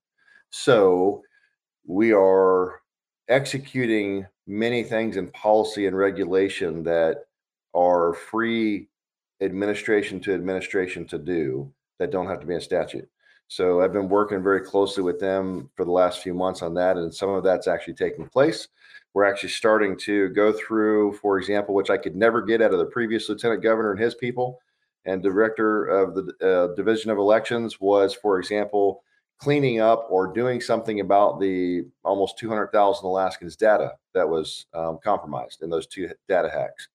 So, 0.51 1.23
we 1.85 2.13
are 2.13 2.81
executing 3.29 4.25
many 4.47 4.83
things 4.83 5.17
in 5.17 5.29
policy 5.31 5.85
and 5.85 5.97
regulation 5.97 6.83
that 6.83 7.25
are 7.73 8.13
free 8.13 8.87
administration 9.41 10.19
to 10.19 10.33
administration 10.33 11.05
to 11.05 11.17
do 11.17 11.71
that 11.99 12.11
don't 12.11 12.27
have 12.27 12.39
to 12.39 12.47
be 12.47 12.55
in 12.55 12.61
statute. 12.61 13.07
So 13.47 13.81
I've 13.81 13.93
been 13.93 14.09
working 14.09 14.43
very 14.43 14.61
closely 14.61 15.03
with 15.03 15.19
them 15.19 15.69
for 15.75 15.85
the 15.85 15.91
last 15.91 16.21
few 16.21 16.33
months 16.33 16.61
on 16.61 16.73
that, 16.75 16.97
and 16.97 17.13
some 17.13 17.29
of 17.29 17.43
that's 17.43 17.67
actually 17.67 17.95
taking 17.95 18.27
place 18.27 18.67
we're 19.13 19.25
actually 19.25 19.49
starting 19.49 19.97
to 19.97 20.29
go 20.29 20.53
through, 20.53 21.13
for 21.13 21.39
example, 21.39 21.73
which 21.73 21.89
I 21.89 21.97
could 21.97 22.15
never 22.15 22.41
get 22.41 22.61
out 22.61 22.73
of 22.73 22.79
the 22.79 22.85
previous 22.85 23.27
lieutenant 23.27 23.63
governor 23.63 23.91
and 23.91 23.99
his 23.99 24.15
people 24.15 24.59
and 25.05 25.23
director 25.23 25.85
of 25.85 26.15
the 26.15 26.33
uh, 26.41 26.75
division 26.75 27.09
of 27.09 27.17
elections 27.17 27.79
was, 27.79 28.13
for 28.13 28.39
example, 28.39 29.03
cleaning 29.39 29.79
up 29.79 30.05
or 30.09 30.33
doing 30.33 30.61
something 30.61 30.99
about 30.99 31.39
the 31.39 31.85
almost 32.03 32.37
200,000 32.37 33.05
Alaskans 33.05 33.55
data 33.55 33.93
that 34.13 34.27
was 34.27 34.65
um, 34.73 34.99
compromised 35.03 35.63
in 35.63 35.69
those 35.69 35.87
two 35.87 36.09
data 36.27 36.49
hacks. 36.49 36.89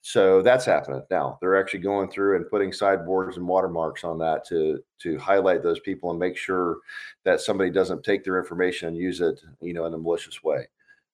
So 0.00 0.42
that's 0.42 0.66
happening 0.66 1.02
now. 1.10 1.38
They're 1.40 1.58
actually 1.58 1.80
going 1.80 2.10
through 2.10 2.36
and 2.36 2.50
putting 2.50 2.72
sideboards 2.72 3.38
and 3.38 3.48
watermarks 3.48 4.04
on 4.04 4.18
that 4.18 4.46
to 4.48 4.82
to 5.00 5.18
highlight 5.18 5.62
those 5.62 5.80
people 5.80 6.10
and 6.10 6.18
make 6.18 6.36
sure 6.36 6.78
that 7.24 7.40
somebody 7.40 7.70
doesn't 7.70 8.04
take 8.04 8.22
their 8.22 8.38
information 8.38 8.88
and 8.88 8.96
use 8.98 9.22
it, 9.22 9.40
you 9.62 9.72
know, 9.72 9.86
in 9.86 9.94
a 9.94 9.98
malicious 9.98 10.42
way 10.42 10.68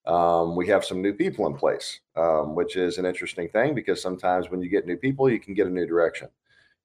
um, 0.06 0.56
we 0.56 0.66
have 0.68 0.84
some 0.84 1.02
new 1.02 1.12
people 1.12 1.46
in 1.46 1.54
place, 1.54 2.00
um, 2.16 2.54
which 2.54 2.76
is 2.76 2.98
an 2.98 3.04
interesting 3.04 3.48
thing 3.48 3.74
because 3.74 4.00
sometimes 4.00 4.50
when 4.50 4.60
you 4.62 4.68
get 4.68 4.86
new 4.86 4.96
people, 4.96 5.28
you 5.30 5.38
can 5.38 5.54
get 5.54 5.66
a 5.66 5.70
new 5.70 5.86
direction. 5.86 6.28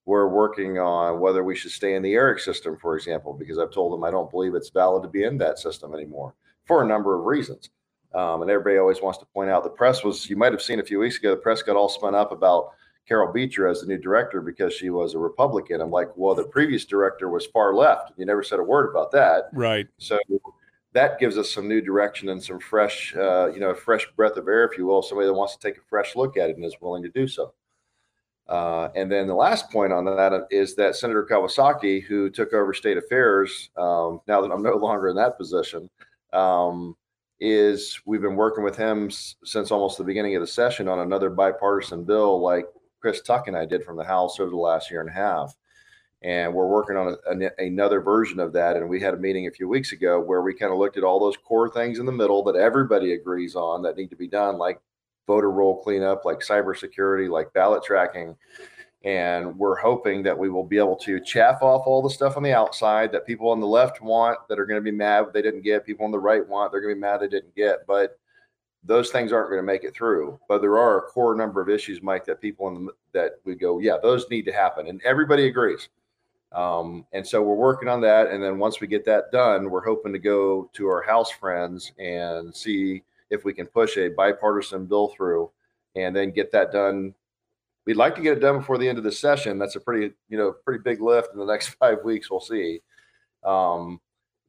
We're 0.06 0.28
working 0.28 0.78
on 0.78 1.20
whether 1.20 1.44
we 1.44 1.56
should 1.56 1.72
stay 1.72 1.96
in 1.96 2.04
the 2.04 2.14
ERIC 2.14 2.40
system, 2.40 2.78
for 2.78 2.96
example, 2.96 3.34
because 3.34 3.58
I've 3.58 3.72
told 3.72 3.92
them 3.92 4.04
I 4.04 4.12
don't 4.12 4.30
believe 4.30 4.54
it's 4.54 4.70
valid 4.70 5.04
to 5.04 5.10
be 5.10 5.24
in 5.24 5.38
that 5.40 5.58
system 5.58 5.94
anymore 5.94 6.36
for 6.66 6.84
a 6.84 6.88
number 6.88 7.18
of 7.18 7.26
reasons. 7.26 7.70
Um, 8.14 8.42
and 8.42 8.50
everybody 8.50 8.78
always 8.78 9.02
wants 9.02 9.18
to 9.20 9.26
point 9.26 9.50
out 9.50 9.64
the 9.64 9.70
press 9.70 10.04
was, 10.04 10.30
you 10.30 10.38
might 10.38 10.54
have 10.54 10.62
seen 10.62 10.80
a 10.80 10.86
few 10.86 11.00
weeks 11.00 11.18
ago, 11.18 11.32
the 11.32 11.38
press 11.38 11.62
got 11.62 11.76
all 11.76 11.90
spun 11.90 12.16
up 12.16 12.32
about 12.32 12.72
Carol 13.08 13.32
Beecher 13.32 13.68
as 13.68 13.82
the 13.82 13.88
new 13.88 13.98
director 13.98 14.42
because 14.42 14.74
she 14.74 14.90
was 14.90 15.14
a 15.14 15.20
Republican. 15.20 15.82
I'm 15.82 15.92
like, 15.92 16.10
well, 16.16 16.34
the 16.34 16.46
previous 16.46 16.86
director 16.86 17.30
was 17.30 17.46
far 17.48 17.74
left. 17.76 18.14
You 18.18 18.26
never 18.26 18.42
said 18.44 18.60
a 18.60 18.64
word 18.64 18.90
about 18.90 19.12
that. 19.12 19.50
Right. 19.54 19.88
So 19.98 20.18
that 20.94 21.20
gives 21.20 21.38
us 21.38 21.52
some 21.52 21.68
new 21.68 21.82
direction 21.82 22.30
and 22.30 22.42
some 22.42 22.60
fresh, 22.60 23.14
uh, 23.16 23.52
you 23.54 23.60
know, 23.60 23.72
a 23.72 23.76
fresh 23.76 24.08
breath 24.16 24.38
of 24.38 24.48
air, 24.48 24.64
if 24.64 24.78
you 24.78 24.86
will, 24.86 25.02
somebody 25.02 25.28
that 25.28 25.34
wants 25.34 25.56
to 25.56 25.60
take 25.60 25.78
a 25.78 25.86
fresh 25.90 26.16
look 26.16 26.38
at 26.38 26.50
it 26.50 26.56
and 26.56 26.66
is 26.66 26.78
willing 26.80 27.04
to 27.04 27.10
do 27.10 27.28
so. 27.28 27.54
Uh, 28.48 28.90
and 28.96 29.12
then 29.12 29.28
the 29.28 29.34
last 29.34 29.72
point 29.72 29.92
on 29.92 30.06
that 30.06 30.48
is 30.52 30.76
that 30.76 30.96
Senator 30.96 31.28
Kawasaki, 31.30 32.04
who 32.04 32.30
took 32.30 32.54
over 32.54 32.74
state 32.74 32.98
affairs, 32.98 33.70
um, 33.78 34.22
now 34.28 34.42
that 34.42 34.52
I'm 34.52 34.62
no 34.62 34.76
longer 34.76 35.10
in 35.10 35.16
that 35.16 35.38
position, 35.38 35.90
um, 36.34 36.96
is 37.40 38.00
we've 38.06 38.22
been 38.22 38.36
working 38.36 38.64
with 38.64 38.78
him 38.78 39.08
s- 39.08 39.36
since 39.44 39.72
almost 39.72 39.98
the 39.98 40.04
beginning 40.04 40.36
of 40.36 40.42
the 40.42 40.48
session 40.48 40.88
on 40.88 41.00
another 41.00 41.30
bipartisan 41.30 42.04
bill, 42.04 42.40
like 42.40 42.66
Chris 43.02 43.22
Tuck 43.22 43.48
and 43.48 43.58
I 43.58 43.66
did 43.66 43.84
from 43.84 43.98
the 43.98 44.04
House 44.04 44.40
over 44.40 44.50
the 44.50 44.56
last 44.56 44.90
year 44.90 45.02
and 45.02 45.10
a 45.10 45.14
half 45.14 45.56
and 46.26 46.54
we're 46.54 46.68
working 46.68 46.98
on 46.98 47.16
a, 47.28 47.64
another 47.64 48.02
version 48.02 48.40
of 48.40 48.52
that. 48.54 48.76
And 48.76 48.90
we 48.90 49.00
had 49.00 49.14
a 49.14 49.18
meeting 49.18 49.46
a 49.46 49.52
few 49.52 49.70
weeks 49.70 49.92
ago 49.92 50.20
where 50.20 50.42
we 50.42 50.56
kind 50.56 50.72
of 50.74 50.80
looked 50.80 50.98
at 50.98 51.04
all 51.04 51.20
those 51.20 51.38
core 51.38 51.70
things 51.70 52.00
in 52.00 52.06
the 52.08 52.12
middle 52.12 52.44
that 52.46 52.56
everybody 52.56 53.14
agrees 53.14 53.56
on 53.56 53.84
that 53.84 53.96
need 53.96 54.10
to 54.10 54.16
be 54.16 54.28
done, 54.28 54.58
like 54.58 54.80
voter 55.28 55.52
roll 55.52 55.82
cleanup, 55.82 56.26
like 56.26 56.40
cybersecurity, 56.40 57.30
like 57.30 57.54
ballot 57.54 57.84
tracking. 57.84 58.36
And 59.04 59.56
we're 59.58 59.76
hoping 59.76 60.24
that 60.24 60.38
we 60.38 60.50
will 60.50 60.64
be 60.64 60.80
able 60.80 60.96
to 60.98 61.20
chaff 61.20 61.62
off 61.62 61.86
all 61.86 62.02
the 62.02 62.10
stuff 62.10 62.38
on 62.38 62.44
the 62.44 62.54
outside 62.54 63.12
that 63.12 63.28
people 63.28 63.50
on 63.50 63.60
the 63.60 63.68
left 63.68 64.02
want 64.02 64.40
that 64.50 64.60
are 64.60 64.66
going 64.66 64.80
to 64.80 64.84
be 64.84 64.96
mad 64.96 65.26
they 65.32 65.44
didn't 65.44 65.62
get. 65.62 65.86
People 65.86 66.06
on 66.06 66.12
the 66.12 66.18
right 66.18 66.48
want 66.48 66.72
they're 66.72 66.82
going 66.82 66.94
to 66.94 66.96
be 66.96 67.02
mad 67.02 67.20
they 67.20 67.28
didn't 67.28 67.56
get. 67.56 67.86
But 67.86 68.18
those 68.84 69.10
things 69.10 69.32
aren't 69.32 69.50
going 69.50 69.62
to 69.62 69.66
make 69.66 69.84
it 69.84 69.94
through. 69.94 70.40
But 70.48 70.62
there 70.62 70.78
are 70.78 71.00
a 71.00 71.02
core 71.04 71.36
number 71.36 71.62
of 71.62 71.70
issues, 71.70 72.02
Mike, 72.02 72.26
that 72.26 72.42
people 72.42 72.68
in 72.70 72.86
the, 72.86 72.92
that 73.14 73.40
we 73.44 73.56
go, 73.56 73.80
yeah, 73.80 73.98
those 74.02 74.30
need 74.30 74.46
to 74.46 74.52
happen, 74.52 74.88
and 74.88 75.02
everybody 75.04 75.48
agrees. 75.48 75.90
Um, 76.52 77.06
and 77.12 77.26
so 77.28 77.42
we're 77.42 77.56
working 77.56 77.90
on 77.90 78.00
that. 78.02 78.30
And 78.30 78.42
then 78.42 78.60
once 78.60 78.80
we 78.80 78.88
get 78.88 79.06
that 79.06 79.32
done, 79.32 79.70
we're 79.70 79.84
hoping 79.84 80.14
to 80.14 80.20
go 80.20 80.70
to 80.74 80.88
our 80.88 81.02
House 81.02 81.30
friends 81.30 81.92
and 82.00 82.56
see 82.56 83.04
if 83.30 83.44
we 83.44 83.54
can 83.54 83.68
push 83.68 83.98
a 83.98 84.10
bipartisan 84.10 84.86
bill 84.86 85.10
through 85.10 85.52
and 85.96 86.16
then 86.16 86.32
get 86.32 86.52
that 86.52 86.72
done. 86.72 87.14
We'd 87.86 87.98
like 87.98 88.16
to 88.16 88.22
get 88.22 88.38
it 88.38 88.42
done 88.42 88.60
before 88.60 88.78
the 88.78 88.88
end 88.88 88.98
of 88.98 89.04
the 89.04 89.12
session. 89.12 89.60
That's 89.60 89.76
a 89.76 89.80
pretty, 89.80 90.14
you 90.30 90.38
know, 90.38 90.54
pretty 90.64 90.82
big 90.84 91.02
lift 91.02 91.34
in 91.34 91.40
the 91.40 91.46
next 91.52 91.70
five 91.80 92.00
weeks. 92.04 92.30
We'll 92.30 92.40
see. 92.40 92.82
Um, 93.44 94.00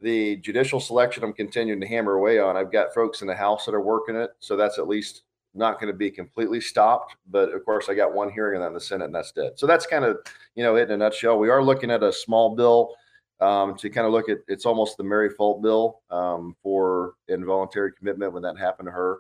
the 0.00 0.36
judicial 0.36 0.80
selection, 0.80 1.24
I'm 1.24 1.32
continuing 1.32 1.80
to 1.80 1.86
hammer 1.86 2.14
away 2.14 2.38
on. 2.38 2.56
I've 2.56 2.72
got 2.72 2.94
folks 2.94 3.22
in 3.22 3.26
the 3.26 3.34
House 3.34 3.64
that 3.66 3.74
are 3.74 3.80
working 3.80 4.16
it. 4.16 4.30
So 4.40 4.56
that's 4.56 4.78
at 4.78 4.88
least 4.88 5.22
not 5.54 5.80
going 5.80 5.92
to 5.92 5.96
be 5.96 6.10
completely 6.10 6.60
stopped. 6.60 7.16
But 7.30 7.52
of 7.52 7.64
course, 7.64 7.88
I 7.88 7.94
got 7.94 8.14
one 8.14 8.30
hearing 8.30 8.56
on 8.56 8.62
that 8.62 8.68
in 8.68 8.74
the 8.74 8.80
Senate, 8.80 9.06
and 9.06 9.14
that's 9.14 9.32
dead. 9.32 9.52
So 9.56 9.66
that's 9.66 9.86
kind 9.86 10.04
of 10.04 10.18
you 10.54 10.62
know 10.62 10.76
it 10.76 10.90
in 10.90 10.92
a 10.92 10.96
nutshell. 10.96 11.38
We 11.38 11.48
are 11.48 11.62
looking 11.62 11.90
at 11.90 12.02
a 12.02 12.12
small 12.12 12.54
bill 12.54 12.94
um, 13.40 13.76
to 13.76 13.90
kind 13.90 14.06
of 14.06 14.12
look 14.12 14.28
at. 14.28 14.38
It's 14.48 14.66
almost 14.66 14.96
the 14.96 15.04
Mary 15.04 15.30
Fulp 15.30 15.62
bill 15.62 16.02
um, 16.10 16.56
for 16.62 17.14
involuntary 17.28 17.92
commitment 17.92 18.32
when 18.32 18.42
that 18.42 18.58
happened 18.58 18.86
to 18.86 18.92
her 18.92 19.14
a 19.14 19.18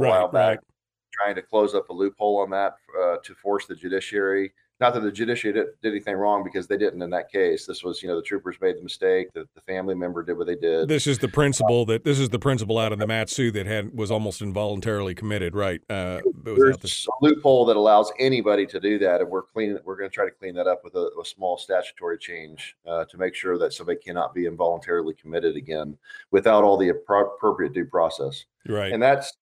Right, 0.00 0.08
while 0.10 0.28
back. 0.28 0.58
right. 0.58 0.66
Trying 1.12 1.34
to 1.36 1.42
close 1.42 1.74
up 1.74 1.88
a 1.88 1.92
loophole 1.92 2.38
on 2.40 2.50
that 2.50 2.74
uh, 3.00 3.16
to 3.24 3.34
force 3.34 3.66
the 3.66 3.74
judiciary 3.74 4.52
not 4.80 4.94
that 4.94 5.00
the 5.00 5.10
judiciary 5.10 5.52
did, 5.52 5.66
did 5.82 5.90
anything 5.90 6.14
wrong 6.14 6.44
because 6.44 6.66
they 6.66 6.76
didn't 6.76 7.02
in 7.02 7.10
that 7.10 7.30
case. 7.30 7.66
This 7.66 7.82
was, 7.82 8.02
you 8.02 8.08
know, 8.08 8.16
the 8.16 8.22
troopers 8.22 8.56
made 8.60 8.76
the 8.76 8.82
mistake. 8.82 9.28
The, 9.34 9.48
the 9.54 9.60
family 9.62 9.94
member 9.94 10.22
did 10.22 10.38
what 10.38 10.46
they 10.46 10.54
did. 10.54 10.88
This 10.88 11.06
is 11.06 11.18
the 11.18 11.28
principle 11.28 11.84
that 11.86 12.04
this 12.04 12.18
is 12.18 12.28
the 12.28 12.38
principle 12.38 12.78
out 12.78 12.92
of 12.92 12.98
the 12.98 13.06
Mat-Su 13.06 13.50
that 13.52 13.66
had 13.66 13.96
was 13.96 14.10
almost 14.10 14.40
involuntarily 14.40 15.14
committed, 15.14 15.56
right? 15.56 15.80
Uh, 15.90 16.20
There's 16.44 17.06
a 17.08 17.24
loophole 17.24 17.64
that 17.66 17.76
allows 17.76 18.12
anybody 18.18 18.66
to 18.66 18.78
do 18.78 18.98
that, 19.00 19.20
and 19.20 19.28
we're 19.28 19.42
cleaning. 19.42 19.78
We're 19.84 19.96
going 19.96 20.10
to 20.10 20.14
try 20.14 20.24
to 20.24 20.30
clean 20.30 20.54
that 20.54 20.66
up 20.66 20.84
with 20.84 20.94
a, 20.94 21.10
a 21.20 21.24
small 21.24 21.58
statutory 21.58 22.18
change 22.18 22.76
uh, 22.86 23.04
to 23.06 23.18
make 23.18 23.34
sure 23.34 23.58
that 23.58 23.72
somebody 23.72 23.98
cannot 23.98 24.34
be 24.34 24.46
involuntarily 24.46 25.14
committed 25.14 25.56
again 25.56 25.96
without 26.30 26.62
all 26.62 26.76
the 26.76 26.92
appro- 26.92 27.34
appropriate 27.34 27.72
due 27.72 27.86
process. 27.86 28.44
Right. 28.68 28.92
And 28.92 29.02
that's 29.02 29.36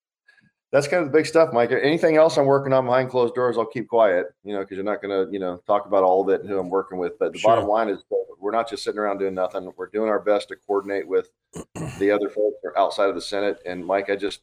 that's 0.73 0.89
kind 0.89 1.03
of 1.05 1.13
the 1.13 1.17
big 1.17 1.27
stuff, 1.27 1.53
Mike. 1.53 1.71
Anything 1.71 2.17
else 2.17 2.37
I'm 2.37 2.47
working 2.47 2.73
on 2.73 2.87
behind 2.87 3.09
closed 3.11 3.35
doors, 3.35 3.57
I'll 3.57 3.67
keep 3.67 3.89
quiet, 3.89 4.27
you 4.45 4.53
know, 4.53 4.61
because 4.61 4.77
you're 4.77 4.85
not 4.85 5.01
going 5.01 5.27
to, 5.27 5.33
you 5.33 5.39
know, 5.39 5.63
talk 5.67 5.87
about 5.87 6.03
all 6.03 6.23
of 6.23 6.29
it 6.29 6.41
and 6.41 6.51
who 6.51 6.59
I'm 6.59 6.71
working 6.71 6.99
with. 6.99 7.19
But 7.19 7.33
the 7.33 7.39
Sure. 7.39 7.53
bottom 7.55 7.69
line 7.69 7.89
is 7.89 8.03
we're 8.41 8.51
not 8.51 8.69
just 8.69 8.83
sitting 8.85 8.99
around 8.99 9.19
doing 9.19 9.35
nothing. 9.35 9.71
We're 9.77 9.89
doing 9.89 10.09
our 10.09 10.19
best 10.21 10.49
to 10.49 10.57
coordinate 10.57 11.07
with 11.07 11.31
the 11.99 12.11
other 12.11 12.29
folks 12.29 12.57
outside 12.77 13.09
of 13.09 13.15
the 13.15 13.21
Senate. 13.21 13.61
And 13.65 13.85
Mike, 13.85 14.11
I 14.11 14.17
just, 14.17 14.41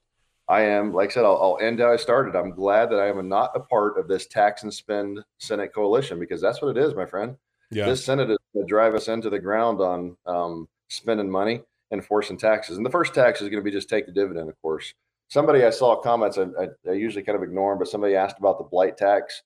I 0.48 0.62
am, 0.62 0.94
like 0.94 1.12
I 1.12 1.14
said, 1.14 1.26
I'll, 1.26 1.40
I'll 1.42 1.58
end 1.62 1.80
how 1.80 1.92
I 1.92 1.98
started. 1.98 2.36
I'm 2.36 2.52
glad 2.52 2.90
that 2.92 3.00
I 3.00 3.08
am 3.08 3.30
not 3.30 3.52
a 3.56 3.60
part 3.60 3.98
of 3.98 4.08
this 4.08 4.26
tax 4.28 4.64
and 4.64 4.74
spend 4.74 5.24
Senate 5.40 5.74
coalition 5.74 6.20
because 6.20 6.42
that's 6.42 6.62
what 6.62 6.76
it 6.76 6.84
is, 6.84 6.96
my 6.96 7.06
friend. 7.06 7.36
Yeah. 7.70 7.86
This 7.86 8.04
Senate 8.04 8.30
is 8.30 8.38
going 8.54 8.66
to 8.66 8.70
drive 8.70 8.96
us 8.96 9.08
into 9.08 9.30
the 9.30 9.40
ground 9.40 9.82
on 9.82 10.18
um, 10.26 10.68
spending 10.90 11.30
money 11.30 11.62
and 11.92 12.04
forcing 12.04 12.38
taxes. 12.38 12.78
And 12.78 12.86
the 12.86 12.90
first 12.90 13.14
tax 13.14 13.42
is 13.42 13.50
going 13.50 13.62
to 13.62 13.64
be 13.64 13.72
just 13.72 13.90
take 13.90 14.06
the 14.06 14.12
dividend, 14.12 14.50
of 14.50 14.62
course. 14.62 14.94
Somebody 15.28 15.64
I 15.64 15.70
saw 15.70 16.00
comments, 16.00 16.38
I, 16.38 16.44
I, 16.60 16.68
I 16.90 16.94
usually 16.94 17.24
kind 17.24 17.36
of 17.36 17.44
ignore 17.44 17.72
them, 17.72 17.80
but 17.80 17.88
somebody 17.88 18.16
asked 18.16 18.38
about 18.40 18.58
the 18.58 18.66
blight 18.66 18.98
tax. 18.98 19.42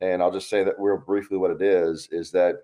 And 0.00 0.22
I'll 0.22 0.32
just 0.32 0.50
say 0.50 0.64
that 0.64 0.74
real 0.78 0.98
briefly 0.98 1.38
what 1.38 1.52
it 1.52 1.62
is, 1.62 2.08
is 2.10 2.32
that 2.32 2.56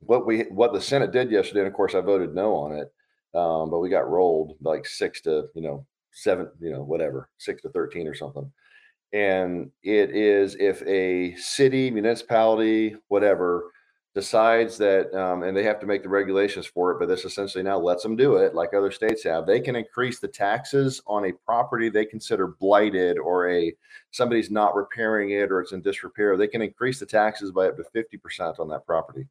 what 0.00 0.26
we 0.26 0.42
what 0.44 0.72
the 0.72 0.80
Senate 0.80 1.12
did 1.12 1.30
yesterday, 1.30 1.60
and 1.60 1.68
of 1.68 1.74
course 1.74 1.94
I 1.94 2.00
voted 2.00 2.34
no 2.34 2.54
on 2.54 2.72
it, 2.72 2.92
um, 3.34 3.70
but 3.70 3.80
we 3.80 3.88
got 3.88 4.08
rolled 4.08 4.56
like 4.60 4.86
six 4.86 5.20
to, 5.22 5.48
you 5.54 5.62
know, 5.62 5.86
seven, 6.12 6.48
you 6.60 6.70
know, 6.70 6.82
whatever, 6.82 7.28
six 7.38 7.62
to 7.62 7.68
13 7.70 8.06
or 8.06 8.14
something. 8.14 8.50
And 9.12 9.70
it 9.82 10.10
is 10.10 10.56
if 10.58 10.82
a 10.86 11.34
city, 11.36 11.90
municipality, 11.90 12.96
whatever, 13.08 13.70
decides 14.14 14.78
that, 14.78 15.14
um, 15.14 15.42
and 15.42 15.56
they 15.56 15.62
have 15.62 15.78
to 15.80 15.86
make 15.86 16.02
the 16.02 16.08
regulations 16.08 16.66
for 16.66 16.90
it, 16.90 16.98
but 16.98 17.08
this 17.08 17.24
essentially 17.24 17.62
now 17.62 17.78
lets 17.78 18.02
them 18.02 18.16
do 18.16 18.36
it 18.36 18.54
like 18.54 18.74
other 18.74 18.90
states 18.90 19.22
have. 19.24 19.46
They 19.46 19.60
can 19.60 19.76
increase 19.76 20.18
the 20.18 20.28
taxes 20.28 21.00
on 21.06 21.26
a 21.26 21.32
property 21.44 21.88
they 21.88 22.04
consider 22.04 22.48
blighted 22.48 23.18
or 23.18 23.50
a 23.50 23.72
somebody's 24.10 24.50
not 24.50 24.74
repairing 24.74 25.30
it 25.30 25.52
or 25.52 25.60
it's 25.60 25.72
in 25.72 25.82
disrepair. 25.82 26.36
They 26.36 26.48
can 26.48 26.62
increase 26.62 26.98
the 26.98 27.06
taxes 27.06 27.52
by 27.52 27.68
up 27.68 27.76
to 27.76 27.84
50% 27.94 28.58
on 28.58 28.68
that 28.68 28.86
property. 28.86 29.26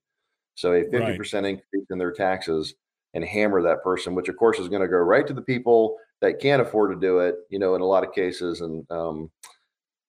So 0.56 0.74
a 0.74 0.86
50% 0.86 1.48
increase 1.48 1.88
in 1.90 1.98
their 1.98 2.12
taxes 2.12 2.76
and 3.14 3.24
hammer 3.24 3.62
that 3.62 3.84
person, 3.84 4.16
which 4.16 4.30
of 4.30 4.38
course 4.38 4.60
is 4.60 4.70
going 4.70 4.82
to 4.82 4.88
go 4.88 4.98
right 4.98 5.26
to 5.28 5.34
the 5.34 5.41
people 5.41 5.98
that 6.22 6.40
can't 6.40 6.62
afford 6.62 6.91
to 6.91 6.99
do 6.99 7.20
it, 7.20 7.36
you 7.49 7.60
know, 7.60 7.76
in 7.76 7.82
a 7.82 7.86
lot 7.86 8.04
of 8.04 8.14
cases. 8.14 8.62
And, 8.62 8.90
um, 8.91 9.32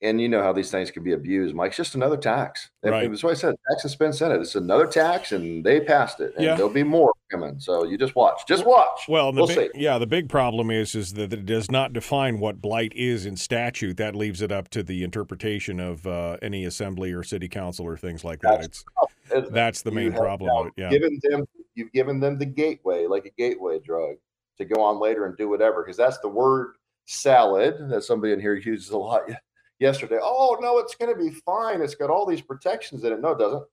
and 0.01 0.21
you 0.21 0.29
know 0.29 0.43
how 0.43 0.53
these 0.53 0.71
things 0.71 0.91
can 0.93 1.03
be 1.03 1.13
abused, 1.13 1.55
Mike. 1.55 1.69
It's 1.69 1.77
just 1.77 1.95
another 1.97 2.17
tax. 2.17 2.71
Right. 2.85 3.09
That's 3.11 3.25
why 3.25 3.31
I 3.31 3.35
said 3.35 3.57
tax 3.69 3.83
and 3.83 3.91
spend 3.91 4.15
Senate. 4.15 4.41
It's 4.41 4.55
another 4.55 4.87
tax, 4.87 5.33
and 5.33 5.65
they 5.65 5.81
passed 5.81 6.21
it. 6.21 6.35
And 6.37 6.45
Yeah. 6.45 6.55
there'll 6.55 6.71
be 6.71 6.85
more 6.85 7.13
coming. 7.31 7.59
So 7.59 7.85
you 7.85 7.99
just 7.99 8.15
watch. 8.15 8.47
Just 8.47 8.65
watch. 8.65 9.01
Well, 9.09 9.33
the 9.33 9.39
we'll 9.43 9.49
big, 9.49 9.73
see. 9.75 9.81
yeah, 9.83 9.99
the 9.99 10.07
big 10.07 10.29
problem 10.29 10.71
is 10.71 10.95
is 10.95 11.15
that 11.15 11.33
it 11.33 11.45
does 11.47 11.71
not 11.71 11.93
define 11.93 12.39
what 12.39 12.61
blight 12.63 12.93
is 12.95 13.27
in 13.27 13.37
statute. 13.37 13.97
That 13.97 14.15
leaves 14.15 14.41
it 14.41 14.53
up 14.53 14.69
to 14.71 14.83
the 14.85 15.03
interpretation 15.03 15.81
of 15.81 16.07
uh, 16.07 16.37
any 16.43 16.65
assembly 16.65 17.13
or 17.13 17.25
city 17.25 17.49
council 17.49 17.85
or 17.85 17.97
things 17.97 18.23
like 18.25 18.41
that. 18.43 18.65
It's 18.65 18.85
that's 19.51 19.83
the 19.83 19.91
main 19.91 20.13
problem. 20.13 20.49
now 20.49 20.61
of 20.61 20.67
it, 20.69 20.73
Yeah, 20.77 20.91
Given 20.91 21.19
them, 21.23 21.47
you've 21.75 21.93
given 21.93 22.21
them 22.21 22.39
the 22.39 22.47
gateway, 22.47 23.07
like 23.07 23.27
a 23.27 23.31
gateway 23.31 23.79
drug, 23.81 24.17
to 24.59 24.65
go 24.65 24.81
on 24.81 25.01
later 25.01 25.27
and 25.27 25.37
do 25.37 25.49
whatever. 25.49 25.83
Because 25.83 25.97
that's 25.97 26.19
the 26.19 26.29
word 26.29 26.77
salad 27.07 27.89
that 27.91 28.05
somebody 28.05 28.33
in 28.33 28.41
here 28.41 28.55
uses 28.55 28.91
a 28.91 28.99
lot 28.99 29.23
yesterday. 29.79 30.19
Oh 30.23 30.57
no, 30.61 30.79
it's 30.79 30.95
going 30.95 31.13
to 31.13 31.19
be 31.19 31.31
fine. 31.47 31.81
It's 31.83 31.95
got 31.95 32.11
all 32.11 32.27
these 32.27 32.43
protections 32.43 33.05
in 33.05 33.13
it. 33.13 33.21
No, 33.21 33.31
it 33.31 33.39
doesn't. 33.39 33.65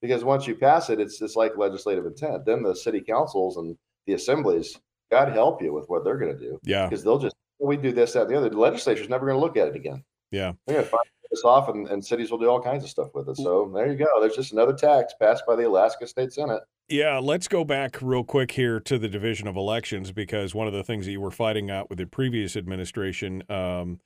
Because 0.00 0.24
once 0.24 0.46
you 0.46 0.54
pass 0.56 0.90
it, 0.90 0.98
it's 1.00 1.20
it's 1.22 1.36
like 1.36 1.56
legislative 1.56 2.06
intent. 2.06 2.44
Then 2.44 2.62
the 2.62 2.74
city 2.74 3.00
councils 3.00 3.56
and 3.56 3.76
the 4.06 4.14
assemblies, 4.14 4.76
God 5.10 5.32
help 5.32 5.62
you 5.62 5.72
with 5.72 5.86
what 5.88 6.04
they're 6.04 6.18
going 6.18 6.36
to 6.36 6.38
do. 6.38 6.58
yeah, 6.64 6.88
Because 6.88 7.04
they'll 7.04 7.18
just 7.18 7.36
we 7.60 7.76
do 7.76 7.92
this, 7.92 8.14
that, 8.14 8.22
and 8.22 8.30
the 8.30 8.36
other. 8.36 8.48
The 8.48 8.58
legislature's 8.58 9.08
never 9.08 9.26
going 9.26 9.38
to 9.38 9.40
look 9.40 9.56
at 9.56 9.68
it 9.68 9.76
again. 9.76 10.02
yeah. 10.32 10.52
They're 10.66 10.74
going 10.76 10.84
to 10.84 10.90
find 10.90 11.04
this 11.30 11.44
off, 11.44 11.68
and, 11.68 11.86
and 11.86 12.04
cities 12.04 12.32
will 12.32 12.38
do 12.38 12.48
all 12.50 12.60
kinds 12.60 12.82
of 12.82 12.90
stuff 12.90 13.14
with 13.14 13.28
it. 13.28 13.36
So 13.36 13.70
there 13.72 13.86
you 13.88 13.96
go. 13.96 14.06
There's 14.20 14.34
just 14.34 14.52
another 14.52 14.72
tax 14.72 15.14
passed 15.20 15.44
by 15.46 15.54
the 15.54 15.68
Alaska 15.68 16.08
State 16.08 16.32
Senate. 16.32 16.60
Yeah, 16.88 17.20
let's 17.20 17.46
go 17.46 17.64
back 17.64 17.98
real 18.02 18.24
quick 18.24 18.50
here 18.50 18.80
to 18.80 18.98
the 18.98 19.08
division 19.08 19.46
of 19.46 19.54
elections 19.56 20.10
because 20.10 20.56
one 20.56 20.66
of 20.66 20.72
the 20.72 20.82
things 20.82 21.06
that 21.06 21.12
you 21.12 21.20
were 21.20 21.30
fighting 21.30 21.70
out 21.70 21.88
with 21.88 21.98
the 21.98 22.06
previous 22.06 22.56
administration, 22.56 23.44
um, 23.48 24.00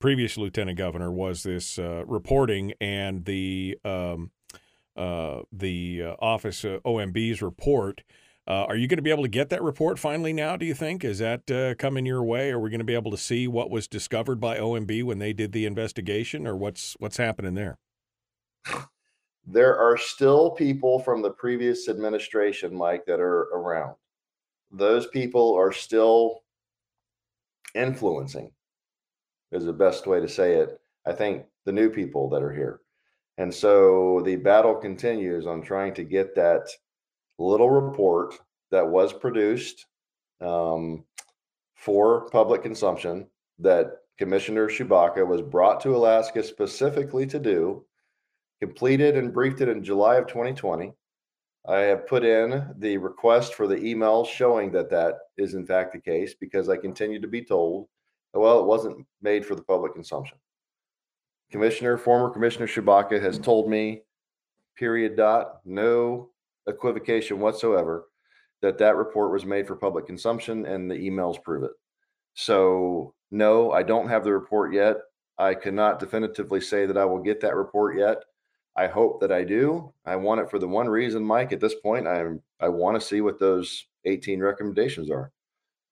previous 0.00 0.36
lieutenant 0.36 0.78
governor, 0.78 1.12
was 1.12 1.42
this 1.42 1.78
uh, 1.78 2.04
reporting 2.06 2.72
and 2.80 3.24
the 3.24 3.78
um, 3.84 4.30
uh, 4.96 5.42
the 5.52 6.02
uh, 6.02 6.14
office 6.18 6.64
uh, 6.64 6.78
OMB's 6.84 7.40
report. 7.40 8.02
Uh, 8.46 8.64
are 8.64 8.76
you 8.76 8.88
going 8.88 8.98
to 8.98 9.02
be 9.02 9.10
able 9.10 9.22
to 9.22 9.28
get 9.28 9.48
that 9.50 9.62
report 9.62 9.98
finally 9.98 10.32
now? 10.32 10.56
Do 10.56 10.66
you 10.66 10.74
think 10.74 11.04
is 11.04 11.20
that 11.20 11.48
uh, 11.50 11.74
coming 11.76 12.04
your 12.04 12.24
way? 12.24 12.50
Are 12.50 12.58
we 12.58 12.70
going 12.70 12.80
to 12.80 12.84
be 12.84 12.94
able 12.94 13.12
to 13.12 13.16
see 13.16 13.46
what 13.46 13.70
was 13.70 13.86
discovered 13.86 14.40
by 14.40 14.58
OMB 14.58 15.04
when 15.04 15.18
they 15.18 15.32
did 15.32 15.52
the 15.52 15.66
investigation, 15.66 16.46
or 16.46 16.56
what's 16.56 16.96
what's 16.98 17.16
happening 17.16 17.54
there? 17.54 17.78
There 19.46 19.78
are 19.78 19.96
still 19.96 20.50
people 20.50 20.98
from 20.98 21.22
the 21.22 21.30
previous 21.30 21.88
administration, 21.88 22.74
Mike, 22.74 23.04
that 23.06 23.20
are 23.20 23.48
around. 23.54 23.94
Those 24.70 25.06
people 25.06 25.54
are 25.54 25.72
still 25.72 26.42
influencing, 27.74 28.52
is 29.52 29.64
the 29.64 29.72
best 29.72 30.06
way 30.06 30.20
to 30.20 30.28
say 30.28 30.54
it. 30.54 30.80
I 31.06 31.12
think 31.12 31.44
the 31.64 31.72
new 31.72 31.90
people 31.90 32.28
that 32.30 32.42
are 32.42 32.52
here. 32.52 32.80
And 33.38 33.52
so 33.52 34.20
the 34.24 34.36
battle 34.36 34.74
continues 34.74 35.46
on 35.46 35.62
trying 35.62 35.94
to 35.94 36.04
get 36.04 36.34
that 36.34 36.68
little 37.38 37.70
report 37.70 38.34
that 38.70 38.86
was 38.86 39.12
produced 39.12 39.86
um, 40.40 41.04
for 41.74 42.28
public 42.30 42.62
consumption 42.62 43.26
that 43.58 43.98
Commissioner 44.18 44.68
Tshibaka 44.68 45.26
was 45.26 45.40
brought 45.40 45.80
to 45.80 45.96
Alaska 45.96 46.42
specifically 46.42 47.26
to 47.26 47.38
do, 47.38 47.84
completed 48.60 49.16
and 49.16 49.32
briefed 49.32 49.62
it 49.62 49.68
in 49.68 49.82
July 49.82 50.16
of 50.16 50.26
2020. 50.26 50.92
I 51.66 51.78
have 51.78 52.06
put 52.06 52.24
in 52.24 52.74
the 52.78 52.98
request 52.98 53.54
for 53.54 53.66
the 53.66 53.82
email 53.82 54.24
showing 54.24 54.70
that 54.72 54.90
that 54.90 55.14
is 55.38 55.54
in 55.54 55.66
fact 55.66 55.92
the 55.92 56.00
case 56.00 56.34
because 56.34 56.68
I 56.68 56.76
continue 56.76 57.20
to 57.20 57.28
be 57.28 57.42
told, 57.42 57.88
well, 58.32 58.60
it 58.60 58.66
wasn't 58.66 59.06
made 59.22 59.44
for 59.44 59.54
the 59.54 59.62
public 59.62 59.94
consumption. 59.94 60.38
Commissioner, 61.50 61.98
former 61.98 62.30
Commissioner 62.30 62.66
Tshibaka 62.66 63.20
has 63.20 63.38
mm. 63.38 63.42
told 63.42 63.68
me, 63.68 64.02
period 64.76 65.16
dot, 65.16 65.60
no 65.64 66.30
equivocation 66.66 67.40
whatsoever, 67.40 68.06
that 68.62 68.78
that 68.78 68.96
report 68.96 69.32
was 69.32 69.44
made 69.44 69.66
for 69.66 69.76
public 69.76 70.06
consumption 70.06 70.66
and 70.66 70.90
the 70.90 70.94
emails 70.94 71.42
prove 71.42 71.64
it. 71.64 71.72
So 72.34 73.14
no, 73.30 73.72
I 73.72 73.82
don't 73.82 74.08
have 74.08 74.24
the 74.24 74.32
report 74.32 74.72
yet. 74.72 74.96
I 75.38 75.54
cannot 75.54 75.98
definitively 75.98 76.60
say 76.60 76.86
that 76.86 76.98
I 76.98 77.04
will 77.04 77.22
get 77.22 77.40
that 77.40 77.56
report 77.56 77.98
yet. 77.98 78.18
I 78.76 78.86
hope 78.86 79.20
that 79.20 79.32
I 79.32 79.44
do. 79.44 79.92
I 80.04 80.16
want 80.16 80.40
it 80.40 80.50
for 80.50 80.58
the 80.58 80.68
one 80.68 80.88
reason, 80.88 81.24
Mike. 81.24 81.52
At 81.52 81.60
this 81.60 81.74
point, 81.74 82.06
I'm 82.06 82.42
I 82.60 82.68
want 82.68 83.00
to 83.00 83.06
see 83.06 83.20
what 83.20 83.38
those 83.38 83.86
18 84.04 84.40
recommendations 84.40 85.10
are, 85.10 85.32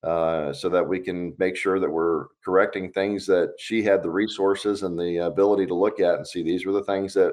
uh, 0.03 0.53
so 0.53 0.69
that 0.69 0.87
we 0.87 1.01
can 1.01 1.35
make 1.39 1.57
sure 1.57 1.81
that 1.81 1.91
we're 1.91 2.27
correcting 2.45 2.93
things 2.93 3.27
that 3.27 3.55
she 3.59 3.83
had 3.83 4.03
the 4.03 4.11
resources 4.11 4.83
and 4.83 4.99
the 4.99 5.19
ability 5.19 5.66
to 5.66 5.75
look 5.75 6.01
at 6.01 6.16
and 6.16 6.27
see 6.27 6.43
these 6.43 6.65
were 6.65 6.73
the 6.73 6.85
things 6.85 7.15
that 7.15 7.33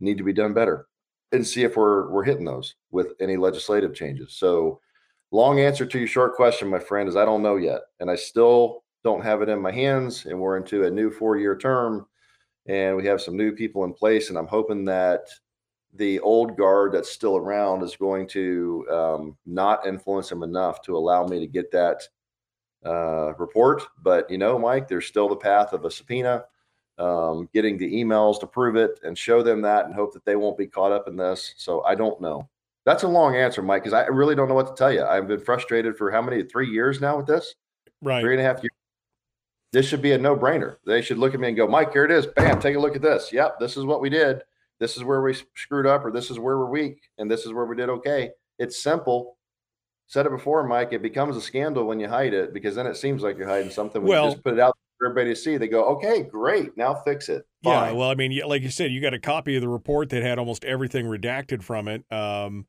need 0.00 0.18
to 0.18 0.24
be 0.24 0.32
done 0.32 0.52
better, 0.52 0.86
and 1.32 1.46
see 1.46 1.62
if 1.62 1.76
we're 1.76 2.10
we're 2.10 2.24
hitting 2.24 2.44
those 2.44 2.74
with 2.90 3.14
any 3.20 3.36
legislative 3.36 3.94
changes. 3.94 4.34
So, 4.38 4.80
long 5.32 5.60
answer 5.60 5.86
to 5.86 5.98
your 5.98 6.08
short 6.08 6.34
question, 6.34 6.68
my 6.68 6.78
friend, 6.78 7.08
is 7.08 7.16
I 7.16 7.24
don't 7.24 7.42
know 7.42 7.56
yet, 7.56 7.80
and 8.00 8.10
I 8.10 8.16
still 8.16 8.84
don't 9.04 9.24
have 9.24 9.42
it 9.42 9.48
in 9.48 9.60
my 9.60 9.72
hands, 9.72 10.26
and 10.26 10.38
we're 10.38 10.56
into 10.56 10.84
a 10.84 10.90
new 10.90 11.10
four-year 11.10 11.56
term 11.56 12.06
and 12.68 12.96
we 12.96 13.06
have 13.06 13.20
some 13.20 13.36
new 13.36 13.52
people 13.52 13.84
in 13.84 13.92
place 13.92 14.28
and 14.28 14.38
i'm 14.38 14.46
hoping 14.46 14.84
that 14.84 15.28
the 15.96 16.20
old 16.20 16.56
guard 16.56 16.92
that's 16.92 17.10
still 17.10 17.36
around 17.36 17.82
is 17.82 17.96
going 17.96 18.26
to 18.28 18.86
um, 18.90 19.36
not 19.46 19.86
influence 19.86 20.28
them 20.28 20.42
enough 20.42 20.82
to 20.82 20.96
allow 20.96 21.26
me 21.26 21.38
to 21.40 21.46
get 21.46 21.70
that 21.70 22.02
uh, 22.84 23.34
report 23.34 23.82
but 24.02 24.30
you 24.30 24.38
know 24.38 24.58
mike 24.58 24.86
there's 24.86 25.06
still 25.06 25.28
the 25.28 25.36
path 25.36 25.72
of 25.72 25.84
a 25.84 25.90
subpoena 25.90 26.44
um, 26.98 27.48
getting 27.52 27.76
the 27.76 27.92
emails 27.92 28.38
to 28.40 28.46
prove 28.46 28.76
it 28.76 29.00
and 29.02 29.18
show 29.18 29.42
them 29.42 29.60
that 29.62 29.86
and 29.86 29.94
hope 29.94 30.12
that 30.12 30.24
they 30.24 30.36
won't 30.36 30.56
be 30.56 30.66
caught 30.66 30.92
up 30.92 31.08
in 31.08 31.16
this 31.16 31.54
so 31.56 31.82
i 31.84 31.94
don't 31.94 32.20
know 32.20 32.48
that's 32.84 33.02
a 33.02 33.08
long 33.08 33.34
answer 33.34 33.60
mike 33.62 33.82
because 33.82 33.92
i 33.92 34.06
really 34.06 34.34
don't 34.34 34.48
know 34.48 34.54
what 34.54 34.68
to 34.68 34.74
tell 34.74 34.92
you 34.92 35.02
i've 35.04 35.26
been 35.26 35.40
frustrated 35.40 35.96
for 35.96 36.10
how 36.10 36.22
many 36.22 36.42
three 36.44 36.68
years 36.68 37.00
now 37.00 37.16
with 37.16 37.26
this 37.26 37.54
Right. 38.02 38.20
three 38.20 38.34
and 38.34 38.40
a 38.40 38.44
half 38.44 38.62
years. 38.62 38.70
This 39.72 39.86
should 39.86 40.02
be 40.02 40.12
a 40.12 40.18
no 40.18 40.36
brainer. 40.36 40.76
They 40.86 41.02
should 41.02 41.18
look 41.18 41.34
at 41.34 41.40
me 41.40 41.48
and 41.48 41.56
go, 41.56 41.66
Mike, 41.66 41.92
here 41.92 42.04
it 42.04 42.10
is. 42.10 42.26
Bam, 42.26 42.60
take 42.60 42.76
a 42.76 42.78
look 42.78 42.96
at 42.96 43.02
this. 43.02 43.32
Yep, 43.32 43.58
this 43.58 43.76
is 43.76 43.84
what 43.84 44.00
we 44.00 44.08
did. 44.08 44.42
This 44.80 44.96
is 44.96 45.04
where 45.04 45.22
we 45.22 45.34
screwed 45.54 45.86
up 45.86 46.04
or 46.04 46.12
this 46.12 46.30
is 46.30 46.38
where 46.38 46.58
we're 46.58 46.70
weak 46.70 47.00
and 47.18 47.30
this 47.30 47.46
is 47.46 47.52
where 47.52 47.64
we 47.64 47.76
did 47.76 47.88
okay. 47.88 48.30
It's 48.58 48.82
simple. 48.82 49.36
Said 50.08 50.26
it 50.26 50.30
before, 50.30 50.66
Mike. 50.66 50.92
It 50.92 51.02
becomes 51.02 51.36
a 51.36 51.40
scandal 51.40 51.84
when 51.84 51.98
you 51.98 52.08
hide 52.08 52.32
it 52.32 52.54
because 52.54 52.74
then 52.76 52.86
it 52.86 52.96
seems 52.96 53.22
like 53.22 53.36
you're 53.36 53.48
hiding 53.48 53.70
something. 53.70 54.02
When 54.02 54.10
Well- 54.10 54.24
you 54.26 54.30
just 54.32 54.44
put 54.44 54.54
it 54.54 54.60
out 54.60 54.76
for 54.98 55.06
everybody 55.06 55.30
to 55.30 55.36
see, 55.36 55.56
they 55.56 55.68
go, 55.68 55.84
"Okay, 55.96 56.22
great, 56.22 56.76
now 56.76 56.94
fix 56.94 57.28
it." 57.28 57.44
Yeah, 57.62 57.92
well, 57.92 58.08
I 58.08 58.14
mean, 58.14 58.38
like 58.46 58.62
you 58.62 58.70
said, 58.70 58.92
you 58.92 59.00
got 59.00 59.12
a 59.14 59.18
copy 59.18 59.56
of 59.56 59.62
the 59.62 59.68
report 59.68 60.08
that 60.10 60.22
had 60.22 60.38
almost 60.38 60.64
everything 60.64 61.06
redacted 61.06 61.62
from 61.62 61.88
it. 61.88 62.04
Um, 62.10 62.66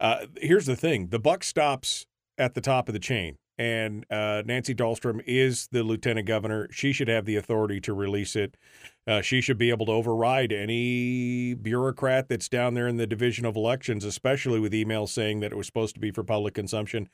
uh, 0.00 0.26
here's 0.40 0.66
the 0.66 0.74
thing: 0.76 1.08
the 1.08 1.18
buck 1.18 1.44
stops 1.44 2.06
at 2.38 2.54
the 2.54 2.60
top 2.60 2.88
of 2.88 2.94
the 2.94 2.98
chain, 2.98 3.36
and 3.58 4.06
uh, 4.10 4.42
Nancy 4.46 4.74
Dahlstrom 4.74 5.20
is 5.26 5.68
the 5.72 5.82
lieutenant 5.82 6.28
governor. 6.28 6.68
She 6.70 6.92
should 6.92 7.08
have 7.08 7.24
the 7.24 7.36
authority 7.36 7.80
to 7.80 7.92
release 7.92 8.36
it. 8.36 8.56
Uh, 9.06 9.20
she 9.20 9.40
should 9.40 9.58
be 9.58 9.70
able 9.70 9.86
to 9.86 9.92
override 9.92 10.52
any 10.52 11.54
bureaucrat 11.54 12.28
that's 12.28 12.48
down 12.48 12.74
there 12.74 12.86
in 12.86 12.98
the 12.98 13.06
division 13.06 13.44
of 13.44 13.56
elections, 13.56 14.04
especially 14.04 14.60
with 14.60 14.72
emails 14.72 15.08
saying 15.08 15.40
that 15.40 15.50
it 15.50 15.56
was 15.56 15.66
supposed 15.66 15.94
to 15.94 16.00
be 16.00 16.10
for 16.10 16.22
public 16.22 16.54
consumption. 16.54 17.08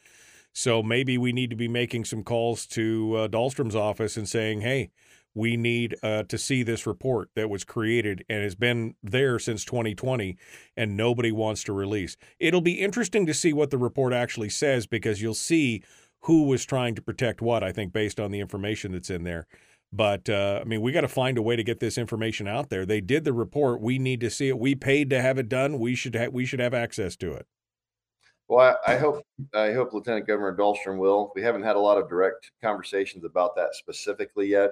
So 0.53 0.83
maybe 0.83 1.17
we 1.17 1.33
need 1.33 1.51
to 1.51 1.57
be 1.57 1.69
making 1.69 2.05
some 2.05 2.23
calls 2.23 2.67
to 2.69 3.15
uh, 3.17 3.29
Dahlstrom's 3.29 3.75
office 3.75 4.17
and 4.17 4.29
saying, 4.29 4.61
"Hey, 4.61 4.91
we 5.35 5.57
need 5.57 5.97
uh, 6.03 6.23
to 6.25 6.39
see 6.39 6.63
this 6.63 6.87
report 6.87 7.29
that 7.35 7.51
was 7.51 7.65
created 7.65 8.25
and 8.29 8.43
has 8.43 8.55
been 8.55 8.95
there 9.03 9.39
since 9.39 9.65
2020 9.65 10.37
and 10.77 10.97
nobody 10.97 11.33
wants 11.33 11.65
to 11.65 11.73
release. 11.73 12.17
It'll 12.39 12.61
be 12.61 12.81
interesting 12.81 13.27
to 13.27 13.35
see 13.35 13.53
what 13.53 13.71
the 13.71 13.79
report 13.79 14.13
actually 14.13 14.51
says 14.51 14.87
because 14.87 15.21
you'll 15.21 15.35
see 15.35 15.83
who 16.25 16.45
was 16.45 16.65
trying 16.65 16.95
to 16.95 17.03
protect 17.03 17.43
what, 17.43 17.63
I 17.63 17.73
think, 17.73 17.93
based 17.93 18.19
on 18.19 18.31
the 18.31 18.41
information 18.41 18.93
that's 18.93 19.11
in 19.11 19.25
there. 19.25 19.47
But 19.93 20.29
uh, 20.29 20.61
I 20.61 20.65
mean, 20.65 20.81
we 20.81 20.91
got 20.91 21.03
to 21.03 21.09
find 21.09 21.39
a 21.39 21.43
way 21.43 21.55
to 21.55 21.63
get 21.63 21.81
this 21.81 21.99
information 21.99 22.49
out 22.49 22.69
there. 22.69 22.85
They 22.85 23.01
did 23.01 23.25
the 23.25 23.33
report. 23.33 23.81
We 23.81 23.99
need 23.99 24.21
to 24.21 24.31
see 24.31 24.49
it. 24.49 24.59
We 24.59 24.75
paid 24.75 25.11
to 25.11 25.21
have 25.21 25.39
it 25.39 25.49
done. 25.49 25.79
We 25.79 25.95
should 25.95 26.17
ha- 26.17 26.31
we 26.33 26.47
should 26.47 26.61
have 26.61 26.75
access 26.75 27.15
to 27.17 27.33
it. 27.33 27.47
Well, 28.49 28.77
I, 28.87 28.95
I 28.95 28.97
hope 28.97 29.23
I 29.55 29.73
hope 29.73 29.93
Lieutenant 29.93 30.27
Governor 30.27 30.57
Dahlstrom 30.57 30.99
will. 30.99 31.31
We 31.35 31.43
haven't 31.43 31.63
had 31.63 31.77
a 31.77 31.81
lot 31.81 31.99
of 31.99 32.09
direct 32.09 32.51
conversations 32.63 33.25
about 33.25 33.55
that 33.57 33.75
specifically 33.75 34.49
yet. 34.49 34.71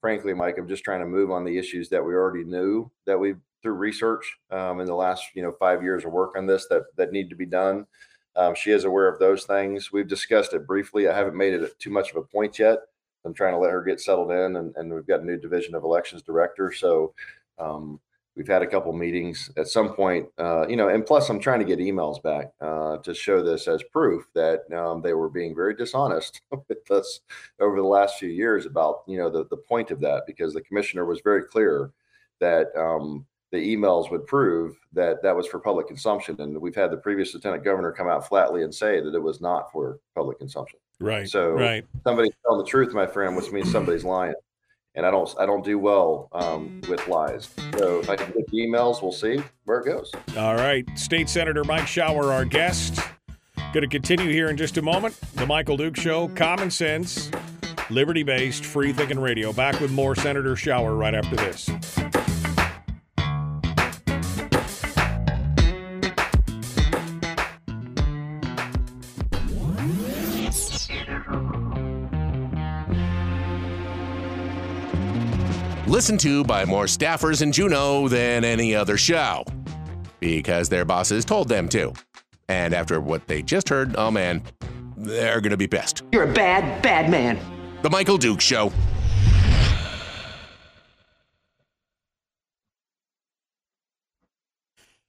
Frankly, 0.00 0.34
Mike, 0.34 0.56
I'm 0.58 0.68
just 0.68 0.84
trying 0.84 1.00
to 1.00 1.06
move 1.06 1.30
on 1.30 1.44
the 1.44 1.58
issues 1.58 1.88
that 1.88 2.04
we 2.04 2.14
already 2.14 2.44
knew 2.44 2.90
that 3.06 3.18
we 3.18 3.34
through 3.62 3.74
research 3.74 4.38
um, 4.50 4.80
in 4.80 4.86
the 4.86 4.94
last 4.94 5.24
you 5.34 5.42
know 5.42 5.52
five 5.58 5.82
years 5.82 6.04
of 6.04 6.12
work 6.12 6.36
on 6.36 6.46
this 6.46 6.66
that 6.68 6.84
that 6.96 7.10
need 7.10 7.30
to 7.30 7.36
be 7.36 7.46
done. 7.46 7.86
Um, 8.36 8.54
she 8.54 8.70
is 8.70 8.84
aware 8.84 9.08
of 9.08 9.18
those 9.18 9.44
things. 9.44 9.92
We've 9.92 10.08
discussed 10.08 10.54
it 10.54 10.66
briefly. 10.66 11.08
I 11.08 11.16
haven't 11.16 11.36
made 11.36 11.54
it 11.54 11.78
too 11.78 11.90
much 11.90 12.10
of 12.10 12.16
a 12.16 12.22
point 12.22 12.58
yet. 12.58 12.78
I'm 13.24 13.34
trying 13.34 13.52
to 13.52 13.58
let 13.58 13.72
her 13.72 13.82
get 13.82 14.00
settled 14.00 14.30
in, 14.30 14.56
and, 14.56 14.74
and 14.76 14.92
we've 14.92 15.06
got 15.06 15.20
a 15.20 15.24
new 15.24 15.36
division 15.36 15.74
of 15.74 15.84
elections 15.84 16.22
director. 16.22 16.72
So 16.72 17.12
um, 17.58 18.00
we've 18.34 18.48
had 18.48 18.62
a 18.62 18.66
couple 18.66 18.92
meetings 18.92 19.50
at 19.56 19.68
some 19.68 19.92
point, 19.92 20.26
uh, 20.38 20.66
you 20.66 20.76
know, 20.76 20.88
and 20.88 21.04
plus 21.04 21.28
I'm 21.28 21.40
trying 21.40 21.58
to 21.58 21.64
get 21.64 21.78
emails 21.78 22.22
back 22.22 22.52
uh, 22.60 22.96
to 22.98 23.12
show 23.12 23.42
this 23.42 23.68
as 23.68 23.82
proof 23.92 24.26
that 24.34 24.60
um, 24.72 25.02
they 25.02 25.12
were 25.12 25.28
being 25.28 25.54
very 25.54 25.74
dishonest 25.74 26.40
with 26.68 26.90
us 26.90 27.20
over 27.60 27.76
the 27.76 27.86
last 27.86 28.18
few 28.18 28.30
years 28.30 28.64
about, 28.64 29.02
you 29.06 29.18
know, 29.18 29.28
the, 29.28 29.44
the 29.46 29.56
point 29.56 29.90
of 29.90 30.00
that, 30.00 30.22
because 30.26 30.54
the 30.54 30.62
commissioner 30.62 31.04
was 31.04 31.20
very 31.22 31.44
clear 31.44 31.90
that 32.40 32.68
um, 32.76 33.26
the 33.52 33.76
emails 33.76 34.10
would 34.10 34.26
prove 34.26 34.76
that 34.92 35.22
that 35.22 35.34
was 35.34 35.46
for 35.46 35.58
public 35.58 35.88
consumption. 35.88 36.40
And 36.40 36.60
we've 36.60 36.74
had 36.74 36.90
the 36.90 36.96
previous 36.96 37.34
lieutenant 37.34 37.64
governor 37.64 37.92
come 37.92 38.08
out 38.08 38.26
flatly 38.28 38.62
and 38.62 38.74
say 38.74 39.00
that 39.00 39.14
it 39.14 39.22
was 39.22 39.40
not 39.40 39.72
for 39.72 39.98
public 40.14 40.38
consumption. 40.38 40.78
Right. 41.00 41.28
So 41.28 41.50
right. 41.50 41.84
Somebody's 42.04 42.32
telling 42.44 42.62
the 42.64 42.68
truth, 42.68 42.92
my 42.94 43.06
friend, 43.06 43.36
which 43.36 43.50
means 43.50 43.70
somebody's 43.70 44.04
lying. 44.04 44.34
And 44.96 45.06
I 45.06 45.10
don't, 45.10 45.32
I 45.38 45.46
don't 45.46 45.64
do 45.64 45.78
well 45.78 46.28
um, 46.32 46.80
with 46.88 47.06
lies. 47.06 47.48
So 47.78 48.00
if 48.00 48.10
I 48.10 48.16
can 48.16 48.32
get 48.32 48.46
the 48.50 48.58
emails, 48.58 49.02
we'll 49.02 49.12
see 49.12 49.40
where 49.64 49.78
it 49.80 49.86
goes. 49.86 50.12
All 50.36 50.56
right. 50.56 50.86
State 50.98 51.28
Senator 51.28 51.64
Mike 51.64 51.86
Shower, 51.86 52.32
our 52.32 52.44
guest. 52.44 53.00
Going 53.72 53.82
to 53.82 53.88
continue 53.88 54.30
here 54.30 54.50
in 54.50 54.56
just 54.56 54.78
a 54.78 54.82
moment. 54.82 55.18
The 55.34 55.46
Michael 55.46 55.76
Duke 55.76 55.96
Show, 55.96 56.26
common 56.28 56.72
sense, 56.72 57.30
liberty 57.88 58.24
based, 58.24 58.64
free 58.64 58.92
thinking 58.92 59.20
radio. 59.20 59.52
Back 59.52 59.78
with 59.80 59.92
more 59.92 60.16
Senator 60.16 60.56
Shower 60.56 60.96
right 60.96 61.14
after 61.14 61.36
this. 61.36 61.70
Listened 76.00 76.20
to 76.20 76.42
by 76.44 76.64
more 76.64 76.86
staffers 76.86 77.42
in 77.42 77.52
Juneau 77.52 78.08
than 78.08 78.42
any 78.42 78.74
other 78.74 78.96
show. 78.96 79.44
Because 80.18 80.70
their 80.70 80.86
bosses 80.86 81.26
told 81.26 81.50
them 81.50 81.68
to. 81.68 81.92
And 82.48 82.72
after 82.72 83.02
what 83.02 83.26
they 83.26 83.42
just 83.42 83.68
heard, 83.68 83.94
oh 83.98 84.10
man, 84.10 84.42
they're 84.96 85.42
going 85.42 85.50
to 85.50 85.58
be 85.58 85.66
pissed. 85.66 86.02
You're 86.10 86.22
a 86.22 86.32
bad, 86.32 86.80
bad 86.80 87.10
man. 87.10 87.38
The 87.82 87.90
Michael 87.90 88.16
Duke 88.16 88.40
Show. 88.40 88.72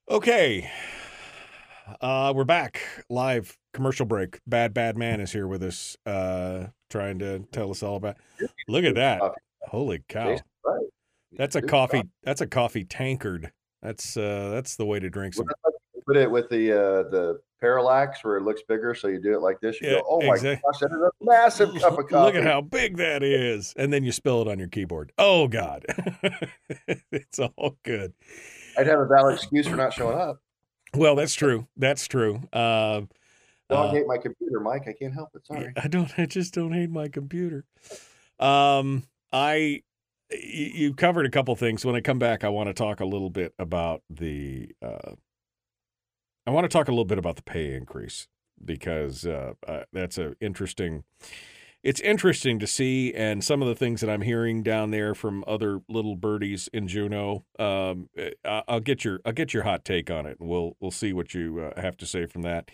Okay. 0.09 0.69
Uh, 2.01 2.33
we're 2.35 2.43
back 2.43 2.81
live 3.09 3.57
commercial 3.73 4.05
break. 4.05 4.41
Bad 4.45 4.73
Bad 4.73 4.97
Man 4.97 5.21
is 5.21 5.31
here 5.31 5.47
with 5.47 5.63
us, 5.63 5.95
uh, 6.05 6.65
trying 6.89 7.19
to 7.19 7.39
tell 7.53 7.71
us 7.71 7.81
all 7.81 7.95
about. 7.95 8.17
Look 8.67 8.83
at 8.83 8.95
that! 8.95 9.21
Holy 9.63 10.03
cow! 10.07 10.37
Right. 10.65 10.85
That's 11.33 11.55
a 11.55 11.61
Good 11.61 11.69
coffee. 11.69 12.03
That's 12.23 12.41
a 12.41 12.47
coffee 12.47 12.83
tankard. 12.83 13.51
That's 13.81 14.17
uh, 14.17 14.49
that's 14.53 14.75
the 14.75 14.85
way 14.85 14.99
to 14.99 15.09
drink 15.09 15.33
some. 15.33 15.47
Put 16.05 16.17
it 16.17 16.29
with 16.29 16.49
the 16.49 16.71
uh, 16.71 17.09
the 17.09 17.41
parallax 17.61 18.23
where 18.23 18.37
it 18.37 18.43
looks 18.43 18.61
bigger. 18.67 18.93
So 18.93 19.07
you 19.07 19.21
do 19.21 19.33
it 19.33 19.41
like 19.41 19.61
this. 19.61 19.79
You 19.81 19.89
Yeah, 19.89 19.93
go, 19.99 20.03
oh 20.09 20.21
my 20.21 20.35
gosh, 20.35 20.79
that 20.81 20.91
is 20.91 20.91
a 20.91 21.11
massive 21.21 21.73
cup 21.79 21.97
of 21.97 22.07
coffee. 22.07 22.25
Look 22.25 22.35
at 22.35 22.43
how 22.43 22.61
big 22.61 22.97
that 22.97 23.23
is, 23.23 23.73
and 23.77 23.93
then 23.93 24.03
you 24.03 24.11
spill 24.11 24.41
it 24.41 24.47
on 24.47 24.59
your 24.59 24.67
keyboard. 24.67 25.13
Oh 25.17 25.47
God, 25.47 25.85
it's 27.11 27.39
all 27.39 27.77
good. 27.83 28.13
I'd 28.77 28.87
have 28.87 28.99
a 28.99 29.05
valid 29.05 29.35
excuse 29.35 29.67
for 29.67 29.75
not 29.75 29.93
showing 29.93 30.17
up. 30.17 30.41
Well, 30.93 31.15
that's 31.15 31.35
true. 31.35 31.67
That's 31.77 32.07
true. 32.07 32.41
Uh, 32.51 33.01
Dog 33.69 33.89
uh, 33.89 33.91
hate 33.91 34.07
my 34.07 34.17
computer, 34.17 34.59
Mike. 34.59 34.83
I 34.87 34.93
can't 34.93 35.13
help 35.13 35.29
it. 35.35 35.45
Sorry. 35.45 35.71
I 35.81 35.87
don't. 35.87 36.11
I 36.17 36.25
just 36.25 36.53
don't 36.53 36.73
hate 36.73 36.89
my 36.89 37.07
computer. 37.07 37.65
Um, 38.39 39.03
I 39.31 39.81
you 40.31 40.93
covered 40.93 41.25
a 41.25 41.29
couple 41.29 41.55
things. 41.55 41.85
When 41.85 41.95
I 41.95 42.01
come 42.01 42.19
back, 42.19 42.43
I 42.43 42.49
want 42.49 42.67
to 42.67 42.73
talk 42.73 42.99
a 42.99 43.05
little 43.05 43.29
bit 43.29 43.53
about 43.59 44.01
the. 44.09 44.69
Uh, 44.81 45.15
I 46.47 46.51
want 46.51 46.63
to 46.65 46.69
talk 46.69 46.87
a 46.87 46.91
little 46.91 47.05
bit 47.05 47.17
about 47.17 47.35
the 47.35 47.43
pay 47.43 47.73
increase 47.75 48.27
because 48.63 49.25
uh, 49.25 49.53
uh, 49.67 49.83
that's 49.93 50.17
a 50.17 50.35
interesting. 50.41 51.03
It's 51.83 51.99
interesting 51.99 52.59
to 52.59 52.67
see, 52.67 53.11
and 53.11 53.43
some 53.43 53.63
of 53.63 53.67
the 53.67 53.73
things 53.73 54.01
that 54.01 54.09
I'm 54.09 54.21
hearing 54.21 54.61
down 54.61 54.91
there 54.91 55.15
from 55.15 55.43
other 55.47 55.81
little 55.89 56.15
birdies 56.15 56.69
in 56.71 56.87
Juneau. 56.87 57.43
Um, 57.57 58.07
I- 58.45 58.61
I'll 58.67 58.79
get 58.79 59.03
your 59.03 59.19
I'll 59.25 59.33
get 59.33 59.53
your 59.53 59.63
hot 59.63 59.83
take 59.83 60.11
on 60.11 60.25
it, 60.27 60.37
and 60.39 60.47
we'll 60.47 60.77
we'll 60.79 60.91
see 60.91 61.11
what 61.11 61.33
you 61.33 61.59
uh, 61.75 61.81
have 61.81 61.97
to 61.97 62.05
say 62.05 62.27
from 62.27 62.43
that. 62.43 62.69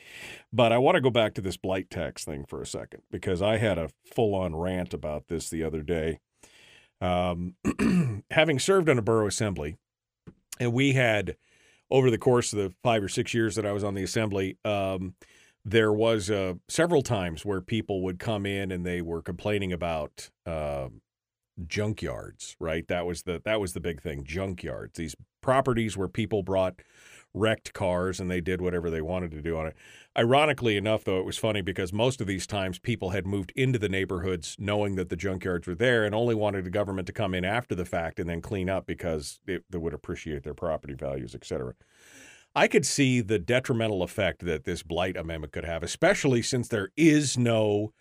But 0.51 0.73
I 0.73 0.77
want 0.77 0.95
to 0.95 1.01
go 1.01 1.09
back 1.09 1.33
to 1.35 1.41
this 1.41 1.57
blight 1.57 1.89
tax 1.89 2.25
thing 2.25 2.45
for 2.45 2.61
a 2.61 2.67
second 2.67 3.01
because 3.09 3.41
I 3.41 3.57
had 3.57 3.77
a 3.77 3.89
full 4.13 4.35
on 4.35 4.55
rant 4.55 4.93
about 4.93 5.27
this 5.29 5.49
the 5.49 5.63
other 5.63 5.81
day. 5.83 6.19
Um, 6.99 7.55
having 8.31 8.59
served 8.59 8.89
on 8.89 8.97
a 8.97 9.01
borough 9.01 9.27
assembly, 9.27 9.77
and 10.59 10.73
we 10.73 10.93
had 10.93 11.35
over 11.89 12.11
the 12.11 12.17
course 12.17 12.53
of 12.53 12.59
the 12.59 12.73
five 12.83 13.03
or 13.03 13.09
six 13.09 13.33
years 13.33 13.55
that 13.55 13.65
I 13.65 13.71
was 13.71 13.83
on 13.83 13.93
the 13.93 14.03
assembly, 14.03 14.57
um, 14.65 15.15
there 15.63 15.93
was 15.93 16.29
uh, 16.29 16.55
several 16.67 17.01
times 17.01 17.45
where 17.45 17.61
people 17.61 18.01
would 18.03 18.19
come 18.19 18.45
in 18.45 18.71
and 18.71 18.85
they 18.85 19.01
were 19.01 19.21
complaining 19.21 19.73
about 19.73 20.29
um 20.45 21.01
junkyards. 21.65 22.55
Right, 22.59 22.87
that 22.87 23.05
was 23.05 23.23
the 23.23 23.41
that 23.45 23.59
was 23.59 23.73
the 23.73 23.79
big 23.79 24.01
thing. 24.01 24.23
Junkyards, 24.23 24.93
these 24.93 25.15
properties 25.41 25.97
where 25.97 26.07
people 26.07 26.43
brought 26.43 26.81
wrecked 27.37 27.73
cars 27.73 28.19
and 28.19 28.29
they 28.29 28.41
did 28.41 28.61
whatever 28.61 28.89
they 28.89 29.01
wanted 29.01 29.31
to 29.31 29.41
do 29.41 29.57
on 29.57 29.67
it. 29.67 29.75
Ironically 30.17 30.77
enough, 30.77 31.03
though, 31.03 31.19
it 31.19 31.25
was 31.25 31.37
funny 31.37 31.61
because 31.61 31.93
most 31.93 32.19
of 32.19 32.27
these 32.27 32.47
times 32.47 32.79
people 32.79 33.11
had 33.11 33.27
moved 33.27 33.51
into 33.55 33.77
the 33.77 33.89
neighborhoods 33.89 34.55
knowing 34.59 34.95
that 34.95 35.09
the 35.09 35.17
junkyards 35.17 35.67
were 35.67 35.75
there 35.75 36.05
and 36.05 36.15
only 36.15 36.33
wanted 36.35 36.65
the 36.65 36.71
government 36.71 37.05
to 37.07 37.13
come 37.13 37.33
in 37.33 37.45
after 37.45 37.75
the 37.75 37.85
fact 37.85 38.19
and 38.19 38.27
then 38.27 38.41
clean 38.41 38.69
up 38.69 38.87
because 38.87 39.39
it, 39.47 39.63
they 39.69 39.77
would 39.77 39.93
appreciate 39.93 40.43
their 40.43 40.55
property 40.55 40.95
values, 40.95 41.35
et 41.35 41.45
cetera. 41.45 41.73
I 42.55 42.67
could 42.67 42.87
see 42.87 43.21
the 43.21 43.37
detrimental 43.37 44.01
effect 44.01 44.43
that 44.45 44.63
this 44.63 44.81
blight 44.81 45.15
amendment 45.15 45.53
could 45.53 45.65
have, 45.65 45.83
especially 45.83 46.41
since 46.41 46.67
there 46.67 46.89
is 46.97 47.37
no 47.37 47.93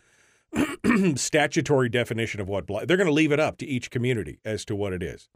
statutory 1.15 1.91
definition 1.91 2.41
of 2.41 2.49
what 2.49 2.67
blight. 2.67 2.89
They're 2.89 2.97
going 2.97 3.09
to 3.09 3.13
leave 3.13 3.33
it 3.33 3.41
up 3.41 3.59
to 3.59 3.67
each 3.67 3.91
community 3.91 4.39
as 4.47 4.65
to 4.65 4.75
what 4.75 4.95
it 4.95 5.03
is, 5.03 5.29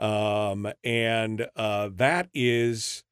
um, 0.00 0.72
and 0.82 1.46
uh, 1.54 1.90
that 1.94 2.28
is 2.34 3.04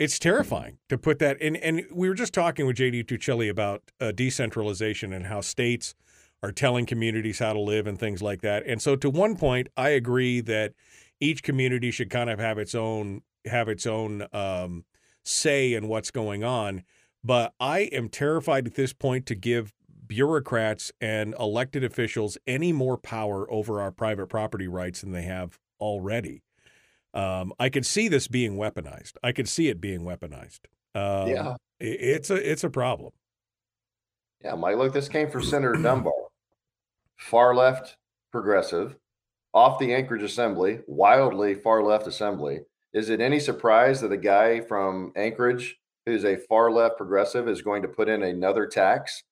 it's 0.00 0.18
terrifying 0.18 0.78
to 0.88 0.96
put 0.96 1.18
that 1.18 1.40
in. 1.42 1.56
And 1.56 1.84
we 1.92 2.08
were 2.08 2.14
just 2.14 2.32
talking 2.32 2.66
with 2.66 2.76
JD 2.76 3.04
Tuccille 3.04 3.50
about 3.50 3.82
uh, 4.00 4.12
decentralization 4.12 5.12
and 5.12 5.26
how 5.26 5.42
states 5.42 5.94
are 6.42 6.50
telling 6.50 6.86
communities 6.86 7.38
how 7.38 7.52
to 7.52 7.60
live 7.60 7.86
and 7.86 7.98
things 7.98 8.22
like 8.22 8.40
that. 8.40 8.66
And 8.66 8.80
so, 8.80 8.96
to 8.96 9.10
one 9.10 9.36
point, 9.36 9.68
I 9.76 9.90
agree 9.90 10.40
that 10.40 10.72
each 11.20 11.42
community 11.42 11.90
should 11.90 12.08
kind 12.08 12.30
of 12.30 12.38
have 12.38 12.58
its 12.58 12.74
own 12.74 13.20
have 13.44 13.68
its 13.68 13.86
own 13.86 14.26
um, 14.32 14.86
say 15.22 15.74
in 15.74 15.86
what's 15.86 16.10
going 16.10 16.42
on. 16.42 16.82
But 17.22 17.52
I 17.60 17.80
am 17.92 18.08
terrified 18.08 18.66
at 18.66 18.76
this 18.76 18.94
point 18.94 19.26
to 19.26 19.34
give 19.34 19.74
bureaucrats 20.06 20.90
and 20.98 21.34
elected 21.38 21.84
officials 21.84 22.38
any 22.46 22.72
more 22.72 22.96
power 22.96 23.50
over 23.52 23.82
our 23.82 23.92
private 23.92 24.28
property 24.28 24.66
rights 24.66 25.02
than 25.02 25.12
they 25.12 25.22
have 25.22 25.58
already. 25.78 26.42
Um, 27.14 27.52
I 27.58 27.68
could 27.68 27.84
see 27.86 28.08
this 28.08 28.28
being 28.28 28.56
weaponized. 28.56 29.14
I 29.22 29.32
could 29.32 29.48
see 29.48 29.68
it 29.68 29.80
being 29.80 30.02
weaponized. 30.02 30.60
Um, 30.94 31.28
Yeah. 31.28 31.56
it's 31.80 32.30
a 32.30 32.50
it's 32.50 32.64
a 32.64 32.70
problem. 32.70 33.12
Yeah, 34.42 34.54
Mike, 34.54 34.76
look, 34.76 34.92
this 34.92 35.08
came 35.08 35.30
from 35.30 35.42
Senator 35.42 35.74
Dunbar. 35.74 36.12
Far 37.18 37.54
left 37.54 37.96
progressive, 38.32 38.96
off 39.52 39.78
the 39.78 39.92
Anchorage 39.94 40.22
Assembly, 40.22 40.80
wildly 40.86 41.54
far 41.54 41.82
left 41.82 42.06
assembly. 42.06 42.60
Is 42.92 43.10
it 43.10 43.20
any 43.20 43.38
surprise 43.38 44.00
that 44.00 44.12
a 44.12 44.16
guy 44.16 44.60
from 44.60 45.12
Anchorage 45.16 45.78
who's 46.06 46.24
a 46.24 46.36
far 46.36 46.70
left 46.70 46.96
progressive 46.96 47.48
is 47.48 47.60
going 47.62 47.82
to 47.82 47.88
put 47.88 48.08
in 48.08 48.22
another 48.22 48.66
tax? 48.66 49.22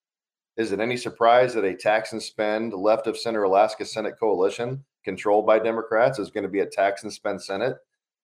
Is 0.57 0.73
it 0.73 0.81
any 0.81 0.97
surprise 0.97 1.55
that 1.55 1.65
a 1.65 1.75
tax 1.75 2.13
and 2.13 2.23
spend 2.23 2.73
left 2.75 3.07
of 3.07 3.17
center 3.17 3.45
Alaska 3.45 3.85
Senate 3.85 4.19
coalition 4.19 4.85
controlled 5.09 5.47
by 5.47 5.59
Democrats 5.59 6.19
is 6.19 6.31
going 6.31 6.45
to 6.45 6.51
be 6.51 6.61
a 6.61 6.67
tax 6.67 7.03
and 7.03 7.11
spend 7.11 7.43
Senate? 7.43 7.79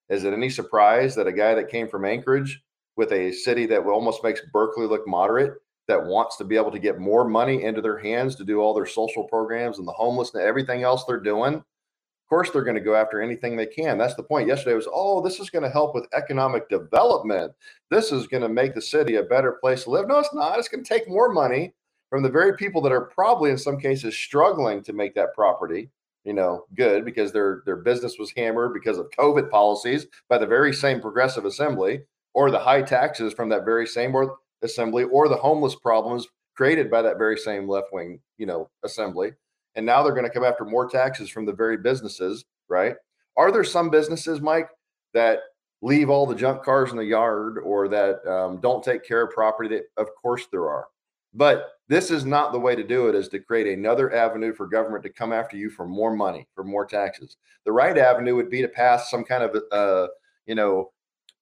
Is 0.07 0.23
it 0.23 0.33
any 0.33 0.51
surprise 0.51 1.15
that 1.15 1.25
a 1.25 1.33
guy 1.33 1.55
that 1.55 1.71
came 1.71 1.87
from 1.87 2.05
Anchorage 2.05 2.61
with 2.95 3.11
a 3.11 3.31
city 3.31 3.65
that 3.65 3.79
almost 3.79 4.23
makes 4.23 4.41
Berkeley 4.53 4.85
look 4.85 5.07
moderate 5.07 5.55
that 5.87 6.05
wants 6.05 6.37
to 6.37 6.43
be 6.43 6.55
able 6.55 6.69
to 6.69 6.77
get 6.77 6.99
more 6.99 7.27
money 7.27 7.63
into 7.63 7.81
their 7.81 7.97
hands 7.97 8.35
to 8.35 8.43
do 8.43 8.59
all 8.59 8.75
their 8.75 8.85
social 8.85 9.23
programs 9.23 9.79
and 9.79 9.87
the 9.87 9.93
homeless 9.93 10.35
and 10.35 10.43
everything 10.43 10.83
else 10.83 11.03
they're 11.05 11.19
doing. 11.19 11.55
Of 11.55 12.29
course, 12.29 12.51
they're 12.51 12.63
going 12.63 12.75
to 12.75 12.81
go 12.81 12.93
after 12.93 13.19
anything 13.19 13.55
they 13.55 13.65
can. 13.65 13.97
That's 13.97 14.15
the 14.15 14.21
point. 14.21 14.47
Yesterday 14.47 14.75
was, 14.75 14.87
oh, 14.91 15.21
this 15.21 15.39
is 15.39 15.49
going 15.49 15.63
to 15.63 15.69
help 15.69 15.95
with 15.95 16.05
economic 16.13 16.69
development. 16.69 17.51
This 17.89 18.11
is 18.11 18.27
going 18.27 18.43
to 18.43 18.49
make 18.49 18.75
the 18.75 18.81
city 18.81 19.15
a 19.15 19.23
better 19.23 19.53
place 19.53 19.85
to 19.85 19.89
live. 19.89 20.07
No, 20.07 20.19
it's 20.19 20.33
not. 20.35 20.59
It's 20.59 20.67
going 20.67 20.83
to 20.83 20.89
take 20.89 21.09
more 21.09 21.33
money 21.33 21.73
from 22.11 22.21
the 22.21 22.29
very 22.29 22.55
people 22.55 22.81
that 22.81 22.91
are 22.91 23.05
probably 23.05 23.49
in 23.49 23.57
some 23.57 23.79
cases 23.79 24.15
struggling 24.15 24.83
to 24.83 24.93
make 24.93 25.15
that 25.15 25.33
property, 25.33 25.89
you 26.25 26.33
know, 26.33 26.65
good 26.75 27.05
because 27.05 27.31
their 27.31 27.61
their 27.65 27.77
business 27.77 28.17
was 28.19 28.33
hammered 28.35 28.73
because 28.73 28.97
of 28.97 29.09
COVID 29.17 29.49
policies 29.49 30.07
by 30.27 30.37
the 30.37 30.47
very 30.47 30.73
same 30.73 30.99
progressive 30.99 31.45
assembly, 31.45 32.01
or 32.33 32.51
the 32.51 32.59
high 32.59 32.81
taxes 32.81 33.33
from 33.33 33.47
that 33.49 33.63
very 33.63 33.87
same 33.87 34.13
assembly 34.61 35.03
or 35.05 35.29
the 35.29 35.35
homeless 35.35 35.75
problems 35.75 36.27
created 36.55 36.89
by 36.89 37.01
that 37.01 37.17
very 37.17 37.37
same 37.37 37.67
left 37.67 37.87
wing, 37.93 38.19
you 38.37 38.45
know, 38.45 38.69
assembly. 38.83 39.33
And 39.75 39.85
now 39.85 40.03
they're 40.03 40.13
going 40.13 40.25
to 40.25 40.31
come 40.31 40.43
after 40.43 40.65
more 40.65 40.87
taxes 40.87 41.29
from 41.29 41.45
the 41.45 41.53
very 41.53 41.77
businesses, 41.77 42.45
right? 42.69 42.95
Are 43.37 43.51
there 43.51 43.63
some 43.63 43.89
businesses, 43.89 44.39
Mike, 44.41 44.69
that 45.13 45.39
leave 45.81 46.09
all 46.09 46.25
the 46.25 46.35
junk 46.35 46.63
cars 46.63 46.91
in 46.91 46.97
the 46.97 47.03
yard 47.03 47.57
or 47.63 47.89
that 47.89 48.25
um, 48.25 48.59
don't 48.61 48.83
take 48.83 49.05
care 49.05 49.25
of 49.25 49.31
property? 49.31 49.69
That, 49.69 49.83
of 49.97 50.07
course, 50.21 50.47
there 50.51 50.69
are. 50.69 50.87
But 51.33 51.71
this 51.87 52.09
is 52.09 52.25
not 52.25 52.51
the 52.51 52.59
way 52.59 52.75
to 52.75 52.83
do 52.83 53.07
it, 53.07 53.15
is 53.15 53.27
to 53.29 53.39
create 53.39 53.67
another 53.67 54.13
avenue 54.13 54.53
for 54.53 54.67
government 54.67 55.03
to 55.03 55.09
come 55.09 55.31
after 55.31 55.55
you 55.55 55.69
for 55.69 55.85
more 55.85 56.15
money, 56.15 56.47
for 56.55 56.63
more 56.63 56.85
taxes. 56.85 57.37
The 57.63 57.71
right 57.71 57.97
avenue 57.97 58.35
would 58.35 58.49
be 58.49 58.61
to 58.61 58.67
pass 58.67 59.09
some 59.09 59.23
kind 59.23 59.43
of, 59.43 59.55
uh, 59.71 60.07
you 60.47 60.55
know, 60.55 60.91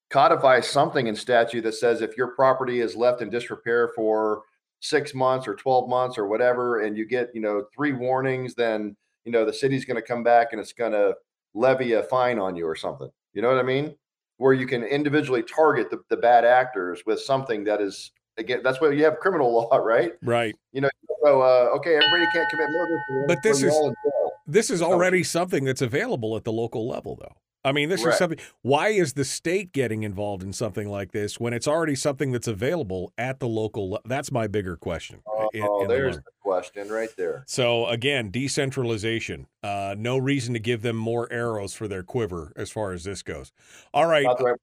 codify 0.09 0.59
something 0.59 1.07
in 1.07 1.15
statute 1.15 1.61
that 1.61 1.73
says 1.73 2.01
if 2.01 2.17
your 2.17 2.27
property 2.35 2.81
is 2.81 2.95
left 2.95 3.21
in 3.21 3.29
disrepair 3.29 3.91
for 3.95 4.43
six 4.79 5.13
months 5.15 5.47
or 5.47 5.55
12 5.55 5.89
months 5.89 6.17
or 6.17 6.27
whatever, 6.27 6.81
and 6.81 6.97
you 6.97 7.07
get, 7.07 7.29
you 7.33 7.41
know, 7.41 7.65
three 7.73 7.93
warnings, 7.93 8.53
then, 8.53 8.95
you 9.23 9.31
know, 9.31 9.45
the 9.45 9.53
city's 9.53 9.85
going 9.85 9.95
to 9.95 10.07
come 10.07 10.23
back 10.23 10.49
and 10.51 10.59
it's 10.59 10.73
going 10.73 10.91
to 10.91 11.15
levy 11.53 11.93
a 11.93 12.03
fine 12.03 12.37
on 12.37 12.55
you 12.55 12.67
or 12.67 12.75
something. 12.75 13.09
You 13.33 13.41
know 13.41 13.49
what 13.49 13.59
I 13.59 13.63
mean? 13.63 13.95
Where 14.37 14.53
you 14.53 14.67
can 14.67 14.83
individually 14.83 15.41
target 15.41 15.89
the, 15.89 16.01
the 16.09 16.17
bad 16.17 16.43
actors 16.43 17.03
with 17.05 17.21
something 17.21 17.63
that 17.63 17.81
is, 17.81 18.11
again, 18.37 18.61
that's 18.63 18.79
why 18.81 18.89
you 18.91 19.03
have 19.03 19.19
criminal 19.19 19.53
law, 19.71 19.75
right? 19.77 20.13
Right. 20.21 20.55
You 20.71 20.81
know, 20.81 20.89
so, 21.23 21.41
uh, 21.41 21.69
okay, 21.77 21.95
everybody 21.95 22.25
can't 22.33 22.49
commit 22.49 22.67
murder. 22.69 23.25
But 23.27 23.43
this 23.43 23.61
is- 23.63 23.73
all 23.73 23.89
in 23.89 23.95
jail. 24.03 24.31
This 24.45 24.69
is 24.69 24.81
already 24.81 25.23
something 25.23 25.63
that's 25.63 25.81
available 25.81 26.35
at 26.35 26.43
the 26.43 26.51
local 26.51 26.85
level, 26.87 27.15
though. 27.15 27.31
I 27.65 27.71
mean, 27.71 27.87
this 27.87 28.03
is 28.05 28.17
something. 28.17 28.39
Why 28.61 28.89
is 28.89 29.13
the 29.13 29.23
state 29.23 29.71
getting 29.71 30.03
involved 30.03 30.43
in 30.43 30.51
something 30.51 30.89
like 30.89 31.13
this 31.13 31.39
when 31.39 31.53
it's 31.53 31.65
already 31.65 31.95
something 31.95 32.33
that's 32.33 32.49
available 32.49 33.13
at 33.17 33.39
the 33.39 33.47
local? 33.47 33.91
Le- 33.91 33.99
that's 34.03 34.33
my 34.33 34.47
bigger 34.47 34.75
question. 34.75 35.21
Oh, 35.25 35.47
in- 35.53 35.63
in 35.83 35.87
there's 35.87 36.15
long- 36.15 36.23
the 36.25 36.31
question 36.41 36.89
right 36.89 37.07
there. 37.17 37.45
So 37.47 37.87
again, 37.87 38.31
decentralization. 38.31 39.47
Uh, 39.63 39.95
no 39.97 40.17
reason 40.17 40.53
to 40.55 40.59
give 40.59 40.81
them 40.81 40.97
more 40.97 41.31
arrows 41.31 41.73
for 41.73 41.87
their 41.87 42.03
quiver 42.03 42.51
as 42.57 42.69
far 42.69 42.91
as 42.91 43.05
this 43.05 43.23
goes. 43.23 43.53
All 43.93 44.07
right, 44.07 44.25
the 44.37 44.43
right 44.43 44.59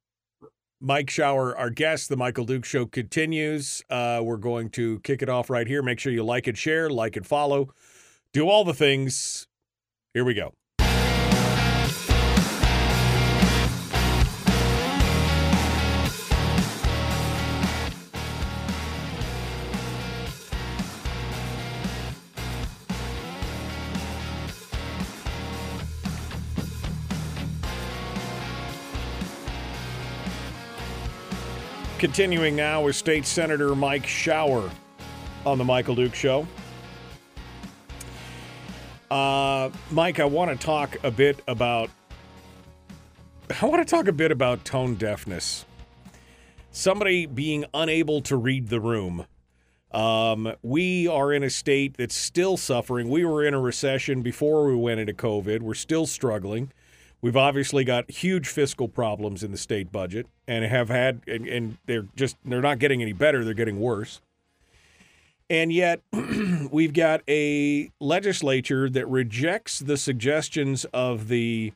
Mike 0.83 1.11
Shower, 1.11 1.57
our 1.59 1.69
guest, 1.69 2.09
the 2.09 2.17
Michael 2.17 2.47
Duke 2.47 2.65
Show 2.65 2.87
continues. 2.87 3.83
Uh, 3.91 4.21
we're 4.25 4.39
going 4.39 4.71
to 4.71 4.99
kick 5.01 5.21
it 5.21 5.29
off 5.29 5.51
right 5.51 5.67
here. 5.67 5.83
Make 5.83 5.99
sure 5.99 6.11
you 6.11 6.25
like 6.25 6.49
it, 6.49 6.57
share, 6.57 6.89
like 6.89 7.19
it, 7.19 7.27
follow, 7.27 7.69
do 8.33 8.49
all 8.49 8.65
the 8.65 8.73
things. 8.73 9.47
Here 10.15 10.25
we 10.25 10.33
go. 10.33 10.55
Continuing 32.01 32.57
now 32.57 32.81
with 32.81 32.97
State 32.97 33.27
Senator 33.27 33.75
Mike 33.75 34.07
Shower 34.07 34.71
on 35.45 35.59
the 35.59 35.65
Michael 35.65 35.95
Duke 35.95 36.15
Show. 36.15 36.49
Uh, 39.11 39.69
Mike, 39.91 40.19
I 40.19 40.25
want 40.25 40.51
to 40.51 40.57
talk 40.57 40.97
a 41.05 41.11
bit 41.11 41.43
about. 41.47 41.91
I 43.61 43.67
want 43.67 43.87
to 43.87 43.91
talk 43.95 44.09
a 44.09 44.15
bit 44.15 44.33
about 44.33 44.65
tone 44.65 44.95
deafness. 44.95 45.67
Somebody 46.71 47.27
being 47.27 47.67
unable 47.75 48.23
to 48.23 48.37
read 48.37 48.71
the 48.71 48.81
room. 48.81 49.27
Um, 49.91 50.55
we 50.63 51.07
are 51.07 51.35
in 51.35 51.43
a 51.43 51.51
state 51.51 51.99
that's 51.99 52.17
still 52.17 52.57
suffering. 52.57 53.11
We 53.11 53.27
were 53.27 53.45
in 53.45 53.53
a 53.53 53.61
recession 53.61 54.23
before 54.23 54.65
we 54.65 54.75
went 54.75 55.01
into 55.01 55.13
COVID. 55.13 55.61
We're 55.61 55.75
still 55.75 56.07
struggling. 56.07 56.73
We've 57.23 57.37
obviously 57.37 57.85
got 57.85 58.11
huge 58.11 58.49
fiscal 58.49 58.89
problems 58.89 59.43
in 59.43 59.51
the 59.51 59.59
state 59.59 59.93
budget 59.93 60.27
and 60.49 60.65
have 60.65 60.89
had 60.89 61.21
and, 61.27 61.47
and 61.47 61.79
they're 61.87 62.07
just 62.17 62.37
they're 62.45 62.63
not 62.63 62.79
getting 62.79 63.03
any 63.03 63.13
better, 63.13 63.45
they're 63.45 63.55
getting 63.55 63.79
worse. 63.79 64.21
And 65.51 65.73
yet 65.73 66.01
we've 66.71 66.95
got 66.95 67.23
a 67.29 67.91
legislature 68.01 68.89
that 68.89 69.07
rejects 69.07 69.81
the 69.81 69.97
suggestions 69.97 70.87
of 70.95 71.29
the 71.29 71.73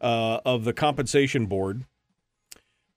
uh, 0.00 0.40
of 0.44 0.64
the 0.64 0.72
compensation 0.72 1.46
board 1.46 1.84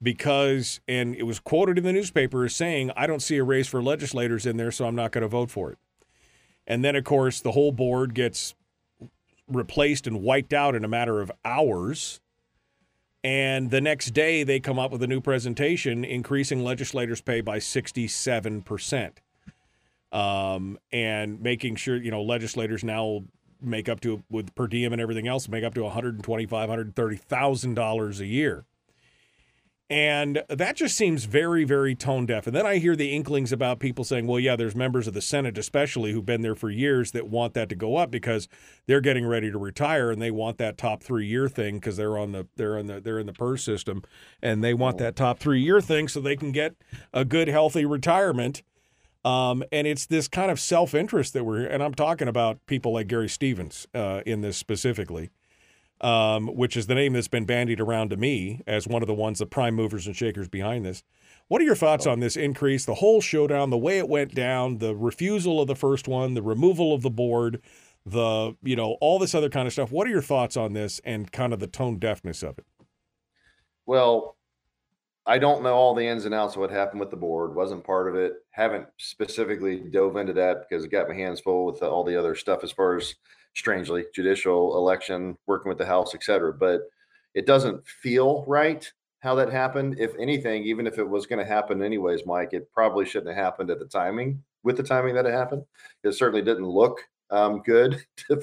because 0.02 0.80
and 0.88 1.16
it 1.16 1.24
was 1.24 1.40
quoted 1.40 1.78
in 1.78 1.84
the 1.84 1.94
newspaper 1.94 2.46
as 2.46 2.56
saying, 2.56 2.92
I 2.96 3.06
don't 3.06 3.22
see 3.22 3.38
a 3.38 3.44
race 3.44 3.68
for 3.68 3.84
legislators 3.84 4.46
in 4.46 4.58
there, 4.58 4.72
so 4.72 4.88
I'm 4.88 4.96
not 4.96 5.12
going 5.12 5.22
to 5.22 5.28
vote 5.28 5.52
for 5.52 5.72
it. 5.72 5.78
And 6.66 6.84
then 6.84 6.96
of 6.96 7.04
course 7.04 7.42
the 7.42 7.52
whole 7.52 7.72
board 7.72 8.16
gets 8.16 8.56
replaced 9.48 10.08
and 10.08 10.22
wiped 10.22 10.54
out 10.54 10.76
in 10.76 10.84
a 10.84 10.88
matter 10.88 11.22
of 11.22 11.32
hours. 11.44 12.20
And 13.24 13.72
the 13.72 13.82
next 13.82 14.12
day, 14.12 14.44
they 14.44 14.60
come 14.60 14.78
up 14.78 14.92
with 14.92 15.02
a 15.02 15.08
new 15.08 15.20
presentation 15.20 16.06
increasing 16.06 16.64
legislators' 16.64 17.22
pay 17.22 17.42
by 17.42 17.58
67%. 17.58 19.12
Um, 20.12 20.78
and 20.92 21.42
making 21.42 21.76
sure, 21.76 21.98
you 21.98 22.12
know, 22.12 22.22
legislators 22.22 22.84
now 22.84 23.24
make 23.62 23.90
up 23.90 24.00
to, 24.02 24.24
with 24.30 24.54
per 24.56 24.68
diem 24.68 24.94
and 24.94 25.02
everything 25.02 25.28
else, 25.28 25.50
make 25.50 25.64
up 25.64 25.74
to 25.74 25.82
$125,000, 25.82 26.94
$130,000 26.94 28.20
a 28.20 28.26
year. 28.26 28.66
And 29.88 30.42
that 30.50 30.76
just 30.76 30.98
seems 30.98 31.26
very, 31.26 31.64
very 31.64 31.94
tone 31.94 32.26
deaf. 32.26 32.48
And 32.48 32.56
then 32.56 32.66
I 32.66 32.78
hear 32.78 32.96
the 32.96 33.14
inklings 33.14 33.52
about 33.52 33.80
people 33.80 34.04
saying, 34.04 34.26
well, 34.26 34.40
yeah, 34.40 34.56
there's 34.56 34.76
members 34.76 35.06
of 35.08 35.14
the 35.14 35.22
Senate, 35.22 35.60
especially 35.60 36.12
who've 36.12 36.26
been 36.26 36.42
there 36.42 36.56
for 36.56 36.72
years, 36.72 37.12
that 37.12 37.28
want 37.28 37.54
that 37.54 37.70
to 37.70 37.76
go 37.76 37.96
up 37.96 38.10
because 38.10 38.48
they're 38.88 39.02
getting 39.02 39.28
ready 39.28 39.52
to 39.52 39.60
retire 39.60 40.10
and 40.10 40.20
they 40.20 40.32
want 40.32 40.58
that 40.58 40.80
top 40.80 41.04
three 41.04 41.28
year 41.28 41.48
thing 41.48 41.76
because 41.76 41.98
they're 41.98 42.18
on 42.18 42.32
the 42.32 42.48
they're 42.56 42.80
on 42.80 42.88
the 42.88 43.00
they're 43.00 43.20
in 43.20 43.28
the 43.28 43.34
PERS 43.34 43.64
system 43.64 44.02
and 44.42 44.64
they 44.64 44.74
want 44.74 44.98
that 44.98 45.16
top 45.16 45.38
three 45.38 45.62
year 45.62 45.80
thing 45.80 46.08
so 46.08 46.20
they 46.20 46.36
can 46.36 46.52
get 46.52 46.76
a 47.14 47.24
good, 47.24 47.48
healthy 47.48 47.86
retirement. 47.86 48.64
Um, 49.24 49.64
and 49.72 49.86
it's 49.86 50.08
this 50.08 50.28
kind 50.28 50.50
of 50.50 50.60
self 50.60 50.96
interest 50.96 51.34
that 51.34 51.44
we're 51.44 51.64
and 51.64 51.84
I'm 51.84 51.94
talking 51.94 52.28
about 52.28 52.66
people 52.66 52.94
like 52.94 53.08
Gary 53.08 53.30
Stevens 53.30 53.86
uh, 53.94 54.22
in 54.26 54.42
this 54.42 54.58
specifically 54.58 55.30
um, 56.02 56.48
which 56.48 56.76
is 56.76 56.88
the 56.88 56.96
name 56.96 57.14
that's 57.14 57.28
been 57.28 57.46
bandied 57.46 57.80
around 57.80 58.10
to 58.10 58.18
me 58.18 58.62
as 58.68 58.88
one 58.88 59.02
of 59.02 59.08
the 59.08 59.14
ones, 59.14 59.40
the 59.40 59.46
prime 59.46 59.76
movers 59.76 60.08
and 60.08 60.16
shakers 60.16 60.50
behind 60.50 60.86
this. 60.86 61.04
What 61.48 61.62
are 61.62 61.66
your 61.66 61.76
thoughts 61.76 62.08
on 62.08 62.20
this 62.20 62.36
increase, 62.36 62.86
the 62.86 62.96
whole 62.96 63.22
showdown, 63.22 63.70
the 63.70 63.78
way 63.78 64.00
it 64.00 64.10
went 64.10 64.34
down, 64.34 64.80
the 64.80 64.96
refusal 64.96 65.62
of 65.62 65.68
the 65.68 65.76
first 65.76 66.08
one, 66.08 66.34
the 66.34 66.42
removal 66.42 66.94
of 66.94 67.02
the 67.02 67.10
board, 67.10 67.62
the 68.06 68.56
you 68.62 68.76
know 68.76 68.98
all 69.02 69.20
this 69.20 69.36
other 69.36 69.50
kind 69.50 69.68
of 69.68 69.74
stuff. 69.74 69.92
What 69.92 70.08
are 70.08 70.12
your 70.12 70.22
thoughts 70.22 70.58
on 70.58 70.74
this 70.74 71.00
and 71.06 71.32
kind 71.32 71.54
of 71.54 71.60
the 71.60 71.68
tone 71.68 71.98
deafness 71.98 72.44
of 72.44 72.58
it? 72.58 72.66
Well, 73.86 74.36
I 75.28 75.40
don't 75.40 75.64
know 75.64 75.74
all 75.74 75.96
the 75.96 76.06
ins 76.06 76.26
and 76.26 76.34
outs 76.34 76.56
of 76.56 76.62
what 76.62 76.72
happened 76.72 77.00
with 77.00 77.10
the 77.10 77.18
board. 77.18 77.56
Wasn't 77.56 77.84
part 77.84 78.08
of 78.08 78.16
it. 78.16 78.34
Haven't 78.52 78.88
specifically 78.98 79.80
dove 79.80 80.18
into 80.18 80.34
that 80.34 80.68
because 80.68 80.84
it 80.84 80.92
got 80.92 81.10
my 81.10 81.16
hands 81.16 81.40
full 81.40 81.66
with 81.66 81.82
all 81.82 82.04
the 82.04 82.18
other 82.18 82.36
stuff 82.36 82.64
as 82.64 82.72
far 82.72 82.96
as 82.98 83.16
strangely 83.56 84.06
judicial 84.14 84.78
election, 84.78 85.38
working 85.48 85.70
with 85.70 85.78
the 85.78 85.86
House, 85.86 86.14
et 86.14 86.24
cetera. 86.24 86.54
But 86.54 86.82
it 87.34 87.46
doesn't 87.46 87.86
feel 87.88 88.44
right 88.48 88.90
how 89.20 89.36
that 89.36 89.52
happened. 89.52 89.98
If 90.00 90.14
anything, 90.20 90.64
even 90.64 90.86
if 90.88 91.00
it 91.00 91.08
was 91.08 91.26
going 91.26 91.40
to 91.40 91.52
happen 91.52 91.82
anyways, 91.82 92.26
Mike, 92.26 92.54
it 92.54 92.72
probably 92.72 93.06
shouldn't 93.06 93.36
have 93.36 93.44
happened 93.44 93.72
at 93.72 93.80
the 93.80 93.86
timing 93.86 94.44
with 94.64 94.78
the 94.78 94.84
timing 94.84 95.16
that 95.16 95.26
it 95.26 95.34
happened. 95.34 95.64
It 96.04 96.14
certainly 96.14 96.42
didn't 96.42 96.68
look 96.68 97.00
um, 97.32 97.62
good 97.66 98.06
to, 98.28 98.42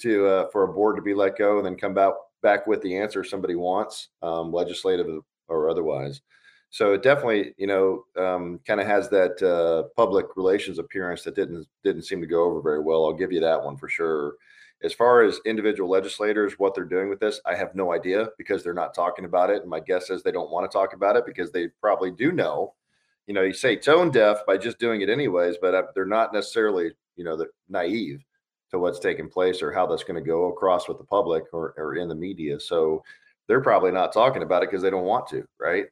to 0.00 0.26
uh, 0.26 0.50
for 0.50 0.64
a 0.64 0.72
board 0.72 0.96
to 0.96 1.02
be 1.02 1.14
let 1.14 1.38
go 1.38 1.58
and 1.58 1.66
then 1.66 1.76
come 1.76 1.94
back 1.94 2.12
back 2.42 2.66
with 2.66 2.80
the 2.80 2.96
answer 2.96 3.22
somebody 3.22 3.54
wants, 3.54 4.08
um, 4.22 4.50
legislative 4.50 5.06
or 5.48 5.68
otherwise. 5.68 6.22
So 6.70 6.92
it 6.92 7.02
definitely, 7.02 7.52
you 7.58 7.66
know, 7.66 8.04
um, 8.16 8.60
kind 8.64 8.80
of 8.80 8.86
has 8.86 9.08
that 9.10 9.42
uh, 9.42 9.88
public 9.96 10.36
relations 10.36 10.78
appearance 10.78 11.22
that 11.24 11.34
didn't 11.34 11.66
didn't 11.82 12.02
seem 12.02 12.20
to 12.20 12.26
go 12.28 12.44
over 12.44 12.62
very 12.62 12.80
well. 12.80 13.04
I'll 13.04 13.12
give 13.12 13.32
you 13.32 13.40
that 13.40 13.62
one 13.62 13.76
for 13.76 13.88
sure. 13.88 14.34
As 14.82 14.94
far 14.94 15.22
as 15.22 15.40
individual 15.44 15.90
legislators, 15.90 16.54
what 16.58 16.74
they're 16.74 16.84
doing 16.84 17.10
with 17.10 17.20
this, 17.20 17.40
I 17.44 17.54
have 17.54 17.74
no 17.74 17.92
idea 17.92 18.28
because 18.38 18.62
they're 18.62 18.72
not 18.72 18.94
talking 18.94 19.26
about 19.26 19.50
it. 19.50 19.60
And 19.60 19.68
my 19.68 19.80
guess 19.80 20.08
is 20.08 20.22
they 20.22 20.30
don't 20.32 20.50
want 20.50 20.70
to 20.70 20.74
talk 20.74 20.94
about 20.94 21.16
it 21.16 21.26
because 21.26 21.50
they 21.50 21.68
probably 21.82 22.12
do 22.12 22.32
know. 22.32 22.74
You 23.26 23.34
know, 23.34 23.42
you 23.42 23.52
say 23.52 23.76
tone 23.76 24.10
deaf 24.10 24.46
by 24.46 24.56
just 24.56 24.78
doing 24.78 25.02
it 25.02 25.10
anyways, 25.10 25.56
but 25.60 25.74
uh, 25.74 25.82
they're 25.94 26.06
not 26.06 26.32
necessarily, 26.32 26.92
you 27.16 27.24
know, 27.24 27.44
naive 27.68 28.24
to 28.70 28.78
what's 28.78 29.00
taking 29.00 29.28
place 29.28 29.60
or 29.60 29.72
how 29.72 29.86
that's 29.86 30.04
going 30.04 30.22
to 30.22 30.26
go 30.26 30.46
across 30.46 30.88
with 30.88 30.98
the 30.98 31.04
public 31.04 31.44
or, 31.52 31.74
or 31.76 31.96
in 31.96 32.08
the 32.08 32.14
media. 32.14 32.58
So 32.58 33.02
they're 33.48 33.60
probably 33.60 33.90
not 33.90 34.12
talking 34.12 34.42
about 34.42 34.62
it 34.62 34.70
because 34.70 34.82
they 34.82 34.90
don't 34.90 35.04
want 35.04 35.26
to, 35.28 35.44
right? 35.58 35.86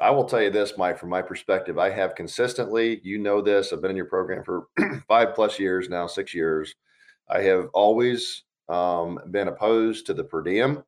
I 0.00 0.10
will 0.10 0.24
tell 0.24 0.42
you 0.42 0.50
this, 0.50 0.74
Mike, 0.76 0.98
from 0.98 1.10
my 1.10 1.22
perspective, 1.22 1.78
I 1.78 1.88
have 1.90 2.16
consistently, 2.16 3.00
you 3.04 3.18
know 3.18 3.40
this, 3.40 3.72
I've 3.72 3.80
been 3.80 3.92
in 3.92 3.96
your 3.96 4.06
program 4.06 4.42
for 4.42 4.66
five 5.08 5.34
plus 5.34 5.58
years 5.58 5.88
now, 5.88 6.06
six 6.06 6.34
years. 6.34 6.74
I 7.28 7.42
have 7.42 7.68
always 7.74 8.42
um, 8.68 9.20
been 9.30 9.48
opposed 9.48 10.06
to 10.06 10.14
the 10.14 10.24
per 10.24 10.42
diem, 10.42 10.82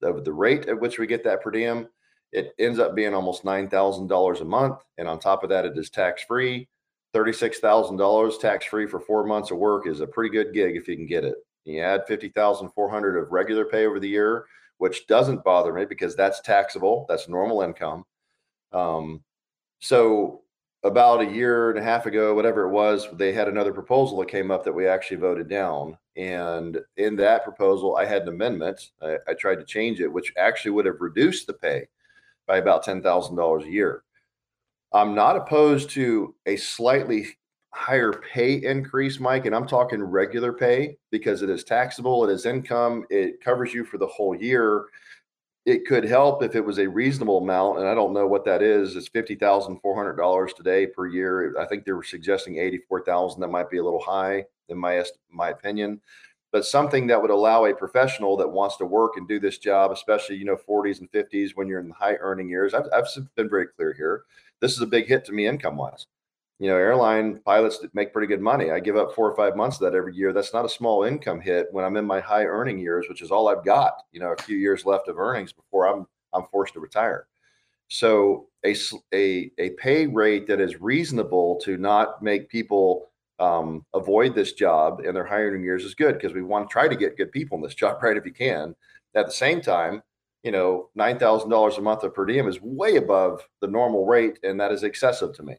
the, 0.00 0.20
the 0.22 0.32
rate 0.32 0.66
at 0.68 0.80
which 0.80 0.98
we 0.98 1.06
get 1.06 1.24
that 1.24 1.42
per 1.42 1.50
diem. 1.50 1.88
It 2.32 2.54
ends 2.58 2.78
up 2.78 2.94
being 2.94 3.12
almost 3.12 3.44
$9,000 3.44 4.40
a 4.40 4.44
month. 4.44 4.78
And 4.98 5.08
on 5.08 5.18
top 5.18 5.42
of 5.42 5.50
that, 5.50 5.64
it 5.64 5.76
is 5.76 5.90
tax 5.90 6.22
free. 6.24 6.68
$36,000 7.14 8.40
tax 8.40 8.66
free 8.66 8.86
for 8.86 9.00
four 9.00 9.24
months 9.24 9.50
of 9.50 9.58
work 9.58 9.86
is 9.86 10.00
a 10.00 10.06
pretty 10.06 10.30
good 10.30 10.52
gig 10.52 10.76
if 10.76 10.88
you 10.88 10.96
can 10.96 11.06
get 11.06 11.24
it. 11.24 11.36
You 11.64 11.80
add 11.80 12.06
50,400 12.06 13.16
of 13.16 13.32
regular 13.32 13.64
pay 13.64 13.86
over 13.86 14.00
the 14.00 14.08
year, 14.08 14.46
which 14.78 15.06
doesn't 15.06 15.44
bother 15.44 15.72
me 15.72 15.84
because 15.84 16.14
that's 16.14 16.40
taxable. 16.40 17.06
That's 17.08 17.28
normal 17.28 17.62
income. 17.62 18.04
Um, 18.74 19.22
so 19.80 20.42
about 20.82 21.22
a 21.22 21.30
year 21.30 21.70
and 21.70 21.78
a 21.78 21.82
half 21.82 22.04
ago, 22.04 22.34
whatever 22.34 22.64
it 22.64 22.70
was, 22.70 23.08
they 23.14 23.32
had 23.32 23.48
another 23.48 23.72
proposal 23.72 24.18
that 24.18 24.28
came 24.28 24.50
up 24.50 24.64
that 24.64 24.72
we 24.72 24.86
actually 24.86 25.16
voted 25.16 25.48
down. 25.48 25.96
And 26.16 26.78
in 26.98 27.16
that 27.16 27.44
proposal, 27.44 27.96
I 27.96 28.04
had 28.04 28.22
an 28.22 28.28
amendment. 28.28 28.90
I, 29.02 29.16
I 29.26 29.34
tried 29.34 29.56
to 29.56 29.64
change 29.64 30.00
it, 30.00 30.12
which 30.12 30.32
actually 30.36 30.72
would 30.72 30.86
have 30.86 31.00
reduced 31.00 31.46
the 31.46 31.54
pay 31.54 31.88
by 32.46 32.58
about 32.58 32.84
$10,000 32.84 33.64
a 33.64 33.70
year. 33.70 34.02
I'm 34.92 35.14
not 35.14 35.36
opposed 35.36 35.90
to 35.90 36.34
a 36.46 36.56
slightly 36.56 37.26
higher 37.70 38.12
pay 38.12 38.54
increase, 38.62 39.18
Mike, 39.18 39.46
and 39.46 39.54
I'm 39.54 39.66
talking 39.66 40.00
regular 40.02 40.52
pay 40.52 40.96
because 41.10 41.42
it 41.42 41.50
is 41.50 41.64
taxable, 41.64 42.28
it 42.28 42.32
is 42.32 42.46
income, 42.46 43.04
it 43.10 43.42
covers 43.42 43.74
you 43.74 43.84
for 43.84 43.98
the 43.98 44.06
whole 44.06 44.36
year. 44.36 44.84
It 45.66 45.86
could 45.86 46.04
help 46.04 46.42
if 46.42 46.54
it 46.54 46.64
was 46.64 46.78
a 46.78 46.86
reasonable 46.86 47.38
amount, 47.38 47.78
and 47.78 47.88
I 47.88 47.94
don't 47.94 48.12
know 48.12 48.26
what 48.26 48.44
that 48.44 48.60
is. 48.62 48.96
It's 48.96 49.08
fifty 49.08 49.34
thousand 49.34 49.80
four 49.80 49.96
hundred 49.96 50.16
dollars 50.16 50.52
today 50.52 50.86
per 50.86 51.06
year. 51.06 51.58
I 51.58 51.64
think 51.64 51.84
they 51.84 51.92
were 51.92 52.02
suggesting 52.02 52.58
eighty-four 52.58 53.04
thousand. 53.04 53.40
That 53.40 53.48
might 53.48 53.70
be 53.70 53.78
a 53.78 53.84
little 53.84 54.02
high 54.02 54.44
in 54.68 54.76
my 54.78 55.02
my 55.30 55.50
opinion, 55.50 56.02
but 56.52 56.66
something 56.66 57.06
that 57.06 57.20
would 57.20 57.30
allow 57.30 57.64
a 57.64 57.74
professional 57.74 58.36
that 58.36 58.48
wants 58.48 58.76
to 58.76 58.84
work 58.84 59.16
and 59.16 59.26
do 59.26 59.40
this 59.40 59.56
job, 59.58 59.90
especially 59.90 60.36
you 60.36 60.44
know 60.44 60.56
40s 60.68 61.00
and 61.00 61.10
50s 61.10 61.52
when 61.54 61.66
you're 61.66 61.80
in 61.80 61.88
the 61.88 61.94
high 61.94 62.16
earning 62.16 62.48
years. 62.48 62.74
I've, 62.74 62.86
I've 62.92 63.06
been 63.34 63.48
very 63.48 63.68
clear 63.68 63.94
here. 63.94 64.24
This 64.60 64.72
is 64.72 64.80
a 64.82 64.86
big 64.86 65.06
hit 65.06 65.24
to 65.26 65.32
me 65.32 65.46
income 65.46 65.76
wise 65.76 66.06
you 66.58 66.68
know, 66.68 66.76
airline 66.76 67.40
pilots 67.44 67.78
that 67.78 67.94
make 67.94 68.12
pretty 68.12 68.28
good 68.28 68.40
money. 68.40 68.70
I 68.70 68.80
give 68.80 68.96
up 68.96 69.14
four 69.14 69.30
or 69.30 69.36
five 69.36 69.56
months 69.56 69.76
of 69.76 69.82
that 69.82 69.96
every 69.96 70.14
year. 70.14 70.32
That's 70.32 70.52
not 70.52 70.64
a 70.64 70.68
small 70.68 71.04
income 71.04 71.40
hit 71.40 71.66
when 71.72 71.84
I'm 71.84 71.96
in 71.96 72.06
my 72.06 72.20
high 72.20 72.44
earning 72.44 72.78
years, 72.78 73.06
which 73.08 73.22
is 73.22 73.30
all 73.30 73.48
I've 73.48 73.64
got. 73.64 73.94
You 74.12 74.20
know, 74.20 74.32
a 74.32 74.42
few 74.42 74.56
years 74.56 74.86
left 74.86 75.08
of 75.08 75.18
earnings 75.18 75.52
before 75.52 75.88
I'm 75.88 76.06
I'm 76.32 76.46
forced 76.50 76.74
to 76.74 76.80
retire. 76.80 77.26
So 77.88 78.48
a 78.64 78.74
a 79.12 79.50
a 79.58 79.70
pay 79.70 80.06
rate 80.06 80.46
that 80.46 80.60
is 80.60 80.80
reasonable 80.80 81.60
to 81.64 81.76
not 81.76 82.22
make 82.22 82.48
people 82.48 83.10
um, 83.38 83.84
avoid 83.94 84.34
this 84.34 84.52
job 84.52 85.00
in 85.04 85.14
their 85.14 85.24
high 85.24 85.42
earning 85.42 85.64
years 85.64 85.84
is 85.84 85.94
good 85.94 86.14
because 86.14 86.32
we 86.32 86.42
want 86.42 86.68
to 86.68 86.72
try 86.72 86.88
to 86.88 86.96
get 86.96 87.16
good 87.16 87.32
people 87.32 87.56
in 87.56 87.62
this 87.62 87.74
job, 87.82 88.02
right? 88.02 88.16
If 88.16 88.26
you 88.26 88.32
can. 88.32 88.74
At 89.16 89.26
the 89.26 89.32
same 89.32 89.60
time, 89.60 90.02
you 90.42 90.50
know, 90.50 90.90
nine 90.94 91.18
thousand 91.18 91.50
dollars 91.50 91.78
a 91.78 91.82
month 91.82 92.02
of 92.04 92.14
per 92.14 92.26
diem 92.26 92.48
is 92.48 92.60
way 92.60 92.96
above 92.96 93.40
the 93.60 93.68
normal 93.68 94.06
rate, 94.06 94.38
and 94.42 94.60
that 94.60 94.72
is 94.72 94.82
excessive 94.82 95.34
to 95.36 95.42
me. 95.42 95.56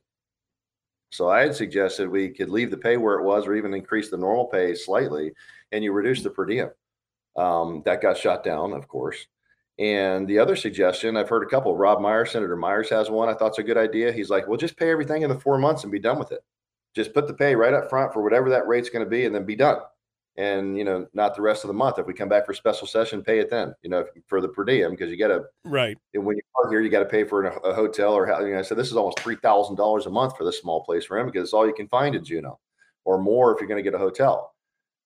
So 1.09 1.29
I 1.29 1.41
had 1.41 1.55
suggested 1.55 2.09
we 2.09 2.29
could 2.29 2.49
leave 2.49 2.71
the 2.71 2.77
pay 2.77 2.97
where 2.97 3.19
it 3.19 3.23
was, 3.23 3.47
or 3.47 3.55
even 3.55 3.73
increase 3.73 4.09
the 4.09 4.17
normal 4.17 4.45
pay 4.45 4.75
slightly, 4.75 5.31
and 5.71 5.83
you 5.83 5.91
reduce 5.91 6.23
the 6.23 6.29
per 6.29 6.45
diem. 6.45 6.69
Um, 7.37 7.81
that 7.85 8.01
got 8.01 8.17
shot 8.17 8.43
down, 8.43 8.73
of 8.73 8.87
course. 8.87 9.27
And 9.77 10.27
the 10.27 10.39
other 10.39 10.55
suggestion, 10.55 11.17
I've 11.17 11.29
heard 11.29 11.43
a 11.43 11.49
couple. 11.49 11.75
Rob 11.75 11.99
Myers, 11.99 12.31
Senator 12.31 12.55
Myers 12.55 12.89
has 12.89 13.09
one. 13.09 13.27
I 13.27 13.33
thought 13.33 13.49
it's 13.49 13.59
a 13.59 13.63
good 13.63 13.77
idea. 13.77 14.11
He's 14.11 14.29
like, 14.29 14.47
well, 14.47 14.57
just 14.57 14.77
pay 14.77 14.89
everything 14.89 15.21
in 15.21 15.29
the 15.29 15.39
four 15.39 15.57
months 15.57 15.83
and 15.83 15.91
be 15.91 15.99
done 15.99 16.17
with 16.17 16.31
it. 16.31 16.41
Just 16.95 17.13
put 17.13 17.27
the 17.27 17.33
pay 17.33 17.55
right 17.55 17.73
up 17.73 17.89
front 17.89 18.13
for 18.13 18.23
whatever 18.23 18.49
that 18.49 18.67
rate's 18.67 18.89
going 18.89 19.03
to 19.03 19.09
be, 19.09 19.25
and 19.25 19.35
then 19.35 19.45
be 19.45 19.55
done 19.55 19.79
and 20.37 20.77
you 20.77 20.83
know 20.83 21.07
not 21.13 21.35
the 21.35 21.41
rest 21.41 21.63
of 21.63 21.69
the 21.69 21.73
month. 21.73 21.99
If 21.99 22.05
we 22.05 22.13
come 22.13 22.29
back 22.29 22.45
for 22.45 22.53
special 22.53 22.87
session 22.87 23.23
pay 23.23 23.39
it 23.39 23.49
then 23.49 23.73
you 23.81 23.89
know 23.89 24.05
for 24.27 24.41
the 24.41 24.49
per 24.49 24.63
diem 24.63 24.91
because 24.91 25.09
you 25.09 25.17
got 25.17 25.29
to 25.29 25.43
right. 25.63 25.97
and 26.13 26.25
when 26.25 26.37
you 26.37 26.43
are 26.61 26.69
here 26.69 26.81
you 26.81 26.89
got 26.89 26.99
to 26.99 27.05
pay 27.05 27.23
for 27.23 27.45
a, 27.45 27.73
hotel 27.73 28.13
or 28.13 28.25
how 28.25 28.43
you 28.43 28.53
know 28.53 28.61
so 28.61 28.75
this 28.75 28.87
is 28.87 28.97
almost 28.97 29.19
three 29.19 29.35
thousand 29.37 29.75
dollars 29.75 30.05
a 30.05 30.09
month 30.09 30.35
for 30.37 30.43
this 30.43 30.59
small 30.59 30.83
place 30.83 31.05
for 31.05 31.17
him 31.17 31.25
because 31.25 31.43
it's 31.43 31.53
all 31.53 31.67
you 31.67 31.73
can 31.73 31.87
find 31.87 32.15
in 32.15 32.23
juneau 32.23 32.59
or 33.05 33.21
more 33.21 33.53
if 33.53 33.59
you're 33.59 33.67
going 33.67 33.83
to 33.83 33.89
get 33.89 33.95
a 33.95 34.03
hotel. 34.03 34.53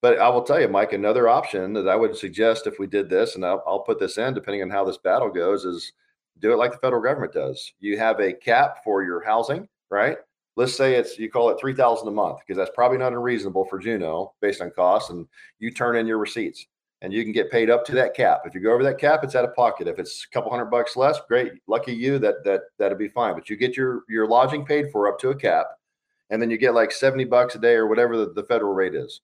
But 0.02 0.20
i 0.20 0.30
will 0.30 0.44
tell 0.44 0.60
you 0.60 0.68
mike 0.68 0.94
another 0.94 1.28
option 1.28 1.74
that 1.74 1.88
i 1.88 1.96
would 1.96 2.16
suggest 2.16 2.68
if 2.68 2.80
we 2.80 2.88
did 2.88 3.10
this 3.10 3.36
and 3.36 3.46
I'll, 3.46 3.64
I'll 3.68 3.80
put 3.80 4.00
this 4.00 4.18
in 4.18 4.34
depending 4.34 4.64
on 4.64 4.70
how 4.70 4.86
this 4.86 4.98
battle 4.98 5.30
goes 5.30 5.66
is 5.66 5.92
do 6.40 6.54
it 6.54 6.58
like 6.58 6.72
the 6.72 6.78
federal 6.78 7.02
government 7.02 7.34
does. 7.34 7.74
You 7.80 7.98
have 7.98 8.20
a 8.22 8.32
cap 8.32 8.84
for 8.84 9.04
your 9.04 9.22
housing 9.22 9.68
right 9.90 10.18
let's 10.60 10.76
say 10.76 10.96
it's 10.96 11.18
you 11.18 11.32
call 11.32 11.50
it 11.50 11.58
3000 11.58 12.06
a 12.06 12.12
month 12.12 12.40
because 12.40 12.58
that's 12.58 12.76
probably 12.76 12.98
not 12.98 13.14
unreasonable 13.14 13.64
for 13.64 13.80
juneau 13.80 14.34
based 14.42 14.62
on 14.62 14.70
costs 14.72 15.10
and 15.10 15.26
you 15.60 15.72
turn 15.72 15.96
in 15.96 16.06
your 16.06 16.18
receipts 16.18 16.68
and 17.02 17.14
you 17.14 17.24
can 17.24 17.32
get 17.32 17.50
paid 17.50 17.70
up 17.70 17.86
to 17.86 17.94
that 17.94 18.14
cap. 18.14 18.42
If 18.44 18.54
you 18.54 18.60
go 18.60 18.74
over 18.74 18.84
that 18.84 18.98
cap 18.98 19.24
it's 19.24 19.36
out 19.36 19.46
of 19.46 19.56
pocket. 19.56 19.88
If 19.88 20.00
it's 20.00 20.28
a 20.30 20.34
couple 20.34 20.52
hundred 20.52 20.66
bucks 20.66 20.98
less 20.98 21.18
great 21.30 21.54
lucky 21.68 21.94
you 21.94 22.20
that 22.20 22.44
that 22.44 22.64
that'd 22.78 22.98
be 22.98 23.08
fine. 23.08 23.36
But 23.36 23.50
you 23.50 23.56
get 23.56 23.78
your 23.78 24.04
your 24.10 24.28
lodging 24.28 24.66
paid 24.66 24.92
for 24.92 25.08
up 25.08 25.18
to 25.20 25.30
a 25.30 25.36
cap 25.36 25.68
and 26.30 26.42
then 26.42 26.52
you 26.52 26.58
get 26.58 26.74
like 26.74 26.92
70 26.92 27.24
bucks 27.24 27.56
a 27.56 27.60
day 27.60 27.76
or 27.76 27.88
whatever 27.88 28.18
the, 28.18 28.34
the 28.34 28.44
federal 28.44 28.74
rate 28.74 28.96
is. 28.96 29.22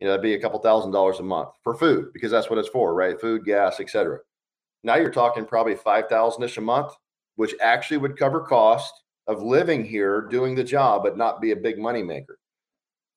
You 0.00 0.06
know 0.06 0.12
that'd 0.12 0.22
be 0.22 0.34
a 0.34 0.40
couple 0.40 0.60
thousand 0.60 0.92
dollars 0.92 1.18
a 1.18 1.22
month 1.22 1.48
for 1.62 1.74
food 1.74 2.12
because 2.12 2.30
that's 2.30 2.50
what 2.50 2.58
it's 2.58 2.68
for 2.68 2.92
right? 2.92 3.18
Food 3.18 3.46
gas 3.46 3.80
etc 3.80 4.18
now 4.82 4.96
you're 4.96 5.10
talking 5.10 5.46
probably 5.46 5.76
5000 5.76 6.42
ish 6.42 6.58
a 6.58 6.60
month 6.60 6.92
which 7.36 7.54
actually 7.62 7.96
would 7.96 8.18
cover 8.18 8.40
cost 8.40 8.92
of 9.26 9.42
living 9.42 9.84
here, 9.84 10.22
doing 10.22 10.54
the 10.54 10.64
job, 10.64 11.02
but 11.02 11.16
not 11.16 11.40
be 11.40 11.52
a 11.52 11.56
big 11.56 11.78
money 11.78 12.02
maker. 12.02 12.38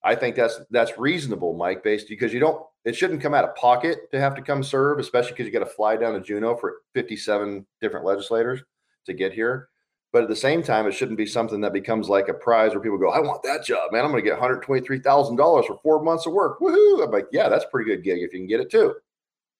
I 0.03 0.15
think 0.15 0.35
that's 0.35 0.59
that's 0.69 0.97
reasonable, 0.97 1.53
Mike, 1.53 1.83
based 1.83 2.07
because 2.07 2.33
you 2.33 2.39
don't 2.39 2.63
it 2.85 2.95
shouldn't 2.95 3.21
come 3.21 3.33
out 3.33 3.43
of 3.43 3.55
pocket 3.55 4.09
to 4.11 4.19
have 4.19 4.35
to 4.35 4.41
come 4.41 4.63
serve, 4.63 4.99
especially 4.99 5.31
because 5.31 5.45
you 5.45 5.51
got 5.51 5.59
to 5.59 5.65
fly 5.65 5.97
down 5.97 6.13
to 6.13 6.21
Juneau 6.21 6.55
for 6.55 6.77
57 6.93 7.65
different 7.81 8.05
legislators 8.05 8.61
to 9.05 9.13
get 9.13 9.33
here. 9.33 9.67
But 10.13 10.23
at 10.23 10.29
the 10.29 10.35
same 10.37 10.63
time, 10.63 10.87
it 10.87 10.93
shouldn't 10.93 11.17
be 11.17 11.25
something 11.25 11.59
that 11.61 11.73
becomes 11.73 12.07
like 12.07 12.29
a 12.29 12.33
prize 12.33 12.71
where 12.71 12.79
people 12.79 12.97
go, 12.97 13.09
I 13.09 13.19
want 13.19 13.43
that 13.43 13.65
job, 13.65 13.91
man. 13.91 14.05
I'm 14.05 14.11
going 14.11 14.23
to 14.23 14.29
get 14.29 14.39
$123,000 14.39 15.67
for 15.67 15.79
four 15.83 16.01
months 16.01 16.25
of 16.25 16.31
work. 16.31 16.59
Woohoo. 16.61 17.03
I'm 17.03 17.11
like, 17.11 17.27
yeah, 17.33 17.49
that's 17.49 17.65
pretty 17.69 17.89
good 17.89 18.03
gig 18.03 18.19
if 18.19 18.31
you 18.31 18.39
can 18.39 18.47
get 18.47 18.61
it 18.61 18.71
too. 18.71 18.95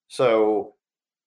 So 0.07 0.76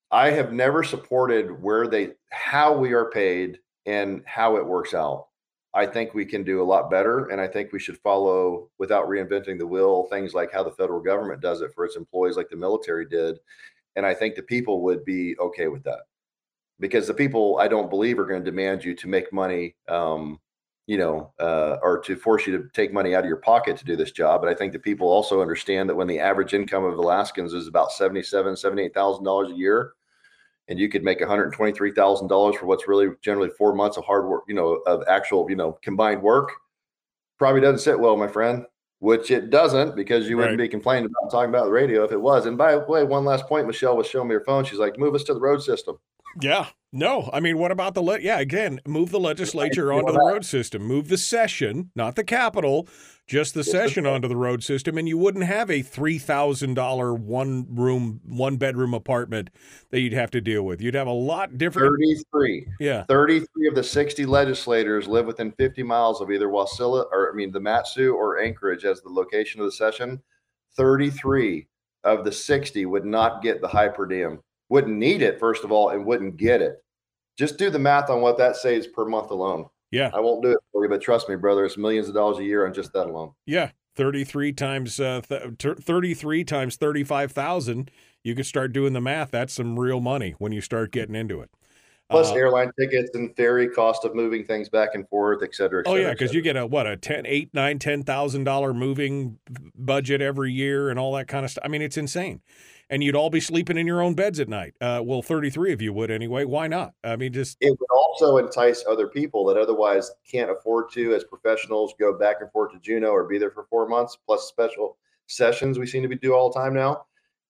I 0.09 0.31
have 0.31 0.51
never 0.51 0.83
supported 0.83 1.61
where 1.61 1.87
they, 1.87 2.13
how 2.31 2.75
we 2.75 2.93
are 2.93 3.11
paid 3.11 3.59
and 3.85 4.21
how 4.25 4.57
it 4.57 4.65
works 4.65 4.93
out. 4.93 5.27
I 5.73 5.85
think 5.85 6.13
we 6.13 6.25
can 6.25 6.43
do 6.43 6.61
a 6.61 6.69
lot 6.73 6.91
better. 6.91 7.29
And 7.29 7.39
I 7.39 7.47
think 7.47 7.71
we 7.71 7.79
should 7.79 7.97
follow, 7.99 8.69
without 8.77 9.07
reinventing 9.07 9.57
the 9.57 9.67
wheel, 9.67 10.03
things 10.09 10.33
like 10.33 10.51
how 10.51 10.63
the 10.63 10.71
federal 10.71 10.99
government 10.99 11.41
does 11.41 11.61
it 11.61 11.73
for 11.73 11.85
its 11.85 11.95
employees, 11.95 12.35
like 12.35 12.49
the 12.49 12.57
military 12.57 13.05
did. 13.05 13.39
And 13.95 14.05
I 14.05 14.13
think 14.13 14.35
the 14.35 14.43
people 14.43 14.81
would 14.81 15.05
be 15.05 15.35
okay 15.39 15.67
with 15.67 15.83
that 15.83 16.01
because 16.79 17.07
the 17.07 17.13
people 17.13 17.57
I 17.59 17.67
don't 17.67 17.89
believe 17.89 18.19
are 18.19 18.25
going 18.25 18.43
to 18.43 18.51
demand 18.51 18.83
you 18.83 18.95
to 18.95 19.07
make 19.07 19.31
money 19.31 19.75
um, 19.87 20.39
you 20.87 20.97
know, 20.97 21.31
uh, 21.39 21.77
or 21.81 21.99
to 21.99 22.17
force 22.17 22.45
you 22.45 22.57
to 22.57 22.67
take 22.73 22.91
money 22.91 23.15
out 23.15 23.23
of 23.23 23.27
your 23.27 23.37
pocket 23.37 23.77
to 23.77 23.85
do 23.85 23.95
this 23.95 24.11
job. 24.11 24.41
But 24.41 24.49
I 24.49 24.55
think 24.55 24.73
the 24.73 24.79
people 24.79 25.07
also 25.07 25.41
understand 25.41 25.87
that 25.89 25.95
when 25.95 26.07
the 26.07 26.19
average 26.19 26.53
income 26.53 26.83
of 26.83 26.97
Alaskans 26.97 27.53
is 27.53 27.67
about 27.67 27.93
seventy-seven, 27.93 28.57
seventy-eight 28.57 28.93
thousand 28.93 29.23
dollars 29.23 29.51
a 29.51 29.55
year, 29.55 29.93
and 30.71 30.79
you 30.79 30.89
could 30.89 31.03
make 31.03 31.19
one 31.19 31.29
hundred 31.29 31.51
twenty-three 31.51 31.91
thousand 31.91 32.29
dollars 32.29 32.55
for 32.55 32.65
what's 32.65 32.87
really 32.87 33.09
generally 33.21 33.49
four 33.57 33.75
months 33.75 33.97
of 33.97 34.05
hard 34.05 34.27
work, 34.27 34.45
you 34.47 34.55
know, 34.55 34.81
of 34.87 35.03
actual, 35.07 35.47
you 35.49 35.55
know, 35.57 35.77
combined 35.83 36.23
work, 36.23 36.53
probably 37.37 37.59
doesn't 37.59 37.79
sit 37.79 37.99
well, 37.99 38.15
my 38.17 38.27
friend. 38.27 38.65
Which 38.99 39.31
it 39.31 39.49
doesn't, 39.49 39.95
because 39.95 40.29
you 40.29 40.37
wouldn't 40.37 40.59
be 40.59 40.67
complaining 40.67 41.05
about 41.09 41.31
talking 41.31 41.49
about 41.49 41.65
the 41.65 41.71
radio 41.71 42.03
if 42.03 42.11
it 42.11 42.21
was. 42.21 42.45
And 42.45 42.55
by 42.55 42.75
the 42.75 42.85
way, 42.85 43.03
one 43.03 43.25
last 43.25 43.47
point, 43.47 43.65
Michelle 43.65 43.97
was 43.97 44.05
showing 44.05 44.27
me 44.27 44.35
her 44.35 44.43
phone. 44.45 44.63
She's 44.63 44.77
like, 44.77 44.99
"Move 44.99 45.15
us 45.15 45.23
to 45.23 45.33
the 45.33 45.39
road 45.39 45.63
system." 45.63 45.97
Yeah. 46.39 46.67
No, 46.93 47.29
I 47.31 47.39
mean, 47.39 47.57
what 47.57 47.71
about 47.71 47.93
the 47.93 48.01
le- 48.01 48.19
yeah? 48.19 48.39
Again, 48.39 48.81
move 48.85 49.11
the 49.11 49.19
legislature 49.19 49.93
onto 49.93 50.11
the 50.11 50.19
road 50.19 50.43
system. 50.43 50.83
Move 50.83 51.07
the 51.07 51.17
session, 51.17 51.89
not 51.95 52.17
the 52.17 52.23
capital, 52.25 52.85
just 53.27 53.53
the 53.53 53.63
session 53.63 54.05
onto 54.05 54.27
the 54.27 54.35
road 54.35 54.61
system, 54.61 54.97
and 54.97 55.07
you 55.07 55.17
wouldn't 55.17 55.45
have 55.45 55.71
a 55.71 55.81
three 55.81 56.19
thousand 56.19 56.73
dollar 56.73 57.13
one 57.13 57.65
room, 57.73 58.19
one 58.25 58.57
bedroom 58.57 58.93
apartment 58.93 59.51
that 59.91 60.01
you'd 60.01 60.11
have 60.11 60.31
to 60.31 60.41
deal 60.41 60.63
with. 60.63 60.81
You'd 60.81 60.95
have 60.95 61.07
a 61.07 61.13
lot 61.13 61.57
different. 61.57 61.87
Thirty-three. 61.93 62.67
Yeah. 62.81 63.05
33 63.05 63.69
of 63.69 63.75
the 63.75 63.83
60 63.83 64.25
legislators 64.25 65.07
live 65.07 65.27
within 65.27 65.53
50 65.53 65.83
miles 65.83 66.19
of 66.19 66.29
either 66.29 66.49
Wasilla 66.49 67.05
or 67.13 67.31
I 67.31 67.35
mean 67.35 67.53
the 67.53 67.61
Matsu 67.61 68.11
or 68.11 68.41
Anchorage 68.41 68.83
as 68.83 68.99
the 69.01 69.09
location 69.09 69.61
of 69.61 69.65
the 69.65 69.71
session. 69.71 70.21
33 70.75 71.67
of 72.03 72.25
the 72.25 72.31
60 72.33 72.85
would 72.85 73.05
not 73.05 73.41
get 73.41 73.61
the 73.61 73.67
high 73.67 73.87
per 73.87 74.05
diem, 74.05 74.39
wouldn't 74.71 74.95
need 74.97 75.21
it, 75.21 75.37
first 75.37 75.63
of 75.65 75.71
all, 75.71 75.89
and 75.89 76.05
wouldn't 76.05 76.37
get 76.37 76.61
it. 76.61 76.81
Just 77.37 77.57
do 77.57 77.69
the 77.69 77.77
math 77.77 78.09
on 78.09 78.21
what 78.21 78.37
that 78.37 78.55
saves 78.55 78.87
per 78.87 79.05
month 79.05 79.29
alone. 79.29 79.65
Yeah. 79.91 80.09
I 80.13 80.21
won't 80.21 80.41
do 80.41 80.51
it 80.51 80.57
for 80.71 80.83
you, 80.83 80.89
but 80.89 81.01
trust 81.01 81.27
me, 81.27 81.35
brother, 81.35 81.65
it's 81.65 81.77
millions 81.77 82.07
of 82.07 82.13
dollars 82.13 82.37
a 82.39 82.43
year 82.43 82.65
on 82.65 82.73
just 82.73 82.93
that 82.93 83.07
alone. 83.07 83.33
Yeah. 83.45 83.71
33 83.97 84.53
times 84.53 84.99
uh, 85.01 85.19
th- 85.27 85.43
33 85.81 86.43
times 86.45 86.77
35,000, 86.77 87.91
you 88.23 88.33
can 88.33 88.45
start 88.45 88.71
doing 88.71 88.93
the 88.93 89.01
math. 89.01 89.31
That's 89.31 89.51
some 89.53 89.77
real 89.77 89.99
money 89.99 90.35
when 90.37 90.53
you 90.53 90.61
start 90.61 90.91
getting 90.91 91.15
into 91.15 91.41
it. 91.41 91.49
Plus 92.09 92.31
Uh, 92.31 92.35
airline 92.35 92.71
tickets 92.79 93.11
and 93.13 93.35
ferry 93.35 93.67
cost 93.67 94.05
of 94.05 94.15
moving 94.15 94.45
things 94.45 94.69
back 94.69 94.91
and 94.93 95.07
forth, 95.09 95.43
et 95.43 95.53
cetera. 95.53 95.81
et 95.85 95.89
Oh 95.89 95.95
yeah, 95.95 96.11
because 96.11 96.33
you 96.33 96.41
get 96.41 96.55
a 96.55 96.65
what 96.65 96.87
a 96.87 96.95
ten, 96.95 97.25
eight, 97.25 97.49
nine, 97.53 97.79
ten 97.79 98.03
thousand 98.03 98.45
dollar 98.45 98.73
moving 98.73 99.39
budget 99.75 100.21
every 100.21 100.51
year 100.53 100.89
and 100.89 100.97
all 100.97 101.13
that 101.15 101.27
kind 101.27 101.43
of 101.43 101.51
stuff. 101.51 101.63
I 101.65 101.67
mean, 101.67 101.81
it's 101.81 101.97
insane. 101.97 102.41
And 102.91 103.01
you'd 103.01 103.15
all 103.15 103.29
be 103.29 103.39
sleeping 103.39 103.77
in 103.77 103.87
your 103.87 104.01
own 104.01 104.13
beds 104.13 104.39
at 104.41 104.49
night. 104.49 104.75
Uh, 104.81 105.01
well, 105.03 105.21
thirty 105.21 105.49
three 105.49 105.71
of 105.71 105.81
you 105.81 105.93
would 105.93 106.11
anyway. 106.11 106.43
Why 106.43 106.67
not? 106.67 106.93
I 107.03 107.15
mean, 107.15 107.31
just 107.31 107.57
it 107.61 107.69
would 107.71 107.89
also 107.89 108.37
entice 108.37 108.83
other 108.87 109.07
people 109.07 109.45
that 109.45 109.57
otherwise 109.57 110.11
can't 110.29 110.51
afford 110.51 110.91
to, 110.91 111.15
as 111.15 111.23
professionals, 111.23 111.93
go 111.97 112.11
back 112.17 112.37
and 112.41 112.51
forth 112.51 112.73
to 112.73 112.79
Juneau 112.79 113.11
or 113.11 113.23
be 113.23 113.37
there 113.37 113.49
for 113.49 113.65
four 113.69 113.87
months, 113.87 114.17
plus 114.25 114.49
special 114.49 114.97
sessions 115.27 115.79
we 115.79 115.87
seem 115.87 116.03
to 116.03 116.09
be 116.09 116.17
do 116.17 116.33
all 116.33 116.51
the 116.51 116.59
time 116.59 116.73
now. 116.73 117.05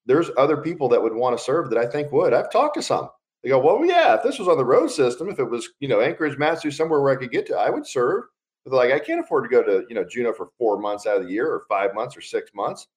There's 0.06 0.30
other 0.38 0.58
people 0.58 0.88
that 0.90 1.02
would 1.02 1.14
want 1.14 1.38
to 1.38 1.44
serve 1.44 1.70
that 1.72 1.80
I 1.80 1.88
think 1.88 2.12
would. 2.12 2.34
I've 2.34 2.52
talked 2.52 2.76
to 2.76 2.84
some. 2.84 3.10
They 3.44 3.50
go, 3.50 3.60
well, 3.60 3.84
yeah, 3.84 4.16
if 4.16 4.24
this 4.24 4.38
was 4.38 4.48
on 4.48 4.58
the 4.58 4.66
road 4.66 4.92
system, 4.92 5.28
if 5.28 5.40
it 5.40 5.50
was, 5.50 5.68
you 5.80 5.88
know, 5.88 6.02
Anchorage, 6.02 6.38
Matsu, 6.38 6.70
somewhere 6.70 7.02
where 7.02 7.14
I 7.14 7.16
could 7.20 7.32
get 7.32 7.48
to, 7.48 7.58
I 7.58 7.72
would 7.72 7.88
serve. 7.88 8.26
But 8.64 8.72
they're 8.72 8.90
like, 8.90 9.02
I 9.02 9.04
can't 9.04 9.20
afford 9.20 9.46
to 9.46 9.50
go 9.50 9.64
to, 9.64 9.84
you 9.90 9.96
know, 9.96 10.04
Juneau 10.04 10.34
for 10.34 10.50
four 10.60 10.80
months 10.80 11.08
out 11.08 11.18
of 11.18 11.24
the 11.24 11.32
year 11.32 11.48
or 11.48 11.66
five 11.68 11.96
months 11.96 12.16
or 12.16 12.22
six 12.22 12.52
months. 12.54 12.88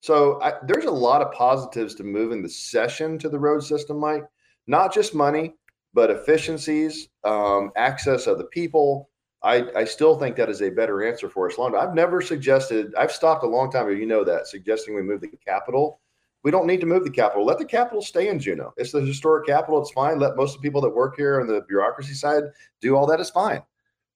So 0.00 0.40
I, 0.42 0.54
there's 0.66 0.86
a 0.86 0.90
lot 0.90 1.22
of 1.22 1.32
positives 1.32 1.94
to 1.96 2.04
moving 2.04 2.42
the 2.42 2.48
session 2.48 3.18
to 3.18 3.28
the 3.28 3.38
road 3.38 3.62
system, 3.62 3.98
Mike. 3.98 4.24
Not 4.66 4.94
just 4.94 5.14
money, 5.14 5.54
but 5.92 6.10
efficiencies, 6.10 7.08
um, 7.24 7.70
access 7.76 8.26
of 8.26 8.38
the 8.38 8.44
people. 8.44 9.10
I, 9.42 9.66
I 9.74 9.84
still 9.84 10.18
think 10.18 10.36
that 10.36 10.50
is 10.50 10.62
a 10.62 10.70
better 10.70 11.02
answer 11.06 11.28
for 11.28 11.50
us. 11.50 11.58
Long. 11.58 11.74
I've 11.74 11.94
never 11.94 12.20
suggested. 12.20 12.94
I've 12.96 13.12
stopped 13.12 13.44
a 13.44 13.48
long 13.48 13.70
time 13.70 13.86
ago. 13.86 13.94
You 13.94 14.06
know 14.06 14.24
that 14.24 14.46
suggesting 14.46 14.94
we 14.94 15.02
move 15.02 15.20
the 15.20 15.28
capital. 15.46 16.00
We 16.42 16.50
don't 16.50 16.66
need 16.66 16.80
to 16.80 16.86
move 16.86 17.04
the 17.04 17.10
capital. 17.10 17.44
Let 17.44 17.58
the 17.58 17.64
capital 17.64 18.00
stay 18.00 18.28
in 18.28 18.38
Juneau. 18.38 18.72
It's 18.76 18.92
the 18.92 19.00
historic 19.00 19.46
capital. 19.46 19.80
It's 19.80 19.90
fine. 19.90 20.18
Let 20.18 20.36
most 20.36 20.56
of 20.56 20.62
the 20.62 20.66
people 20.66 20.80
that 20.82 20.90
work 20.90 21.16
here 21.16 21.40
on 21.40 21.46
the 21.46 21.62
bureaucracy 21.68 22.14
side 22.14 22.44
do 22.80 22.96
all 22.96 23.06
that. 23.06 23.20
It's 23.20 23.30
fine. 23.30 23.62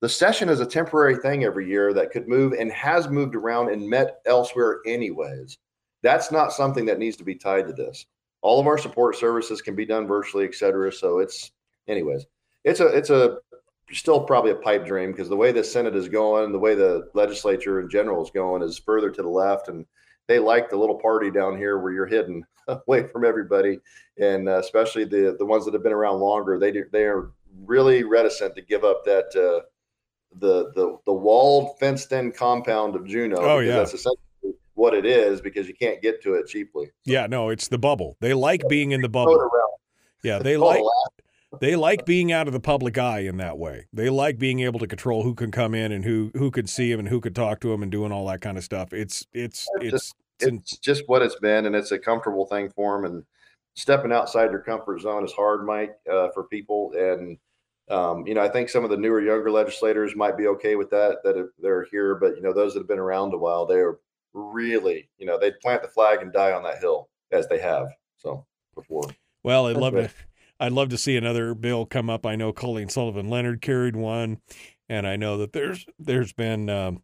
The 0.01 0.09
session 0.09 0.49
is 0.49 0.61
a 0.61 0.67
temporary 0.67 1.17
thing 1.17 1.45
every 1.45 1.69
year 1.69 1.93
that 1.95 2.11
could 2.11 2.29
move 2.29 2.53
and 2.53 2.71
has 2.73 3.09
moved 3.09 3.35
around 3.35 3.71
and 3.71 3.89
met 3.89 4.21
elsewhere 4.27 4.81
anyways. 4.87 5.59
That's 6.05 6.31
not 6.31 6.53
something 6.53 6.85
that 6.85 6.99
needs 6.99 7.17
to 7.17 7.25
be 7.25 7.35
tied 7.35 7.67
to 7.67 7.73
this. 7.73 8.05
All 8.43 8.61
of 8.61 8.67
our 8.67 8.77
support 8.77 9.17
services 9.17 9.63
can 9.63 9.75
be 9.75 9.87
done 9.87 10.07
virtually, 10.07 10.45
et 10.45 10.55
cetera. 10.55 10.93
So 10.93 11.19
it's, 11.19 11.51
anyways, 11.89 12.27
it's 12.63 12.81
a 12.81 12.89
it's 12.89 13.09
a 13.09 13.39
still 13.91 14.21
probably 14.21 14.51
a 14.51 14.57
pipe 14.57 14.85
dream 14.85 15.13
because 15.13 15.31
the 15.31 15.37
way 15.37 15.51
the 15.51 15.65
Senate 15.65 15.97
is 15.97 16.11
going, 16.11 16.53
the 16.53 16.59
way 16.59 16.75
the 16.75 17.09
legislature 17.15 17.81
in 17.81 17.89
general 17.89 18.23
is 18.23 18.31
going, 18.31 18.63
is 18.63 18.79
further 18.79 19.11
to 19.11 19.23
the 19.23 19.29
left, 19.29 19.69
and 19.69 19.87
they 20.27 20.39
like 20.39 20.69
the 20.69 20.77
little 20.77 20.99
party 20.99 21.31
down 21.31 21.57
here 21.57 21.79
where 21.79 21.93
you're 21.93 22.07
hidden 22.07 22.45
away 22.69 23.09
from 23.09 23.25
everybody, 23.25 23.81
and 24.21 24.47
uh, 24.47 24.59
especially 24.59 25.05
the 25.07 25.37
the 25.39 25.47
ones 25.47 25.65
that 25.65 25.73
have 25.73 25.83
been 25.83 25.93
around 25.93 26.21
longer. 26.21 26.59
They 26.59 26.71
do, 26.71 26.85
they 26.93 27.05
are 27.05 27.31
really 27.65 28.05
reticent 28.05 28.55
to 28.57 28.63
give 28.63 28.85
up 28.85 29.05
that. 29.07 29.35
Uh, 29.35 29.67
the 30.41 30.73
the 30.73 30.99
the 31.07 31.13
walled 31.13 31.79
fenced 31.79 32.11
in 32.11 32.33
compound 32.33 32.97
of 32.97 33.07
Juneau. 33.07 33.37
Oh, 33.39 33.59
yeah. 33.61 33.77
that's 33.77 33.95
essentially 33.95 34.24
what 34.75 34.95
it 34.95 35.07
is 35.07 35.41
because 35.41 35.69
you 35.69 35.75
can't 35.75 36.03
get 36.03 36.23
to 36.23 36.35
it 36.35 36.47
cheaply. 36.47 36.91
yeah, 37.05 37.27
no, 37.27 37.49
it's 37.49 37.69
the 37.69 37.79
bubble. 37.79 38.17
They 38.21 38.35
like 38.35 38.63
being 38.69 38.91
in 38.93 39.01
the 39.01 39.09
bubble. 39.09 39.49
Yeah, 40.23 40.39
they 40.39 40.57
like 40.57 40.83
they 41.61 41.77
like 41.77 42.05
being 42.05 42.33
out 42.33 42.47
of 42.47 42.53
the 42.53 42.61
public 42.61 42.99
eye 42.99 43.21
in 43.21 43.37
that 43.39 43.59
way. 43.59 43.87
They 43.93 44.11
like 44.11 44.39
being 44.39 44.61
able 44.61 44.81
to 44.81 44.87
control 44.87 45.23
who 45.23 45.35
can 45.35 45.51
come 45.51 45.75
in 45.75 45.93
and 45.93 46.05
who 46.05 46.31
who 46.35 46.51
could 46.51 46.69
see 46.69 46.91
him 46.91 46.99
and 46.99 47.09
who 47.09 47.21
could 47.21 47.35
talk 47.35 47.61
to 47.61 47.73
him 47.73 47.83
and 47.83 47.93
doing 47.93 48.13
all 48.13 48.27
that 48.27 48.41
kind 48.41 48.59
of 48.59 48.65
stuff. 48.65 48.93
It's 48.93 49.27
it's 49.33 49.69
It's 49.77 49.95
it's, 49.95 49.95
it's 49.95 50.15
it's 50.41 50.79
just 50.79 51.05
what 51.07 51.23
it's 51.23 51.37
been, 51.37 51.67
and 51.67 51.77
it's 51.77 51.93
a 51.93 51.99
comfortable 51.99 52.47
thing 52.47 52.71
for 52.71 52.97
them. 52.97 53.11
And 53.11 53.25
stepping 53.75 54.13
outside 54.13 54.49
their 54.49 54.61
comfort 54.61 55.01
zone 55.01 55.25
is 55.25 55.33
hard, 55.33 55.67
Mike, 55.67 55.97
uh, 56.11 56.29
for 56.31 56.45
people. 56.45 56.93
And 56.97 57.39
um, 57.91 58.27
you 58.27 58.35
know, 58.35 58.43
I 58.43 58.49
think 58.49 58.69
some 58.69 58.85
of 58.85 58.91
the 58.91 58.97
newer, 58.97 59.21
younger 59.21 59.51
legislators 59.51 60.17
might 60.17 60.37
be 60.37 60.47
okay 60.49 60.77
with 60.77 60.91
that 60.91 61.19
that 61.25 61.51
they're 61.59 61.87
here. 61.91 62.15
But 62.15 62.37
you 62.37 62.43
know, 62.43 62.53
those 62.53 62.75
that 62.75 62.81
have 62.81 62.89
been 62.89 62.99
around 62.99 63.35
a 63.35 63.39
while, 63.39 63.67
they 63.67 63.77
are 63.77 63.99
really, 64.35 65.09
you 65.19 65.27
know, 65.27 65.39
they'd 65.39 65.59
plant 65.61 65.83
the 65.83 65.89
flag 65.89 66.21
and 66.21 66.33
die 66.33 66.53
on 66.53 66.63
that 66.65 66.79
hill 66.79 67.09
as 67.33 67.49
they 67.49 67.59
have. 67.59 67.89
So 68.19 68.45
before. 68.75 69.09
Well, 69.43 69.67
I'd 69.67 69.77
love 69.77 69.95
to. 69.95 70.11
I'd 70.61 70.73
love 70.73 70.89
to 70.91 70.99
see 70.99 71.17
another 71.17 71.55
bill 71.55 71.85
come 71.85 72.09
up. 72.09 72.25
I 72.25 72.37
know 72.37 72.53
Colleen 72.53 72.89
Sullivan 72.89 73.29
Leonard 73.29 73.61
carried 73.61 73.97
one, 73.97 74.39
and 74.89 75.07
I 75.07 75.17
know 75.17 75.37
that 75.39 75.53
there's 75.53 75.85
there's 75.99 76.33
been 76.33 76.71
um, 76.71 77.03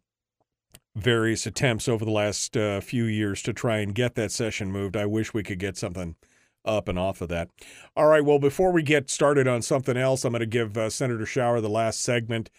various 0.95 1.45
attempts 1.45 1.87
over 1.87 2.05
the 2.05 2.11
last 2.11 2.55
uh, 2.55 2.81
few 2.81 3.05
years 3.05 3.41
to 3.43 3.53
try 3.53 3.77
and 3.77 3.93
get 3.93 4.15
that 4.15 4.31
session 4.31 4.71
moved. 4.71 4.95
I 4.95 5.05
wish 5.05 5.33
we 5.33 5.43
could 5.43 5.59
get 5.59 5.77
something 5.77 6.15
up 6.63 6.87
and 6.87 6.97
off 6.97 7.21
of 7.21 7.29
that. 7.29 7.49
All 7.95 8.07
right. 8.07 8.23
Well, 8.23 8.39
before 8.39 8.71
we 8.71 8.83
get 8.83 9.09
started 9.09 9.47
on 9.47 9.61
something 9.61 9.97
else, 9.97 10.23
I'm 10.23 10.31
going 10.31 10.41
to 10.41 10.45
give 10.45 10.77
uh, 10.77 10.89
Senator 10.89 11.25
Shower 11.25 11.59
the 11.59 11.69
last 11.69 12.01
segment 12.01 12.49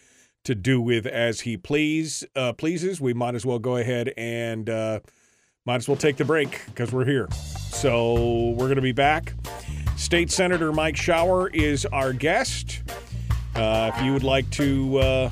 to 0.43 0.55
do 0.55 0.81
with 0.81 1.05
as 1.05 1.41
he 1.41 1.57
please 1.57 2.23
uh, 2.35 2.53
pleases. 2.53 2.99
We 2.99 3.13
might 3.13 3.35
as 3.35 3.45
well 3.45 3.59
go 3.59 3.77
ahead 3.77 4.13
and 4.17 4.69
uh, 4.69 4.99
might 5.65 5.77
as 5.77 5.87
well 5.87 5.97
take 5.97 6.17
the 6.17 6.25
break 6.25 6.61
because 6.67 6.91
we're 6.91 7.05
here. 7.05 7.29
So 7.71 8.49
we're 8.51 8.65
going 8.65 8.75
to 8.75 8.81
be 8.81 8.91
back. 8.91 9.33
State 9.97 10.31
Senator 10.31 10.71
Mike 10.73 10.97
Shower 10.97 11.49
is 11.49 11.85
our 11.87 12.13
guest. 12.13 12.81
Uh, 13.55 13.91
if 13.93 14.03
you 14.03 14.11
would 14.13 14.23
like 14.23 14.49
to 14.51 14.97
uh, 14.97 15.29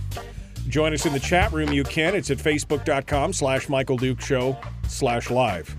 join 0.67 0.93
us 0.93 1.05
in 1.05 1.13
the 1.13 1.19
chat 1.19 1.51
room, 1.51 1.73
you 1.73 1.83
can. 1.83 2.15
It's 2.15 2.29
at 2.29 2.38
facebook.com 2.38 3.33
slash 3.33 3.67
Michael 3.67 3.97
Duke 3.97 4.21
Show 4.21 4.57
slash 4.88 5.29
live. 5.29 5.75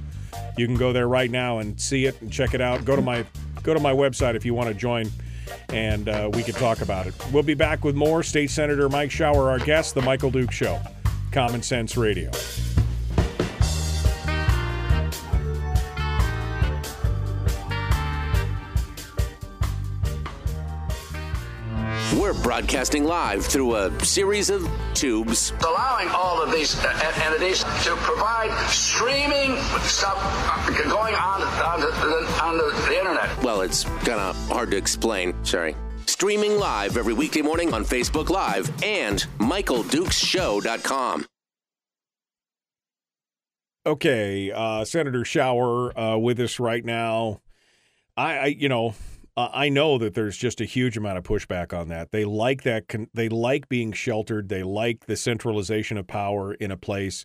You 0.56 0.66
can 0.66 0.76
go 0.76 0.92
there 0.92 1.09
right 1.09 1.30
now 1.30 1.59
and 1.59 1.80
see 1.80 2.04
it 2.04 2.20
and 2.20 2.30
check 2.30 2.54
it 2.54 2.60
out. 2.60 2.84
Go 2.84 2.96
to 2.96 3.02
my 3.02 3.24
go 3.62 3.72
to 3.72 3.80
my 3.80 3.92
website 3.92 4.34
if 4.34 4.44
you 4.44 4.54
want 4.54 4.68
to 4.68 4.74
join, 4.74 5.09
and 5.70 6.08
uh, 6.08 6.30
we 6.32 6.42
can 6.42 6.54
talk 6.54 6.80
about 6.80 7.06
it. 7.06 7.14
We'll 7.32 7.42
be 7.42 7.54
back 7.54 7.84
with 7.84 7.94
more. 7.94 8.22
State 8.22 8.50
Senator 8.50 8.88
Mike 8.88 9.10
Shower, 9.10 9.50
our 9.50 9.58
guest, 9.58 9.94
the 9.94 10.02
Michael 10.02 10.30
Duke 10.30 10.52
Show, 10.52 10.80
Common 11.30 11.62
Sense 11.62 11.96
Radio. 11.96 12.30
We're 22.32 22.42
broadcasting 22.42 23.04
live 23.04 23.44
through 23.44 23.74
a 23.74 24.04
series 24.04 24.48
of 24.48 24.66
tubes. 24.94 25.52
allowing 25.66 26.09
all 26.09 26.42
of 26.42 26.50
these 26.50 26.74
uh, 26.78 27.12
entities 27.26 27.62
to 27.62 27.94
provide 27.96 28.50
streaming 28.70 29.59
stuff 29.82 30.16
uh, 30.16 30.88
going 30.88 31.14
on 31.14 31.42
on 31.42 31.80
the, 31.80 32.42
on 32.42 32.56
the, 32.56 32.86
the 32.88 32.98
internet. 32.98 33.42
Well, 33.42 33.60
it's 33.60 33.84
kind 33.84 34.18
of 34.18 34.34
hard 34.48 34.70
to 34.70 34.78
explain. 34.78 35.34
Sorry. 35.44 35.76
Streaming 36.06 36.59
live 36.59 36.96
every 36.96 37.12
weekday 37.12 37.42
morning 37.42 37.74
on 37.74 37.84
Facebook 37.84 38.30
Live 38.30 38.70
and 38.82 39.18
MichaelDukesShow.com. 39.38 41.26
Okay, 43.84 44.50
uh, 44.52 44.86
Senator 44.86 45.26
Shower 45.26 45.98
uh, 45.98 46.16
with 46.16 46.40
us 46.40 46.59
right 46.59 46.84
now. 46.84 47.42
I, 48.16 48.38
I, 48.38 48.46
you 48.46 48.70
know, 48.70 48.94
uh, 49.36 49.48
I 49.52 49.68
know 49.68 49.98
that 49.98 50.14
there's 50.14 50.36
just 50.36 50.60
a 50.60 50.64
huge 50.64 50.96
amount 50.96 51.18
of 51.18 51.24
pushback 51.24 51.76
on 51.78 51.88
that. 51.88 52.10
They 52.10 52.24
like 52.24 52.62
that. 52.62 52.88
Con- 52.88 53.09
they 53.14 53.28
like 53.28 53.68
being 53.68 53.92
sheltered. 53.92 54.48
They 54.48 54.62
like 54.62 55.06
the 55.06 55.16
centralization 55.16 55.96
of 55.96 56.06
power 56.06 56.54
in 56.54 56.70
a 56.70 56.76
place 56.76 57.24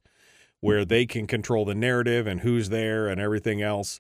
where 0.62 0.86
they 0.86 1.06
can 1.06 1.28
control 1.28 1.66
the 1.66 1.76
narrative 1.76 2.26
and 2.26 2.42
who's 2.42 2.70
there 2.70 3.08
and 3.08 3.20
everything 3.20 3.62
else. 3.62 4.00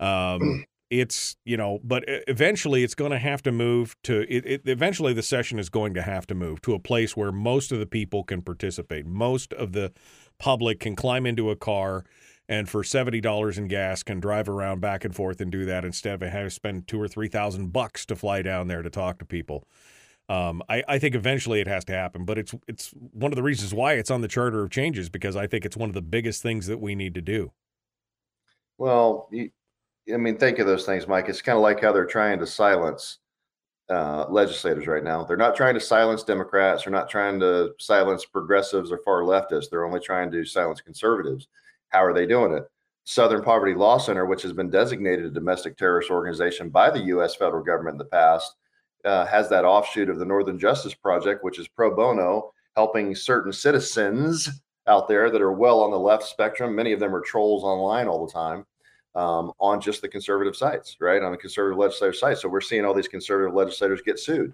Um, 0.00 0.64
it's 0.90 1.36
you 1.44 1.56
know, 1.56 1.80
but 1.82 2.04
eventually 2.06 2.82
it's 2.82 2.94
going 2.94 3.12
to 3.12 3.18
have 3.18 3.42
to 3.42 3.52
move 3.52 3.96
to. 4.02 4.22
It, 4.28 4.46
it, 4.46 4.62
eventually, 4.66 5.12
the 5.12 5.22
session 5.22 5.58
is 5.58 5.68
going 5.68 5.94
to 5.94 6.02
have 6.02 6.26
to 6.28 6.34
move 6.34 6.60
to 6.62 6.74
a 6.74 6.78
place 6.78 7.16
where 7.16 7.32
most 7.32 7.72
of 7.72 7.78
the 7.78 7.86
people 7.86 8.24
can 8.24 8.42
participate. 8.42 9.06
Most 9.06 9.52
of 9.52 9.72
the 9.72 9.92
public 10.38 10.80
can 10.80 10.96
climb 10.96 11.24
into 11.24 11.50
a 11.50 11.56
car 11.56 12.04
and 12.48 12.68
for 12.68 12.84
seventy 12.84 13.20
dollars 13.20 13.58
in 13.58 13.68
gas 13.68 14.02
can 14.02 14.20
drive 14.20 14.48
around 14.48 14.80
back 14.80 15.04
and 15.04 15.14
forth 15.14 15.40
and 15.40 15.50
do 15.50 15.64
that 15.64 15.84
instead 15.84 16.22
of 16.22 16.28
having 16.30 16.46
to 16.46 16.50
spend 16.50 16.86
two 16.86 17.00
or 17.00 17.08
three 17.08 17.28
thousand 17.28 17.72
bucks 17.72 18.06
to 18.06 18.16
fly 18.16 18.42
down 18.42 18.68
there 18.68 18.82
to 18.82 18.90
talk 18.90 19.18
to 19.18 19.24
people. 19.24 19.66
Um, 20.28 20.62
I, 20.68 20.82
I 20.88 20.98
think 20.98 21.14
eventually 21.14 21.60
it 21.60 21.68
has 21.68 21.84
to 21.86 21.92
happen, 21.92 22.24
but 22.24 22.38
it's 22.38 22.54
it's 22.66 22.90
one 22.90 23.32
of 23.32 23.36
the 23.36 23.42
reasons 23.42 23.74
why 23.74 23.94
it's 23.94 24.10
on 24.10 24.20
the 24.20 24.28
charter 24.28 24.62
of 24.62 24.70
changes 24.70 25.08
because 25.08 25.36
I 25.36 25.46
think 25.46 25.64
it's 25.64 25.76
one 25.76 25.90
of 25.90 25.94
the 25.94 26.02
biggest 26.02 26.42
things 26.42 26.66
that 26.66 26.78
we 26.78 26.94
need 26.94 27.14
to 27.14 27.20
do. 27.20 27.52
Well, 28.78 29.28
you, 29.30 29.50
I 30.12 30.16
mean, 30.16 30.38
think 30.38 30.58
of 30.58 30.66
those 30.66 30.86
things, 30.86 31.06
Mike. 31.06 31.28
It's 31.28 31.42
kind 31.42 31.56
of 31.56 31.62
like 31.62 31.80
how 31.80 31.92
they're 31.92 32.06
trying 32.06 32.38
to 32.40 32.46
silence 32.46 33.18
uh, 33.90 34.26
legislators 34.28 34.86
right 34.86 35.04
now. 35.04 35.24
They're 35.24 35.36
not 35.36 35.56
trying 35.56 35.74
to 35.74 35.80
silence 35.80 36.22
Democrats. 36.22 36.84
They're 36.84 36.92
not 36.92 37.10
trying 37.10 37.38
to 37.40 37.72
silence 37.78 38.24
progressives 38.24 38.90
or 38.90 39.00
far 39.04 39.22
leftists. 39.22 39.70
They're 39.70 39.84
only 39.84 40.00
trying 40.00 40.30
to 40.32 40.44
silence 40.44 40.80
conservatives. 40.80 41.48
How 41.94 42.04
are 42.04 42.12
they 42.12 42.26
doing 42.26 42.52
it? 42.52 42.64
Southern 43.04 43.40
Poverty 43.40 43.72
Law 43.72 43.98
Center, 43.98 44.26
which 44.26 44.42
has 44.42 44.52
been 44.52 44.68
designated 44.68 45.26
a 45.26 45.30
domestic 45.30 45.76
terrorist 45.76 46.10
organization 46.10 46.68
by 46.68 46.90
the 46.90 47.02
U.S. 47.02 47.36
federal 47.36 47.62
government 47.62 47.94
in 47.94 47.98
the 47.98 48.04
past, 48.06 48.56
uh, 49.04 49.24
has 49.26 49.48
that 49.50 49.64
offshoot 49.64 50.10
of 50.10 50.18
the 50.18 50.24
Northern 50.24 50.58
Justice 50.58 50.92
Project, 50.92 51.44
which 51.44 51.60
is 51.60 51.68
pro 51.68 51.94
bono, 51.94 52.50
helping 52.74 53.14
certain 53.14 53.52
citizens 53.52 54.48
out 54.88 55.06
there 55.06 55.30
that 55.30 55.40
are 55.40 55.52
well 55.52 55.80
on 55.82 55.92
the 55.92 55.98
left 55.98 56.24
spectrum. 56.24 56.74
Many 56.74 56.92
of 56.92 56.98
them 56.98 57.14
are 57.14 57.20
trolls 57.20 57.62
online 57.62 58.08
all 58.08 58.26
the 58.26 58.32
time 58.32 58.66
um, 59.14 59.52
on 59.60 59.80
just 59.80 60.02
the 60.02 60.08
conservative 60.08 60.56
sites, 60.56 60.96
right? 61.00 61.22
On 61.22 61.30
the 61.30 61.38
conservative 61.38 61.78
legislative 61.78 62.16
sites. 62.16 62.42
So 62.42 62.48
we're 62.48 62.60
seeing 62.60 62.84
all 62.84 62.94
these 62.94 63.06
conservative 63.06 63.54
legislators 63.54 64.02
get 64.02 64.18
sued 64.18 64.52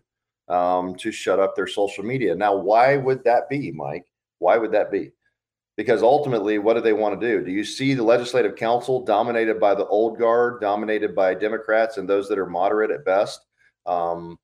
um, 0.49 0.95
to 0.97 1.11
shut 1.11 1.41
up 1.41 1.57
their 1.57 1.67
social 1.67 2.05
media. 2.05 2.35
Now, 2.35 2.55
why 2.55 2.99
would 2.99 3.25
that 3.25 3.49
be, 3.49 3.73
Mike? 3.73 4.05
Why 4.41 4.59
would 4.59 4.73
that 4.73 4.91
be? 4.91 5.13
Because 5.81 6.03
ultimately, 6.03 6.59
what 6.59 6.75
do 6.75 6.83
they 6.83 6.93
want 6.93 7.19
to 7.19 7.27
do? 7.27 7.43
Do 7.43 7.51
you 7.51 7.65
see 7.65 7.95
the 7.95 8.03
legislative 8.03 8.55
council 8.55 9.03
dominated 9.03 9.59
by 9.59 9.75
the 9.75 9.87
old 9.87 10.19
guard, 10.19 10.61
dominated 10.61 11.15
by 11.15 11.33
Democrats 11.33 11.97
and 11.97 12.07
those 12.07 12.29
that 12.29 12.39
are 12.39 12.45
moderate 12.45 12.91
at 12.91 13.03
best? 13.07 13.47
Um, 13.87 14.39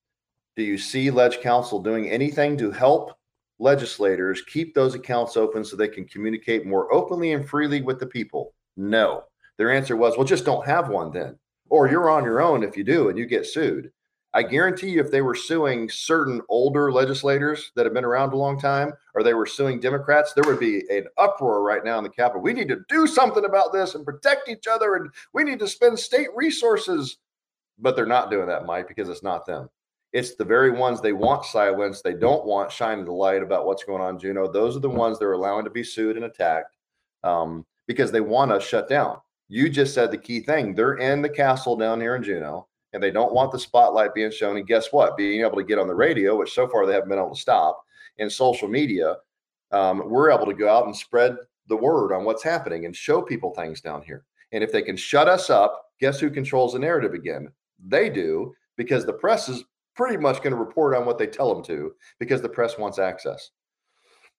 do 0.57 0.63
you 0.63 0.79
see 0.79 1.11
Ledge 1.11 1.43
Council 1.43 1.79
doing 1.79 2.09
anything 2.09 2.57
to 2.57 2.71
help 2.71 3.19
legislators 3.59 4.45
keep 4.51 4.75
those 4.75 4.95
accounts 4.95 5.37
open 5.37 5.63
so 5.63 5.77
they 5.77 5.89
can 5.89 6.07
communicate 6.07 6.65
more 6.65 6.91
openly 6.91 7.35
and 7.35 7.47
freely 7.47 7.83
with 7.83 8.01
the 8.01 8.07
people? 8.07 8.55
No. 8.79 9.25
Their 9.59 9.71
answer 9.71 9.95
was, 9.95 10.17
well, 10.17 10.27
just 10.27 10.47
don't 10.47 10.67
have 10.67 10.89
one 10.89 11.13
then. 11.13 11.39
Or 11.69 11.87
you're 11.87 12.09
on 12.09 12.25
your 12.25 12.41
own 12.41 12.63
if 12.63 12.79
you 12.79 12.83
do 12.83 13.11
and 13.11 13.19
you 13.19 13.27
get 13.27 13.45
sued. 13.45 13.93
I 14.37 14.43
guarantee 14.43 14.91
you, 14.91 15.01
if 15.01 15.11
they 15.11 15.23
were 15.23 15.35
suing 15.35 15.89
certain 15.89 16.43
older 16.51 16.93
legislators 16.93 17.73
that 17.75 17.87
have 17.87 17.95
been 17.95 18.05
around 18.05 18.35
a 18.35 18.37
long 18.37 18.61
time, 18.61 18.93
or 19.15 19.23
they 19.23 19.33
were 19.33 19.47
suing 19.47 19.81
Democrats, 19.81 20.35
there 20.35 20.45
would 20.45 20.61
be 20.61 20.83
an 20.91 21.07
uproar 21.17 21.63
right 21.63 21.83
now 21.83 21.97
in 21.97 22.05
the 22.05 22.11
Capitol. 22.11 22.43
We 22.43 22.53
need 22.53 22.69
to 22.69 22.81
do 22.91 23.07
something 23.07 23.47
about 23.47 23.73
this 23.73 23.95
and 23.95 24.05
protect 24.05 24.51
each 24.51 24.67
other, 24.67 24.97
and 24.97 25.11
we 25.33 25.43
need 25.43 25.59
to 25.61 25.67
spend 25.67 25.99
state 25.99 26.29
resources. 26.37 27.17
But 27.79 27.97
they're 27.97 28.05
not 28.05 28.31
doing 28.31 28.47
that, 28.49 28.67
Mike, 28.67 28.89
because 28.89 29.09
it's 29.09 29.23
not 29.23 29.47
them. 29.47 29.71
It's 30.13 30.35
the 30.35 30.45
very 30.45 30.71
ones 30.71 31.01
they 31.01 31.15
want 31.15 31.47
silence, 31.47 32.03
they 32.03 32.13
don't 32.13 32.45
want 32.45 32.71
shining 32.71 33.07
the 33.07 33.13
light 33.13 33.43
about 33.43 33.65
what's 33.65 33.85
going 33.85 34.03
on, 34.03 34.19
Juneau. 34.19 34.53
Those 34.53 34.77
are 34.77 34.81
the 34.81 34.91
ones 34.91 35.19
they're 35.19 35.33
allowing 35.33 35.65
to 35.65 35.71
be 35.71 35.83
sued 35.83 36.17
and 36.17 36.27
attacked 36.27 36.77
um, 37.25 37.65
because 37.87 38.13
they 38.13 38.21
want 38.21 38.53
us 38.53 38.63
shut 38.63 38.87
down. 38.87 39.17
You 39.49 39.71
just 39.71 39.95
said 39.95 40.11
the 40.11 40.19
key 40.19 40.41
thing. 40.41 40.75
They're 40.75 40.99
in 40.99 41.23
the 41.23 41.31
castle 41.31 41.75
down 41.75 42.03
here 42.03 42.17
in 42.17 42.23
Juneau, 42.23 42.69
and 42.97 43.03
they 43.03 43.11
don't 43.11 43.35
want 43.35 43.53
the 43.53 43.59
spotlight 43.59 44.15
being 44.15 44.31
shown. 44.31 44.57
And 44.57 44.67
guess 44.67 44.91
what? 44.91 45.19
Being 45.19 45.43
able 45.43 45.59
to 45.59 45.63
get 45.63 45.79
on 45.79 45.87
the 45.87 45.95
radio, 45.95 46.35
which 46.35 46.55
so 46.55 46.67
far 46.67 46.87
they 46.87 46.95
haven't 46.95 47.11
been 47.11 47.19
able 47.19 47.35
to 47.35 47.41
stop, 47.41 47.85
and 48.19 48.33
social 48.33 48.69
media, 48.69 49.17
um, 49.71 50.09
we're 50.09 50.31
able 50.31 50.47
to 50.47 50.55
go 50.55 50.67
out 50.67 50.87
and 50.87 50.97
spread 50.97 51.37
the 51.69 51.77
word 51.77 52.15
on 52.15 52.25
what's 52.25 52.43
happening 52.43 52.87
and 52.87 52.97
show 52.97 53.21
people 53.21 53.53
things 53.53 53.83
down 53.83 54.01
here. 54.01 54.25
And 54.53 54.65
if 54.65 54.73
they 54.73 54.81
can 54.81 54.97
shut 54.97 55.29
us 55.29 55.51
up, 55.51 55.91
guess 56.01 56.19
who 56.19 56.31
controls 56.31 56.73
the 56.73 56.79
narrative 56.79 57.13
again? 57.13 57.53
They 57.87 58.09
do, 58.09 58.55
because 58.79 59.05
the 59.05 59.13
press 59.13 59.51
is 59.51 59.65
pretty 59.95 60.17
much 60.17 60.39
going 60.39 60.53
to 60.53 60.57
report 60.57 60.97
on 60.97 61.05
what 61.05 61.19
they 61.19 61.27
tell 61.27 61.55
them 61.55 61.63
to, 61.65 61.95
because 62.19 62.41
the 62.41 62.49
press 62.49 62.79
wants 62.79 62.99
access. 62.99 63.51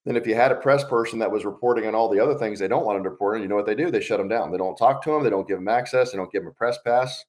Then 0.04 0.16
if 0.16 0.26
you 0.26 0.34
had 0.34 0.52
a 0.52 0.56
press 0.56 0.84
person 0.84 1.20
that 1.20 1.32
was 1.32 1.46
reporting 1.46 1.86
on 1.86 1.94
all 1.94 2.10
the 2.10 2.20
other 2.20 2.40
things 2.40 2.58
they 2.58 2.68
don't 2.68 2.86
want 2.86 2.96
them 2.98 3.04
to 3.04 3.12
report 3.12 3.36
on, 3.36 3.44
you 3.44 3.48
know 3.48 3.56
what 3.56 3.68
they 3.68 3.76
do? 3.76 3.92
They 3.92 4.02
shut 4.02 4.18
them 4.18 4.30
down. 4.30 4.52
They 4.52 4.58
don't 4.58 4.78
talk 4.78 5.04
to 5.04 5.12
them. 5.12 5.24
They 5.24 5.30
don't 5.30 5.48
give 5.48 5.58
them 5.60 5.68
access. 5.68 6.12
They 6.12 6.18
don't 6.18 6.32
give 6.32 6.42
them 6.42 6.50
a 6.50 6.54
press 6.54 6.80
pass. 6.84 7.24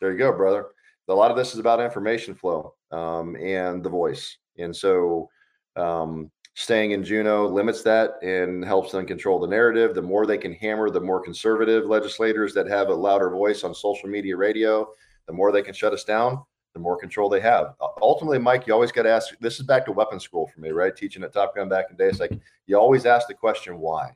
There 0.00 0.12
you 0.12 0.18
go, 0.18 0.32
brother. 0.32 0.66
A 1.08 1.14
lot 1.14 1.30
of 1.30 1.36
this 1.36 1.52
is 1.52 1.58
about 1.58 1.80
information 1.80 2.34
flow 2.34 2.74
um, 2.90 3.36
and 3.36 3.82
the 3.84 3.90
voice. 3.90 4.38
And 4.56 4.74
so 4.74 5.28
um, 5.76 6.30
staying 6.54 6.92
in 6.92 7.04
Juneau 7.04 7.46
limits 7.46 7.82
that 7.82 8.12
and 8.22 8.64
helps 8.64 8.92
them 8.92 9.04
control 9.04 9.38
the 9.38 9.46
narrative. 9.46 9.94
The 9.94 10.02
more 10.02 10.24
they 10.24 10.38
can 10.38 10.54
hammer 10.54 10.88
the 10.88 11.00
more 11.00 11.20
conservative 11.20 11.84
legislators 11.86 12.54
that 12.54 12.66
have 12.68 12.88
a 12.88 12.94
louder 12.94 13.30
voice 13.30 13.62
on 13.62 13.74
social 13.74 14.08
media 14.08 14.36
radio, 14.36 14.88
the 15.26 15.32
more 15.32 15.52
they 15.52 15.62
can 15.62 15.74
shut 15.74 15.92
us 15.92 16.04
down 16.04 16.42
the 16.72 16.80
more 16.80 16.96
control 16.96 17.28
they 17.28 17.40
have. 17.40 17.74
Ultimately, 18.00 18.38
Mike, 18.38 18.66
you 18.66 18.72
always 18.72 18.92
got 18.92 19.02
to 19.02 19.10
ask. 19.10 19.36
This 19.40 19.60
is 19.60 19.66
back 19.66 19.84
to 19.86 19.92
weapons 19.92 20.24
school 20.24 20.46
for 20.46 20.60
me, 20.60 20.70
right? 20.70 20.94
Teaching 20.96 21.22
at 21.22 21.32
Top 21.32 21.54
Gun 21.54 21.68
back 21.68 21.86
in 21.90 21.96
the 21.96 22.04
day, 22.04 22.08
it's 22.08 22.20
like 22.20 22.32
you 22.66 22.78
always 22.78 23.06
ask 23.06 23.28
the 23.28 23.34
question, 23.34 23.78
why? 23.78 24.14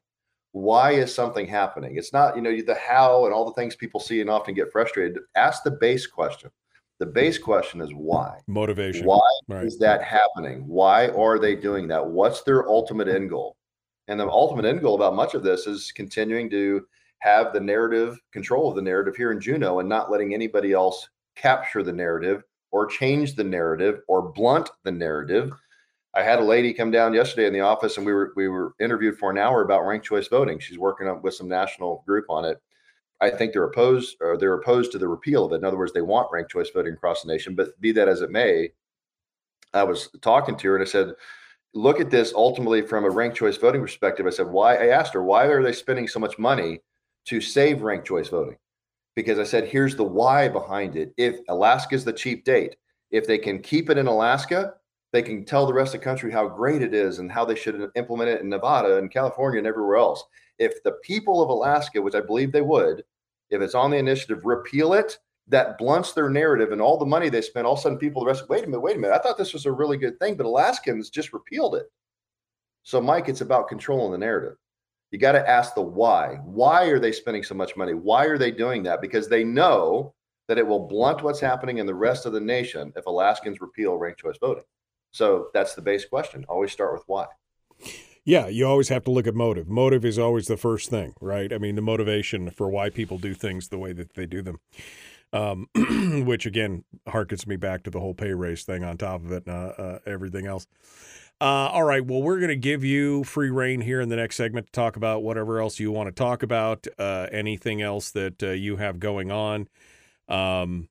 Why 0.57 0.93
is 0.93 1.15
something 1.15 1.47
happening? 1.47 1.97
It's 1.97 2.15
not, 2.15 2.35
you 2.35 2.41
know, 2.41 2.51
the 2.51 2.74
how 2.77 3.27
and 3.27 3.35
all 3.35 3.45
the 3.45 3.53
things 3.53 3.77
people 3.77 4.01
see 4.01 4.23
and 4.23 4.31
often 4.31 4.55
get 4.55 4.73
frustrated. 4.73 5.19
Ask 5.35 5.62
the 5.65 5.73
base 5.73 6.07
question. 6.07 6.51
The 6.99 7.05
base 7.05 7.37
question 7.37 7.83
is 7.83 7.91
why. 7.93 8.39
Motivation. 8.47 9.05
Why 9.05 9.20
Right. 9.49 9.66
is 9.66 9.78
that 9.81 10.03
happening? 10.03 10.66
Why 10.66 11.09
are 11.09 11.39
they 11.39 11.57
doing 11.57 11.89
that? 11.89 12.07
What's 12.07 12.41
their 12.41 12.66
ultimate 12.66 13.07
end 13.07 13.28
goal? 13.28 13.59
And 14.09 14.19
the 14.19 14.27
ultimate 14.31 14.65
end 14.65 14.81
goal 14.81 14.95
about 14.95 15.15
much 15.15 15.35
of 15.35 15.43
this 15.43 15.66
is 15.66 15.93
continuing 15.93 16.49
to 16.49 16.87
have 17.19 17.53
the 17.53 17.61
narrative 17.61 18.19
control 18.33 18.70
of 18.70 18.77
the 18.77 18.83
narrative 18.83 19.15
here 19.15 19.33
in 19.33 19.41
Juneau 19.41 19.81
and 19.81 19.89
not 19.91 20.11
letting 20.11 20.33
anybody 20.33 20.73
else 20.73 21.07
capture 21.35 21.83
the 21.83 21.93
narrative 21.93 22.43
or 22.70 22.87
change 22.87 23.35
the 23.35 23.45
narrative 23.45 24.01
or 24.09 24.33
blunt 24.33 24.70
the 24.85 24.93
narrative. 24.93 25.53
I 26.16 26.22
had 26.22 26.38
a 26.38 26.44
lady 26.44 26.72
come 26.72 26.90
down 26.90 27.12
yesterday 27.12 27.47
in 27.47 27.52
the 27.52 27.60
office 27.60 27.98
and 27.98 28.06
we 28.06 28.12
were 28.14 28.32
we 28.36 28.48
were 28.48 28.72
interviewed 28.80 29.18
for 29.18 29.30
an 29.30 29.36
hour 29.36 29.62
about 29.62 29.86
ranked 29.86 30.06
choice 30.06 30.28
voting. 30.28 30.59
She's 30.59 30.78
working 30.78 31.20
with 31.20 31.34
some 31.34 31.47
national 31.47 32.02
group 32.06 32.24
on 32.30 32.47
it. 32.47 32.59
I 33.20 33.28
think 33.28 33.52
they're 33.52 33.64
opposed 33.64 34.16
or 34.20 34.38
they're 34.38 34.55
opposed 34.55 34.93
to 34.93 34.98
the 34.98 35.09
repeal 35.09 35.44
of 35.44 35.52
it. 35.52 35.56
In 35.56 35.64
other 35.64 35.76
words, 35.76 35.93
they 35.93 36.01
want 36.01 36.32
ranked 36.32 36.51
choice 36.51 36.70
voting 36.70 36.94
across 36.94 37.22
the 37.22 37.30
nation. 37.30 37.55
But 37.55 37.78
be 37.82 37.93
that 37.93 38.09
as 38.09 38.22
it 38.22 38.30
may, 38.30 38.70
I 39.74 39.82
was 39.82 40.09
talking 40.22 40.56
to 40.56 40.68
her 40.68 40.76
and 40.76 40.82
I 40.82 40.90
said, 40.90 41.12
look 41.74 42.01
at 42.01 42.10
this 42.10 42.32
ultimately 42.34 42.80
from 42.80 43.05
a 43.05 43.10
ranked 43.10 43.36
choice 43.36 43.59
voting 43.59 43.82
perspective. 43.82 44.26
I 44.26 44.30
said, 44.30 44.47
why? 44.47 44.76
I 44.76 44.88
asked 44.88 45.12
her, 45.12 45.22
why 45.22 45.44
are 45.44 45.62
they 45.62 45.72
spending 45.72 46.09
so 46.09 46.18
much 46.18 46.38
money 46.38 46.80
to 47.26 47.43
save 47.43 47.82
ranked 47.82 48.06
choice 48.06 48.28
voting? 48.28 48.56
Because 49.14 49.38
I 49.38 49.44
said, 49.44 49.68
here's 49.68 49.97
the 49.97 50.05
why 50.05 50.48
behind 50.48 50.97
it. 50.97 51.12
If 51.18 51.40
Alaska's 51.48 52.06
the 52.06 52.12
cheap 52.12 52.44
date, 52.47 52.76
if 53.10 53.26
they 53.26 53.38
can 53.38 53.60
keep 53.60 53.90
it 53.90 53.98
in 53.98 54.06
Alaska, 54.06 54.74
they 55.12 55.23
can 55.23 55.45
tell 55.45 55.66
the 55.66 55.73
rest 55.73 55.95
of 55.95 56.01
the 56.01 56.05
country 56.05 56.31
how 56.31 56.49
great 56.49 56.83
it 56.83 56.93
is 56.93 57.19
and 57.19 57.31
how 57.31 57.45
they 57.45 57.55
should 57.55 57.91
implement 57.95 58.31
it 58.31 58.41
in 58.41 58.49
Nevada 58.49 58.99
and 58.99 59.11
California 59.11 59.59
and 59.59 59.66
everywhere 59.66 59.97
else. 59.97 60.24
If 60.59 60.83
the 60.83 60.93
people 61.03 61.43
of 61.43 61.49
Alaska, 61.49 62.03
which 62.03 62.15
I 62.15 62.20
believe 62.20 62.53
they 62.53 62.62
would, 62.62 63.05
if 63.51 63.61
it's 63.62 63.74
on 63.74 63.91
the 63.91 63.99
initiative, 63.99 64.45
repeal 64.45 64.95
it, 64.95 65.19
that 65.49 65.78
blunts 65.78 66.12
their 66.12 66.28
narrative 66.28 66.73
and 66.73 66.81
all 66.81 66.99
the 66.99 67.07
money 67.07 67.28
they 67.28 67.41
spend. 67.41 67.66
All 67.66 67.74
of 67.74 67.78
a 67.78 67.83
sudden, 67.83 67.99
people 67.99 68.23
the 68.23 68.27
rest, 68.27 68.49
wait 68.49 68.65
a 68.65 68.66
minute, 68.66 68.81
wait 68.81 68.97
a 68.97 68.99
minute. 68.99 69.15
I 69.15 69.19
thought 69.19 69.39
this 69.39 69.53
was 69.53 69.66
a 69.66 69.73
really 69.73 69.97
good 69.97 70.19
thing, 70.19 70.37
but 70.37 70.47
Alaskans 70.47 71.09
just 71.09 71.33
repealed 71.33 71.77
it. 71.77 71.87
So, 72.83 73.01
Mike, 73.01 73.28
it's 73.28 73.41
about 73.43 73.69
controlling 73.69 74.12
the 74.12 74.19
narrative. 74.19 74.57
You 75.12 75.19
got 75.19 75.33
to 75.33 75.49
ask 75.49 75.74
the 75.74 75.83
why. 75.83 76.41
Why 76.45 76.87
are 76.87 76.99
they 76.99 77.12
spending 77.12 77.45
so 77.45 77.55
much 77.55 77.77
money? 77.77 77.95
Why 77.95 78.24
are 78.24 78.39
they 78.39 78.51
doing 78.51 78.83
that? 78.85 79.01
Because 79.01 79.28
they 79.28 79.45
know 79.45 80.15
that 80.49 80.59
it 80.59 80.66
will 80.66 80.87
blunt 80.87 81.23
what's 81.23 81.41
happening 81.41 81.78
in 81.78 81.87
the 81.87 81.95
rest 81.95 82.27
of 82.27 82.33
the 82.33 82.41
nation 82.41 82.93
if 82.97 83.07
Alaskans 83.07 83.61
repeal 83.61 83.97
ranked 83.97 84.20
choice 84.20 84.37
voting. 84.41 84.65
So 85.16 85.48
that's 85.55 85.74
the 85.74 85.80
base 85.80 86.05
question. 86.05 86.44
Always 86.47 86.72
start 86.72 86.93
with 86.93 87.05
why. 87.06 87.24
Yeah, 88.26 88.48
you 88.48 88.66
always 88.66 88.90
have 88.90 89.02
to 89.05 89.10
look 89.10 89.26
at 89.26 89.34
motive. 89.34 89.66
Motive 89.66 90.05
is 90.05 90.18
always 90.18 90.47
the 90.47 90.59
first 90.59 90.90
thing, 90.90 91.14
right? 91.22 91.51
I 91.55 91.59
mean, 91.59 91.74
the 91.74 91.80
motivation 91.80 92.51
for 92.51 92.68
why 92.68 92.90
people 92.90 93.16
do 93.16 93.32
things 93.32 93.68
the 93.68 93.78
way 93.78 93.94
that 93.94 94.12
they 94.12 94.26
do 94.26 94.43
them. 94.43 94.59
Um, 95.32 95.68
which 96.24 96.47
again 96.47 96.84
harkens 97.09 97.47
me 97.47 97.56
back 97.56 97.82
to 97.82 97.90
the 97.90 97.98
whole 97.98 98.14
pay 98.14 98.32
raise 98.32 98.62
thing 98.62 98.84
on 98.84 98.97
top 98.97 99.24
of 99.24 99.32
it 99.32 99.47
and 99.47 99.55
uh, 99.55 99.72
uh, 99.82 99.98
everything 100.06 100.47
else. 100.47 100.66
Uh, 101.40 101.68
all 101.72 101.82
right, 101.82 102.05
well, 102.05 102.22
we're 102.22 102.38
going 102.38 102.48
to 102.48 102.56
give 102.56 102.84
you 102.84 103.24
free 103.24 103.51
reign 103.51 103.80
here 103.80 104.01
in 104.01 104.09
the 104.09 104.16
next 104.16 104.36
segment 104.36 104.66
to 104.66 104.72
talk 104.72 104.97
about 104.97 105.22
whatever 105.22 105.60
else 105.60 105.80
you 105.80 105.90
want 105.90 106.06
to 106.09 106.12
talk 106.12 106.43
about, 106.43 106.86
uh, 106.98 107.26
anything 107.32 107.82
else 107.82 108.10
that 108.10 108.43
uh, 108.43 108.51
you 108.51 108.76
have 108.76 109.01
going 109.01 109.30
on. 109.30 109.68
Um, 110.28 110.88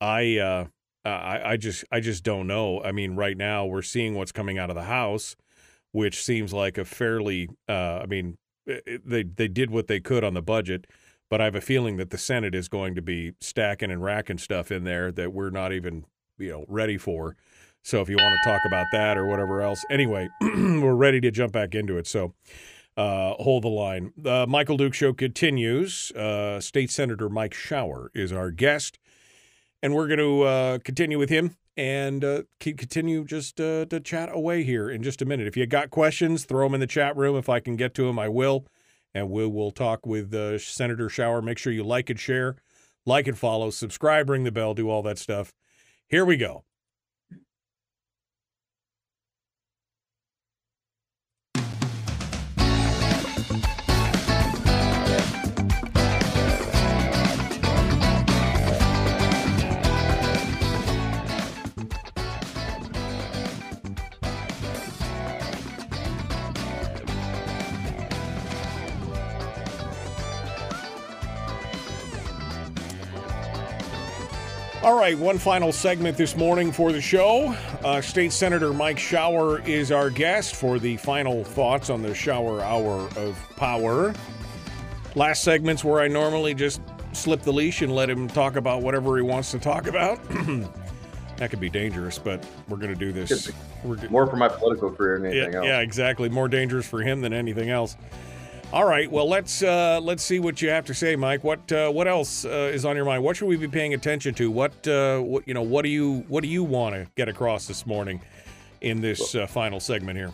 I 0.00 0.68
uh, 1.08 1.20
I 1.22 1.52
I 1.52 1.56
just 1.56 1.84
I 1.90 2.00
just 2.00 2.24
don't 2.24 2.46
know. 2.46 2.82
I 2.82 2.92
mean, 2.92 3.16
right 3.16 3.36
now 3.36 3.64
we're 3.64 3.82
seeing 3.82 4.14
what's 4.14 4.32
coming 4.32 4.58
out 4.58 4.70
of 4.70 4.76
the 4.76 4.84
House, 4.84 5.36
which 5.92 6.22
seems 6.22 6.52
like 6.52 6.78
a 6.78 6.84
fairly. 6.84 7.48
Uh, 7.68 8.00
I 8.02 8.06
mean, 8.06 8.36
they 8.66 9.22
they 9.22 9.48
did 9.48 9.70
what 9.70 9.86
they 9.86 10.00
could 10.00 10.24
on 10.24 10.34
the 10.34 10.42
budget, 10.42 10.86
but 11.30 11.40
I 11.40 11.44
have 11.44 11.54
a 11.54 11.60
feeling 11.60 11.96
that 11.96 12.10
the 12.10 12.18
Senate 12.18 12.54
is 12.54 12.68
going 12.68 12.94
to 12.94 13.02
be 13.02 13.32
stacking 13.40 13.90
and 13.90 14.02
racking 14.02 14.38
stuff 14.38 14.70
in 14.70 14.84
there 14.84 15.10
that 15.12 15.32
we're 15.32 15.50
not 15.50 15.72
even 15.72 16.04
you 16.38 16.50
know 16.50 16.64
ready 16.68 16.98
for. 16.98 17.36
So 17.82 18.02
if 18.02 18.08
you 18.08 18.16
want 18.16 18.38
to 18.42 18.50
talk 18.50 18.60
about 18.66 18.86
that 18.92 19.16
or 19.16 19.26
whatever 19.26 19.62
else, 19.62 19.84
anyway, 19.90 20.28
we're 20.40 20.94
ready 20.94 21.20
to 21.22 21.30
jump 21.30 21.52
back 21.52 21.74
into 21.74 21.96
it. 21.96 22.06
So 22.06 22.34
uh, 22.98 23.34
hold 23.34 23.62
the 23.62 23.68
line. 23.68 24.12
The 24.16 24.46
Michael 24.46 24.76
Duke 24.76 24.92
Show 24.92 25.12
continues. 25.12 26.10
Uh, 26.10 26.60
State 26.60 26.90
Senator 26.90 27.28
Mike 27.28 27.54
Shower 27.54 28.10
is 28.14 28.32
our 28.32 28.50
guest, 28.50 28.98
and 29.82 29.94
we're 29.94 30.06
going 30.08 30.18
to 30.18 30.42
uh, 30.42 30.78
continue 30.78 31.18
with 31.18 31.30
him 31.30 31.56
and 31.76 32.24
uh, 32.24 32.42
continue 32.58 33.24
just 33.24 33.60
uh, 33.60 33.84
to 33.86 34.00
chat 34.00 34.28
away 34.32 34.64
here 34.64 34.90
in 34.90 35.02
just 35.02 35.22
a 35.22 35.24
minute. 35.24 35.46
If 35.46 35.56
you 35.56 35.64
got 35.66 35.90
questions, 35.90 36.44
throw 36.44 36.66
them 36.66 36.74
in 36.74 36.80
the 36.80 36.86
chat 36.86 37.16
room. 37.16 37.36
If 37.36 37.48
I 37.48 37.60
can 37.60 37.76
get 37.76 37.94
to 37.94 38.06
them, 38.06 38.18
I 38.18 38.28
will. 38.28 38.66
And 39.14 39.30
we 39.30 39.46
will 39.46 39.70
talk 39.70 40.04
with 40.04 40.34
uh, 40.34 40.58
Senator 40.58 41.08
Shower. 41.08 41.40
Make 41.40 41.58
sure 41.58 41.72
you 41.72 41.84
like 41.84 42.10
and 42.10 42.18
share, 42.18 42.56
like 43.06 43.26
and 43.26 43.38
follow, 43.38 43.70
subscribe, 43.70 44.28
ring 44.28 44.44
the 44.44 44.52
bell, 44.52 44.74
do 44.74 44.90
all 44.90 45.02
that 45.02 45.18
stuff. 45.18 45.52
Here 46.08 46.24
we 46.24 46.36
go. 46.36 46.64
All 74.80 74.96
right, 74.96 75.18
one 75.18 75.38
final 75.38 75.72
segment 75.72 76.16
this 76.16 76.36
morning 76.36 76.70
for 76.70 76.92
the 76.92 77.00
show. 77.00 77.48
Uh, 77.84 78.00
State 78.00 78.32
Senator 78.32 78.72
Mike 78.72 78.98
Shower 78.98 79.60
is 79.62 79.90
our 79.90 80.08
guest 80.08 80.54
for 80.54 80.78
the 80.78 80.96
final 80.98 81.42
thoughts 81.42 81.90
on 81.90 82.00
the 82.00 82.14
Shower 82.14 82.62
Hour 82.62 83.08
of 83.16 83.36
Power. 83.56 84.14
Last 85.16 85.42
segment's 85.42 85.82
where 85.82 86.00
I 86.00 86.06
normally 86.06 86.54
just 86.54 86.80
slip 87.12 87.42
the 87.42 87.52
leash 87.52 87.82
and 87.82 87.92
let 87.92 88.08
him 88.08 88.28
talk 88.28 88.54
about 88.54 88.82
whatever 88.82 89.16
he 89.16 89.22
wants 89.22 89.50
to 89.50 89.58
talk 89.58 89.88
about. 89.88 90.22
that 91.38 91.50
could 91.50 91.60
be 91.60 91.68
dangerous, 91.68 92.16
but 92.16 92.46
we're 92.68 92.76
going 92.76 92.94
to 92.94 92.98
do 92.98 93.10
this. 93.10 93.50
More 94.10 94.28
for 94.28 94.36
my 94.36 94.48
political 94.48 94.92
career 94.92 95.18
than 95.18 95.26
anything 95.26 95.52
yeah, 95.54 95.58
else. 95.58 95.66
Yeah, 95.66 95.80
exactly. 95.80 96.28
More 96.28 96.46
dangerous 96.46 96.86
for 96.86 97.02
him 97.02 97.20
than 97.20 97.32
anything 97.32 97.68
else. 97.68 97.96
All 98.70 98.84
right. 98.84 99.10
Well, 99.10 99.26
let's 99.26 99.62
uh, 99.62 99.98
let's 100.02 100.22
see 100.22 100.40
what 100.40 100.60
you 100.60 100.68
have 100.68 100.84
to 100.86 100.94
say, 100.94 101.16
Mike. 101.16 101.42
What 101.42 101.72
uh, 101.72 101.90
what 101.90 102.06
else 102.06 102.44
uh, 102.44 102.70
is 102.70 102.84
on 102.84 102.96
your 102.96 103.06
mind? 103.06 103.24
What 103.24 103.34
should 103.34 103.46
we 103.46 103.56
be 103.56 103.66
paying 103.66 103.94
attention 103.94 104.34
to? 104.34 104.50
What 104.50 104.86
uh, 104.86 105.20
what 105.20 105.48
you 105.48 105.54
know? 105.54 105.62
What 105.62 105.84
do 105.84 105.88
you 105.88 106.26
what 106.28 106.42
do 106.42 106.50
you 106.50 106.62
want 106.64 106.94
to 106.94 107.06
get 107.14 107.30
across 107.30 107.66
this 107.66 107.86
morning 107.86 108.20
in 108.82 109.00
this 109.00 109.34
uh, 109.34 109.46
final 109.46 109.80
segment 109.80 110.18
here? 110.18 110.32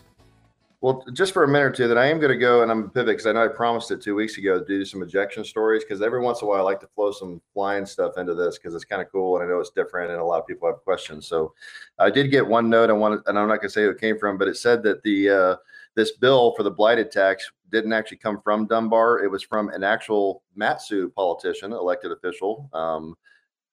Well, 0.80 1.04
just 1.12 1.32
for 1.32 1.44
a 1.44 1.48
minute 1.48 1.64
or 1.64 1.70
two, 1.70 1.88
then 1.88 1.96
I 1.96 2.06
am 2.06 2.18
going 2.18 2.32
to 2.32 2.36
go 2.36 2.62
and 2.62 2.72
I'm 2.72 2.90
pivot 2.90 3.06
because 3.06 3.26
I 3.26 3.32
know 3.32 3.44
I 3.44 3.48
promised 3.48 3.92
it 3.92 4.02
two 4.02 4.16
weeks 4.16 4.36
ago 4.36 4.58
to 4.58 4.64
do 4.66 4.84
some 4.84 5.00
ejection 5.02 5.44
stories 5.44 5.84
because 5.84 6.02
every 6.02 6.20
once 6.20 6.42
in 6.42 6.46
a 6.46 6.50
while 6.50 6.58
I 6.58 6.62
like 6.62 6.80
to 6.80 6.88
flow 6.88 7.12
some 7.12 7.40
flying 7.54 7.86
stuff 7.86 8.18
into 8.18 8.34
this 8.34 8.58
because 8.58 8.74
it's 8.74 8.84
kind 8.84 9.00
of 9.00 9.10
cool 9.10 9.36
and 9.36 9.44
I 9.44 9.48
know 9.48 9.60
it's 9.60 9.70
different 9.70 10.10
and 10.10 10.20
a 10.20 10.24
lot 10.24 10.40
of 10.40 10.46
people 10.46 10.68
have 10.68 10.84
questions. 10.84 11.26
So 11.26 11.54
I 12.00 12.10
did 12.10 12.30
get 12.30 12.46
one 12.46 12.68
note 12.68 12.90
I 12.90 12.94
wanted, 12.94 13.20
and 13.26 13.38
I'm 13.38 13.48
not 13.48 13.60
going 13.60 13.68
to 13.68 13.70
say 13.70 13.84
who 13.84 13.90
it 13.90 14.00
came 14.00 14.18
from, 14.18 14.36
but 14.36 14.48
it 14.48 14.56
said 14.56 14.82
that 14.82 15.02
the 15.04 15.30
uh, 15.30 15.56
this 15.94 16.12
bill 16.12 16.52
for 16.56 16.64
the 16.64 16.70
blighted 16.70 17.10
tax 17.10 17.50
didn't 17.74 17.92
actually 17.92 18.16
come 18.18 18.40
from 18.40 18.66
Dunbar. 18.66 19.22
It 19.22 19.30
was 19.30 19.42
from 19.42 19.68
an 19.68 19.84
actual 19.84 20.42
Mat-Su 20.54 21.10
politician, 21.10 21.72
elected 21.72 22.12
official, 22.12 22.70
um, 22.72 23.14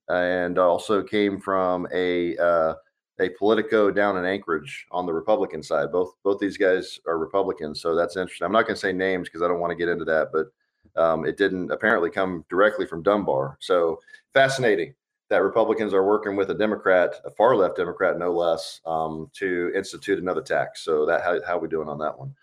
and 0.09 0.57
also 0.57 1.03
came 1.03 1.39
from 1.39 1.87
a 1.93 2.37
uh, 2.37 2.73
a 3.19 3.29
Politico 3.29 3.91
down 3.91 4.17
in 4.17 4.25
Anchorage 4.25 4.87
on 4.91 5.05
the 5.05 5.13
Republican 5.13 5.61
side. 5.61 5.91
Both 5.91 6.15
both 6.23 6.39
these 6.39 6.57
guys 6.57 6.99
are 7.07 7.17
Republicans, 7.17 7.81
so 7.81 7.95
that's 7.95 8.17
interesting. 8.17 8.45
I'm 8.45 8.51
not 8.51 8.65
going 8.65 8.75
to 8.75 8.81
say 8.81 8.91
names 8.91 9.29
because 9.29 9.43
I 9.43 9.47
don't 9.47 9.59
want 9.59 9.71
to 9.71 9.77
get 9.77 9.89
into 9.89 10.05
that, 10.05 10.29
but 10.33 11.01
um, 11.01 11.25
it 11.25 11.37
didn't 11.37 11.71
apparently 11.71 12.09
come 12.09 12.43
directly 12.49 12.85
from 12.85 13.03
Dunbar. 13.03 13.57
So 13.61 13.99
fascinating 14.33 14.95
that 15.29 15.43
Republicans 15.43 15.93
are 15.93 16.05
working 16.05 16.35
with 16.35 16.49
a 16.49 16.55
Democrat, 16.55 17.13
a 17.23 17.31
far 17.31 17.55
left 17.55 17.77
Democrat, 17.77 18.17
no 18.17 18.33
less, 18.33 18.81
um, 18.85 19.29
to 19.33 19.71
institute 19.73 20.19
another 20.19 20.41
tax. 20.41 20.83
So 20.83 21.05
that 21.05 21.21
how 21.23 21.39
how 21.45 21.57
we 21.59 21.67
doing 21.67 21.87
on 21.87 21.99
that 21.99 22.17
one? 22.17 22.35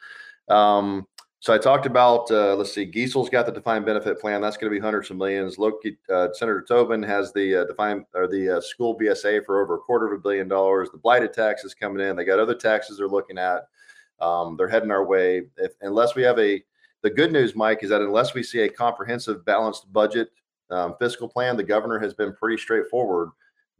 Um, 0.49 1.07
so 1.41 1.55
I 1.55 1.59
talked 1.59 1.87
about 1.87 2.31
uh, 2.31 2.57
let's 2.57 2.73
see, 2.73 2.85
Giessel's 2.91 3.31
got 3.31 3.47
the 3.47 3.53
defined 3.53 3.87
benefit 3.87 4.21
plan. 4.21 4.41
That's 4.41 4.57
going 4.57 4.73
to 4.73 4.77
be 4.77 4.83
hundreds 4.83 5.11
of 5.11 5.17
millions. 5.17 5.59
Look, 5.59 5.83
uh, 6.13 6.29
Senator 6.33 6.65
Tobin 6.67 7.03
has 7.05 7.33
the 7.33 7.63
uh, 7.63 7.65
defined 7.65 8.07
or 8.15 8.27
the 8.27 8.57
uh, 8.57 8.61
school 8.61 8.99
BSA 8.99 9.45
for 9.45 9.63
over 9.63 9.77
a 9.77 9.79
quarter 9.79 10.07
of 10.07 10.19
a 10.19 10.23
billion 10.23 10.49
dollars. 10.49 10.89
The 10.91 10.99
blighted 10.99 11.33
tax 11.33 11.65
is 11.65 11.75
coming 11.75 12.05
in. 12.05 12.17
They 12.17 12.25
got 12.25 12.41
other 12.41 12.57
taxes 12.57 12.99
they're 12.99 13.09
looking 13.09 13.39
at. 13.39 13.69
Um, 14.21 14.57
they're 14.57 14.69
heading 14.69 14.91
our 14.91 15.07
way. 15.07 15.43
If 15.57 15.73
unless 15.81 16.17
we 16.17 16.23
have 16.23 16.39
a 16.41 16.63
the 17.03 17.11
good 17.11 17.31
news, 17.31 17.55
Mike, 17.55 17.85
is 17.85 17.91
that 17.91 18.03
unless 18.03 18.35
we 18.35 18.43
see 18.43 18.63
a 18.63 18.69
comprehensive, 18.69 19.45
balanced 19.45 19.93
budget 19.93 20.31
um, 20.71 20.97
fiscal 20.99 21.29
plan, 21.29 21.57
the 21.57 21.63
governor 21.63 22.01
has 22.01 22.15
been 22.15 22.35
pretty 22.35 22.61
straightforward 22.61 23.31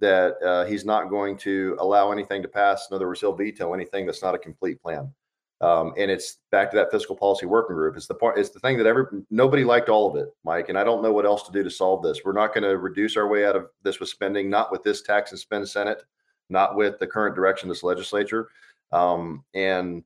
that 0.01 0.41
uh, 0.45 0.65
he's 0.65 0.85
not 0.85 1.11
going 1.11 1.37
to 1.39 1.77
allow 1.81 2.13
anything 2.13 2.41
to 2.43 2.49
pass. 2.49 2.87
In 2.89 2.95
other 2.95 3.09
words, 3.09 3.19
he'll 3.19 3.35
veto 3.35 3.75
anything 3.75 4.07
that's 4.07 4.23
not 4.23 4.37
a 4.37 4.39
complete 4.39 4.81
plan. 4.81 5.13
Um, 5.61 5.93
and 5.99 6.11
it's 6.11 6.39
back 6.53 6.71
to 6.71 6.77
that 6.77 6.93
fiscal 6.93 7.17
policy 7.17 7.47
working 7.47 7.75
group. 7.75 7.97
It's 7.97 8.07
the 8.07 8.15
part. 8.15 8.39
It's 8.39 8.51
the 8.51 8.61
thing 8.61 8.79
that 8.79 8.87
every 8.87 9.05
nobody 9.31 9.65
liked 9.65 9.89
all 9.89 10.09
of 10.09 10.17
it, 10.17 10.29
Mike. 10.45 10.69
And 10.69 10.79
I 10.79 10.85
don't 10.85 11.03
know 11.03 11.13
what 11.13 11.27
else 11.27 11.43
to 11.45 11.53
do 11.53 11.65
to 11.65 11.71
solve 11.71 12.03
this. 12.03 12.21
We're 12.25 12.33
not 12.33 12.55
going 12.55 12.65
to 12.65 12.79
reduce 12.79 13.17
our 13.17 13.27
way 13.27 13.45
out 13.45 13.57
of 13.57 13.67
this 13.83 13.99
with 13.99 14.09
spending. 14.09 14.49
Not 14.49 14.71
with 14.71 14.85
this 14.85 15.03
tax 15.03 15.33
and 15.33 15.41
spend 15.41 15.69
Senate. 15.69 16.05
Not 16.49 16.77
with 16.77 16.99
the 16.99 17.07
current 17.07 17.35
direction 17.35 17.69
of 17.69 17.75
this 17.75 17.83
legislature. 17.83 18.49
Um, 18.93 19.45
and 19.53 20.05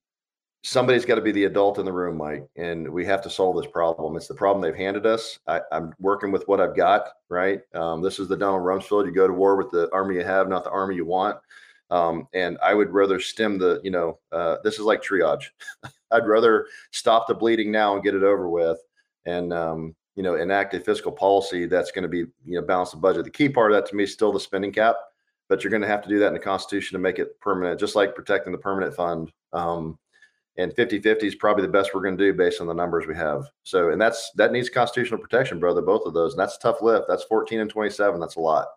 somebody's 0.62 1.04
got 1.04 1.16
to 1.16 1.20
be 1.20 1.32
the 1.32 1.44
adult 1.44 1.78
in 1.78 1.84
the 1.84 1.92
room, 1.92 2.16
Mike, 2.16 2.48
and 2.56 2.88
we 2.88 3.04
have 3.04 3.22
to 3.22 3.30
solve 3.30 3.56
this 3.56 3.70
problem. 3.70 4.16
It's 4.16 4.28
the 4.28 4.34
problem 4.34 4.62
they've 4.62 4.74
handed 4.74 5.06
us. 5.06 5.38
I, 5.46 5.60
am 5.72 5.92
working 5.98 6.30
with 6.32 6.46
what 6.46 6.60
I've 6.60 6.76
got, 6.76 7.08
right? 7.28 7.60
Um, 7.74 8.00
this 8.00 8.18
is 8.18 8.28
the 8.28 8.36
Donald 8.36 8.62
Rumsfeld. 8.62 9.06
You 9.06 9.12
go 9.12 9.26
to 9.26 9.32
war 9.32 9.56
with 9.56 9.70
the 9.70 9.90
army 9.92 10.16
you 10.16 10.24
have, 10.24 10.48
not 10.48 10.64
the 10.64 10.70
army 10.70 10.96
you 10.96 11.04
want. 11.04 11.38
Um, 11.92 12.26
and 12.32 12.56
I 12.62 12.72
would 12.72 12.90
rather 12.90 13.20
stem 13.20 13.58
the, 13.58 13.78
you 13.84 13.90
know, 13.90 14.18
uh, 14.32 14.56
this 14.64 14.74
is 14.74 14.80
like 14.80 15.02
triage. 15.02 15.44
I'd 16.10 16.26
rather 16.26 16.66
stop 16.90 17.28
the 17.28 17.34
bleeding 17.34 17.70
now 17.70 17.94
and 17.94 18.02
get 18.02 18.14
it 18.14 18.22
over 18.22 18.48
with, 18.48 18.78
and 19.26 19.52
um, 19.52 19.94
you 20.16 20.22
know, 20.22 20.36
enact 20.36 20.72
a 20.72 20.80
fiscal 20.80 21.12
policy 21.12 21.66
that's 21.66 21.90
going 21.90 22.02
to 22.02 22.08
be, 22.08 22.18
you 22.46 22.58
know, 22.58 22.62
balance 22.62 22.92
the 22.92 22.96
budget. 22.96 23.24
The 23.24 23.30
key 23.30 23.50
part 23.50 23.72
of 23.72 23.76
that 23.76 23.90
to 23.90 23.96
me 23.96 24.04
is 24.04 24.12
still 24.12 24.32
the 24.32 24.40
spending 24.40 24.72
cap, 24.72 24.96
but 25.50 25.62
you're 25.62 25.70
going 25.70 25.82
to 25.82 25.88
have 25.88 26.02
to 26.02 26.08
do 26.08 26.18
that 26.18 26.28
in 26.28 26.32
the 26.32 26.38
Constitution 26.38 26.94
to 26.94 26.98
make 26.98 27.18
it 27.18 27.38
permanent, 27.40 27.78
just 27.78 27.94
like 27.94 28.14
protecting 28.14 28.52
the 28.52 28.58
permanent 28.58 28.96
fund. 28.96 29.30
Um, 29.52 29.98
and 30.56 30.74
50-50 30.74 31.22
is 31.24 31.34
probably 31.34 31.62
the 31.62 31.72
best 31.72 31.94
we're 31.94 32.02
going 32.02 32.16
to 32.16 32.24
do 32.24 32.36
based 32.36 32.60
on 32.60 32.66
the 32.66 32.74
numbers 32.74 33.06
we 33.06 33.14
have 33.14 33.46
so 33.62 33.90
and 33.90 33.98
that's 33.98 34.30
that 34.36 34.52
needs 34.52 34.68
constitutional 34.68 35.18
protection 35.18 35.58
brother 35.58 35.80
both 35.80 36.02
of 36.04 36.12
those 36.12 36.34
and 36.34 36.40
that's 36.40 36.56
a 36.56 36.60
tough 36.60 36.82
lift 36.82 37.06
that's 37.08 37.24
14 37.24 37.60
and 37.60 37.70
27 37.70 38.20
that's 38.20 38.36
a 38.36 38.40
lot 38.40 38.68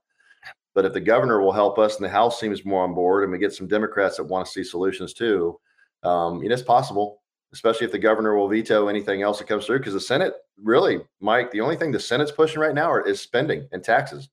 but 0.75 0.85
if 0.85 0.93
the 0.93 1.01
governor 1.01 1.41
will 1.41 1.51
help 1.51 1.79
us 1.79 1.95
and 1.95 2.05
the 2.05 2.09
house 2.09 2.39
seems 2.39 2.65
more 2.65 2.83
on 2.83 2.93
board 2.93 3.23
and 3.23 3.31
we 3.31 3.39
get 3.39 3.53
some 3.53 3.67
democrats 3.67 4.17
that 4.17 4.23
want 4.23 4.45
to 4.45 4.51
see 4.51 4.63
solutions 4.63 5.13
too 5.13 5.59
um, 6.03 6.43
you 6.43 6.49
know 6.49 6.53
it's 6.53 6.61
possible 6.61 7.21
especially 7.53 7.85
if 7.85 7.91
the 7.91 7.97
governor 7.97 8.35
will 8.35 8.49
veto 8.49 8.87
anything 8.87 9.21
else 9.21 9.39
that 9.39 9.47
comes 9.47 9.65
through 9.65 9.79
because 9.79 9.93
the 9.93 9.99
senate 9.99 10.33
really 10.61 10.99
mike 11.19 11.49
the 11.51 11.61
only 11.61 11.75
thing 11.75 11.91
the 11.91 11.99
senate's 11.99 12.31
pushing 12.31 12.59
right 12.59 12.75
now 12.75 12.91
are, 12.91 13.07
is 13.07 13.19
spending 13.19 13.67
and 13.71 13.83
taxes. 13.83 14.29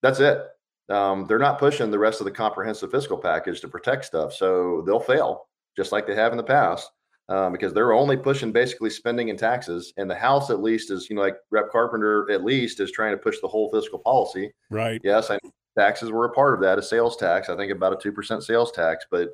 That's 0.00 0.20
it. 0.20 0.40
Um, 0.88 1.26
they're 1.26 1.40
not 1.40 1.58
pushing 1.58 1.90
the 1.90 1.98
rest 1.98 2.20
of 2.20 2.24
the 2.24 2.30
comprehensive 2.30 2.90
fiscal 2.90 3.18
package 3.18 3.60
to 3.60 3.68
protect 3.68 4.04
stuff 4.04 4.32
so 4.32 4.82
they'll 4.86 5.00
fail 5.00 5.48
just 5.78 5.92
like 5.92 6.08
they 6.08 6.14
have 6.16 6.32
in 6.32 6.36
the 6.36 6.42
past, 6.42 6.90
um, 7.28 7.52
because 7.52 7.72
they're 7.72 7.92
only 7.92 8.16
pushing 8.16 8.52
basically 8.52 8.90
spending 8.90 9.30
and 9.30 9.38
taxes. 9.38 9.92
And 9.96 10.10
the 10.10 10.14
House, 10.14 10.50
at 10.50 10.62
least, 10.62 10.90
is 10.90 11.08
you 11.10 11.16
know 11.16 11.22
like 11.22 11.36
Rep 11.50 11.70
Carpenter, 11.70 12.30
at 12.30 12.44
least, 12.44 12.80
is 12.80 12.90
trying 12.90 13.12
to 13.12 13.18
push 13.18 13.36
the 13.40 13.48
whole 13.48 13.70
fiscal 13.70 13.98
policy. 13.98 14.52
Right. 14.70 15.00
Yes, 15.04 15.30
I 15.30 15.38
taxes 15.76 16.10
were 16.10 16.24
a 16.24 16.32
part 16.32 16.54
of 16.54 16.60
that. 16.60 16.78
A 16.78 16.82
sales 16.82 17.16
tax, 17.16 17.48
I 17.48 17.56
think, 17.56 17.70
about 17.72 17.92
a 17.92 17.96
two 17.96 18.12
percent 18.12 18.42
sales 18.42 18.72
tax, 18.72 19.06
but 19.10 19.30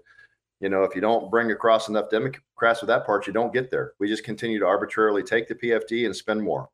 you 0.61 0.69
know, 0.69 0.85
if 0.85 0.95
you 0.95 1.01
don't 1.01 1.31
bring 1.31 1.51
across 1.51 1.89
enough 1.89 2.11
Democrats 2.11 2.81
with 2.81 2.89
that 2.89 3.05
part, 3.05 3.27
you 3.27 3.33
don't 3.33 3.53
get 3.53 3.71
there. 3.71 3.93
We 3.99 4.09
just 4.09 4.25
continue 4.25 4.59
to 4.61 4.67
arbitrarily 4.67 5.23
take 5.23 5.49
the 5.49 5.55
PFD 5.55 6.07
and 6.07 6.15
spend 6.15 6.43
more. 6.43 6.71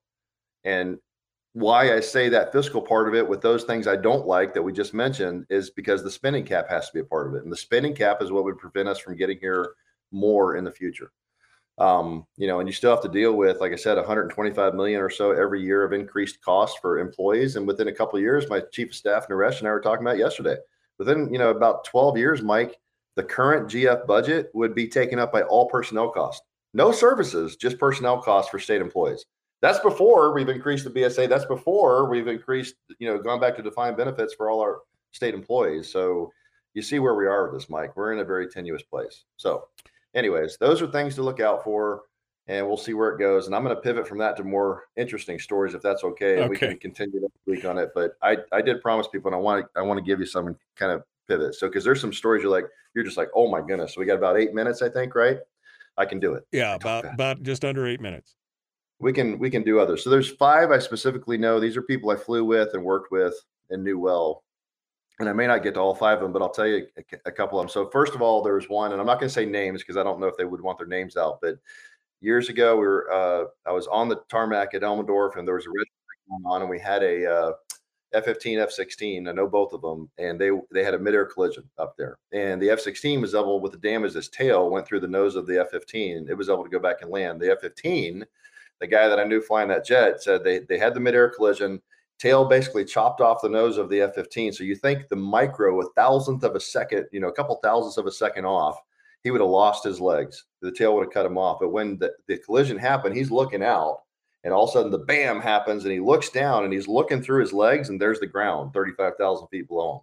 And 0.65 0.99
why 1.55 1.95
I 1.95 2.01
say 2.01 2.29
that 2.29 2.53
fiscal 2.53 2.81
part 2.81 3.09
of 3.09 3.15
it 3.15 3.29
with 3.29 3.41
those 3.41 3.65
things 3.65 3.89
I 3.89 3.97
don't 3.97 4.27
like 4.27 4.55
that 4.55 4.63
we 4.63 4.73
just 4.73 4.95
mentioned 4.95 5.47
is 5.51 5.71
because 5.71 6.05
the 6.05 6.11
spending 6.11 6.45
cap 6.45 6.69
has 6.69 6.87
to 6.87 6.93
be 6.93 7.01
a 7.01 7.05
part 7.05 7.27
of 7.27 7.35
it. 7.35 7.43
And 7.43 7.51
the 7.51 7.57
spending 7.57 7.95
cap 7.95 8.23
is 8.23 8.31
what 8.31 8.45
would 8.45 8.59
prevent 8.59 8.89
us 8.89 9.01
from 9.01 9.17
getting 9.17 9.39
here 9.39 9.75
more 10.13 10.57
in 10.57 10.65
the 10.65 10.71
future. 10.71 11.13
Um, 11.79 12.27
you 12.37 12.47
know, 12.47 12.61
and 12.61 12.69
you 12.69 12.75
still 12.75 12.91
have 12.91 13.03
to 13.03 13.09
deal 13.09 13.33
with, 13.33 13.61
like 13.61 13.73
I 13.73 13.77
said, 13.77 13.97
125 13.97 14.75
million 14.75 15.01
or 15.01 15.09
so 15.09 15.33
every 15.33 15.63
year 15.63 15.83
of 15.83 15.95
increased 15.95 16.43
costs 16.43 16.79
for 16.79 16.99
employees. 16.99 17.57
And 17.57 17.67
within 17.67 17.89
a 17.89 17.93
couple 17.93 18.19
years, 18.21 18.51
my 18.51 18.61
chief 18.71 18.91
of 18.91 18.95
staff 18.95 19.29
Naresh 19.29 19.61
and 19.61 19.69
I 19.69 19.71
were 19.71 19.81
talking 19.81 20.07
about 20.07 20.19
yesterday. 20.19 20.57
Within 20.99 21.33
you 21.33 21.39
know 21.39 21.49
about 21.49 21.85
12 21.85 22.19
years, 22.19 22.43
Mike, 22.43 22.79
the 23.17 23.23
current 23.23 23.69
GF 23.69 24.07
budget 24.07 24.51
would 24.53 24.75
be 24.75 24.89
taken 24.89 25.19
up 25.19 25.33
by 25.33 25.43
all 25.43 25.69
personnel 25.71 26.11
costs, 26.11 26.43
no 26.75 26.93
services, 26.93 27.57
just 27.57 27.79
personnel 27.79 28.21
costs 28.21 28.51
for 28.51 28.59
state 28.59 28.83
employees. 28.83 29.25
That's 29.63 29.79
before 29.81 30.35
we've 30.35 30.49
increased 30.49 30.85
the 30.85 30.91
BSA. 30.91 31.29
That's 31.29 31.45
before 31.45 32.09
we've 32.09 32.29
increased, 32.29 32.77
you 32.99 33.09
know, 33.09 33.19
gone 33.19 33.41
back 33.41 33.57
to 33.57 33.63
defined 33.63 33.97
benefits 33.97 34.35
for 34.35 34.51
all 34.51 34.61
our 34.61 34.81
state 35.13 35.35
employees. 35.35 35.91
So 35.91 36.31
you 36.75 36.83
see 36.83 36.99
where 36.99 37.15
we 37.15 37.27
are 37.27 37.45
with 37.45 37.61
this, 37.61 37.69
Mike. 37.69 37.97
We're 37.97 38.13
in 38.13 38.21
a 38.21 38.25
very 38.25 38.49
tenuous 38.49 38.83
place. 38.83 39.25
So, 39.37 39.69
anyways, 40.15 40.57
those 40.59 40.83
are 40.83 40.87
things 40.87 41.15
to 41.17 41.23
look 41.23 41.41
out 41.41 41.65
for, 41.65 42.03
and 42.47 42.67
we'll 42.67 42.77
see 42.77 42.95
where 42.95 43.11
it 43.11 43.19
goes. 43.19 43.47
And 43.47 43.55
I'm 43.55 43.63
going 43.63 43.75
to 43.75 43.83
pivot 43.83 44.09
from 44.09 44.19
that 44.19 44.37
to 44.37 44.45
more 44.45 44.85
interesting 44.97 45.39
stories, 45.39 45.75
if 45.75 45.83
that's 45.83 46.05
okay. 46.05 46.39
okay. 46.39 46.49
We 46.49 46.57
can 46.57 46.77
continue 46.79 47.21
next 47.21 47.39
week 47.47 47.65
on 47.65 47.79
it. 47.79 47.91
But 47.95 48.13
I, 48.23 48.39
I 48.53 48.63
did 48.63 48.83
promise 48.83 49.09
people, 49.09 49.29
and 49.29 49.37
I 49.37 49.39
want 49.39 49.65
to, 49.65 49.81
I 49.81 49.83
want 49.83 49.99
to 49.99 50.05
give 50.05 50.21
you 50.21 50.27
some 50.27 50.57
kind 50.77 50.93
of 50.93 51.03
pivot. 51.29 51.55
So, 51.55 51.69
because 51.69 51.85
there's 51.85 52.01
some 52.01 52.13
stories 52.13 52.43
you're 52.43 52.53
like, 52.53 52.67
you're 52.95 53.05
just 53.05 53.17
like, 53.17 53.29
oh 53.35 53.51
my 53.51 53.61
goodness. 53.61 53.95
So 53.95 54.01
we 54.01 54.07
got 54.07 54.17
about 54.19 54.39
eight 54.39 54.53
minutes, 54.53 54.83
I 54.83 54.89
think, 54.89 55.15
right? 55.15 55.39
I 55.97 56.05
can 56.07 56.19
do 56.19 56.35
it. 56.35 56.45
Yeah, 56.51 56.75
about 56.75 57.05
about 57.05 57.43
just 57.43 57.65
under 57.65 57.87
eight 57.87 58.01
minutes. 58.01 58.37
We 59.01 59.13
can 59.13 59.39
we 59.39 59.51
can 59.51 59.63
do 59.63 59.81
others. 59.81 60.03
So 60.03 60.11
there's 60.11 60.31
five 60.31 60.71
I 60.71 60.79
specifically 60.79 61.37
know. 61.37 61.61
These 61.61 61.77
are 61.77 61.83
people 61.83 62.11
I 62.11 62.17
flew 62.17 62.45
with 62.45 62.71
and 62.75 62.83
worked 62.83 63.13
with 63.13 63.35
and 63.71 63.85
knew 63.85 63.99
well 63.99 64.43
and 65.21 65.29
I 65.29 65.33
may 65.33 65.47
not 65.47 65.63
get 65.63 65.75
to 65.75 65.81
all 65.81 65.95
five 65.95 66.19
of 66.19 66.23
them, 66.23 66.33
but 66.33 66.43
I'll 66.43 66.51
tell 66.51 66.67
you 66.67 66.87
a, 66.97 67.03
a 67.27 67.33
couple 67.33 67.59
of 67.59 67.65
them. 67.65 67.71
So 67.71 67.89
first 67.91 68.15
of 68.15 68.23
all, 68.23 68.43
there 68.43 68.55
was 68.55 68.69
one, 68.69 68.93
and 68.93 69.01
I'm 69.01 69.07
not 69.07 69.21
going 69.21 69.29
to 69.29 69.35
say 69.35 69.45
names 69.45 69.83
because 69.83 69.97
I 69.97 70.03
don't 70.03 70.19
know 70.19 70.27
if 70.27 70.37
they 70.37 70.45
would 70.45 70.61
want 70.61 70.79
their 70.79 70.87
names 70.87 71.17
out. 71.17 71.41
But 71.41 71.59
years 72.21 72.49
ago, 72.49 72.77
we 72.77 72.87
were 72.87 73.11
uh, 73.13 73.45
I 73.67 73.73
was 73.73 73.87
on 73.87 74.09
the 74.09 74.23
tarmac 74.29 74.75
at 74.75 74.83
Elmendorf, 74.83 75.37
and 75.37 75.47
there 75.47 75.55
was 75.55 75.67
a 75.67 75.71
red 75.71 75.87
going 76.29 76.43
on, 76.47 76.63
and 76.63 76.71
we 76.71 76.79
had 76.79 77.03
a 77.03 77.31
uh, 77.31 77.53
F-15, 78.13 78.61
F-16. 78.63 79.29
I 79.29 79.33
know 79.33 79.47
both 79.47 79.73
of 79.73 79.83
them, 79.83 80.11
and 80.19 80.41
they 80.41 80.51
they 80.73 80.83
had 80.83 80.95
a 80.95 80.99
midair 80.99 81.27
collision 81.27 81.65
up 81.79 81.97
there, 81.97 82.19
and 82.33 82.61
the 82.61 82.71
F-16 82.71 83.21
was 83.21 83.35
able 83.35 83.61
with 83.61 83.73
the 83.73 83.79
damage. 83.79 84.17
Its 84.17 84.29
tail 84.29 84.71
went 84.71 84.87
through 84.87 85.01
the 85.01 85.07
nose 85.07 85.37
of 85.37 85.47
the 85.47 85.61
F-15. 85.61 86.29
It 86.29 86.35
was 86.35 86.49
able 86.49 86.65
to 86.65 86.71
go 86.71 86.79
back 86.79 87.03
and 87.03 87.11
land. 87.11 87.41
The 87.41 87.53
F-15, 87.53 88.25
the 88.81 88.87
guy 88.87 89.09
that 89.09 89.21
I 89.21 89.25
knew 89.25 89.41
flying 89.41 89.69
that 89.69 89.85
jet 89.85 90.23
said 90.23 90.43
they 90.43 90.61
they 90.61 90.79
had 90.79 90.95
the 90.95 91.01
midair 91.01 91.29
collision 91.29 91.81
tail 92.21 92.45
basically 92.45 92.85
chopped 92.85 93.21
off 93.21 93.43
the 93.43 93.49
nose 93.49 93.79
of 93.79 93.89
the 93.89 94.03
F-15. 94.03 94.55
So 94.55 94.63
you 94.63 94.77
think 94.77 95.09
the 95.09 95.17
micro, 95.17 95.81
a 95.81 95.91
thousandth 95.97 96.45
of 96.45 96.55
a 96.55 96.61
second, 96.61 97.07
you 97.13 97.21
know, 97.21 97.29
a 97.29 97.33
couple 97.33 97.57
thousandths 97.57 97.97
of 97.97 98.07
a 98.07 98.13
second 98.13 98.45
off, 98.45 98.79
he 99.25 99.31
would 99.31 99.41
have 99.41 99.51
lost 99.51 99.85
his 99.85 100.01
legs. 100.01 100.45
The 100.61 100.73
tail 100.73 100.95
would 100.95 101.05
have 101.05 101.13
cut 101.13 101.27
him 101.27 101.39
off. 101.39 101.59
But 101.61 101.71
when 101.71 101.99
the, 101.99 102.13
the 102.29 102.39
collision 102.39 102.79
happened, 102.79 103.17
he's 103.17 103.31
looking 103.31 103.63
out, 103.63 104.03
and 104.45 104.53
all 104.53 104.65
of 104.65 104.71
a 104.71 104.73
sudden 104.73 104.91
the 104.91 104.99
bam 104.99 105.41
happens, 105.41 105.85
and 105.85 105.93
he 105.93 106.01
looks 106.01 106.29
down 106.29 106.65
and 106.65 106.73
he's 106.73 106.89
looking 106.89 107.23
through 107.23 107.41
his 107.41 107.53
legs, 107.53 107.89
and 107.89 108.01
there's 108.01 108.21
the 108.21 108.27
ground, 108.27 108.73
35,000 108.75 109.49
feet 109.49 109.69
below 109.69 109.97
him. 109.97 110.01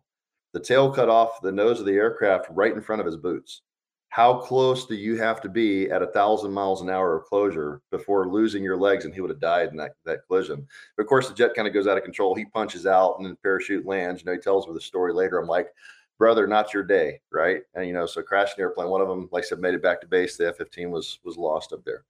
The 0.53 0.59
tail 0.59 0.91
cut 0.91 1.09
off 1.09 1.41
the 1.41 1.51
nose 1.51 1.79
of 1.79 1.85
the 1.85 1.93
aircraft 1.93 2.47
right 2.49 2.73
in 2.73 2.81
front 2.81 2.99
of 2.99 3.05
his 3.05 3.17
boots 3.17 3.61
how 4.09 4.35
close 4.35 4.85
do 4.85 4.95
you 4.95 5.17
have 5.17 5.41
to 5.41 5.49
be 5.49 5.91
at 5.91 6.01
a 6.01 6.07
thousand 6.07 6.51
miles 6.51 6.81
an 6.81 6.89
hour 6.89 7.15
of 7.15 7.25
closure 7.25 7.81
before 7.91 8.27
losing 8.27 8.63
your 8.63 8.77
legs 8.77 9.05
and 9.05 9.13
he 9.13 9.21
would 9.21 9.29
have 9.29 9.39
died 9.39 9.69
in 9.69 9.77
that, 9.77 9.91
that 10.05 10.25
collision? 10.27 10.65
But 10.95 11.03
of 11.03 11.09
course 11.09 11.27
the 11.27 11.35
jet 11.35 11.53
kind 11.53 11.67
of 11.67 11.73
goes 11.73 11.87
out 11.87 11.97
of 11.97 12.03
control. 12.03 12.33
He 12.33 12.45
punches 12.45 12.85
out 12.85 13.15
and 13.17 13.25
then 13.25 13.37
parachute 13.43 13.85
lands. 13.85 14.21
You 14.21 14.25
know 14.25 14.33
he 14.33 14.39
tells 14.39 14.67
me 14.67 14.73
the 14.73 14.81
story 14.81 15.13
later. 15.13 15.39
I'm 15.39 15.47
like 15.47 15.69
brother 16.17 16.47
not 16.47 16.73
your 16.73 16.83
day 16.83 17.21
right? 17.31 17.61
And 17.75 17.85
you 17.85 17.93
know 17.93 18.05
so 18.05 18.21
crashing 18.21 18.59
airplane. 18.59 18.89
One 18.89 19.01
of 19.01 19.07
them 19.07 19.29
like 19.31 19.43
i 19.43 19.47
said 19.47 19.59
made 19.59 19.73
it 19.73 19.83
back 19.83 20.01
to 20.01 20.07
base. 20.07 20.37
The 20.37 20.47
f-15 20.47 20.89
was 20.89 21.19
was 21.23 21.37
lost 21.37 21.73
up 21.73 21.83
there. 21.85 22.03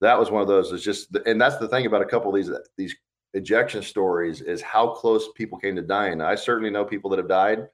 That 0.00 0.18
was 0.18 0.30
one 0.30 0.42
of 0.42 0.48
those. 0.48 0.72
It's 0.72 0.84
just 0.84 1.16
and 1.26 1.40
that's 1.40 1.56
the 1.58 1.68
thing 1.68 1.86
about 1.86 2.02
a 2.02 2.06
couple 2.06 2.30
of 2.30 2.34
these 2.34 2.50
these 2.76 2.96
ejection 3.34 3.82
stories 3.82 4.40
is 4.40 4.60
how 4.60 4.88
close 4.88 5.28
people 5.34 5.58
came 5.58 5.76
to 5.76 5.82
dying. 5.82 6.20
I 6.20 6.34
certainly 6.34 6.70
know 6.70 6.84
people 6.84 7.10
that 7.10 7.18
have 7.18 7.28
died 7.28 7.68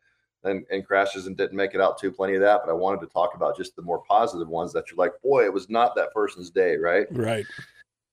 and, 0.44 0.64
and 0.70 0.86
crashes 0.86 1.26
and 1.26 1.36
didn't 1.36 1.56
make 1.56 1.74
it 1.74 1.80
out 1.80 1.98
to 1.98 2.12
plenty 2.12 2.34
of 2.34 2.40
that. 2.42 2.60
But 2.64 2.70
I 2.70 2.74
wanted 2.74 3.00
to 3.00 3.06
talk 3.06 3.34
about 3.34 3.56
just 3.56 3.76
the 3.76 3.82
more 3.82 4.02
positive 4.08 4.48
ones 4.48 4.72
that 4.72 4.84
you're 4.88 4.96
like, 4.96 5.20
boy, 5.22 5.44
it 5.44 5.52
was 5.52 5.68
not 5.68 5.94
that 5.96 6.12
person's 6.12 6.50
day, 6.50 6.76
right? 6.76 7.06
Right. 7.10 7.46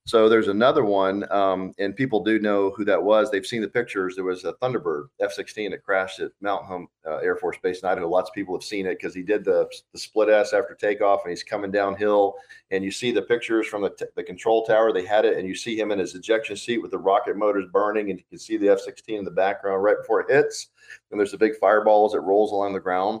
So 0.04 0.28
there's 0.28 0.48
another 0.48 0.84
one, 0.84 1.30
um, 1.30 1.72
and 1.78 1.94
people 1.94 2.24
do 2.24 2.40
know 2.40 2.70
who 2.70 2.84
that 2.86 3.00
was. 3.00 3.30
They've 3.30 3.46
seen 3.46 3.62
the 3.62 3.68
pictures. 3.68 4.16
There 4.16 4.24
was 4.24 4.44
a 4.44 4.54
Thunderbird 4.54 5.06
F-16 5.20 5.70
that 5.70 5.84
crashed 5.84 6.18
at 6.18 6.32
Mountain 6.40 6.66
Home 6.66 6.88
uh, 7.06 7.18
Air 7.18 7.36
Force 7.36 7.56
Base 7.62 7.82
in 7.82 7.88
Idaho. 7.88 8.08
Lots 8.08 8.28
of 8.28 8.34
people 8.34 8.52
have 8.52 8.64
seen 8.64 8.86
it 8.86 8.98
because 8.98 9.14
he 9.14 9.22
did 9.22 9.44
the 9.44 9.70
the 9.92 9.98
split 9.98 10.28
S 10.28 10.52
after 10.52 10.74
takeoff, 10.74 11.20
and 11.22 11.30
he's 11.30 11.44
coming 11.44 11.70
downhill. 11.70 12.34
And 12.72 12.82
you 12.82 12.90
see 12.90 13.12
the 13.12 13.22
pictures 13.22 13.68
from 13.68 13.82
the, 13.82 13.90
t- 13.90 14.06
the 14.16 14.24
control 14.24 14.64
tower. 14.64 14.92
They 14.92 15.06
had 15.06 15.24
it, 15.24 15.38
and 15.38 15.46
you 15.46 15.54
see 15.54 15.78
him 15.78 15.92
in 15.92 16.00
his 16.00 16.16
ejection 16.16 16.56
seat 16.56 16.78
with 16.78 16.90
the 16.90 16.98
rocket 16.98 17.36
motors 17.36 17.66
burning, 17.72 18.10
and 18.10 18.18
you 18.18 18.24
can 18.28 18.40
see 18.40 18.56
the 18.56 18.70
F-16 18.70 19.18
in 19.18 19.24
the 19.24 19.30
background 19.30 19.84
right 19.84 19.98
before 19.98 20.22
it 20.22 20.30
hits. 20.32 20.70
And 21.12 21.20
there's 21.20 21.34
a 21.34 21.38
big 21.38 21.56
fireball 21.60 22.06
as 22.06 22.14
it 22.14 22.22
rolls 22.22 22.50
along 22.50 22.72
the 22.72 22.80
ground. 22.80 23.20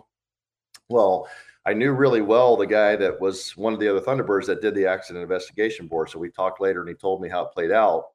Well, 0.88 1.28
I 1.64 1.72
knew 1.74 1.92
really 1.92 2.22
well 2.22 2.56
the 2.56 2.66
guy 2.66 2.96
that 2.96 3.20
was 3.20 3.56
one 3.56 3.72
of 3.72 3.78
the 3.78 3.88
other 3.88 4.00
Thunderbirds 4.00 4.46
that 4.46 4.60
did 4.60 4.74
the 4.74 4.86
accident 4.86 5.22
investigation 5.22 5.86
board. 5.86 6.10
So 6.10 6.18
we 6.18 6.30
talked 6.30 6.60
later 6.60 6.80
and 6.80 6.88
he 6.88 6.94
told 6.94 7.20
me 7.20 7.28
how 7.28 7.44
it 7.44 7.52
played 7.52 7.70
out. 7.70 8.06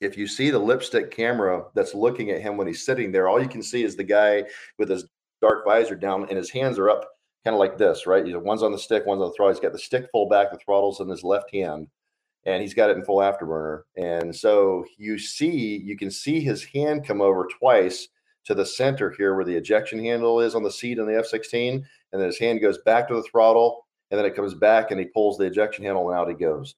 If 0.00 0.16
you 0.16 0.26
see 0.26 0.50
the 0.50 0.58
lipstick 0.58 1.10
camera 1.10 1.64
that's 1.74 1.94
looking 1.94 2.30
at 2.30 2.40
him 2.40 2.56
when 2.56 2.66
he's 2.66 2.84
sitting 2.84 3.10
there, 3.10 3.28
all 3.28 3.42
you 3.42 3.48
can 3.48 3.62
see 3.62 3.82
is 3.84 3.96
the 3.96 4.04
guy 4.04 4.44
with 4.78 4.88
his 4.88 5.06
dark 5.40 5.64
visor 5.64 5.96
down 5.96 6.26
and 6.28 6.36
his 6.36 6.50
hands 6.50 6.78
are 6.78 6.90
up 6.90 7.08
kind 7.44 7.54
of 7.54 7.60
like 7.60 7.76
this, 7.76 8.06
right? 8.06 8.26
You 8.26 8.32
know, 8.32 8.38
one's 8.38 8.62
on 8.62 8.72
the 8.72 8.78
stick, 8.78 9.04
one's 9.04 9.20
on 9.20 9.28
the 9.28 9.34
throttle. 9.34 9.52
He's 9.52 9.60
got 9.60 9.72
the 9.72 9.78
stick 9.78 10.08
full 10.10 10.28
back, 10.28 10.50
the 10.50 10.58
throttle's 10.58 11.00
in 11.00 11.08
his 11.08 11.22
left 11.22 11.54
hand, 11.54 11.88
and 12.46 12.62
he's 12.62 12.74
got 12.74 12.90
it 12.90 12.96
in 12.96 13.04
full 13.04 13.18
afterburner. 13.18 13.82
And 13.96 14.34
so 14.34 14.84
you 14.96 15.18
see, 15.18 15.76
you 15.76 15.96
can 15.96 16.10
see 16.10 16.40
his 16.40 16.64
hand 16.64 17.06
come 17.06 17.20
over 17.20 17.46
twice 17.58 18.08
to 18.44 18.54
the 18.54 18.64
center 18.64 19.10
here 19.10 19.34
where 19.34 19.44
the 19.44 19.56
ejection 19.56 19.98
handle 19.98 20.40
is 20.40 20.54
on 20.54 20.62
the 20.62 20.70
seat 20.70 20.98
in 20.98 21.06
the 21.06 21.18
F 21.18 21.26
16. 21.26 21.86
And 22.14 22.20
then 22.20 22.28
his 22.28 22.38
hand 22.38 22.60
goes 22.60 22.78
back 22.78 23.08
to 23.08 23.14
the 23.14 23.24
throttle 23.24 23.86
and 24.12 24.18
then 24.18 24.24
it 24.24 24.36
comes 24.36 24.54
back 24.54 24.92
and 24.92 25.00
he 25.00 25.06
pulls 25.06 25.36
the 25.36 25.46
ejection 25.46 25.84
handle 25.84 26.08
and 26.08 26.16
out 26.16 26.28
he 26.28 26.34
goes. 26.34 26.76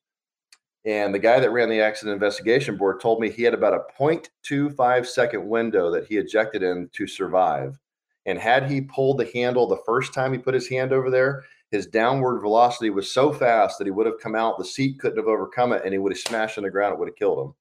And 0.86 1.14
the 1.14 1.18
guy 1.18 1.38
that 1.40 1.50
ran 1.50 1.68
the 1.68 1.82
accident 1.82 2.14
investigation 2.14 2.78
board 2.78 3.00
told 3.00 3.20
me 3.20 3.28
he 3.28 3.42
had 3.42 3.52
about 3.52 3.74
a 3.74 3.82
0.25 4.02 5.04
second 5.04 5.46
window 5.46 5.90
that 5.90 6.06
he 6.06 6.16
ejected 6.16 6.62
in 6.62 6.88
to 6.94 7.06
survive. 7.06 7.78
And 8.24 8.38
had 8.38 8.70
he 8.70 8.80
pulled 8.80 9.18
the 9.18 9.30
handle 9.34 9.66
the 9.66 9.82
first 9.84 10.14
time 10.14 10.32
he 10.32 10.38
put 10.38 10.54
his 10.54 10.70
hand 10.70 10.90
over 10.90 11.10
there, 11.10 11.44
his 11.70 11.86
downward 11.86 12.40
velocity 12.40 12.88
was 12.88 13.12
so 13.12 13.30
fast 13.30 13.76
that 13.76 13.86
he 13.86 13.90
would 13.90 14.06
have 14.06 14.18
come 14.18 14.34
out. 14.34 14.56
The 14.56 14.64
seat 14.64 14.98
couldn't 15.00 15.18
have 15.18 15.26
overcome 15.26 15.74
it 15.74 15.82
and 15.84 15.92
he 15.92 15.98
would 15.98 16.12
have 16.12 16.18
smashed 16.18 16.56
on 16.56 16.64
the 16.64 16.70
ground. 16.70 16.94
It 16.94 16.98
would 16.98 17.08
have 17.08 17.16
killed 17.16 17.46
him. 17.46 17.54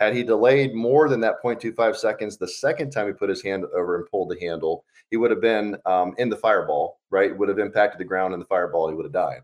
Had 0.00 0.14
he 0.14 0.22
delayed 0.22 0.74
more 0.74 1.10
than 1.10 1.20
that 1.20 1.42
0.25 1.44 1.94
seconds 1.94 2.38
the 2.38 2.48
second 2.48 2.90
time 2.90 3.06
he 3.06 3.12
put 3.12 3.28
his 3.28 3.42
hand 3.42 3.66
over 3.76 3.96
and 3.96 4.10
pulled 4.10 4.30
the 4.30 4.40
handle, 4.40 4.86
he 5.10 5.18
would 5.18 5.30
have 5.30 5.42
been 5.42 5.76
um, 5.84 6.14
in 6.16 6.30
the 6.30 6.36
fireball, 6.38 7.00
right? 7.10 7.36
Would 7.36 7.50
have 7.50 7.58
impacted 7.58 8.00
the 8.00 8.06
ground 8.06 8.32
in 8.32 8.40
the 8.40 8.46
fireball. 8.46 8.88
He 8.88 8.94
would 8.94 9.04
have 9.04 9.12
died. 9.12 9.42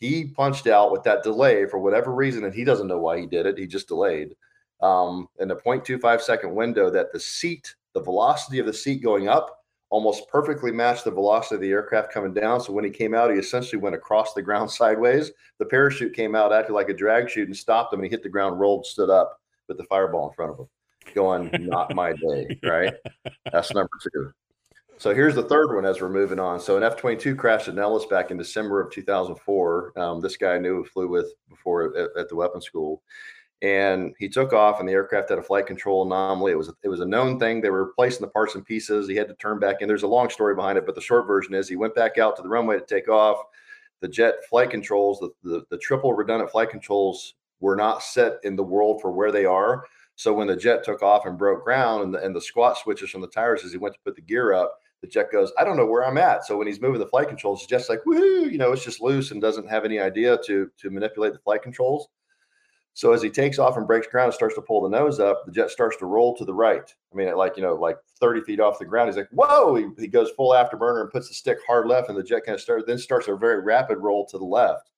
He 0.00 0.24
punched 0.24 0.66
out 0.66 0.90
with 0.90 1.04
that 1.04 1.22
delay 1.22 1.66
for 1.66 1.78
whatever 1.78 2.12
reason, 2.12 2.44
and 2.44 2.52
he 2.52 2.64
doesn't 2.64 2.88
know 2.88 2.98
why 2.98 3.20
he 3.20 3.26
did 3.26 3.46
it. 3.46 3.56
He 3.56 3.68
just 3.68 3.86
delayed 3.86 4.34
um, 4.80 5.28
in 5.38 5.52
a 5.52 5.56
0.25 5.56 6.20
second 6.20 6.52
window 6.52 6.90
that 6.90 7.12
the 7.12 7.20
seat, 7.20 7.72
the 7.94 8.02
velocity 8.02 8.58
of 8.58 8.66
the 8.66 8.74
seat 8.74 9.04
going 9.04 9.28
up, 9.28 9.60
almost 9.90 10.28
perfectly 10.28 10.72
matched 10.72 11.04
the 11.04 11.12
velocity 11.12 11.54
of 11.54 11.60
the 11.60 11.70
aircraft 11.70 12.12
coming 12.12 12.34
down. 12.34 12.60
So 12.60 12.72
when 12.72 12.84
he 12.84 12.90
came 12.90 13.14
out, 13.14 13.30
he 13.30 13.38
essentially 13.38 13.80
went 13.80 13.94
across 13.94 14.34
the 14.34 14.42
ground 14.42 14.68
sideways. 14.72 15.30
The 15.60 15.66
parachute 15.66 16.16
came 16.16 16.34
out, 16.34 16.52
acted 16.52 16.72
like 16.72 16.88
a 16.88 16.94
drag 16.94 17.30
chute, 17.30 17.46
and 17.46 17.56
stopped 17.56 17.92
him. 17.92 18.00
And 18.00 18.06
he 18.06 18.10
hit 18.10 18.24
the 18.24 18.28
ground, 18.28 18.58
rolled, 18.58 18.84
stood 18.84 19.08
up 19.08 19.38
with 19.68 19.78
the 19.78 19.84
fireball 19.84 20.28
in 20.28 20.34
front 20.34 20.52
of 20.52 20.56
them, 20.58 20.68
going, 21.14 21.50
"Not 21.60 21.94
my 21.94 22.12
day." 22.28 22.58
Right? 22.62 22.94
That's 23.50 23.72
number 23.72 23.90
two. 24.12 24.32
So 25.02 25.12
here's 25.12 25.34
the 25.34 25.42
third 25.42 25.74
one 25.74 25.84
as 25.84 26.00
we're 26.00 26.08
moving 26.08 26.38
on. 26.38 26.60
So 26.60 26.76
an 26.76 26.84
F 26.84 26.96
22 26.96 27.34
crashed 27.34 27.66
at 27.66 27.74
Nellis 27.74 28.06
back 28.06 28.30
in 28.30 28.36
December 28.36 28.80
of 28.80 28.92
2004. 28.92 29.98
Um, 29.98 30.20
this 30.20 30.36
guy 30.36 30.54
I 30.54 30.58
knew 30.58 30.84
flew 30.84 31.08
with 31.08 31.32
before 31.48 31.96
at, 31.98 32.10
at, 32.16 32.28
the 32.28 32.36
weapons 32.36 32.66
school. 32.66 33.02
And 33.62 34.14
he 34.20 34.28
took 34.28 34.52
off, 34.52 34.78
and 34.78 34.88
the 34.88 34.92
aircraft 34.92 35.30
had 35.30 35.40
a 35.40 35.42
flight 35.42 35.66
control 35.66 36.04
anomaly. 36.04 36.52
It 36.52 36.56
was 36.56 36.72
it 36.84 36.88
was 36.88 37.00
a 37.00 37.04
known 37.04 37.40
thing. 37.40 37.60
They 37.60 37.70
were 37.70 37.86
replacing 37.86 38.20
the 38.20 38.30
parts 38.30 38.54
and 38.54 38.64
pieces. 38.64 39.08
He 39.08 39.16
had 39.16 39.26
to 39.26 39.34
turn 39.34 39.58
back 39.58 39.80
in. 39.80 39.88
There's 39.88 40.04
a 40.04 40.06
long 40.06 40.30
story 40.30 40.54
behind 40.54 40.78
it, 40.78 40.86
but 40.86 40.94
the 40.94 41.00
short 41.00 41.26
version 41.26 41.54
is 41.54 41.68
he 41.68 41.74
went 41.74 41.96
back 41.96 42.18
out 42.18 42.36
to 42.36 42.42
the 42.42 42.48
runway 42.48 42.78
to 42.78 42.86
take 42.86 43.08
off. 43.08 43.38
The 44.02 44.08
jet 44.08 44.34
flight 44.48 44.70
controls, 44.70 45.18
the, 45.18 45.30
the, 45.42 45.64
the 45.70 45.78
triple 45.78 46.12
redundant 46.12 46.52
flight 46.52 46.70
controls 46.70 47.34
were 47.62 47.76
not 47.76 48.02
set 48.02 48.38
in 48.42 48.56
the 48.56 48.62
world 48.62 49.00
for 49.00 49.12
where 49.12 49.32
they 49.32 49.46
are. 49.46 49.84
So 50.16 50.34
when 50.34 50.48
the 50.48 50.56
jet 50.56 50.84
took 50.84 51.02
off 51.02 51.24
and 51.24 51.38
broke 51.38 51.64
ground 51.64 52.02
and 52.02 52.12
the, 52.12 52.22
and 52.22 52.36
the 52.36 52.40
squat 52.40 52.76
switches 52.76 53.08
from 53.08 53.22
the 53.22 53.28
tires 53.28 53.64
as 53.64 53.72
he 53.72 53.78
went 53.78 53.94
to 53.94 54.00
put 54.04 54.16
the 54.16 54.20
gear 54.20 54.52
up, 54.52 54.78
the 55.00 55.06
jet 55.06 55.32
goes, 55.32 55.52
I 55.58 55.64
don't 55.64 55.76
know 55.76 55.86
where 55.86 56.04
I'm 56.04 56.18
at. 56.18 56.44
So 56.44 56.58
when 56.58 56.66
he's 56.66 56.80
moving 56.80 57.00
the 57.00 57.06
flight 57.06 57.28
controls, 57.28 57.60
it's 57.60 57.70
just 57.70 57.88
like, 57.88 58.00
woohoo, 58.06 58.50
you 58.50 58.58
know, 58.58 58.72
it's 58.72 58.84
just 58.84 59.00
loose 59.00 59.30
and 59.30 59.40
doesn't 59.40 59.70
have 59.70 59.84
any 59.84 60.00
idea 60.00 60.38
to, 60.46 60.70
to 60.76 60.90
manipulate 60.90 61.32
the 61.32 61.38
flight 61.38 61.62
controls. 61.62 62.08
So 62.94 63.12
as 63.12 63.22
he 63.22 63.30
takes 63.30 63.58
off 63.58 63.76
and 63.76 63.86
breaks 63.86 64.06
ground 64.06 64.26
and 64.26 64.34
starts 64.34 64.56
to 64.56 64.62
pull 64.62 64.82
the 64.82 64.96
nose 64.96 65.18
up, 65.18 65.46
the 65.46 65.52
jet 65.52 65.70
starts 65.70 65.96
to 65.98 66.06
roll 66.06 66.36
to 66.36 66.44
the 66.44 66.52
right. 66.52 66.92
I 67.12 67.16
mean, 67.16 67.34
like, 67.36 67.56
you 67.56 67.62
know, 67.62 67.74
like 67.74 67.96
30 68.20 68.42
feet 68.42 68.60
off 68.60 68.78
the 68.78 68.84
ground. 68.84 69.08
He's 69.08 69.16
like, 69.16 69.30
whoa, 69.32 69.76
he, 69.76 69.86
he 69.98 70.08
goes 70.08 70.30
full 70.36 70.50
afterburner 70.50 71.00
and 71.00 71.10
puts 71.10 71.28
the 71.28 71.34
stick 71.34 71.58
hard 71.66 71.86
left 71.86 72.08
and 72.08 72.18
the 72.18 72.22
jet 72.22 72.44
kind 72.44 72.54
of 72.54 72.60
starts, 72.60 72.84
then 72.86 72.98
starts 72.98 73.28
a 73.28 73.36
very 73.36 73.62
rapid 73.62 73.98
roll 73.98 74.26
to 74.26 74.36
the 74.36 74.44
left 74.44 74.90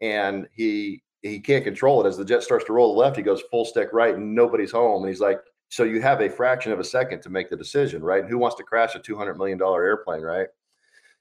and 0.00 0.46
he 0.52 1.02
he 1.24 1.40
can't 1.40 1.64
control 1.64 2.04
it 2.04 2.08
as 2.08 2.18
the 2.18 2.24
jet 2.24 2.42
starts 2.42 2.66
to 2.66 2.74
roll 2.74 2.92
the 2.92 3.00
left. 3.00 3.16
He 3.16 3.22
goes 3.22 3.42
full 3.50 3.64
stick 3.64 3.88
right, 3.92 4.14
and 4.14 4.34
nobody's 4.34 4.70
home. 4.70 5.02
And 5.02 5.08
he's 5.08 5.20
like, 5.20 5.40
so 5.70 5.82
you 5.82 6.00
have 6.02 6.20
a 6.20 6.28
fraction 6.28 6.70
of 6.70 6.78
a 6.78 6.84
second 6.84 7.22
to 7.22 7.30
make 7.30 7.48
the 7.48 7.56
decision, 7.56 8.02
right? 8.04 8.20
And 8.20 8.28
who 8.28 8.36
wants 8.36 8.56
to 8.56 8.62
crash 8.62 8.94
a 8.94 8.98
two 8.98 9.16
hundred 9.16 9.38
million 9.38 9.56
dollar 9.56 9.84
airplane, 9.84 10.20
right? 10.20 10.48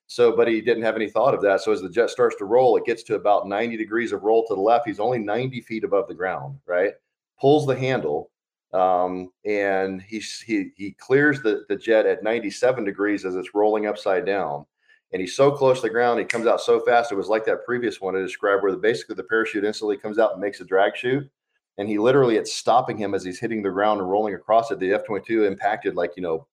So, 0.07 0.35
but 0.35 0.49
he 0.49 0.59
didn't 0.59 0.83
have 0.83 0.97
any 0.97 1.09
thought 1.09 1.33
of 1.33 1.41
that. 1.43 1.61
So 1.61 1.71
as 1.71 1.81
the 1.81 1.89
jet 1.89 2.09
starts 2.09 2.35
to 2.35 2.45
roll, 2.45 2.75
it 2.75 2.85
gets 2.85 3.03
to 3.03 3.15
about 3.15 3.47
90 3.47 3.77
degrees 3.77 4.11
of 4.11 4.23
roll 4.23 4.45
to 4.45 4.53
the 4.53 4.61
left. 4.61 4.85
He's 4.85 4.99
only 4.99 5.17
90 5.17 5.61
feet 5.61 5.85
above 5.85 6.09
the 6.09 6.13
ground, 6.13 6.59
right? 6.67 6.91
Pulls 7.39 7.65
the 7.65 7.75
handle, 7.75 8.29
um, 8.73 9.31
and 9.45 10.01
he, 10.01 10.21
he 10.45 10.71
he 10.75 10.91
clears 10.99 11.41
the, 11.41 11.63
the 11.69 11.77
jet 11.77 12.05
at 12.05 12.23
97 12.23 12.83
degrees 12.83 13.23
as 13.23 13.35
it's 13.35 13.55
rolling 13.55 13.87
upside 13.87 14.25
down. 14.25 14.65
And 15.13 15.21
he's 15.21 15.35
so 15.35 15.51
close 15.51 15.77
to 15.77 15.83
the 15.83 15.93
ground, 15.93 16.19
he 16.19 16.25
comes 16.25 16.47
out 16.47 16.59
so 16.59 16.79
fast. 16.79 17.11
It 17.11 17.15
was 17.15 17.29
like 17.29 17.45
that 17.45 17.65
previous 17.65 18.01
one 18.01 18.15
I 18.15 18.19
described, 18.19 18.63
where 18.63 18.71
the 18.71 18.79
basically 18.79 19.15
the 19.15 19.23
parachute 19.23 19.63
instantly 19.63 19.95
comes 19.95 20.17
out 20.17 20.31
and 20.31 20.41
makes 20.41 20.59
a 20.59 20.65
drag 20.65 20.97
chute. 20.97 21.29
And 21.77 21.87
he 21.87 21.99
literally, 21.99 22.37
it's 22.37 22.53
stopping 22.53 22.97
him 22.97 23.13
as 23.13 23.23
he's 23.23 23.39
hitting 23.39 23.61
the 23.61 23.69
ground 23.69 23.99
and 23.99 24.09
rolling 24.09 24.33
across 24.33 24.71
it. 24.71 24.79
The 24.79 24.93
F 24.93 25.05
22 25.05 25.45
impacted 25.45 25.95
like, 25.95 26.13
you 26.15 26.23
know, 26.23 26.47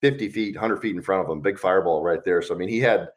50 0.00 0.28
feet, 0.28 0.54
100 0.54 0.80
feet 0.80 0.94
in 0.94 1.02
front 1.02 1.24
of 1.24 1.30
him, 1.30 1.40
big 1.40 1.58
fireball 1.58 2.02
right 2.02 2.24
there. 2.24 2.40
So, 2.40 2.54
I 2.54 2.58
mean, 2.58 2.68
he 2.68 2.78
had, 2.78 3.08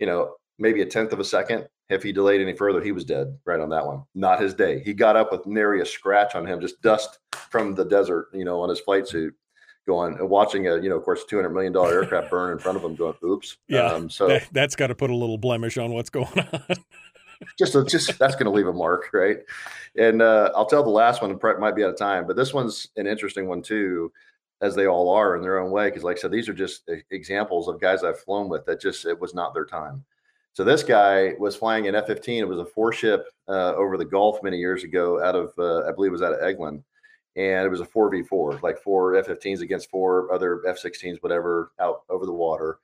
you 0.00 0.06
know, 0.06 0.34
maybe 0.58 0.82
a 0.82 0.86
tenth 0.86 1.12
of 1.12 1.20
a 1.20 1.24
second. 1.24 1.66
If 1.90 2.02
he 2.02 2.12
delayed 2.12 2.40
any 2.40 2.56
further, 2.56 2.82
he 2.82 2.92
was 2.92 3.04
dead 3.04 3.38
right 3.44 3.60
on 3.60 3.68
that 3.70 3.86
one. 3.86 4.02
Not 4.14 4.40
his 4.40 4.54
day. 4.54 4.80
He 4.80 4.94
got 4.94 5.16
up 5.16 5.30
with 5.30 5.46
nary 5.46 5.80
a 5.80 5.86
scratch 5.86 6.34
on 6.34 6.46
him, 6.46 6.60
just 6.60 6.80
dust 6.82 7.18
from 7.50 7.74
the 7.74 7.84
desert, 7.84 8.28
you 8.32 8.44
know, 8.44 8.60
on 8.60 8.68
his 8.68 8.80
flight 8.80 9.06
suit, 9.06 9.34
going 9.86 10.18
and 10.18 10.28
watching 10.28 10.66
a, 10.66 10.76
you 10.80 10.88
know, 10.88 10.96
of 10.96 11.04
course, 11.04 11.24
$200 11.30 11.52
million 11.52 11.76
aircraft 11.92 12.30
burn 12.30 12.52
in 12.52 12.58
front 12.58 12.76
of 12.76 12.82
them 12.82 12.94
going, 12.94 13.14
oops. 13.24 13.58
Yeah. 13.68 13.86
Um, 13.86 14.10
so 14.10 14.28
that, 14.28 14.48
has 14.54 14.76
got 14.76 14.88
to 14.88 14.94
put 14.94 15.10
a 15.10 15.14
little 15.14 15.38
blemish 15.38 15.78
on 15.78 15.92
what's 15.92 16.10
going 16.10 16.38
on. 16.38 16.62
just, 17.58 17.74
a, 17.74 17.84
just 17.84 18.18
that's 18.18 18.34
going 18.34 18.46
to 18.46 18.50
leave 18.50 18.66
a 18.66 18.72
mark, 18.72 19.10
right? 19.12 19.38
And 19.96 20.22
uh, 20.22 20.50
I'll 20.54 20.66
tell 20.66 20.82
the 20.82 20.90
last 20.90 21.22
one, 21.22 21.38
might 21.60 21.76
be 21.76 21.84
out 21.84 21.90
of 21.90 21.98
time, 21.98 22.26
but 22.26 22.36
this 22.36 22.52
one's 22.52 22.88
an 22.96 23.06
interesting 23.06 23.46
one 23.46 23.62
too 23.62 24.12
as 24.60 24.74
they 24.74 24.86
all 24.86 25.10
are 25.10 25.36
in 25.36 25.42
their 25.42 25.58
own 25.58 25.70
way. 25.70 25.88
Because, 25.88 26.04
like 26.04 26.16
I 26.16 26.20
said, 26.20 26.30
these 26.30 26.48
are 26.48 26.54
just 26.54 26.88
examples 27.10 27.68
of 27.68 27.80
guys 27.80 28.02
I've 28.02 28.20
flown 28.20 28.48
with 28.48 28.64
that 28.66 28.80
just 28.80 29.04
it 29.04 29.20
was 29.20 29.34
not 29.34 29.52
their 29.52 29.66
time. 29.66 30.04
So 30.54 30.62
this 30.62 30.84
guy 30.84 31.34
was 31.38 31.56
flying 31.56 31.88
an 31.88 31.96
F-15. 31.96 32.38
It 32.38 32.44
was 32.44 32.60
a 32.60 32.64
four 32.64 32.92
ship 32.92 33.26
uh, 33.48 33.74
over 33.74 33.96
the 33.96 34.04
Gulf 34.04 34.40
many 34.42 34.56
years 34.56 34.84
ago, 34.84 35.22
out 35.22 35.34
of 35.34 35.52
uh, 35.58 35.86
I 35.86 35.92
believe 35.92 36.10
it 36.10 36.12
was 36.12 36.22
out 36.22 36.32
of 36.32 36.40
Eglin, 36.40 36.82
and 37.36 37.66
it 37.66 37.70
was 37.70 37.80
a 37.80 37.84
four 37.84 38.10
v 38.10 38.22
four, 38.22 38.58
like 38.62 38.78
four 38.78 39.16
F-15s 39.16 39.60
against 39.60 39.90
four 39.90 40.32
other 40.32 40.66
F-16s, 40.66 41.22
whatever, 41.22 41.72
out 41.80 42.02
over 42.08 42.26
the 42.26 42.32
water. 42.32 42.78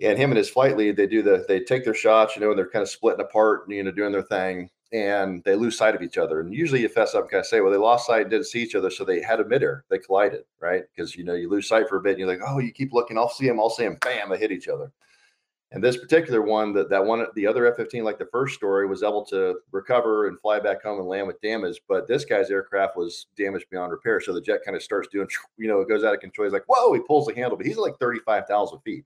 And 0.00 0.18
him 0.18 0.30
and 0.30 0.38
his 0.38 0.50
flight 0.50 0.76
lead, 0.76 0.96
they 0.96 1.06
do 1.06 1.22
the 1.22 1.44
they 1.48 1.60
take 1.60 1.84
their 1.84 1.94
shots, 1.94 2.36
you 2.36 2.42
know, 2.42 2.50
and 2.50 2.58
they're 2.58 2.70
kind 2.70 2.82
of 2.82 2.88
splitting 2.88 3.20
apart, 3.20 3.68
you 3.68 3.82
know, 3.82 3.90
doing 3.90 4.12
their 4.12 4.22
thing, 4.22 4.70
and 4.92 5.42
they 5.44 5.56
lose 5.56 5.76
sight 5.76 5.94
of 5.94 6.02
each 6.02 6.18
other. 6.18 6.40
And 6.40 6.54
usually 6.54 6.82
you 6.82 6.88
fess 6.88 7.14
up 7.14 7.22
and 7.22 7.30
kind 7.30 7.40
of 7.40 7.46
say, 7.46 7.60
well, 7.60 7.72
they 7.72 7.78
lost 7.78 8.06
sight, 8.06 8.30
didn't 8.30 8.46
see 8.46 8.62
each 8.62 8.76
other, 8.76 8.90
so 8.90 9.04
they 9.04 9.20
had 9.20 9.40
a 9.40 9.44
midair, 9.44 9.84
they 9.90 9.98
collided, 9.98 10.44
right? 10.60 10.84
Because 10.94 11.16
you 11.16 11.24
know 11.24 11.34
you 11.34 11.48
lose 11.48 11.68
sight 11.68 11.88
for 11.88 11.96
a 11.96 12.00
bit, 12.00 12.10
and 12.10 12.20
you're 12.20 12.28
like, 12.28 12.40
oh, 12.46 12.58
you 12.58 12.72
keep 12.72 12.92
looking, 12.92 13.18
I'll 13.18 13.28
see 13.28 13.48
him, 13.48 13.58
I'll 13.58 13.70
see 13.70 13.84
him, 13.84 13.98
bam, 14.00 14.30
they 14.30 14.38
hit 14.38 14.52
each 14.52 14.68
other. 14.68 14.92
And 15.70 15.84
this 15.84 15.98
particular 15.98 16.40
one, 16.40 16.72
that 16.72 16.88
that 16.88 17.04
one, 17.04 17.26
the 17.34 17.46
other 17.46 17.66
F-15, 17.66 18.02
like 18.02 18.18
the 18.18 18.28
first 18.32 18.54
story, 18.54 18.86
was 18.86 19.02
able 19.02 19.24
to 19.26 19.58
recover 19.70 20.26
and 20.26 20.40
fly 20.40 20.58
back 20.58 20.82
home 20.82 20.98
and 20.98 21.08
land 21.08 21.26
with 21.26 21.40
damage. 21.42 21.82
But 21.86 22.08
this 22.08 22.24
guy's 22.24 22.50
aircraft 22.50 22.96
was 22.96 23.26
damaged 23.36 23.66
beyond 23.70 23.92
repair. 23.92 24.18
So 24.20 24.32
the 24.32 24.40
jet 24.40 24.60
kind 24.64 24.76
of 24.76 24.82
starts 24.82 25.08
doing, 25.08 25.28
you 25.58 25.68
know, 25.68 25.80
it 25.80 25.88
goes 25.88 26.04
out 26.04 26.14
of 26.14 26.20
control. 26.20 26.46
He's 26.46 26.54
like, 26.54 26.64
whoa, 26.68 26.94
he 26.94 27.00
pulls 27.00 27.26
the 27.26 27.34
handle, 27.34 27.56
but 27.56 27.66
he's 27.66 27.76
like 27.76 27.98
35,000 27.98 28.80
feet. 28.80 29.04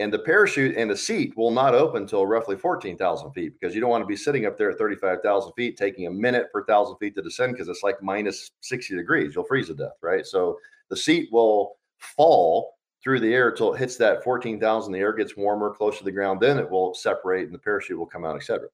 And 0.00 0.12
the 0.12 0.20
parachute 0.20 0.76
and 0.76 0.88
the 0.88 0.96
seat 0.96 1.36
will 1.36 1.50
not 1.50 1.74
open 1.74 2.02
until 2.02 2.24
roughly 2.24 2.56
14,000 2.56 3.32
feet 3.32 3.52
because 3.58 3.74
you 3.74 3.80
don't 3.80 3.90
want 3.90 4.02
to 4.02 4.06
be 4.06 4.16
sitting 4.16 4.46
up 4.46 4.56
there 4.56 4.70
at 4.70 4.78
35,000 4.78 5.52
feet, 5.52 5.76
taking 5.76 6.06
a 6.06 6.10
minute 6.10 6.52
per 6.52 6.64
thousand 6.64 6.96
feet 6.98 7.16
to 7.16 7.22
descend 7.22 7.52
because 7.52 7.68
it's 7.68 7.82
like 7.82 8.00
minus 8.00 8.52
60 8.60 8.94
degrees. 8.94 9.34
You'll 9.34 9.44
freeze 9.44 9.66
to 9.66 9.74
death, 9.74 9.98
right? 10.00 10.24
So 10.24 10.56
the 10.88 10.96
seat 10.96 11.28
will 11.32 11.78
fall 11.98 12.77
through 13.08 13.20
the 13.20 13.32
air 13.32 13.48
until 13.48 13.72
it 13.72 13.78
hits 13.78 13.96
that 13.96 14.22
14,000. 14.22 14.92
The 14.92 14.98
air 14.98 15.14
gets 15.14 15.34
warmer, 15.34 15.70
close 15.70 15.96
to 15.96 16.04
the 16.04 16.12
ground. 16.12 16.40
Then 16.42 16.58
it 16.58 16.68
will 16.68 16.92
separate 16.92 17.46
and 17.46 17.54
the 17.54 17.58
parachute 17.58 17.98
will 17.98 18.04
come 18.04 18.26
out, 18.26 18.36
etc. 18.36 18.68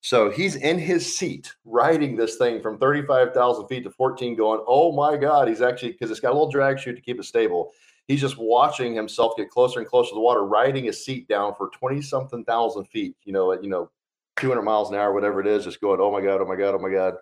So 0.00 0.30
he's 0.30 0.56
in 0.56 0.78
his 0.78 1.14
seat 1.14 1.52
riding 1.66 2.16
this 2.16 2.36
thing 2.36 2.62
from 2.62 2.78
35,000 2.78 3.66
feet 3.66 3.84
to 3.84 3.90
14, 3.90 4.34
going, 4.34 4.64
Oh 4.66 4.92
my 4.92 5.14
God. 5.14 5.46
He's 5.46 5.60
actually, 5.60 5.92
because 5.92 6.10
it's 6.10 6.20
got 6.20 6.30
a 6.30 6.32
little 6.32 6.50
drag 6.50 6.78
chute 6.78 6.96
to 6.96 7.02
keep 7.02 7.18
it 7.18 7.24
stable. 7.24 7.72
He's 8.08 8.22
just 8.22 8.38
watching 8.38 8.94
himself 8.94 9.36
get 9.36 9.50
closer 9.50 9.78
and 9.78 9.86
closer 9.86 10.08
to 10.08 10.14
the 10.14 10.22
water, 10.22 10.46
riding 10.46 10.86
his 10.86 11.04
seat 11.04 11.28
down 11.28 11.54
for 11.54 11.68
20 11.68 12.00
something 12.00 12.46
thousand 12.46 12.86
feet, 12.86 13.14
you 13.24 13.34
know, 13.34 13.52
at, 13.52 13.62
you 13.62 13.68
know, 13.68 13.90
200 14.38 14.62
miles 14.62 14.88
an 14.88 14.96
hour, 14.96 15.12
whatever 15.12 15.38
it 15.38 15.46
is, 15.46 15.64
just 15.64 15.82
going, 15.82 16.00
Oh 16.00 16.10
my 16.10 16.22
God, 16.22 16.40
oh 16.40 16.46
my 16.46 16.56
God, 16.56 16.74
oh 16.74 16.78
my 16.78 16.90
God 16.90 17.16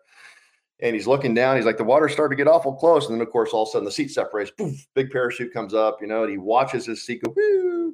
and 0.81 0.95
he's 0.95 1.07
looking 1.07 1.35
down. 1.35 1.57
He's 1.57 1.65
like, 1.65 1.77
the 1.77 1.85
water's 1.85 2.13
starting 2.13 2.37
to 2.37 2.45
get 2.45 2.51
awful 2.51 2.75
close. 2.75 3.07
And 3.07 3.15
then, 3.15 3.27
of 3.27 3.33
course, 3.33 3.51
all 3.51 3.63
of 3.63 3.69
a 3.69 3.73
sudden 3.73 3.85
the 3.85 3.93
seat 3.93 4.11
separates. 4.11 4.51
Poof, 4.53 4.87
big 4.95 5.11
parachute 5.11 5.53
comes 5.53 5.75
up, 5.75 5.99
you 6.01 6.07
know, 6.07 6.23
and 6.23 6.31
he 6.31 6.39
watches 6.39 6.87
his 6.87 7.05
seat 7.05 7.23
go 7.23 7.35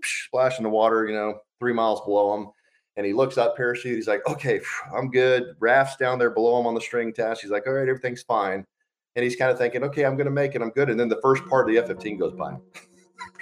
splash 0.02 0.58
in 0.58 0.64
the 0.64 0.70
water, 0.70 1.06
you 1.06 1.14
know, 1.14 1.38
three 1.60 1.72
miles 1.72 2.00
below 2.02 2.34
him. 2.36 2.48
And 2.96 3.04
he 3.04 3.12
looks 3.12 3.38
up 3.38 3.56
parachute. 3.56 3.96
He's 3.96 4.06
like, 4.06 4.26
okay, 4.28 4.60
I'm 4.94 5.10
good. 5.10 5.56
Raft's 5.58 5.96
down 5.96 6.18
there 6.18 6.30
below 6.30 6.60
him 6.60 6.66
on 6.66 6.74
the 6.74 6.80
string 6.80 7.12
test. 7.12 7.40
He's 7.42 7.50
like, 7.50 7.66
all 7.66 7.72
right, 7.72 7.88
everything's 7.88 8.22
fine. 8.22 8.64
And 9.16 9.24
he's 9.24 9.36
kind 9.36 9.50
of 9.50 9.58
thinking, 9.58 9.82
okay, 9.84 10.04
I'm 10.04 10.16
going 10.16 10.26
to 10.26 10.32
make 10.32 10.54
it. 10.54 10.62
I'm 10.62 10.70
good. 10.70 10.90
And 10.90 10.98
then 10.98 11.08
the 11.08 11.20
first 11.22 11.44
part 11.46 11.68
of 11.68 11.74
the 11.74 11.80
F 11.80 11.88
15 11.88 12.18
goes 12.18 12.34
by. 12.34 12.56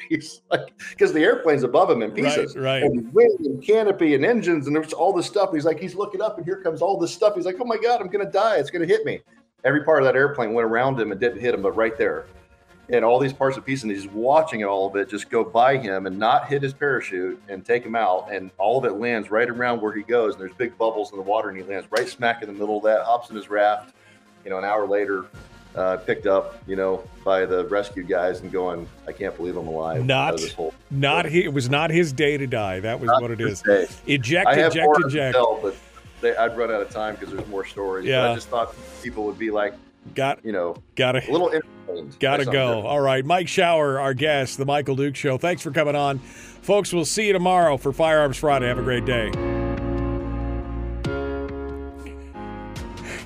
he's 0.08 0.42
like, 0.50 0.72
because 0.90 1.12
the 1.12 1.20
airplane's 1.20 1.62
above 1.62 1.90
him 1.90 2.02
in 2.02 2.10
pieces. 2.10 2.56
Right, 2.56 2.82
right. 2.82 2.82
And 2.82 3.12
wind 3.12 3.40
and 3.40 3.62
canopy 3.62 4.14
and 4.14 4.24
engines 4.24 4.66
and 4.66 4.74
there's 4.74 4.92
all 4.92 5.12
this 5.12 5.26
stuff. 5.26 5.50
He's 5.52 5.64
like, 5.64 5.80
he's 5.80 5.94
looking 5.94 6.20
up 6.20 6.38
and 6.38 6.46
here 6.46 6.56
comes 6.56 6.82
all 6.82 6.98
this 6.98 7.12
stuff. 7.12 7.34
He's 7.34 7.46
like, 7.46 7.56
oh 7.60 7.64
my 7.64 7.76
God, 7.76 8.00
I'm 8.00 8.08
going 8.08 8.24
to 8.24 8.30
die. 8.30 8.56
It's 8.56 8.70
going 8.70 8.86
to 8.86 8.92
hit 8.92 9.04
me. 9.04 9.20
Every 9.64 9.84
part 9.84 10.02
of 10.02 10.06
that 10.06 10.16
airplane 10.16 10.54
went 10.54 10.66
around 10.66 10.98
him 10.98 11.12
and 11.12 11.20
didn't 11.20 11.40
hit 11.40 11.54
him, 11.54 11.62
but 11.62 11.72
right 11.72 11.96
there. 11.96 12.26
And 12.88 13.04
all 13.04 13.20
these 13.20 13.32
parts 13.32 13.56
and 13.56 13.64
pieces, 13.64 13.84
and 13.84 13.92
he's 13.92 14.08
watching 14.08 14.64
all 14.64 14.88
of 14.88 14.96
it 14.96 15.08
just 15.08 15.30
go 15.30 15.44
by 15.44 15.76
him 15.76 16.06
and 16.06 16.18
not 16.18 16.48
hit 16.48 16.62
his 16.62 16.74
parachute 16.74 17.40
and 17.48 17.64
take 17.64 17.84
him 17.84 17.94
out. 17.94 18.32
And 18.32 18.50
all 18.58 18.78
of 18.78 18.84
it 18.84 18.98
lands 18.98 19.30
right 19.30 19.48
around 19.48 19.80
where 19.80 19.92
he 19.92 20.02
goes. 20.02 20.34
And 20.34 20.42
there's 20.42 20.54
big 20.54 20.76
bubbles 20.76 21.12
in 21.12 21.16
the 21.16 21.22
water, 21.22 21.48
and 21.48 21.56
he 21.56 21.62
lands 21.62 21.86
right 21.92 22.08
smack 22.08 22.42
in 22.42 22.52
the 22.52 22.58
middle 22.58 22.78
of 22.78 22.82
that, 22.82 23.04
hops 23.04 23.30
in 23.30 23.36
his 23.36 23.48
raft. 23.48 23.94
You 24.44 24.50
know, 24.50 24.58
an 24.58 24.64
hour 24.64 24.88
later, 24.88 25.26
uh, 25.74 25.96
picked 25.98 26.26
up, 26.26 26.62
you 26.66 26.76
know, 26.76 27.02
by 27.24 27.46
the 27.46 27.66
rescue 27.66 28.02
guys 28.02 28.40
and 28.40 28.52
going, 28.52 28.88
I 29.06 29.12
can't 29.12 29.36
believe 29.36 29.56
I'm 29.56 29.66
alive. 29.66 30.04
Not, 30.04 30.40
whole, 30.52 30.74
not 30.90 31.26
he, 31.26 31.44
it 31.44 31.52
was 31.52 31.70
not 31.70 31.90
his 31.90 32.12
day 32.12 32.36
to 32.36 32.46
die. 32.46 32.80
That 32.80 33.00
was 33.00 33.10
what 33.20 33.30
it 33.30 33.40
is. 33.40 33.62
Day. 33.62 33.86
Eject, 34.06 34.50
eject, 34.52 34.88
eject. 35.06 35.34
Tell, 35.34 35.58
but 35.62 35.76
they, 36.20 36.36
I'd 36.36 36.56
run 36.56 36.70
out 36.70 36.82
of 36.82 36.90
time 36.90 37.14
because 37.14 37.32
there's 37.32 37.46
more 37.48 37.64
stories. 37.64 38.06
Yeah. 38.06 38.22
But 38.22 38.30
I 38.30 38.34
just 38.34 38.48
thought 38.48 38.74
people 39.02 39.24
would 39.24 39.38
be 39.38 39.50
like, 39.50 39.74
got 40.14 40.44
you 40.44 40.52
know, 40.52 40.76
got 40.96 41.16
a 41.16 41.30
little 41.30 41.52
Gotta 42.18 42.44
go. 42.44 42.86
All 42.86 43.00
right, 43.00 43.24
Mike 43.24 43.48
Shower, 43.48 44.00
our 44.00 44.14
guest, 44.14 44.58
the 44.58 44.64
Michael 44.64 44.96
Duke 44.96 45.16
Show. 45.16 45.38
Thanks 45.38 45.62
for 45.62 45.70
coming 45.70 45.96
on, 45.96 46.18
folks. 46.18 46.92
We'll 46.92 47.04
see 47.04 47.26
you 47.26 47.32
tomorrow 47.32 47.76
for 47.76 47.92
Firearms 47.92 48.38
Friday. 48.38 48.68
Have 48.68 48.78
a 48.78 48.82
great 48.82 49.04
day. 49.04 49.51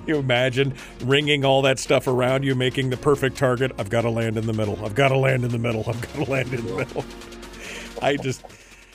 You 0.06 0.16
imagine 0.16 0.74
ringing 1.04 1.44
all 1.44 1.62
that 1.62 1.78
stuff 1.78 2.06
around 2.06 2.44
you, 2.44 2.54
making 2.54 2.90
the 2.90 2.96
perfect 2.96 3.36
target? 3.36 3.72
I've 3.78 3.90
got 3.90 4.02
to 4.02 4.10
land 4.10 4.36
in 4.36 4.46
the 4.46 4.52
middle. 4.52 4.84
I've 4.84 4.94
got 4.94 5.08
to 5.08 5.16
land 5.16 5.44
in 5.44 5.50
the 5.50 5.58
middle. 5.58 5.84
I've 5.86 6.00
got 6.00 6.24
to 6.24 6.30
land 6.30 6.52
in 6.52 6.66
the 6.66 6.74
middle. 6.74 7.04
I 8.02 8.16
just, 8.16 8.44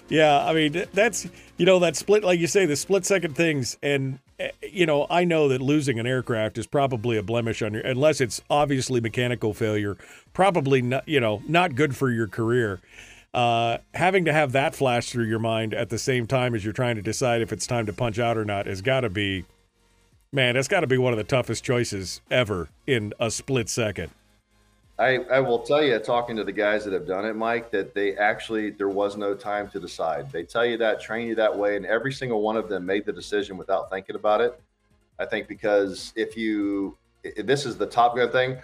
yeah, 0.09 0.45
I 0.45 0.53
mean, 0.53 0.85
that's, 0.93 1.27
you 1.57 1.65
know, 1.65 1.79
that 1.79 1.95
split, 1.95 2.23
like 2.23 2.39
you 2.39 2.47
say, 2.47 2.65
the 2.65 2.75
split 2.75 3.05
second 3.05 3.35
things. 3.35 3.77
And, 3.81 4.19
eh, 4.39 4.51
you 4.61 4.85
know, 4.85 5.07
I 5.09 5.23
know 5.23 5.47
that 5.49 5.61
losing 5.61 5.99
an 5.99 6.07
aircraft 6.07 6.57
is 6.57 6.67
probably 6.67 7.17
a 7.17 7.23
blemish 7.23 7.61
on 7.61 7.73
your, 7.73 7.83
unless 7.83 8.21
it's 8.21 8.41
obviously 8.49 9.01
mechanical 9.01 9.53
failure, 9.53 9.97
probably 10.33 10.81
not, 10.81 11.07
you 11.07 11.19
know, 11.19 11.41
not 11.47 11.75
good 11.75 11.95
for 11.95 12.09
your 12.09 12.27
career. 12.27 12.79
Uh, 13.33 13.77
having 13.93 14.25
to 14.25 14.33
have 14.33 14.51
that 14.51 14.75
flash 14.75 15.09
through 15.09 15.23
your 15.23 15.39
mind 15.39 15.73
at 15.73 15.89
the 15.89 15.97
same 15.97 16.27
time 16.27 16.53
as 16.53 16.65
you're 16.65 16.73
trying 16.73 16.97
to 16.97 17.01
decide 17.01 17.41
if 17.41 17.53
it's 17.53 17.65
time 17.65 17.85
to 17.85 17.93
punch 17.93 18.19
out 18.19 18.37
or 18.37 18.43
not 18.43 18.65
has 18.65 18.81
got 18.81 19.01
to 19.01 19.09
be 19.09 19.45
Man, 20.33 20.55
that's 20.55 20.69
got 20.69 20.79
to 20.79 20.87
be 20.87 20.97
one 20.97 21.11
of 21.11 21.17
the 21.17 21.25
toughest 21.25 21.61
choices 21.61 22.21
ever 22.31 22.69
in 22.87 23.13
a 23.19 23.29
split 23.29 23.67
second. 23.67 24.11
I, 24.97 25.17
I 25.29 25.41
will 25.41 25.59
tell 25.59 25.83
you, 25.83 25.99
talking 25.99 26.37
to 26.37 26.45
the 26.45 26.53
guys 26.53 26.85
that 26.85 26.93
have 26.93 27.05
done 27.05 27.25
it, 27.25 27.35
Mike, 27.35 27.69
that 27.71 27.93
they 27.93 28.15
actually, 28.15 28.69
there 28.69 28.87
was 28.87 29.17
no 29.17 29.35
time 29.35 29.69
to 29.71 29.79
decide. 29.79 30.31
They 30.31 30.43
tell 30.43 30.65
you 30.65 30.77
that, 30.77 31.01
train 31.01 31.27
you 31.27 31.35
that 31.35 31.57
way, 31.57 31.75
and 31.75 31.85
every 31.85 32.13
single 32.13 32.41
one 32.41 32.55
of 32.55 32.69
them 32.69 32.85
made 32.85 33.05
the 33.05 33.11
decision 33.11 33.57
without 33.57 33.89
thinking 33.89 34.15
about 34.15 34.39
it. 34.39 34.57
I 35.19 35.25
think 35.25 35.49
because 35.49 36.13
if 36.15 36.37
you, 36.37 36.97
if 37.23 37.45
this 37.45 37.65
is 37.65 37.77
the 37.77 37.87
Top 37.87 38.15
Gun 38.15 38.31
thing, 38.31 38.57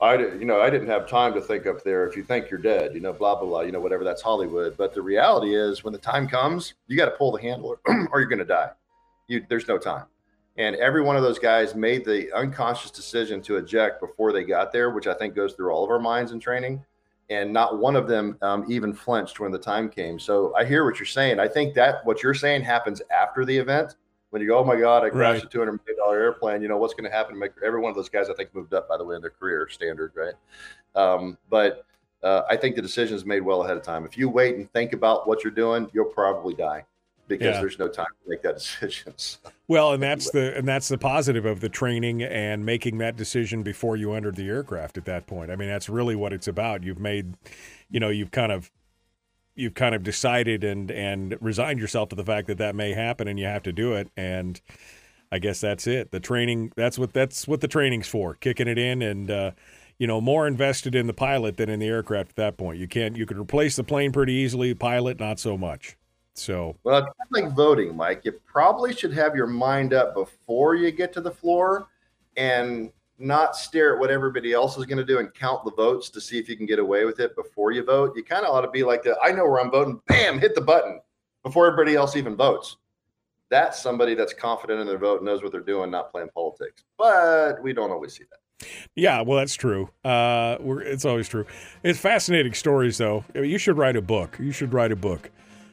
I, 0.00 0.16
you 0.16 0.44
know, 0.44 0.60
I 0.60 0.70
didn't 0.70 0.88
have 0.88 1.08
time 1.08 1.34
to 1.34 1.40
think 1.40 1.68
up 1.68 1.84
there. 1.84 2.04
If 2.08 2.16
you 2.16 2.24
think 2.24 2.50
you're 2.50 2.58
dead, 2.58 2.94
you 2.94 3.00
know, 3.00 3.12
blah 3.12 3.36
blah 3.36 3.46
blah, 3.46 3.60
you 3.60 3.70
know, 3.70 3.80
whatever. 3.80 4.02
That's 4.02 4.22
Hollywood. 4.22 4.76
But 4.76 4.92
the 4.92 5.02
reality 5.02 5.54
is, 5.54 5.84
when 5.84 5.92
the 5.92 6.00
time 6.00 6.26
comes, 6.26 6.74
you 6.88 6.96
got 6.96 7.04
to 7.04 7.12
pull 7.12 7.30
the 7.30 7.40
handle, 7.40 7.76
or 8.10 8.18
you're 8.18 8.28
going 8.28 8.40
to 8.40 8.44
die. 8.44 8.70
You, 9.28 9.46
there's 9.48 9.68
no 9.68 9.78
time. 9.78 10.06
And 10.58 10.76
every 10.76 11.00
one 11.02 11.16
of 11.16 11.22
those 11.22 11.38
guys 11.38 11.74
made 11.74 12.04
the 12.04 12.30
unconscious 12.36 12.90
decision 12.90 13.40
to 13.42 13.56
eject 13.56 14.00
before 14.00 14.32
they 14.32 14.44
got 14.44 14.70
there, 14.72 14.90
which 14.90 15.06
I 15.06 15.14
think 15.14 15.34
goes 15.34 15.54
through 15.54 15.70
all 15.72 15.82
of 15.84 15.90
our 15.90 15.98
minds 15.98 16.32
in 16.32 16.40
training. 16.40 16.84
And 17.30 17.50
not 17.52 17.78
one 17.78 17.96
of 17.96 18.06
them 18.06 18.36
um, 18.42 18.66
even 18.68 18.92
flinched 18.92 19.40
when 19.40 19.50
the 19.52 19.58
time 19.58 19.88
came. 19.88 20.18
So 20.18 20.54
I 20.54 20.66
hear 20.66 20.84
what 20.84 20.98
you're 20.98 21.06
saying. 21.06 21.40
I 21.40 21.48
think 21.48 21.72
that 21.74 22.04
what 22.04 22.22
you're 22.22 22.34
saying 22.34 22.62
happens 22.62 23.00
after 23.10 23.44
the 23.46 23.56
event. 23.56 23.96
When 24.30 24.42
you 24.42 24.48
go, 24.48 24.58
oh 24.58 24.64
my 24.64 24.76
God, 24.76 25.04
I 25.04 25.10
crashed 25.10 25.42
Right. 25.42 25.44
a 25.44 25.48
two 25.48 25.58
hundred 25.58 25.80
million 25.86 25.96
dollar 25.98 26.18
airplane. 26.20 26.60
You 26.60 26.68
know 26.68 26.76
what's 26.76 26.94
going 26.94 27.08
to 27.10 27.14
happen? 27.16 27.34
to 27.34 27.40
Make 27.40 27.52
every 27.64 27.80
one 27.80 27.90
of 27.90 27.96
those 27.96 28.08
guys, 28.10 28.28
I 28.28 28.34
think, 28.34 28.54
moved 28.54 28.74
up 28.74 28.88
by 28.88 28.96
the 28.98 29.04
way 29.04 29.14
in 29.16 29.22
their 29.22 29.30
career 29.30 29.68
standard, 29.70 30.12
right? 30.14 30.34
Um, 30.94 31.38
but 31.48 31.86
uh, 32.22 32.42
I 32.50 32.56
think 32.56 32.76
the 32.76 32.82
decision 32.82 33.16
is 33.16 33.24
made 33.24 33.40
well 33.40 33.62
ahead 33.62 33.76
of 33.76 33.82
time. 33.82 34.04
If 34.04 34.18
you 34.18 34.28
wait 34.28 34.56
and 34.56 34.70
think 34.72 34.92
about 34.92 35.26
what 35.26 35.44
you're 35.44 35.50
doing, 35.52 35.90
you'll 35.94 36.04
probably 36.06 36.54
die 36.54 36.84
because 37.28 37.54
Yeah. 37.54 37.60
there's 37.60 37.78
no 37.78 37.88
time 37.88 38.06
to 38.24 38.30
make 38.30 38.42
that 38.42 38.54
decision. 38.58 39.12
So, 39.16 39.38
Well, 39.68 39.92
and 39.92 40.02
that's 40.02 40.30
the 40.30 40.56
and 40.56 40.66
that's 40.66 40.88
the 40.88 40.98
positive 40.98 41.44
of 41.44 41.60
the 41.60 41.68
training 41.68 42.22
and 42.22 42.64
making 42.66 42.98
that 42.98 43.16
decision 43.16 43.62
before 43.62 43.96
you 43.96 44.12
entered 44.12 44.36
the 44.36 44.48
aircraft 44.48 44.98
at 44.98 45.04
that 45.06 45.26
point. 45.26 45.50
I 45.50 45.56
mean, 45.56 45.68
that's 45.68 45.88
really 45.88 46.14
what 46.16 46.32
it's 46.32 46.48
about. 46.48 46.82
You've 46.84 46.98
made, 47.00 47.34
you 47.90 48.00
know, 48.00 48.08
you've 48.10 48.30
kind 48.30 48.52
of 48.52 48.70
you've 49.54 49.74
kind 49.74 49.94
of 49.94 50.02
decided 50.02 50.64
and 50.64 50.90
and 50.90 51.36
resigned 51.40 51.78
yourself 51.78 52.08
to 52.10 52.16
the 52.16 52.24
fact 52.24 52.46
that 52.48 52.58
that 52.58 52.74
may 52.74 52.92
happen 52.92 53.28
and 53.28 53.38
you 53.38 53.44
have 53.46 53.62
to 53.64 53.72
do 53.72 53.92
it 53.92 54.08
and 54.16 54.60
I 55.30 55.38
guess 55.38 55.60
that's 55.60 55.86
it. 55.86 56.10
The 56.10 56.20
training 56.20 56.72
that's 56.76 56.98
what 56.98 57.12
that's 57.12 57.46
what 57.48 57.60
the 57.60 57.68
training's 57.68 58.08
for. 58.08 58.34
Kicking 58.34 58.68
it 58.68 58.78
in 58.78 59.02
and 59.02 59.30
uh 59.30 59.50
you 59.98 60.06
know, 60.08 60.20
more 60.20 60.48
invested 60.48 60.96
in 60.96 61.06
the 61.06 61.12
pilot 61.12 61.58
than 61.58 61.68
in 61.68 61.78
the 61.78 61.86
aircraft 61.86 62.30
at 62.30 62.36
that 62.36 62.56
point. 62.56 62.78
You 62.78 62.88
can't 62.88 63.16
you 63.16 63.24
could 63.26 63.38
replace 63.38 63.76
the 63.76 63.84
plane 63.84 64.10
pretty 64.10 64.32
easily, 64.32 64.74
pilot 64.74 65.20
not 65.20 65.38
so 65.38 65.56
much. 65.56 65.96
So, 66.34 66.76
well, 66.82 66.98
it's 66.98 67.30
like 67.30 67.54
voting, 67.54 67.94
Mike. 67.94 68.22
You 68.24 68.32
probably 68.32 68.94
should 68.94 69.12
have 69.12 69.36
your 69.36 69.46
mind 69.46 69.92
up 69.92 70.14
before 70.14 70.74
you 70.74 70.90
get 70.90 71.12
to 71.14 71.20
the 71.20 71.30
floor 71.30 71.88
and 72.36 72.90
not 73.18 73.54
stare 73.54 73.94
at 73.94 74.00
what 74.00 74.10
everybody 74.10 74.52
else 74.52 74.76
is 74.76 74.86
going 74.86 74.98
to 74.98 75.04
do 75.04 75.18
and 75.18 75.32
count 75.34 75.64
the 75.64 75.72
votes 75.72 76.10
to 76.10 76.20
see 76.20 76.38
if 76.38 76.48
you 76.48 76.56
can 76.56 76.66
get 76.66 76.78
away 76.78 77.04
with 77.04 77.20
it 77.20 77.36
before 77.36 77.70
you 77.70 77.84
vote. 77.84 78.16
You 78.16 78.24
kind 78.24 78.44
of 78.44 78.54
ought 78.54 78.62
to 78.62 78.70
be 78.70 78.82
like 78.82 79.02
the 79.02 79.16
I 79.22 79.30
know 79.32 79.44
where 79.44 79.60
I'm 79.60 79.70
voting, 79.70 80.00
bam, 80.08 80.38
hit 80.38 80.54
the 80.54 80.60
button 80.60 81.00
before 81.42 81.66
everybody 81.66 81.94
else 81.96 82.16
even 82.16 82.34
votes. 82.34 82.76
That's 83.50 83.80
somebody 83.80 84.14
that's 84.14 84.32
confident 84.32 84.80
in 84.80 84.86
their 84.86 84.98
vote, 84.98 85.18
and 85.18 85.26
knows 85.26 85.42
what 85.42 85.52
they're 85.52 85.60
doing, 85.60 85.90
not 85.90 86.10
playing 86.10 86.30
politics. 86.34 86.84
But 86.96 87.62
we 87.62 87.74
don't 87.74 87.90
always 87.90 88.14
see 88.14 88.24
that. 88.30 88.66
Yeah, 88.94 89.20
well, 89.20 89.38
that's 89.38 89.54
true. 89.54 89.90
Uh, 90.04 90.56
we're, 90.60 90.80
it's 90.80 91.04
always 91.04 91.28
true. 91.28 91.44
It's 91.82 91.98
fascinating 91.98 92.54
stories, 92.54 92.96
though. 92.96 93.24
I 93.34 93.40
mean, 93.40 93.50
You 93.50 93.58
should 93.58 93.76
write 93.76 93.96
a 93.96 94.00
book. 94.00 94.38
You 94.40 94.52
should 94.52 94.72
write 94.72 94.92
a 94.92 94.96
book 94.96 95.30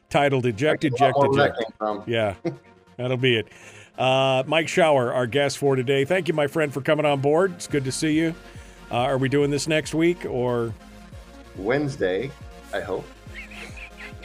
titled 0.10 0.46
"Eject, 0.46 0.84
A 0.84 0.88
lot 0.90 0.94
Eject, 0.96 1.18
more 1.18 1.30
where 1.30 1.48
that 1.50 1.58
Eject." 1.82 2.08
Yeah, 2.08 2.36
that'll 2.98 3.18
be 3.18 3.38
it. 3.38 3.48
Uh, 3.98 4.44
Mike 4.48 4.68
Shower, 4.68 5.14
our 5.14 5.28
guest 5.28 5.58
for 5.58 5.76
today. 5.76 6.06
Thank 6.06 6.28
you, 6.28 6.34
my 6.34 6.48
friend, 6.48 6.74
for 6.74 6.82
coming 6.82 7.06
on 7.06 7.20
board. 7.20 7.54
It's 7.54 7.68
good 7.68 7.84
to 7.86 7.92
see 7.92 8.14
you. 8.14 8.34
Uh, 8.92 8.96
are 8.96 9.18
we 9.18 9.30
doing 9.30 9.52
this 9.52 9.68
next 9.68 9.94
week 9.94 10.26
or? 10.26 10.74
Wednesday, 11.58 12.32
I 12.74 12.80
hope. 12.80 13.06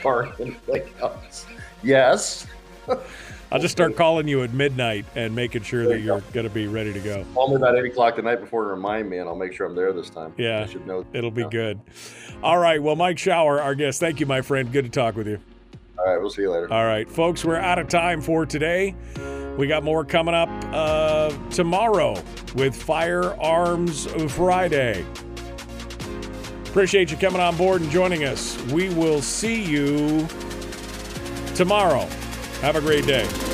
Or 0.04 0.32
anything 0.38 0.82
else. 1.00 1.46
Yes. 1.82 2.46
I'll 3.52 3.60
just 3.60 3.72
start 3.72 3.96
calling 3.96 4.26
you 4.26 4.42
at 4.42 4.52
midnight 4.52 5.06
and 5.14 5.34
making 5.34 5.62
sure 5.62 5.86
that 5.86 6.00
you're 6.00 6.20
going 6.32 6.46
to 6.46 6.52
be 6.52 6.66
ready 6.66 6.92
to 6.92 7.00
go. 7.00 7.24
Call 7.34 7.48
me 7.48 7.56
about 7.56 7.76
eight 7.76 7.84
o'clock 7.84 8.16
the 8.16 8.22
night 8.22 8.40
before 8.40 8.64
to 8.64 8.70
remind 8.70 9.08
me, 9.08 9.18
and 9.18 9.28
I'll 9.28 9.36
make 9.36 9.52
sure 9.52 9.66
I'm 9.66 9.74
there 9.74 9.92
this 9.92 10.10
time. 10.10 10.34
Yeah. 10.36 10.62
I 10.62 10.66
should 10.66 10.86
know. 10.86 11.06
It'll 11.12 11.30
be 11.30 11.48
good. 11.48 11.80
All 12.42 12.58
right. 12.58 12.82
Well, 12.82 12.96
Mike 12.96 13.18
Shower, 13.18 13.60
our 13.60 13.74
guest. 13.74 14.00
Thank 14.00 14.20
you, 14.20 14.26
my 14.26 14.40
friend. 14.40 14.70
Good 14.72 14.84
to 14.84 14.90
talk 14.90 15.14
with 15.16 15.26
you. 15.26 15.40
All 16.04 16.12
right, 16.12 16.20
we'll 16.20 16.30
see 16.30 16.42
you 16.42 16.50
later. 16.50 16.70
All 16.70 16.84
right, 16.84 17.08
folks, 17.08 17.44
we're 17.44 17.56
out 17.56 17.78
of 17.78 17.88
time 17.88 18.20
for 18.20 18.44
today. 18.44 18.94
We 19.56 19.66
got 19.66 19.84
more 19.84 20.04
coming 20.04 20.34
up 20.34 20.50
uh, 20.72 21.30
tomorrow 21.50 22.22
with 22.54 22.74
Firearms 22.74 24.06
Friday. 24.32 25.06
Appreciate 26.66 27.10
you 27.10 27.16
coming 27.16 27.40
on 27.40 27.56
board 27.56 27.80
and 27.80 27.90
joining 27.90 28.24
us. 28.24 28.60
We 28.64 28.88
will 28.90 29.22
see 29.22 29.62
you 29.62 30.26
tomorrow. 31.54 32.06
Have 32.60 32.76
a 32.76 32.80
great 32.80 33.06
day. 33.06 33.53